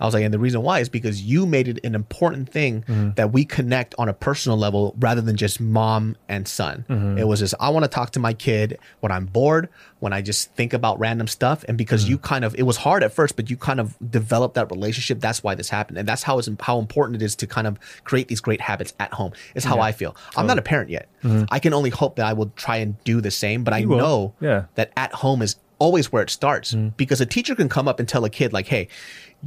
I 0.00 0.04
was 0.06 0.14
like, 0.14 0.24
and 0.24 0.34
the 0.34 0.38
reason 0.38 0.62
why 0.62 0.80
is 0.80 0.88
because 0.88 1.22
you 1.22 1.46
made 1.46 1.68
it 1.68 1.78
an 1.84 1.94
important 1.94 2.50
thing 2.50 2.82
mm-hmm. 2.82 3.10
that 3.12 3.32
we 3.32 3.44
connect 3.44 3.94
on 3.98 4.08
a 4.08 4.12
personal 4.12 4.58
level 4.58 4.94
rather 4.98 5.20
than 5.20 5.36
just 5.36 5.60
mom 5.60 6.16
and 6.28 6.46
son. 6.48 6.84
Mm-hmm. 6.88 7.18
It 7.18 7.26
was 7.26 7.40
just, 7.40 7.54
I 7.60 7.70
want 7.70 7.84
to 7.84 7.88
talk 7.88 8.10
to 8.12 8.20
my 8.20 8.32
kid 8.32 8.78
when 9.00 9.12
I'm 9.12 9.26
bored, 9.26 9.68
when 10.00 10.12
I 10.12 10.20
just 10.20 10.52
think 10.54 10.72
about 10.72 10.98
random 10.98 11.26
stuff. 11.28 11.64
And 11.68 11.78
because 11.78 12.02
mm-hmm. 12.02 12.10
you 12.10 12.18
kind 12.18 12.44
of, 12.44 12.54
it 12.56 12.64
was 12.64 12.76
hard 12.76 13.02
at 13.02 13.12
first, 13.12 13.36
but 13.36 13.50
you 13.50 13.56
kind 13.56 13.80
of 13.80 13.96
developed 14.10 14.54
that 14.56 14.70
relationship. 14.70 15.20
That's 15.20 15.42
why 15.42 15.54
this 15.54 15.68
happened. 15.68 15.98
And 15.98 16.08
that's 16.08 16.22
how 16.22 16.38
it's, 16.38 16.48
how 16.60 16.78
important 16.78 17.22
it 17.22 17.24
is 17.24 17.36
to 17.36 17.46
kind 17.46 17.66
of 17.66 17.78
create 18.04 18.28
these 18.28 18.40
great 18.40 18.60
habits 18.60 18.94
at 19.00 19.12
home. 19.12 19.32
Is 19.54 19.64
how 19.64 19.80
I 19.80 19.92
feel. 19.92 20.16
I'm 20.36 20.46
not 20.46 20.58
a 20.58 20.62
parent 20.62 20.90
yet. 20.90 21.08
I 21.50 21.58
can 21.58 21.72
only 21.72 21.90
hope 21.90 22.16
that 22.16 22.26
I 22.26 22.32
will 22.34 22.52
try 22.56 22.76
and 22.76 23.02
do 23.04 23.20
the 23.20 23.30
same, 23.30 23.64
but 23.64 23.72
I 23.72 23.84
will. 23.84 23.96
know 23.96 24.34
Yeah. 24.40 24.64
that 24.74 24.92
at 24.96 25.12
home 25.12 25.40
is 25.40 25.56
always 25.78 26.12
where 26.12 26.22
it 26.22 26.30
starts. 26.30 26.74
Mm. 26.74 26.96
Because 26.96 27.20
a 27.20 27.26
teacher 27.26 27.54
can 27.54 27.68
come 27.68 27.88
up 27.88 27.98
and 27.98 28.08
tell 28.08 28.24
a 28.24 28.30
kid 28.30 28.52
like 28.52 28.66
hey 28.66 28.88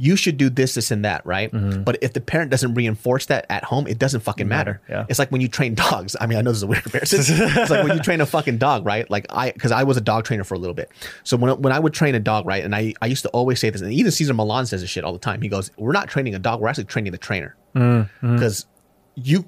you 0.00 0.14
should 0.14 0.36
do 0.36 0.48
this 0.48 0.74
this 0.74 0.92
and 0.92 1.04
that 1.04 1.26
right? 1.26 1.50
Mm-hmm. 1.50 1.82
But 1.82 1.98
if 2.02 2.12
the 2.12 2.20
parent 2.20 2.52
doesn't 2.52 2.74
reinforce 2.74 3.26
that 3.26 3.46
at 3.50 3.64
home 3.64 3.86
it 3.86 3.98
doesn't 3.98 4.20
fucking 4.20 4.46
matter. 4.46 4.80
Yeah. 4.88 5.06
it's 5.08 5.18
like 5.18 5.32
when 5.32 5.40
you 5.40 5.48
train 5.48 5.74
dogs. 5.74 6.16
I 6.20 6.26
mean 6.26 6.38
i 6.38 6.40
know 6.42 6.50
this 6.50 6.58
is 6.58 6.62
a 6.62 6.66
weird 6.66 6.82
comparison. 6.82 7.20
It's 7.20 7.70
like 7.70 7.84
when 7.84 7.96
you 7.96 8.02
train 8.02 8.20
a 8.20 8.26
fucking 8.26 8.58
dog 8.58 8.86
right? 8.86 9.08
Like 9.10 9.26
i 9.30 9.50
because 9.50 9.72
i 9.72 9.82
was 9.82 9.96
a 9.96 10.00
dog 10.00 10.24
trainer 10.24 10.44
for 10.44 10.54
a 10.54 10.58
little 10.58 10.74
bit. 10.74 10.90
So 11.24 11.36
when, 11.36 11.60
when 11.60 11.72
i 11.72 11.78
would 11.78 11.94
train 11.94 12.14
a 12.14 12.20
dog 12.20 12.46
right 12.46 12.64
and 12.64 12.74
i 12.74 12.94
i 13.02 13.06
used 13.06 13.22
to 13.22 13.28
always 13.30 13.60
say 13.60 13.70
this 13.70 13.80
and 13.80 13.92
even 13.92 14.12
Cesar 14.12 14.34
Millan 14.34 14.66
says 14.66 14.80
this 14.80 14.90
shit 14.90 15.04
all 15.04 15.12
the 15.12 15.18
time. 15.18 15.42
He 15.42 15.48
goes 15.48 15.70
we're 15.76 15.92
not 15.92 16.08
training 16.08 16.34
a 16.34 16.38
dog 16.38 16.60
we're 16.60 16.68
actually 16.68 16.84
training 16.84 17.12
the 17.12 17.18
trainer. 17.18 17.56
Mm, 17.74 18.08
mm. 18.22 18.34
Because 18.34 18.66
you 19.14 19.44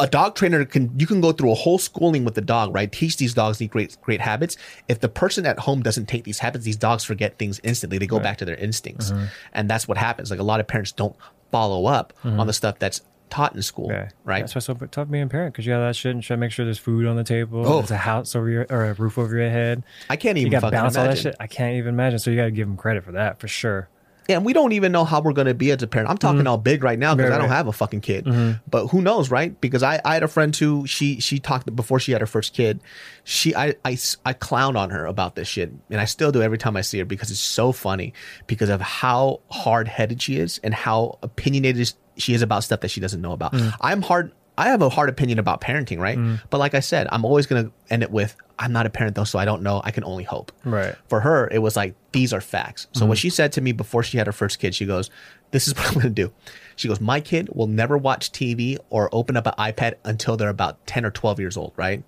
a 0.00 0.06
dog 0.06 0.34
trainer 0.34 0.64
can 0.64 0.90
you 0.98 1.06
can 1.06 1.20
go 1.20 1.30
through 1.32 1.52
a 1.52 1.54
whole 1.54 1.78
schooling 1.78 2.24
with 2.24 2.34
the 2.34 2.40
dog 2.40 2.74
right 2.74 2.90
teach 2.90 3.16
these 3.16 3.32
dogs 3.34 3.58
these 3.58 3.68
great 3.68 3.96
great 4.02 4.20
habits 4.20 4.56
if 4.88 5.00
the 5.00 5.08
person 5.08 5.46
at 5.46 5.58
home 5.60 5.82
doesn't 5.82 6.06
take 6.06 6.24
these 6.24 6.40
habits 6.40 6.64
these 6.64 6.76
dogs 6.76 7.04
forget 7.04 7.38
things 7.38 7.60
instantly 7.62 7.98
they 7.98 8.06
go 8.06 8.18
back 8.18 8.38
to 8.38 8.44
their 8.44 8.56
instincts 8.56 9.12
mm-hmm. 9.12 9.26
and 9.52 9.70
that's 9.70 9.86
what 9.86 9.96
happens 9.96 10.30
like 10.30 10.40
a 10.40 10.44
lot 10.44 10.58
of 10.60 10.66
parents 10.66 10.90
don't 10.92 11.14
follow 11.52 11.86
up 11.86 12.12
mm-hmm. 12.24 12.40
on 12.40 12.46
the 12.46 12.52
stuff 12.52 12.78
that's 12.78 13.02
taught 13.30 13.54
in 13.54 13.62
school 13.62 13.88
Yeah. 13.90 14.08
right 14.24 14.40
That's 14.40 14.54
why 14.54 14.58
it's 14.58 14.66
so 14.66 14.74
tough 14.74 15.10
being 15.10 15.24
a 15.24 15.28
parent 15.28 15.54
because 15.54 15.66
you 15.66 15.72
have 15.72 15.82
that 15.82 15.96
shit 15.96 16.12
and 16.12 16.22
try 16.22 16.36
to 16.36 16.40
make 16.40 16.52
sure 16.52 16.64
there's 16.64 16.78
food 16.78 17.06
on 17.06 17.16
the 17.16 17.24
table, 17.24 17.66
Oh. 17.66 17.78
there's 17.78 17.90
a 17.90 17.96
house 17.96 18.36
over 18.36 18.48
your 18.48 18.66
or 18.70 18.84
a 18.84 18.94
roof 18.94 19.16
over 19.18 19.36
your 19.36 19.48
head. 19.50 19.82
i 20.10 20.16
can't 20.16 20.36
You 20.36 20.42
even 20.42 20.52
got 20.52 20.58
to 20.58 20.66
fucking 20.66 20.76
balance 20.78 20.96
all 20.96 21.04
that 21.04 21.10
imagine 21.10 21.32
shit. 21.32 21.36
I 21.40 21.46
can't 21.46 21.74
even 21.76 21.94
imagine. 21.94 22.18
So 22.18 22.30
you 22.30 22.36
got 22.36 22.44
to 22.44 22.50
give 22.50 22.68
them 22.68 22.76
credit 22.76 23.02
for 23.04 23.12
that 23.12 23.40
for 23.40 23.48
sure. 23.48 23.88
And 24.28 24.44
we 24.44 24.52
don't 24.52 24.72
even 24.72 24.92
know 24.92 25.04
how 25.04 25.20
we're 25.20 25.32
going 25.32 25.46
to 25.46 25.54
be 25.54 25.70
as 25.70 25.82
a 25.82 25.86
parent. 25.86 26.10
I'm 26.10 26.18
talking 26.18 26.38
mm-hmm. 26.38 26.48
all 26.48 26.58
big 26.58 26.82
right 26.82 26.98
now 26.98 27.14
because 27.14 27.30
Right, 27.30 27.36
I 27.36 27.38
don't 27.38 27.50
right. 27.50 27.56
have 27.56 27.66
a 27.66 27.72
fucking 27.72 28.00
kid. 28.00 28.24
Mm-hmm. 28.24 28.58
But 28.68 28.88
who 28.88 29.02
knows, 29.02 29.30
right? 29.30 29.58
Because 29.60 29.82
I, 29.82 30.00
I 30.04 30.14
had 30.14 30.22
a 30.22 30.28
friend 30.28 30.54
who 30.54 30.86
she 30.86 31.20
she 31.20 31.38
talked 31.38 31.74
before 31.74 32.00
she 32.00 32.12
had 32.12 32.20
her 32.20 32.26
first 32.26 32.54
kid. 32.54 32.80
She 33.24 33.54
I, 33.54 33.74
I 33.84 33.98
I 34.24 34.32
clown 34.32 34.76
on 34.76 34.90
her 34.90 35.06
about 35.06 35.34
this 35.36 35.48
shit, 35.48 35.72
and 35.90 36.00
I 36.00 36.04
still 36.06 36.32
do 36.32 36.42
every 36.42 36.58
time 36.58 36.76
I 36.76 36.80
see 36.80 36.98
her 36.98 37.04
because 37.04 37.30
it's 37.30 37.40
so 37.40 37.72
funny 37.72 38.14
because 38.46 38.68
of 38.68 38.80
how 38.80 39.40
hard 39.50 39.88
headed 39.88 40.22
she 40.22 40.36
is 40.38 40.60
and 40.62 40.72
how 40.74 41.18
opinionated 41.22 41.92
she 42.16 42.34
is 42.34 42.42
about 42.42 42.64
stuff 42.64 42.80
that 42.80 42.88
she 42.88 43.00
doesn't 43.00 43.20
know 43.20 43.32
about. 43.32 43.52
Mm. 43.52 43.74
I'm 43.80 44.02
hard. 44.02 44.32
I 44.56 44.68
have 44.68 44.82
a 44.82 44.88
hard 44.88 45.08
opinion 45.08 45.40
about 45.40 45.60
parenting, 45.60 45.98
right? 45.98 46.16
Mm. 46.16 46.40
But 46.48 46.58
like 46.58 46.74
I 46.74 46.80
said, 46.80 47.08
I'm 47.10 47.24
always 47.24 47.46
going 47.46 47.66
to 47.66 47.72
end 47.90 48.04
it 48.04 48.10
with 48.12 48.36
I'm 48.58 48.72
not 48.72 48.86
a 48.86 48.90
parent 48.90 49.16
though, 49.16 49.24
so 49.24 49.38
I 49.38 49.44
don't 49.44 49.62
know. 49.62 49.80
I 49.84 49.90
can 49.90 50.04
only 50.04 50.24
hope 50.24 50.52
Right. 50.64 50.94
for 51.08 51.20
her, 51.20 51.48
it 51.50 51.58
was 51.58 51.76
like, 51.76 51.94
these 52.14 52.32
are 52.32 52.40
facts. 52.40 52.86
So 52.92 53.04
what 53.04 53.18
mm-hmm. 53.18 53.22
she 53.22 53.30
said 53.30 53.52
to 53.52 53.60
me 53.60 53.72
before 53.72 54.04
she 54.04 54.18
had 54.18 54.28
her 54.28 54.32
first 54.32 54.60
kid, 54.60 54.74
she 54.74 54.86
goes, 54.86 55.10
This 55.50 55.66
is 55.66 55.74
what 55.74 55.86
I'm 55.88 55.94
going 55.94 56.04
to 56.04 56.10
do. 56.10 56.32
She 56.76 56.88
goes, 56.88 57.00
My 57.00 57.20
kid 57.20 57.50
will 57.52 57.66
never 57.66 57.98
watch 57.98 58.30
TV 58.30 58.78
or 58.88 59.10
open 59.12 59.36
up 59.36 59.46
an 59.46 59.54
iPad 59.58 59.94
until 60.04 60.36
they're 60.36 60.48
about 60.48 60.86
10 60.86 61.04
or 61.04 61.10
12 61.10 61.40
years 61.40 61.56
old, 61.56 61.72
right? 61.76 62.04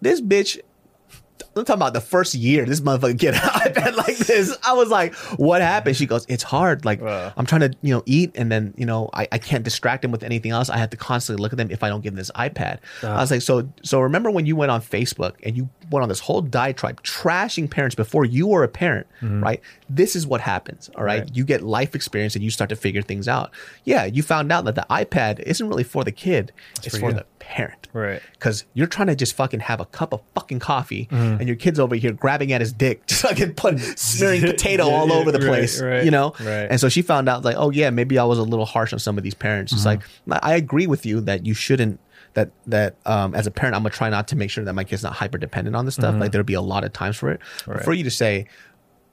This 0.00 0.20
bitch, 0.20 0.60
I'm 1.56 1.64
talking 1.64 1.80
about 1.80 1.92
the 1.92 2.00
first 2.00 2.34
year 2.34 2.64
this 2.64 2.80
motherfucker 2.80 3.16
get 3.16 3.34
an 3.34 3.40
iPad 3.40 3.96
like 3.96 4.16
this. 4.18 4.56
I 4.62 4.74
was 4.74 4.88
like, 4.88 5.14
what 5.36 5.60
happened? 5.60 5.96
She 5.96 6.06
goes, 6.06 6.24
it's 6.28 6.42
hard. 6.42 6.84
Like 6.84 7.00
Wow. 7.00 7.32
I'm 7.36 7.46
trying 7.46 7.62
to, 7.62 7.74
you 7.82 7.94
know, 7.94 8.02
eat 8.06 8.32
and 8.34 8.50
then, 8.50 8.74
you 8.76 8.86
know, 8.86 9.10
I, 9.12 9.28
I 9.32 9.38
can't 9.38 9.64
distract 9.64 10.04
him 10.04 10.10
with 10.10 10.22
anything 10.22 10.52
else. 10.52 10.70
I 10.70 10.78
have 10.78 10.90
to 10.90 10.96
constantly 10.96 11.42
look 11.42 11.52
at 11.52 11.58
them 11.58 11.70
if 11.70 11.82
I 11.82 11.88
don't 11.88 12.00
give 12.00 12.12
them 12.12 12.18
this 12.18 12.30
iPad. 12.32 12.78
Uh. 13.02 13.08
I 13.08 13.20
was 13.20 13.30
like, 13.30 13.42
so, 13.42 13.68
so 13.82 14.00
remember 14.00 14.30
when 14.30 14.46
you 14.46 14.54
went 14.54 14.70
on 14.70 14.80
Facebook 14.80 15.34
and 15.42 15.56
you 15.56 15.68
went 15.90 16.02
on 16.02 16.08
this 16.08 16.20
whole 16.20 16.42
diatribe 16.42 17.02
trashing 17.02 17.70
parents 17.70 17.94
before 17.94 18.24
you 18.24 18.46
were 18.46 18.62
a 18.62 18.68
parent, 18.68 19.06
mm-hmm. 19.20 19.42
right? 19.42 19.60
This 19.88 20.14
is 20.14 20.26
what 20.26 20.40
happens. 20.40 20.90
All 20.96 21.04
right? 21.04 21.22
Right. 21.22 21.36
You 21.36 21.44
get 21.44 21.62
life 21.62 21.94
experience 21.94 22.34
and 22.34 22.44
you 22.44 22.50
start 22.50 22.70
to 22.70 22.76
figure 22.76 23.02
things 23.02 23.26
out. 23.26 23.50
Yeah. 23.84 24.04
You 24.04 24.22
found 24.22 24.52
out 24.52 24.64
that 24.66 24.74
the 24.74 24.86
iPad 24.90 25.40
isn't 25.40 25.68
really 25.68 25.84
for 25.84 26.04
the 26.04 26.12
kid. 26.12 26.52
It's, 26.84 26.96
for 26.96 27.08
for 27.08 27.12
the 27.12 27.26
parent. 27.48 27.88
Right. 27.94 28.20
Because 28.32 28.64
you're 28.74 28.86
trying 28.86 29.08
to 29.08 29.16
just 29.16 29.34
fucking 29.34 29.60
have 29.60 29.80
a 29.80 29.86
cup 29.86 30.12
of 30.12 30.20
fucking 30.34 30.58
coffee 30.58 31.08
mm-hmm. 31.10 31.40
and 31.40 31.48
your 31.48 31.56
kid's 31.56 31.80
over 31.80 31.94
here 31.94 32.12
grabbing 32.12 32.52
at 32.52 32.60
his 32.60 32.74
dick, 32.74 33.06
just 33.06 33.22
fucking 33.22 33.54
put, 33.54 33.80
smearing 33.80 34.42
potato 34.52 34.86
Yeah, 34.86 34.94
all 34.94 35.12
over 35.12 35.32
the 35.32 35.38
right, 35.38 35.48
place, 35.48 35.80
right, 35.80 36.04
you 36.04 36.10
know? 36.10 36.34
right. 36.40 36.68
And 36.70 36.78
so 36.78 36.90
she 36.90 37.00
found 37.00 37.28
out, 37.28 37.44
like, 37.44 37.56
oh, 37.56 37.70
yeah, 37.70 37.88
maybe 37.88 38.18
I 38.18 38.24
was 38.24 38.38
a 38.38 38.42
little 38.42 38.66
harsh 38.66 38.92
on 38.92 38.98
some 38.98 39.16
of 39.16 39.24
these 39.24 39.34
parents. 39.34 39.72
It's 39.72 39.86
mm-hmm. 39.86 40.30
like, 40.30 40.44
I 40.44 40.56
agree 40.56 40.86
with 40.86 41.06
you 41.06 41.22
that 41.22 41.46
you 41.46 41.54
shouldn't. 41.54 42.00
That 42.34 42.50
that 42.66 42.94
um, 43.06 43.34
as 43.34 43.46
a 43.46 43.50
parent, 43.50 43.74
I'm 43.74 43.82
gonna 43.82 43.90
try 43.90 44.10
not 44.10 44.28
to 44.28 44.36
make 44.36 44.50
sure 44.50 44.62
that 44.62 44.74
my 44.74 44.84
kid's 44.84 45.02
not 45.02 45.14
hyper 45.14 45.38
dependent 45.38 45.74
on 45.74 45.86
this 45.86 45.94
stuff. 45.94 46.12
Mm-hmm. 46.12 46.20
Like 46.20 46.30
there'll 46.30 46.44
be 46.44 46.54
a 46.54 46.60
lot 46.60 46.84
of 46.84 46.92
times 46.92 47.16
for 47.16 47.30
it. 47.32 47.40
Right. 47.66 47.82
for 47.82 47.94
you 47.94 48.04
to 48.04 48.10
say, 48.10 48.46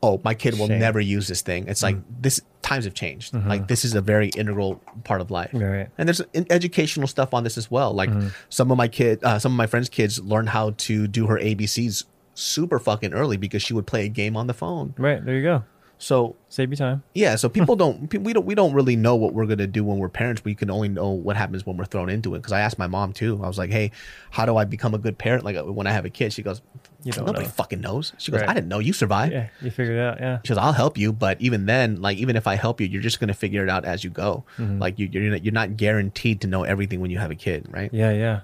"Oh, 0.06 0.22
my 0.24 0.34
kid 0.34 0.58
will 0.60 0.68
Shame. 0.68 0.80
never 0.80 1.00
use 1.00 1.28
this 1.28 1.42
thing," 1.42 1.68
it's 1.68 1.82
like 1.84 1.98
this. 2.22 2.40
times 2.62 2.86
have 2.86 2.94
changed. 2.96 3.34
Like 3.34 3.68
this 3.68 3.86
is 3.86 3.94
a 3.96 4.02
very 4.02 4.30
integral 4.30 4.82
part 5.04 5.22
of 5.22 5.30
life. 5.30 5.52
Right. 5.54 5.88
And 6.00 6.08
there's 6.08 6.22
educational 6.50 7.08
stuff 7.08 7.34
on 7.34 7.44
this 7.44 7.58
as 7.58 7.70
well. 7.70 7.94
Like 7.94 8.10
Mm-hmm. 8.10 8.30
some 8.50 8.72
of 8.72 8.78
my 8.78 8.88
kid, 8.88 9.24
uh, 9.24 9.38
some 9.40 9.52
of 9.54 9.58
my 9.58 9.68
friends' 9.68 9.88
kids 9.90 10.20
learned 10.20 10.50
how 10.50 10.72
to 10.88 11.08
do 11.08 11.28
her 11.28 11.38
ABCs 11.38 12.06
super 12.34 12.80
fucking 12.80 13.14
early 13.14 13.38
because 13.38 13.62
she 13.64 13.74
would 13.74 13.86
play 13.88 14.06
a 14.06 14.10
game 14.10 14.36
on 14.36 14.48
the 14.48 14.54
phone. 14.54 14.94
Right 14.98 15.24
there 15.24 15.36
you 15.36 15.44
go. 15.44 15.64
So 15.98 16.36
Save 16.50 16.72
you 16.72 16.76
time. 16.76 17.04
yeah, 17.14 17.36
so 17.38 17.48
people 17.58 17.76
don't 17.78 18.12
we 18.28 18.34
don't 18.34 18.46
we 18.46 18.56
don't 18.56 18.74
really 18.74 18.96
know 18.98 19.16
what 19.16 19.34
we're 19.34 19.46
gonna 19.46 19.68
do 19.68 19.84
when 19.84 19.98
we're 20.00 20.10
parents. 20.10 20.44
We 20.44 20.56
can 20.56 20.70
only 20.72 20.90
know 20.90 21.12
what 21.12 21.38
happens 21.38 21.66
when 21.66 21.78
we're 21.78 21.86
thrown 21.86 22.10
into 22.10 22.34
it. 22.36 22.40
Because 22.40 22.52
I 22.52 22.60
asked 22.62 22.78
my 22.80 22.88
mom 22.88 23.14
too. 23.14 23.40
I 23.44 23.48
was 23.48 23.58
like, 23.58 23.70
"Hey, 23.72 23.92
how 24.32 24.46
do 24.46 24.58
I 24.58 24.66
become 24.66 24.94
a 24.94 24.98
good 24.98 25.18
parent? 25.18 25.46
Like 25.46 25.56
uh, 25.56 25.64
when 25.72 25.88
I 25.88 25.92
have 25.92 26.04
a 26.06 26.10
kid?" 26.10 26.34
She 26.34 26.42
goes, 26.44 26.62
You 27.06 27.12
don't 27.14 27.26
"Nobody 27.26 27.46
know." 27.46 27.52
fucking 27.52 27.80
knows." 27.80 28.12
She 28.18 28.32
goes, 28.32 28.42
Right. 28.42 28.50
"I 28.50 28.54
didn't 28.54 28.68
know 28.68 28.80
you 28.80 28.92
survived." 28.92 29.32
Yeah, 29.32 29.48
you 29.62 29.72
figured 29.72 29.98
it 29.98 30.02
out. 30.02 30.20
Yeah. 30.20 30.40
She 30.44 30.50
goes, 30.50 30.58
"I'll 30.58 30.74
help 30.74 30.98
you, 30.98 31.14
but 31.14 31.40
even 31.40 31.66
then, 31.68 32.02
like 32.02 32.18
even 32.18 32.36
if 32.36 32.48
I 32.48 32.56
help 32.56 32.82
you, 32.82 32.88
you're 32.88 33.02
just 33.02 33.20
gonna 33.20 33.34
figure 33.34 33.64
it 33.64 33.70
out 33.70 33.86
as 33.86 34.04
you 34.04 34.10
go. 34.10 34.44
Mm-hmm. 34.58 34.80
Like 34.80 35.00
you, 35.00 35.08
you're 35.12 35.36
you're 35.38 35.54
not 35.54 35.78
guaranteed 35.78 36.42
to 36.42 36.48
know 36.48 36.64
everything 36.64 37.00
when 37.00 37.12
you 37.12 37.20
have 37.20 37.32
a 37.32 37.36
kid, 37.36 37.68
right? 37.70 37.94
Yeah, 37.94 38.12
yeah. 38.12 38.42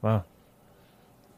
Wow. 0.00 0.24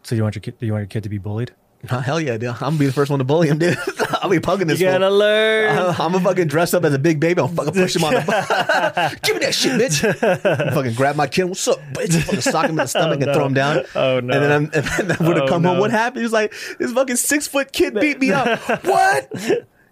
So 0.02 0.14
you 0.14 0.22
want 0.22 0.34
your 0.34 0.42
kid? 0.42 0.58
Do 0.58 0.66
you 0.66 0.72
want 0.72 0.82
your 0.82 0.88
kid 0.88 1.02
to 1.02 1.08
be 1.08 1.18
bullied? 1.18 1.52
Hell 1.88 2.20
yeah, 2.20 2.36
dude. 2.36 2.50
I'm 2.50 2.58
gonna 2.58 2.76
be 2.76 2.86
the 2.86 2.92
first 2.92 3.10
one 3.10 3.20
to 3.20 3.24
bully 3.24 3.48
him, 3.48 3.58
dude. 3.58 3.76
I'll 4.20 4.28
be 4.28 4.38
pugging 4.38 4.66
this. 4.66 4.80
fool. 4.80 4.90
learn. 5.10 5.78
I'm 5.78 6.12
gonna 6.12 6.20
fucking 6.20 6.46
dress 6.48 6.74
up 6.74 6.84
as 6.84 6.92
a 6.92 6.98
big 6.98 7.20
baby. 7.20 7.40
I'll 7.40 7.48
fucking 7.48 7.72
push 7.72 7.96
him 7.96 8.04
on 8.04 8.12
the 8.14 9.18
Give 9.22 9.34
me 9.36 9.40
that 9.46 9.54
shit, 9.54 9.80
bitch. 9.80 10.74
fucking 10.74 10.92
grab 10.92 11.16
my 11.16 11.26
kid. 11.26 11.44
What's 11.44 11.66
up, 11.68 11.80
bitch? 11.94 12.20
Fucking 12.22 12.40
sock 12.42 12.64
him 12.64 12.70
in 12.72 12.76
the 12.76 12.86
stomach 12.86 13.20
and 13.20 13.26
no. 13.26 13.34
throw 13.34 13.46
him 13.46 13.52
oh, 13.52 13.54
down. 13.54 13.84
Oh, 13.94 14.20
no. 14.20 14.34
And 14.34 14.42
then, 14.42 14.52
I'm, 14.52 14.64
and 14.74 14.84
then 15.08 15.16
I 15.18 15.26
would 15.26 15.36
have 15.36 15.44
Oh, 15.44 15.48
come 15.48 15.64
home. 15.64 15.78
What 15.78 15.90
happened? 15.90 16.22
He's 16.22 16.32
like, 16.32 16.52
this 16.78 16.92
fucking 16.92 17.16
six 17.16 17.48
foot 17.48 17.72
kid 17.72 17.94
beat 17.94 18.20
me 18.20 18.32
up. 18.32 18.60
what? 18.84 19.32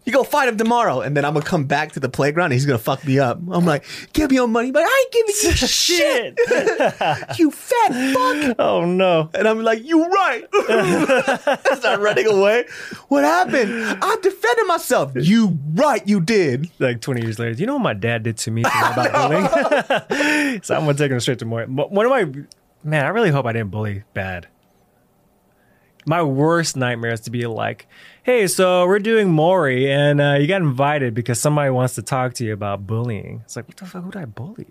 You 0.09 0.14
go 0.14 0.24
fight 0.24 0.48
him 0.48 0.56
tomorrow, 0.56 1.02
and 1.02 1.14
then 1.14 1.26
I'm 1.26 1.34
gonna 1.34 1.44
come 1.44 1.66
back 1.66 1.92
to 1.92 2.00
the 2.00 2.09
playground. 2.09 2.46
and 2.46 2.54
He's 2.54 2.64
gonna 2.64 2.78
fuck 2.78 3.04
me 3.04 3.18
up. 3.18 3.36
I'm 3.52 3.66
like, 3.66 3.84
give 4.14 4.30
me 4.30 4.36
your 4.36 4.48
money, 4.48 4.70
but 4.70 4.82
I 4.82 5.04
ain't 5.04 5.12
giving 5.12 5.34
you 5.42 5.52
shit. 5.68 6.38
You 7.38 7.50
fat 7.50 8.14
fuck. 8.14 8.56
oh 8.59 8.86
no. 8.86 9.28
And 9.34 9.46
I'm 9.46 9.62
like, 9.62 9.84
you 9.84 10.06
right. 10.06 10.46
Start 11.76 12.00
running 12.00 12.26
away. 12.26 12.64
What 13.09 13.24
happened? 13.24 13.70
I 14.00 14.16
defended 14.22 14.66
myself. 14.66 15.12
You 15.14 15.59
right, 15.74 16.00
you 16.09 16.20
did. 16.22 16.70
Like 16.78 17.02
20 17.02 17.20
years 17.20 17.38
later, 17.38 17.52
do 17.52 17.61
you 17.61 17.66
know 17.66 17.74
what 17.74 17.82
my 17.82 17.92
dad 17.92 18.22
did 18.22 18.38
to 18.38 18.50
me 18.50 18.62
about 18.62 19.12
bullying? 19.12 20.62
so 20.62 20.74
I'm 20.74 20.86
gonna 20.86 20.94
take 20.94 21.11
him 21.11 21.20
straight 21.20 21.38
to 21.40 21.44
Maury. 21.44 21.66
One 21.66 22.06
of 22.06 22.11
my 22.11 22.24
man, 22.82 23.04
I 23.04 23.09
really 23.09 23.28
hope 23.28 23.44
I 23.44 23.52
didn't 23.52 23.70
bully 23.70 24.04
bad. 24.14 24.48
My 26.09 26.22
worst 26.22 26.76
nightmare 26.76 27.12
is 27.12 27.20
to 27.22 27.30
be 27.30 27.46
like, 27.46 27.86
"Hey, 28.22 28.46
so 28.46 28.86
we're 28.86 28.98
doing 28.98 29.30
Maury, 29.30 29.90
and 29.92 30.20
uh, 30.20 30.36
you 30.40 30.46
got 30.46 30.62
invited 30.62 31.12
because 31.14 31.38
somebody 31.40 31.70
wants 31.70 31.94
to 31.96 32.02
talk 32.02 32.34
to 32.34 32.44
you 32.44 32.52
about 32.54 32.86
bullying." 32.86 33.42
It's 33.44 33.56
like, 33.56 33.68
what 33.68 33.76
the 33.76 33.86
fuck? 33.86 34.02
Who 34.04 34.11
did 34.11 34.22
I 34.22 34.24
bully? 34.24 34.66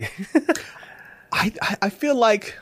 I, 1.31 1.51
I 1.81 1.89
feel 1.89 2.15
like 2.15 2.57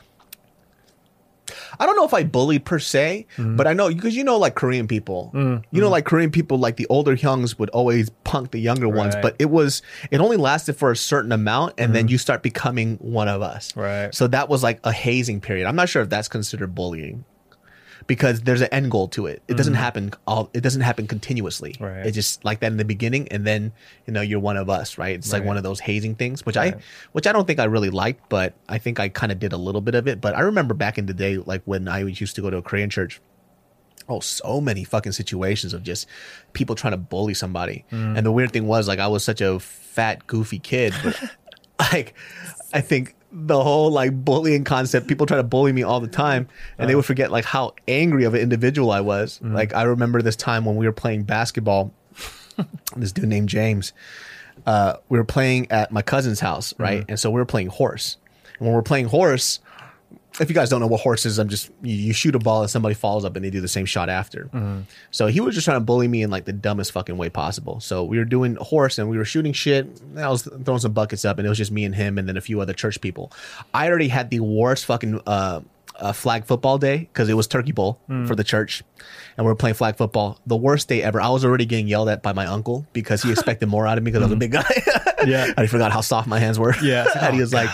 I 1.78 1.86
don't 1.86 1.94
know 1.94 2.04
if 2.04 2.12
I 2.12 2.24
bully 2.24 2.58
per 2.58 2.78
se, 2.80 3.26
Mm-hmm. 3.36 3.56
but 3.56 3.66
I 3.68 3.72
know 3.72 3.88
because 3.88 4.16
you 4.16 4.24
know 4.24 4.36
like 4.36 4.56
Korean 4.56 4.88
people, 4.88 5.30
Mm, 5.34 5.62
you 5.70 5.80
know 5.80 5.88
like 5.88 6.04
Korean 6.04 6.30
people, 6.30 6.58
like 6.58 6.76
the 6.76 6.86
older 6.88 7.16
Hyungs 7.16 7.58
would 7.58 7.70
always 7.70 8.10
punk 8.24 8.50
the 8.50 8.58
younger 8.58 8.88
ones, 8.88 9.14
but 9.22 9.36
it 9.38 9.50
was 9.50 9.82
it 10.10 10.20
only 10.20 10.36
lasted 10.36 10.74
for 10.76 10.90
a 10.90 10.96
certain 10.96 11.30
amount, 11.32 11.74
and 11.78 11.94
then 11.94 12.08
you 12.08 12.18
start 12.18 12.42
becoming 12.42 12.96
one 12.96 13.28
of 13.28 13.40
us. 13.42 13.70
Mm-hmm. 13.72 13.80
Right. 13.80 14.14
So 14.14 14.26
that 14.26 14.48
was 14.48 14.62
like 14.64 14.80
a 14.84 14.92
hazing 14.92 15.40
period. 15.40 15.66
I'm 15.66 15.76
not 15.76 15.88
sure 15.88 16.02
if 16.02 16.08
that's 16.10 16.28
considered 16.28 16.74
bullying. 16.74 17.24
Because 18.06 18.42
there's 18.42 18.60
an 18.60 18.68
end 18.70 18.90
goal 18.90 19.08
to 19.08 19.26
it. 19.26 19.42
It 19.48 19.56
doesn't 19.56 19.74
happen 19.74 20.12
all 20.28 20.48
it 20.54 20.60
doesn't 20.60 20.82
happen 20.82 21.08
continuously. 21.08 21.72
Mm-hmm. 21.72 21.84
Right. 21.84 22.06
It's 22.06 22.14
just 22.14 22.44
like 22.44 22.60
that 22.60 22.70
in 22.70 22.76
the 22.76 22.84
beginning 22.84 23.26
and 23.28 23.44
then 23.44 23.72
you 24.06 24.12
know 24.12 24.20
you're 24.20 24.38
one 24.38 24.56
of 24.56 24.70
us, 24.70 24.96
right? 24.96 25.16
It's 25.16 25.32
like 25.32 25.44
one 25.44 25.56
of 25.56 25.64
those 25.64 25.80
hazing 25.80 26.14
things, 26.14 26.46
which 26.46 26.56
Right. 26.56 26.74
I 26.74 26.80
which 27.12 27.26
I 27.26 27.32
don't 27.32 27.46
think 27.46 27.58
I 27.58 27.64
really 27.64 27.90
liked, 27.90 28.28
but 28.28 28.54
I 28.68 28.78
think 28.78 29.00
I 29.00 29.08
kind 29.08 29.32
of 29.32 29.40
did 29.40 29.52
a 29.52 29.56
little 29.56 29.80
bit 29.80 29.96
of 29.96 30.06
it. 30.06 30.20
But 30.20 30.36
I 30.36 30.40
remember 30.42 30.72
back 30.72 30.98
in 30.98 31.06
the 31.06 31.14
day, 31.14 31.38
like 31.38 31.62
when 31.64 31.88
I 31.88 32.00
used 32.04 32.36
to 32.36 32.42
go 32.42 32.48
to 32.48 32.58
a 32.58 32.62
Korean 32.62 32.90
church, 32.90 33.20
oh, 34.08 34.20
so 34.20 34.60
many 34.60 34.84
fucking 34.84 35.10
situations 35.10 35.74
of 35.74 35.82
just 35.82 36.06
people 36.52 36.76
trying 36.76 36.92
to 36.92 36.96
bully 36.96 37.34
somebody. 37.34 37.84
Mm. 37.90 38.18
And 38.18 38.24
the 38.24 38.30
weird 38.30 38.52
thing 38.52 38.68
was, 38.68 38.86
like, 38.86 39.00
I 39.00 39.08
was 39.08 39.24
such 39.24 39.40
a 39.40 39.58
fat, 39.58 40.28
goofy 40.28 40.60
kid, 40.60 40.94
but 41.02 41.20
like, 41.92 42.14
I 42.72 42.80
think 42.82 43.15
the 43.38 43.62
whole 43.62 43.90
like 43.90 44.24
bullying 44.24 44.64
concept, 44.64 45.08
people 45.08 45.26
try 45.26 45.36
to 45.36 45.42
bully 45.42 45.70
me 45.72 45.82
all 45.82 46.00
the 46.00 46.08
time, 46.08 46.48
and 46.78 46.88
they 46.88 46.94
Uh. 46.94 46.96
would 46.96 47.04
forget 47.04 47.30
like 47.30 47.44
how 47.44 47.74
angry 47.86 48.24
of 48.24 48.32
an 48.32 48.40
individual 48.40 48.90
I 48.90 49.00
was. 49.00 49.38
Mm. 49.44 49.52
Like, 49.52 49.74
I 49.74 49.82
remember 49.82 50.22
this 50.22 50.36
time 50.36 50.64
when 50.64 50.76
we 50.76 50.86
were 50.86 50.92
playing 50.92 51.24
basketball. 51.24 51.92
this 52.96 53.12
dude 53.12 53.28
named 53.28 53.50
James. 53.50 53.92
Uh, 54.64 54.94
we 55.10 55.18
were 55.18 55.24
playing 55.24 55.70
at 55.70 55.92
my 55.92 56.00
cousin's 56.00 56.40
house, 56.40 56.72
right? 56.78 57.04
And 57.08 57.20
so 57.20 57.30
we 57.30 57.38
were 57.38 57.44
playing 57.44 57.68
horse. 57.68 58.16
And 58.58 58.66
when 58.66 58.74
we're 58.74 58.82
playing 58.82 59.06
horse, 59.08 59.60
if 60.40 60.48
you 60.48 60.54
guys 60.54 60.68
don't 60.68 60.80
know 60.80 60.86
what 60.86 61.00
horse 61.00 61.24
is, 61.26 61.38
I'm 61.38 61.48
just 61.48 61.70
you, 61.82 61.94
you 61.94 62.12
shoot 62.12 62.34
a 62.34 62.38
ball 62.38 62.60
and 62.62 62.70
somebody 62.70 62.94
follows 62.94 63.24
up 63.24 63.36
and 63.36 63.44
they 63.44 63.50
do 63.50 63.60
the 63.60 63.68
same 63.68 63.86
shot 63.86 64.08
after. 64.08 64.50
So 65.10 65.26
he 65.28 65.40
was 65.40 65.54
just 65.54 65.64
trying 65.64 65.76
to 65.76 65.84
bully 65.84 66.08
me 66.08 66.22
in 66.22 66.30
like 66.30 66.44
the 66.44 66.52
dumbest 66.52 66.92
fucking 66.92 67.16
way 67.16 67.30
possible. 67.30 67.80
So 67.80 68.04
we 68.04 68.18
were 68.18 68.24
doing 68.24 68.56
horse 68.56 68.98
and 68.98 69.08
we 69.08 69.16
were 69.16 69.24
shooting 69.24 69.52
shit. 69.52 69.88
I 70.16 70.28
was 70.28 70.42
throwing 70.42 70.80
some 70.80 70.92
buckets 70.92 71.24
up 71.24 71.38
and 71.38 71.46
it 71.46 71.48
was 71.48 71.58
just 71.58 71.70
me 71.70 71.84
and 71.84 71.94
him 71.94 72.18
and 72.18 72.28
then 72.28 72.36
a 72.36 72.40
few 72.40 72.60
other 72.60 72.72
church 72.74 73.00
people. 73.00 73.32
I 73.72 73.88
already 73.88 74.08
had 74.08 74.30
the 74.30 74.40
worst 74.40 74.84
fucking 74.84 75.20
uh, 75.26 75.60
uh, 75.98 76.12
flag 76.12 76.44
football 76.44 76.78
day 76.78 76.98
because 76.98 77.28
it 77.28 77.34
was 77.34 77.46
Turkey 77.46 77.72
Bowl 77.72 77.98
hmm. 78.06 78.26
for 78.26 78.34
the 78.34 78.44
church, 78.44 78.82
and 79.36 79.46
we 79.46 79.50
were 79.50 79.56
playing 79.56 79.74
flag 79.74 79.96
football. 79.96 80.38
The 80.46 80.56
worst 80.56 80.88
day 80.88 81.02
ever. 81.02 81.20
I 81.20 81.28
was 81.28 81.44
already 81.44 81.66
getting 81.66 81.88
yelled 81.88 82.08
at 82.08 82.22
by 82.22 82.32
my 82.32 82.46
uncle 82.46 82.86
because 82.92 83.22
he 83.22 83.30
expected 83.30 83.68
more 83.68 83.86
out 83.86 83.98
of 83.98 84.04
me 84.04 84.10
because 84.10 84.22
I 84.22 84.26
was 84.26 84.32
a 84.32 84.34
hmm. 84.34 84.38
big 84.40 84.52
guy. 84.52 84.64
Yeah. 85.26 85.52
I 85.56 85.66
forgot 85.66 85.90
how 85.90 86.02
soft 86.02 86.28
my 86.28 86.38
hands 86.38 86.56
were. 86.58 86.76
Yeah. 86.76 87.06
and 87.20 87.34
he 87.34 87.40
oh, 87.40 87.42
was 87.42 87.52
like, 87.52 87.70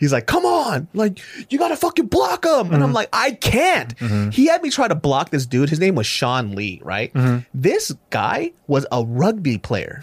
he's 0.00 0.12
like, 0.12 0.26
come 0.26 0.44
on, 0.44 0.88
like 0.92 1.20
you 1.50 1.58
gotta 1.58 1.76
fucking 1.76 2.06
block 2.06 2.44
him. 2.44 2.72
And 2.72 2.82
I'm 2.82 2.88
hmm. 2.88 2.94
like, 2.94 3.10
I 3.12 3.32
can't. 3.32 3.96
He 4.32 4.46
had 4.46 4.62
me 4.62 4.70
try 4.70 4.88
to 4.88 4.94
block 4.94 5.30
this 5.30 5.46
dude. 5.46 5.68
His 5.68 5.78
name 5.78 5.94
was 5.94 6.06
Sean 6.06 6.54
Lee, 6.54 6.80
right? 6.82 7.12
This 7.54 7.92
guy 8.10 8.52
was 8.66 8.86
a 8.90 9.04
rugby 9.04 9.58
player, 9.58 10.02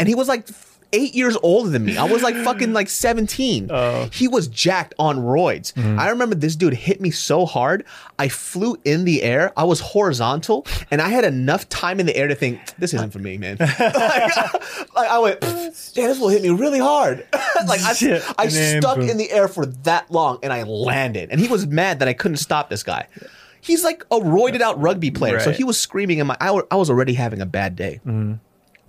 and 0.00 0.08
he 0.08 0.14
was 0.16 0.26
like 0.28 0.48
eight 0.92 1.14
years 1.14 1.36
older 1.44 1.70
than 1.70 1.84
me. 1.84 1.96
I 1.96 2.02
was 2.02 2.20
like 2.20 2.34
fucking 2.34 2.72
like 2.72 2.88
17. 3.06 3.70
Uh, 3.70 4.08
He 4.12 4.26
was 4.26 4.48
jacked 4.48 4.92
on 4.98 5.18
roids. 5.18 5.72
I 5.96 6.08
remember 6.08 6.34
this 6.34 6.56
dude 6.56 6.74
hit 6.74 7.00
me 7.00 7.12
so 7.12 7.46
hard. 7.46 7.84
I 8.18 8.26
flew 8.28 8.76
in 8.84 9.04
the 9.04 9.22
air. 9.22 9.52
I 9.56 9.62
was 9.62 9.78
horizontal 9.78 10.66
and 10.90 11.00
I 11.00 11.08
had 11.10 11.24
enough 11.24 11.68
time 11.68 12.00
in 12.00 12.06
the 12.06 12.16
air 12.16 12.26
to 12.26 12.34
think, 12.34 12.58
this 12.78 12.92
isn't 12.92 13.12
for 13.12 13.20
me, 13.20 13.38
man. 13.38 13.56
like, 13.60 15.08
I 15.08 15.18
went, 15.22 15.38
yeah, 15.94 16.08
this 16.08 16.18
will 16.18 16.28
hit 16.28 16.42
me 16.42 16.50
really 16.50 16.80
hard. 16.80 17.24
like 17.68 17.80
I, 17.82 17.92
Shit. 17.92 18.24
I 18.36 18.48
stuck 18.48 18.96
boom. 18.98 19.08
in 19.08 19.16
the 19.16 19.30
air 19.30 19.46
for 19.46 19.66
that 19.66 20.10
long 20.10 20.40
and 20.42 20.52
I 20.52 20.64
landed. 20.64 21.30
And 21.30 21.40
he 21.40 21.46
was 21.46 21.68
mad 21.68 22.00
that 22.00 22.08
I 22.08 22.14
couldn't 22.14 22.38
stop 22.38 22.68
this 22.68 22.82
guy. 22.82 23.06
He's 23.60 23.84
like 23.84 24.02
a 24.10 24.16
roided 24.18 24.60
out 24.60 24.80
rugby 24.80 25.12
player. 25.12 25.38
So 25.38 25.52
he 25.52 25.62
was 25.62 25.78
screaming 25.78 26.18
in 26.18 26.26
my, 26.26 26.36
I, 26.40 26.60
I 26.70 26.74
was 26.76 26.90
already 26.90 27.14
having 27.14 27.40
a 27.40 27.46
bad 27.46 27.76
day. 27.76 28.00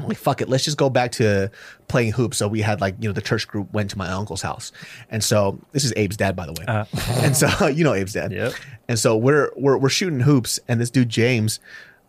I'm 0.01 0.07
like, 0.07 0.17
fuck 0.17 0.41
it, 0.41 0.49
let's 0.49 0.63
just 0.63 0.77
go 0.77 0.89
back 0.89 1.11
to 1.13 1.51
playing 1.87 2.11
hoops. 2.11 2.37
So 2.37 2.47
we 2.47 2.61
had 2.61 2.81
like, 2.81 2.95
you 2.99 3.09
know, 3.09 3.13
the 3.13 3.21
church 3.21 3.47
group 3.47 3.71
went 3.73 3.89
to 3.91 3.97
my 3.97 4.09
uncle's 4.09 4.41
house. 4.41 4.71
And 5.09 5.23
so 5.23 5.59
this 5.71 5.83
is 5.83 5.91
Abe's 5.93 6.17
dad, 6.17 6.35
by 6.35 6.45
the 6.45 6.53
way. 6.53 6.65
Uh. 6.67 6.85
and 7.21 7.35
so 7.35 7.67
you 7.67 7.83
know 7.83 7.93
Abe's 7.93 8.13
dad. 8.13 8.31
Yep. 8.31 8.53
And 8.87 8.99
so 8.99 9.15
we're 9.15 9.51
we're 9.55 9.77
we're 9.77 9.89
shooting 9.89 10.19
hoops, 10.19 10.59
and 10.67 10.81
this 10.81 10.89
dude 10.89 11.09
James 11.09 11.59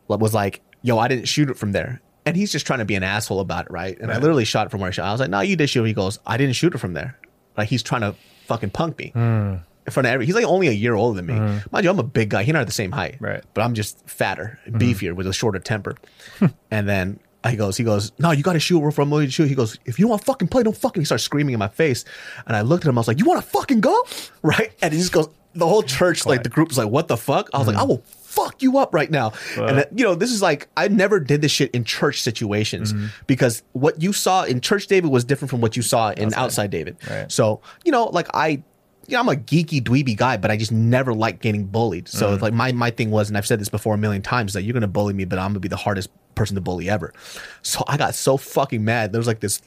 was 0.09 0.35
like, 0.35 0.61
yo, 0.83 0.99
I 0.99 1.09
didn't 1.09 1.27
shoot 1.27 1.49
it 1.49 1.57
from 1.57 1.73
there. 1.73 2.01
And 2.25 2.37
he's 2.37 2.53
just 2.53 2.67
trying 2.67 2.79
to 2.79 2.85
be 2.85 2.95
an 2.95 3.03
asshole 3.03 3.41
about 3.41 3.67
it, 3.67 3.73
right? 3.73 3.99
And 3.99 4.13
I 4.13 4.19
literally 4.19 4.45
shot 4.45 4.67
it 4.67 4.71
from 4.71 4.81
where 4.81 4.89
I 4.89 4.91
shot. 4.93 5.07
I 5.07 5.13
was 5.13 5.21
like, 5.21 5.31
no, 5.31 5.41
you 5.41 5.57
did 5.57 5.69
shoot. 5.69 5.83
it." 5.83 5.89
He 5.89 5.93
goes, 5.93 6.21
I 6.25 6.37
didn't 6.37 6.55
shoot 6.55 6.75
it 6.75 6.79
from 6.79 6.93
there. 6.93 7.19
Like 7.57 7.69
he's 7.69 7.83
trying 7.83 8.03
to 8.03 8.15
fucking 8.47 8.71
punk 8.71 8.99
me. 8.99 9.11
Hmm. 9.11 9.57
In 9.85 9.91
front 9.91 10.07
of 10.07 10.13
every, 10.13 10.27
he's 10.27 10.37
like 10.37 10.45
only 10.45 10.69
a 10.69 10.73
year 10.73 10.95
older 10.95 11.17
than 11.17 11.27
me. 11.27 11.35
Hmm. 11.35 11.59
Mind 11.73 11.85
you, 11.85 11.91
I'm 11.91 11.99
a 11.99 12.05
big 12.05 12.29
guy. 12.29 12.45
He 12.45 12.51
and 12.51 12.59
I 12.59 12.63
are 12.63 12.65
the 12.65 12.71
same 12.71 12.93
height, 12.93 13.17
Right. 13.19 13.43
But 13.55 13.63
I'm 13.63 13.75
just 13.75 14.09
fatter, 14.09 14.61
hmm. 14.65 14.77
beefier, 14.79 15.15
with 15.15 15.27
a 15.27 15.33
shorter 15.33 15.59
temper. 15.59 15.97
and 16.71 16.89
then 16.89 17.19
he 17.51 17.57
goes, 17.57 17.77
he 17.77 17.85
goes, 17.85 18.13
no, 18.19 18.31
you 18.31 18.43
got 18.43 18.53
to 18.53 18.61
shoot. 18.61 18.79
We're 18.79 18.91
from 18.91 19.11
to 19.11 19.31
shoot. 19.31 19.49
He 19.49 19.55
goes, 19.55 19.79
if 19.85 19.99
you 19.99 20.05
don't 20.05 20.11
want 20.11 20.23
to 20.23 20.27
fucking 20.27 20.49
play, 20.49 20.63
don't 20.63 20.77
fucking. 20.77 21.01
He 21.01 21.05
starts 21.05 21.25
screaming 21.25 21.55
in 21.55 21.59
my 21.59 21.69
face, 21.69 22.05
and 22.47 22.57
I 22.57 22.61
looked 22.61 22.85
at 22.85 22.89
him. 22.89 22.99
I 22.99 23.01
was 23.01 23.09
like, 23.09 23.19
you 23.19 23.25
want 23.25 23.43
to 23.43 23.49
fucking 23.49 23.81
go, 23.81 24.07
right? 24.43 24.73
And 24.83 24.93
he 24.93 24.99
just 24.99 25.13
goes. 25.13 25.29
The 25.55 25.69
whole 25.69 25.83
church, 25.83 26.25
like 26.25 26.45
the 26.45 26.49
group, 26.49 26.69
was 26.69 26.79
like, 26.79 26.89
"What 26.89 27.09
the 27.09 27.17
fuck?" 27.19 27.51
I 27.53 27.59
was 27.59 27.67
like, 27.67 27.77
mm. 27.77 27.81
"I 27.81 27.83
will 27.83 28.03
fuck 28.07 28.63
you 28.63 28.79
up 28.79 28.95
right 28.95 29.11
now." 29.11 29.35
Uh. 29.55 29.65
And 29.67 29.79
uh, 29.81 29.85
you 29.95 30.03
know, 30.03 30.15
this 30.15 30.31
is 30.33 30.41
like 30.41 30.67
I 30.79 30.89
never 30.89 31.21
did 31.21 31.43
this 31.43 31.53
shit 31.53 31.71
in 31.73 31.85
church 31.85 32.23
situations 32.23 32.95
mm-hmm. 32.95 33.09
because 33.27 33.63
what 33.73 34.01
you 34.01 34.15
saw 34.15 34.45
in 34.45 34.63
church 34.63 34.87
David 34.87 35.11
was 35.11 35.25
different 35.25 35.51
from 35.51 35.61
what 35.61 35.77
you 35.77 35.83
saw 35.83 36.13
in 36.13 36.33
outside, 36.33 36.71
David. 36.71 36.97
Right. 37.07 37.31
So 37.31 37.61
you 37.85 37.93
know, 37.93 38.07
like 38.07 38.29
I 38.33 38.63
you 39.07 39.15
know, 39.17 39.21
I'm 39.21 39.29
a 39.29 39.33
geeky 39.35 39.83
dweeby 39.83 40.17
guy, 40.17 40.37
but 40.37 40.51
I 40.51 40.57
just 40.57 40.73
never 40.73 41.13
liked 41.15 41.43
getting 41.43 41.65
bullied. 41.67 42.09
So 42.09 42.29
Mm. 42.31 42.35
it's 42.35 42.43
like 42.43 42.53
my 42.55 42.73
my 42.73 42.91
thing 42.91 43.11
was, 43.11 43.29
and 43.29 43.37
I've 43.37 43.47
said 43.47 43.61
this 43.61 43.69
before 43.69 43.95
a 43.95 43.99
million 43.99 44.23
times, 44.23 44.53
that 44.55 44.63
you're 44.63 44.75
gonna 44.75 44.87
bully 44.89 45.15
me, 45.15 45.25
but 45.25 45.39
I'm 45.39 45.51
gonna 45.51 45.61
be 45.61 45.69
the 45.69 45.77
hardest 45.77 46.09
person 46.35 46.55
to 46.55 46.63
bully 46.63 46.89
ever. 46.89 47.13
So 47.61 47.85
I 47.87 47.99
got 47.99 48.15
so 48.15 48.39
fucking 48.39 48.83
mad. 48.83 49.13
There 49.13 49.19
was 49.19 49.27
like 49.27 49.41
this. 49.41 49.61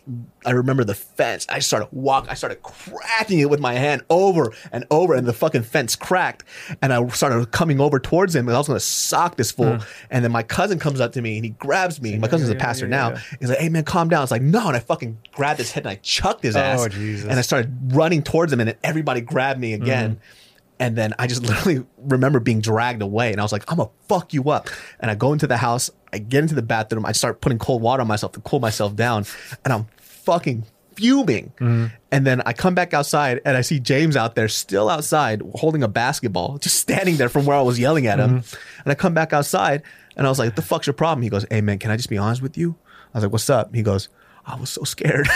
I 0.47 0.49
remember 0.51 0.83
the 0.83 0.95
fence. 0.95 1.45
I 1.47 1.59
started 1.59 1.89
walk. 1.91 2.25
I 2.27 2.33
started 2.33 2.63
cracking 2.63 3.37
it 3.39 3.51
with 3.51 3.59
my 3.59 3.73
hand 3.75 4.01
over 4.09 4.51
and 4.71 4.83
over, 4.89 5.13
and 5.13 5.27
the 5.27 5.33
fucking 5.33 5.61
fence 5.61 5.95
cracked. 5.95 6.43
And 6.81 6.91
I 6.91 7.07
started 7.09 7.51
coming 7.51 7.79
over 7.79 7.99
towards 7.99 8.35
him, 8.35 8.47
and 8.47 8.55
I 8.55 8.57
was 8.57 8.67
gonna 8.67 8.79
sock 8.79 9.35
this 9.37 9.51
fool. 9.51 9.77
And 10.09 10.23
then 10.25 10.31
my 10.31 10.41
cousin 10.41 10.79
comes 10.79 10.99
up 10.99 11.11
to 11.13 11.21
me 11.21 11.35
and 11.37 11.45
he 11.45 11.51
grabs 11.51 12.01
me. 12.01 12.17
my 12.17 12.27
cousin's 12.27 12.49
yeah, 12.49 12.55
a 12.55 12.59
pastor 12.59 12.85
yeah, 12.85 12.89
now. 12.89 13.09
yeah. 13.11 13.19
He's 13.39 13.49
like, 13.49 13.59
"Hey 13.59 13.69
man, 13.69 13.83
calm 13.83 14.09
down." 14.09 14.23
It's 14.23 14.31
like, 14.31 14.41
"No," 14.41 14.67
and 14.67 14.75
I 14.75 14.79
fucking 14.79 15.19
grabbed 15.33 15.59
his 15.59 15.71
head 15.71 15.83
and 15.83 15.91
I 15.91 15.95
chucked 16.01 16.41
his 16.43 16.55
ass. 16.55 16.79
Oh, 16.81 16.87
Jesus. 16.87 17.29
And 17.29 17.37
I 17.37 17.41
started 17.43 17.93
running 17.93 18.23
towards 18.23 18.51
him, 18.51 18.59
and 18.59 18.69
then 18.69 18.77
everybody 18.83 19.21
grabbed 19.25 19.59
me 19.59 19.73
again. 19.73 20.15
Mm-hmm. 20.15 20.41
And 20.77 20.97
then 20.97 21.13
I 21.17 21.27
just 21.27 21.41
literally 21.47 21.85
remember 21.97 22.39
being 22.39 22.61
dragged 22.61 23.01
away, 23.01 23.31
and 23.31 23.39
I 23.39 23.43
was 23.43 23.51
like, 23.51 23.69
"I'm 23.71 23.77
gonna 23.77 23.89
fuck 24.07 24.33
you 24.33 24.49
up." 24.49 24.69
And 24.99 25.09
I 25.09 25.15
go 25.15 25.33
into 25.33 25.47
the 25.47 25.57
house, 25.57 25.89
I 26.11 26.17
get 26.17 26.41
into 26.41 26.55
the 26.55 26.61
bathroom, 26.61 27.05
I 27.05 27.13
start 27.13 27.41
putting 27.41 27.59
cold 27.59 27.81
water 27.81 28.01
on 28.01 28.07
myself 28.07 28.33
to 28.33 28.41
cool 28.41 28.59
myself 28.59 28.95
down, 28.95 29.25
and 29.63 29.73
I'm 29.73 29.87
fucking 29.97 30.65
fuming. 30.95 31.53
Mm-hmm. 31.59 31.85
And 32.11 32.27
then 32.27 32.41
I 32.45 32.53
come 32.53 32.75
back 32.75 32.93
outside, 32.93 33.41
and 33.45 33.55
I 33.55 33.61
see 33.61 33.79
James 33.79 34.15
out 34.17 34.35
there, 34.35 34.47
still 34.47 34.89
outside, 34.89 35.41
holding 35.55 35.83
a 35.83 35.87
basketball, 35.87 36.57
just 36.57 36.77
standing 36.79 37.17
there 37.17 37.29
from 37.29 37.45
where 37.45 37.57
I 37.57 37.61
was 37.61 37.79
yelling 37.79 38.07
at 38.07 38.19
him. 38.19 38.41
Mm-hmm. 38.41 38.81
And 38.83 38.91
I 38.91 38.95
come 38.95 39.13
back 39.13 39.33
outside, 39.33 39.83
and 40.17 40.25
I 40.25 40.29
was 40.29 40.39
like, 40.39 40.47
"What 40.47 40.55
the 40.55 40.61
fuck's 40.61 40.87
your 40.87 40.93
problem?" 40.93 41.23
He 41.23 41.29
goes, 41.29 41.45
"Hey 41.49 41.61
man, 41.61 41.79
can 41.79 41.91
I 41.91 41.97
just 41.97 42.09
be 42.09 42.17
honest 42.17 42.41
with 42.41 42.57
you?" 42.57 42.75
I 43.13 43.17
was 43.17 43.23
like, 43.23 43.31
"What's 43.31 43.49
up?" 43.49 43.73
He 43.73 43.81
goes. 43.81 44.09
I 44.47 44.55
was 44.59 44.69
so 44.69 44.83
scared. 44.83 45.27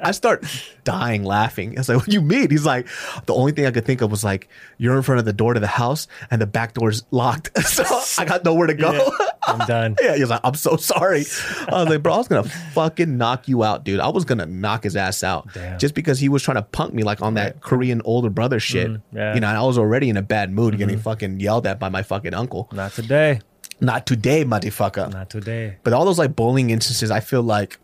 I 0.00 0.10
start 0.12 0.44
dying 0.84 1.24
laughing. 1.24 1.76
I 1.76 1.80
was 1.80 1.88
like, 1.88 1.98
"What 1.98 2.06
do 2.06 2.12
you 2.12 2.20
mean?" 2.20 2.50
He's 2.50 2.66
like, 2.66 2.86
"The 3.24 3.34
only 3.34 3.52
thing 3.52 3.66
I 3.66 3.70
could 3.70 3.86
think 3.86 4.02
of 4.02 4.10
was 4.10 4.22
like 4.22 4.48
you're 4.76 4.96
in 4.96 5.02
front 5.02 5.20
of 5.20 5.24
the 5.24 5.32
door 5.32 5.54
to 5.54 5.60
the 5.60 5.66
house 5.66 6.06
and 6.30 6.40
the 6.40 6.46
back 6.46 6.74
door's 6.74 7.04
locked, 7.10 7.56
so 7.66 7.84
I 8.18 8.26
got 8.26 8.44
nowhere 8.44 8.66
to 8.66 8.74
go." 8.74 9.12
I'm 9.46 9.66
done. 9.66 9.96
Yeah, 10.04 10.14
he 10.16 10.20
was 10.20 10.30
like, 10.30 10.40
"I'm 10.44 10.54
so 10.54 10.76
sorry." 10.76 11.24
I 11.68 11.82
was 11.82 11.88
like, 11.88 12.02
"Bro, 12.02 12.14
I 12.14 12.18
was 12.18 12.28
gonna 12.28 12.44
fucking 12.44 13.16
knock 13.16 13.48
you 13.48 13.64
out, 13.64 13.84
dude. 13.84 14.00
I 14.00 14.08
was 14.08 14.24
gonna 14.24 14.46
knock 14.46 14.84
his 14.84 14.96
ass 14.96 15.22
out 15.22 15.48
Damn. 15.54 15.78
just 15.78 15.94
because 15.94 16.18
he 16.18 16.28
was 16.28 16.42
trying 16.42 16.56
to 16.56 16.62
punk 16.62 16.92
me 16.92 17.02
like 17.02 17.22
on 17.22 17.34
that 17.34 17.60
Korean 17.60 18.02
older 18.04 18.28
brother 18.28 18.58
mm, 18.58 18.62
shit. 18.62 19.00
yeah. 19.12 19.34
You 19.34 19.40
know, 19.40 19.48
and 19.48 19.56
I 19.56 19.62
was 19.62 19.78
already 19.78 20.10
in 20.10 20.16
a 20.16 20.22
bad 20.22 20.52
mood, 20.52 20.76
getting 20.76 20.96
mm-hmm. 20.96 21.04
fucking 21.04 21.40
yelled 21.40 21.66
at 21.66 21.78
by 21.78 21.88
my 21.88 22.02
fucking 22.02 22.34
uncle. 22.34 22.68
Not 22.72 22.92
today. 22.92 23.40
Not 23.80 24.06
today, 24.06 24.44
motherfucker. 24.44 25.12
Not 25.12 25.30
today. 25.30 25.76
But 25.82 25.92
all 25.92 26.04
those 26.04 26.18
like 26.18 26.36
bullying 26.36 26.70
instances, 26.70 27.10
I 27.10 27.20
feel 27.20 27.42
like 27.42 27.78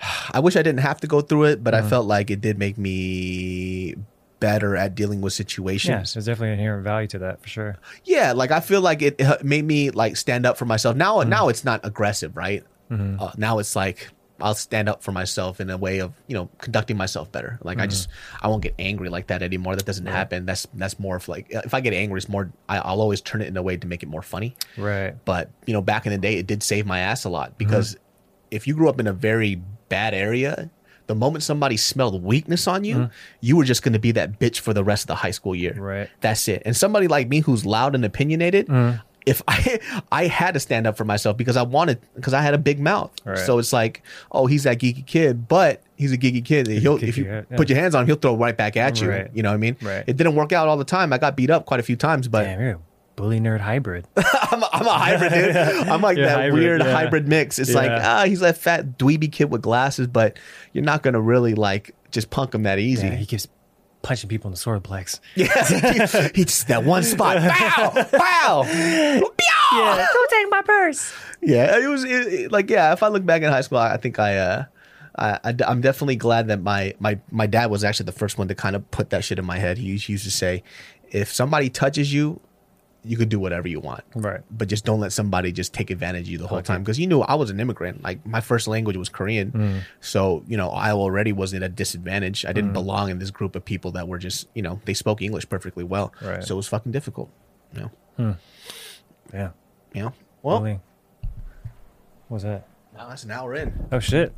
I 0.32 0.40
wish 0.40 0.56
I 0.56 0.62
didn't 0.62 0.80
have 0.80 1.00
to 1.00 1.06
go 1.06 1.20
through 1.20 1.44
it, 1.44 1.64
but 1.64 1.74
I 1.74 1.78
uh-huh. 1.78 1.88
felt 1.88 2.06
like 2.06 2.30
it 2.30 2.40
did 2.40 2.58
make 2.58 2.78
me 2.78 3.94
better 4.40 4.74
at 4.74 4.94
dealing 4.94 5.20
with 5.20 5.32
situations. 5.32 5.90
Yes, 5.90 6.14
there's 6.14 6.26
definitely 6.26 6.54
an 6.54 6.60
inherent 6.60 6.82
value 6.82 7.06
to 7.08 7.18
that 7.18 7.42
for 7.42 7.48
sure. 7.48 7.76
Yeah, 8.04 8.32
like 8.32 8.50
I 8.50 8.60
feel 8.60 8.80
like 8.80 9.02
it 9.02 9.20
made 9.44 9.64
me 9.64 9.90
like 9.90 10.16
stand 10.16 10.46
up 10.46 10.56
for 10.56 10.64
myself. 10.64 10.96
Now, 10.96 11.18
mm-hmm. 11.18 11.30
now 11.30 11.48
it's 11.48 11.64
not 11.64 11.80
aggressive, 11.84 12.36
right? 12.36 12.64
Mm-hmm. 12.90 13.22
Uh, 13.22 13.32
now 13.36 13.58
it's 13.58 13.76
like 13.76 14.08
I'll 14.40 14.54
stand 14.54 14.88
up 14.88 15.02
for 15.02 15.12
myself 15.12 15.60
in 15.60 15.70
a 15.70 15.76
way 15.76 16.00
of 16.00 16.12
you 16.26 16.34
know 16.34 16.48
conducting 16.58 16.96
myself 16.96 17.30
better. 17.30 17.58
Like 17.62 17.78
I 17.78 17.86
just 17.86 18.08
mm-hmm. 18.08 18.46
I 18.46 18.48
won't 18.48 18.62
get 18.62 18.74
angry 18.78 19.08
like 19.08 19.28
that 19.28 19.42
anymore. 19.42 19.76
That 19.76 19.84
doesn't 19.84 20.06
happen. 20.06 20.46
That's 20.46 20.66
that's 20.74 20.98
more 20.98 21.16
of 21.16 21.28
like 21.28 21.46
if 21.50 21.74
I 21.74 21.80
get 21.80 21.92
angry, 21.92 22.18
it's 22.18 22.28
more 22.28 22.50
I, 22.68 22.78
I'll 22.78 23.00
always 23.00 23.20
turn 23.20 23.42
it 23.42 23.48
in 23.48 23.56
a 23.56 23.62
way 23.62 23.76
to 23.76 23.86
make 23.86 24.02
it 24.02 24.08
more 24.08 24.22
funny. 24.22 24.56
Right. 24.76 25.14
But 25.24 25.50
you 25.66 25.72
know, 25.72 25.82
back 25.82 26.06
in 26.06 26.12
the 26.12 26.18
day, 26.18 26.36
it 26.36 26.46
did 26.46 26.62
save 26.62 26.86
my 26.86 27.00
ass 27.00 27.24
a 27.24 27.28
lot 27.28 27.58
because 27.58 27.96
if 28.50 28.66
you 28.66 28.74
grew 28.74 28.88
up 28.88 28.98
in 28.98 29.06
a 29.06 29.12
very 29.12 29.60
bad 29.90 30.14
area, 30.14 30.70
the 31.06 31.14
moment 31.14 31.42
somebody 31.42 31.76
smelled 31.76 32.22
weakness 32.22 32.66
on 32.66 32.84
you, 32.84 33.10
you 33.40 33.56
were 33.56 33.64
just 33.64 33.82
going 33.82 33.92
to 33.92 33.98
be 33.98 34.12
that 34.12 34.38
bitch 34.38 34.60
for 34.60 34.72
the 34.72 34.84
rest 34.84 35.02
of 35.02 35.08
the 35.08 35.16
high 35.16 35.32
school 35.32 35.54
year. 35.54 35.74
Right. 35.76 36.08
That's 36.20 36.48
it. 36.48 36.62
And 36.64 36.74
somebody 36.76 37.08
like 37.08 37.28
me 37.28 37.40
who's 37.40 37.66
loud 37.66 37.94
and 37.94 38.04
opinionated, 38.04 38.70
if 39.26 39.42
I 39.48 39.80
I 40.12 40.26
had 40.26 40.54
to 40.54 40.60
stand 40.60 40.86
up 40.86 40.96
for 40.96 41.04
myself 41.04 41.36
because 41.36 41.56
I 41.56 41.62
wanted 41.62 42.00
because 42.14 42.32
I 42.32 42.42
had 42.42 42.54
a 42.54 42.58
big 42.58 42.80
mouth. 42.80 43.12
Right. 43.24 43.38
So 43.38 43.58
it's 43.58 43.72
like, 43.72 44.02
oh, 44.32 44.46
he's 44.46 44.64
that 44.64 44.78
geeky 44.78 45.04
kid, 45.06 45.48
but 45.48 45.82
he's 45.96 46.12
a 46.12 46.18
geeky 46.18 46.44
kid. 46.44 46.68
He'll 46.68 47.02
if 47.02 47.18
you 47.18 47.24
geeky, 47.24 47.46
yeah. 47.50 47.56
put 47.56 47.68
your 47.68 47.78
hands 47.78 47.94
on 47.94 48.02
him, 48.02 48.06
he'll 48.06 48.16
throw 48.16 48.36
right 48.36 48.56
back 48.56 48.76
at 48.76 49.00
you. 49.00 49.10
Right. 49.10 49.30
You 49.34 49.42
know 49.42 49.50
what 49.50 49.54
I 49.54 49.58
mean? 49.58 49.76
Right. 49.82 50.04
It 50.06 50.16
didn't 50.16 50.34
work 50.34 50.52
out 50.52 50.68
all 50.68 50.76
the 50.76 50.84
time. 50.84 51.12
I 51.12 51.18
got 51.18 51.36
beat 51.36 51.50
up 51.50 51.66
quite 51.66 51.80
a 51.80 51.84
few 51.84 51.96
times, 51.96 52.28
but 52.28 52.44
Damn, 52.44 52.82
bully 53.20 53.38
nerd 53.38 53.60
hybrid. 53.60 54.06
I'm, 54.16 54.62
a, 54.62 54.68
I'm 54.72 54.86
a 54.86 54.92
hybrid 54.92 55.32
dude. 55.32 55.56
I'm 55.88 56.00
like 56.00 56.16
that 56.16 56.36
hybrid, 56.38 56.54
weird 56.54 56.80
yeah. 56.82 56.90
hybrid 56.92 57.28
mix. 57.28 57.58
It's 57.58 57.74
like 57.74 57.90
Yeah. 57.90 58.20
ah, 58.20 58.24
he's 58.24 58.40
that 58.40 58.56
fat 58.56 58.96
dweeby 58.98 59.30
kid 59.30 59.50
with 59.50 59.60
glasses, 59.60 60.06
but 60.06 60.38
you're 60.72 60.84
not 60.84 61.02
gonna 61.02 61.20
really 61.20 61.54
like 61.54 61.94
just 62.10 62.30
punk 62.30 62.54
him 62.54 62.62
that 62.62 62.78
easy. 62.78 63.06
Yeah, 63.08 63.16
he 63.16 63.26
keeps 63.26 63.46
punching 64.00 64.30
people 64.30 64.48
in 64.48 64.52
the 64.52 64.56
solar 64.56 64.80
plex. 64.80 65.20
Yeah, 65.34 65.66
he, 65.66 66.40
he 66.40 66.44
just 66.46 66.68
that 66.68 66.84
one 66.84 67.02
spot. 67.02 67.36
Pow, 67.36 67.90
pow, 67.90 68.62
Yeah, 68.64 70.06
don't 70.12 70.30
take 70.30 70.48
my 70.48 70.62
purse. 70.62 71.12
yeah. 71.42 71.78
It 71.78 71.88
was 71.88 72.04
it, 72.04 72.10
it- 72.10 72.52
like 72.52 72.70
yeah. 72.70 72.94
If 72.94 73.02
I 73.02 73.08
look 73.08 73.26
back 73.26 73.42
in 73.42 73.50
high 73.50 73.60
school, 73.60 73.78
I, 73.78 73.94
I 73.94 73.96
think 73.98 74.18
I. 74.18 74.38
uh 74.38 74.64
I, 75.16 75.38
I, 75.44 75.70
am 75.70 75.80
definitely 75.82 76.16
glad 76.16 76.46
that 76.48 76.62
my, 76.62 76.94
my 77.00 77.18
my 77.30 77.46
dad 77.46 77.66
was 77.68 77.82
actually 77.82 78.06
the 78.06 78.12
first 78.12 78.38
one 78.38 78.46
to 78.46 78.54
kind 78.54 78.76
of 78.76 78.88
put 78.92 79.10
that 79.10 79.24
shit 79.24 79.40
in 79.40 79.44
my 79.44 79.58
head. 79.58 79.76
He 79.76 79.88
used 79.88 80.24
to 80.24 80.30
say, 80.30 80.62
if 81.10 81.32
somebody 81.32 81.68
touches 81.68 82.14
you, 82.14 82.40
you 83.04 83.16
could 83.16 83.28
do 83.30 83.38
whatever 83.40 83.66
you 83.68 83.80
want. 83.80 84.04
Right. 84.14 84.40
but 84.50 84.68
just 84.68 84.84
don't 84.84 85.00
let 85.00 85.12
somebody 85.12 85.52
just 85.52 85.72
take 85.72 85.90
advantage 85.90 86.22
of 86.24 86.28
you 86.28 86.38
the 86.38 86.46
whole 86.46 86.60
time 86.62 86.82
because 86.82 86.98
you 86.98 87.06
knew 87.06 87.20
I 87.22 87.34
was 87.34 87.48
an 87.50 87.58
immigrant. 87.60 88.02
Like 88.02 88.24
my 88.26 88.40
first 88.40 88.68
language 88.68 88.96
was 88.96 89.08
Korean, 89.08 89.52
Mm. 89.52 89.80
so 90.00 90.42
you 90.46 90.56
know 90.56 90.70
I 90.70 90.92
already 90.92 91.32
was 91.32 91.54
at 91.54 91.62
a 91.62 91.68
disadvantage. 91.68 92.44
I 92.44 92.52
didn't 92.52 92.72
belong 92.74 93.10
in 93.10 93.18
this 93.18 93.30
group 93.30 93.56
of 93.56 93.64
people 93.64 93.90
that 93.92 94.06
were 94.08 94.18
just 94.18 94.48
you 94.54 94.62
know 94.62 94.80
they 94.84 94.94
spoke 94.94 95.22
English 95.22 95.48
perfectly 95.48 95.84
well, 95.84 96.12
Right. 96.22 96.44
so 96.44 96.54
it 96.54 96.56
was 96.56 96.68
fucking 96.68 96.92
difficult. 96.92 97.30
You 97.74 97.90
know, 98.18 98.36
Yeah. 99.32 99.50
you 99.94 100.02
know. 100.02 100.12
Well, 100.42 100.58
Bullying. 100.58 100.80
What's 102.28 102.44
that? 102.44 102.66
now 102.94 103.08
that's 103.08 103.24
an 103.24 103.30
hour 103.30 103.54
in. 103.54 103.72
Oh 103.92 103.98
shit. 103.98 104.32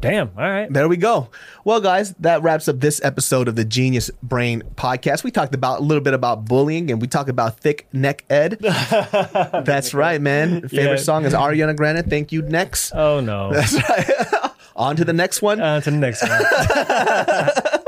Damn. 0.00 0.30
All 0.36 0.42
right. 0.48 0.72
There 0.72 0.88
we 0.88 0.96
go. 0.96 1.28
Well, 1.64 1.80
guys, 1.80 2.14
that 2.20 2.42
wraps 2.42 2.68
up 2.68 2.80
this 2.80 3.02
episode 3.04 3.48
of 3.48 3.56
the 3.56 3.64
Genius 3.66 4.10
Brain 4.22 4.62
podcast. 4.74 5.24
We 5.24 5.30
talked 5.30 5.54
about 5.54 5.80
a 5.80 5.82
little 5.82 6.02
bit 6.02 6.14
about 6.14 6.46
bullying 6.46 6.90
and 6.90 7.00
we 7.02 7.06
talked 7.06 7.28
about 7.28 7.60
thick 7.60 7.86
neck 7.92 8.24
Ed. 8.30 8.58
That's 8.60 9.92
right, 9.92 10.20
man. 10.20 10.68
Favorite 10.68 10.90
Yeah. 10.90 10.96
song 10.96 11.24
is 11.26 11.34
Ariana 11.34 11.76
Grande. 11.76 12.08
Thank 12.08 12.32
you. 12.32 12.40
Next. 12.42 12.92
Oh 12.94 13.20
no. 13.20 13.52
That's 13.52 13.74
right. 13.74 14.52
On 14.76 14.96
to 14.96 15.04
the 15.04 15.12
next 15.12 15.42
one. 15.42 15.60
Uh, 15.60 15.80
to 15.82 15.90
the 15.90 15.96
next 15.98 16.22
one. 16.26 17.76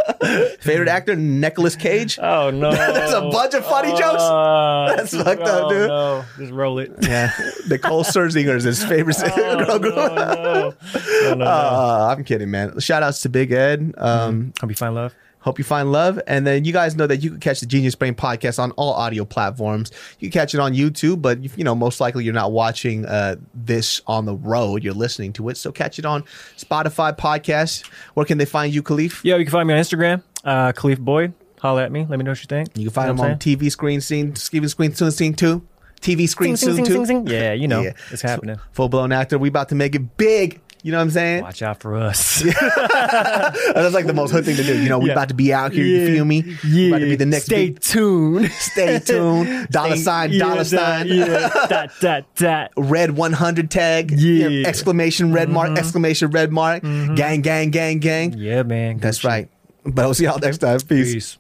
Favorite 0.61 0.89
actor, 0.97 1.17
Nicolas 1.17 1.77
Cage. 1.77 2.19
Oh 2.21 2.51
no. 2.55 2.71
There's 2.71 3.13
a 3.13 3.21
bunch 3.23 3.55
of 3.55 3.65
funny 3.65 3.91
jokes. 3.91 4.23
Uh, 4.23 4.93
That's 4.97 5.15
fucked 5.17 5.43
up, 5.43 5.65
oh, 5.65 5.69
dude. 5.69 5.89
No. 5.89 6.25
Just 6.39 6.53
roll 6.53 6.79
it. 6.79 6.93
Yeah, 7.01 7.33
Nicole 7.69 8.05
Scherzinger 8.05 8.57
is 8.57 8.65
his 8.65 8.85
favorite 8.85 9.17
girl 9.19 9.71
Oh, 9.71 9.79
group. 9.79 9.95
no, 9.97 10.07
no. 10.15 10.25
No, 10.25 10.75
no, 10.95 11.35
no. 11.35 11.45
Uh, 11.45 12.15
I'm 12.17 12.25
kidding, 12.25 12.51
man. 12.51 12.79
Shout 12.81 13.03
outs 13.03 13.23
to 13.23 13.29
Big 13.29 13.53
Ed. 13.53 13.95
Um, 13.99 14.53
Hope 14.61 14.71
you 14.71 14.77
find 14.77 14.95
love. 14.95 15.15
Hope 15.43 15.59
you 15.59 15.65
find 15.65 15.93
love. 15.93 16.21
And 16.27 16.47
then 16.47 16.65
you 16.65 16.73
guys 16.73 16.97
know 16.97 17.07
that 17.07 17.19
you 17.19 17.31
can 17.31 17.41
catch 17.41 17.61
the 17.61 17.67
Genius 17.67 17.95
Brain 17.95 18.15
podcast 18.15 18.59
on 18.59 18.71
all 18.73 18.95
audio 18.95 19.25
platforms. 19.25 19.91
You 20.19 20.31
can 20.31 20.41
catch 20.41 20.55
it 20.55 20.61
on 20.61 20.73
YouTube, 20.73 21.21
but 21.21 21.59
you 21.59 21.65
know, 21.65 21.75
most 21.75 22.01
likely 22.01 22.25
you're 22.25 22.33
not 22.35 22.53
watching 22.53 23.05
uh, 23.07 23.37
this 23.55 24.01
on 24.07 24.25
the 24.25 24.35
road. 24.35 24.83
You're 24.85 24.95
listening 24.95 25.33
to 25.35 25.49
it. 25.49 25.57
So 25.57 25.71
catch 25.73 25.99
it 25.99 26.05
on 26.07 26.23
Spotify 26.57 27.17
podcast. 27.17 27.87
Where 28.15 28.25
can 28.25 28.39
they 28.39 28.45
find 28.45 28.73
you, 28.73 28.83
Khalif? 28.83 29.21
Yeah, 29.25 29.37
you 29.37 29.45
can 29.45 29.53
find 29.53 29.69
me 29.69 29.75
on 29.75 29.81
Instagram, 29.81 30.23
uh, 30.45 30.73
Khalif 30.73 30.99
Boyd. 30.99 31.35
Holla 31.61 31.85
at 31.85 31.93
me. 31.93 32.07
Let 32.09 32.19
me 32.19 32.25
know 32.25 32.33
what 32.33 32.41
you 32.41 32.47
think. 32.49 32.77
You 32.77 32.87
can 32.87 32.93
find 32.93 33.17
know 33.17 33.23
them 33.23 33.33
on 33.33 33.39
TV 33.39 33.71
screen 33.71 34.01
scene, 34.01 34.35
Steven 34.35 34.69
screen 34.69 34.95
soon, 34.95 35.11
scene 35.13 35.35
two. 35.35 35.67
TV 36.01 36.29
screen 36.29 36.57
saying? 36.57 36.75
soon 36.75 36.85
Sing, 36.85 36.85
too. 36.85 36.93
sing, 36.95 37.07
sing, 37.07 37.27
sing. 37.29 37.35
Yeah, 37.37 37.53
you 37.53 37.69
know, 37.69 37.83
Yeah. 37.83 37.93
it's 38.11 38.23
happening. 38.23 38.57
Full 38.73 38.89
blown 38.89 39.13
actor. 39.13 39.39
We 39.39 39.49
about 39.49 39.69
to 39.69 39.77
make 39.77 39.95
it 39.95 40.17
big. 40.17 40.61
You 40.85 40.91
know 40.91 40.99
what 40.99 41.03
I'm 41.05 41.11
saying? 41.11 41.43
Watch 41.43 41.63
out 41.63 41.81
for 41.81 41.97
us. 41.97 42.43
That's 42.43 43.95
like 43.95 44.07
the 44.07 44.13
most 44.15 44.33
hood 44.33 44.45
thing 44.45 44.57
to 44.57 44.65
do. 44.65 44.83
You 44.83 44.89
know, 44.89 44.99
we 44.99 45.07
Yeah. 45.07 45.13
about 45.13 45.29
to 45.29 45.35
be 45.35 45.53
out 45.53 45.73
here. 45.73 45.85
You 45.85 46.07
feel 46.15 46.25
me? 46.25 46.57
We 46.65 46.89
about 46.89 46.99
to 46.99 47.05
be 47.07 47.17
the 47.17 47.27
next 47.27 47.45
Stay 47.45 47.71
big. 47.71 47.81
tuned. 47.81 48.51
Stay 48.59 48.99
tuned. 48.99 49.69
Dollar 49.71 49.95
Stay- 49.97 50.03
sign. 50.03 50.33
yeah, 50.33 50.39
Dollar 50.41 50.57
that- 50.57 50.67
sign. 50.67 51.07
Yeah. 51.09 51.67
Dot 51.69 51.91
dot 52.01 52.25
dot. 52.35 52.73
red 52.77 53.13
100 53.17 53.71
tag. 53.71 54.11
Yeah. 54.11 54.47
Mm-hmm. 54.49 54.67
Exclamation 54.67 55.33
red 55.33 55.49
mark. 55.51 55.79
Exclamation 55.79 56.31
red 56.31 56.51
mark. 56.53 56.83
Gang, 56.83 57.43
gang, 57.43 57.71
gang, 57.71 57.99
gang. 58.01 58.33
Yeah, 58.37 58.63
man. 58.65 58.99
That's 58.99 59.23
right. 59.25 59.49
But 59.85 60.03
I'll 60.03 60.15
see 60.15 60.25
y'all 60.25 60.39
next 60.39 60.59
time. 60.59 60.79
Peace. 60.81 61.15
Peace. 61.15 61.39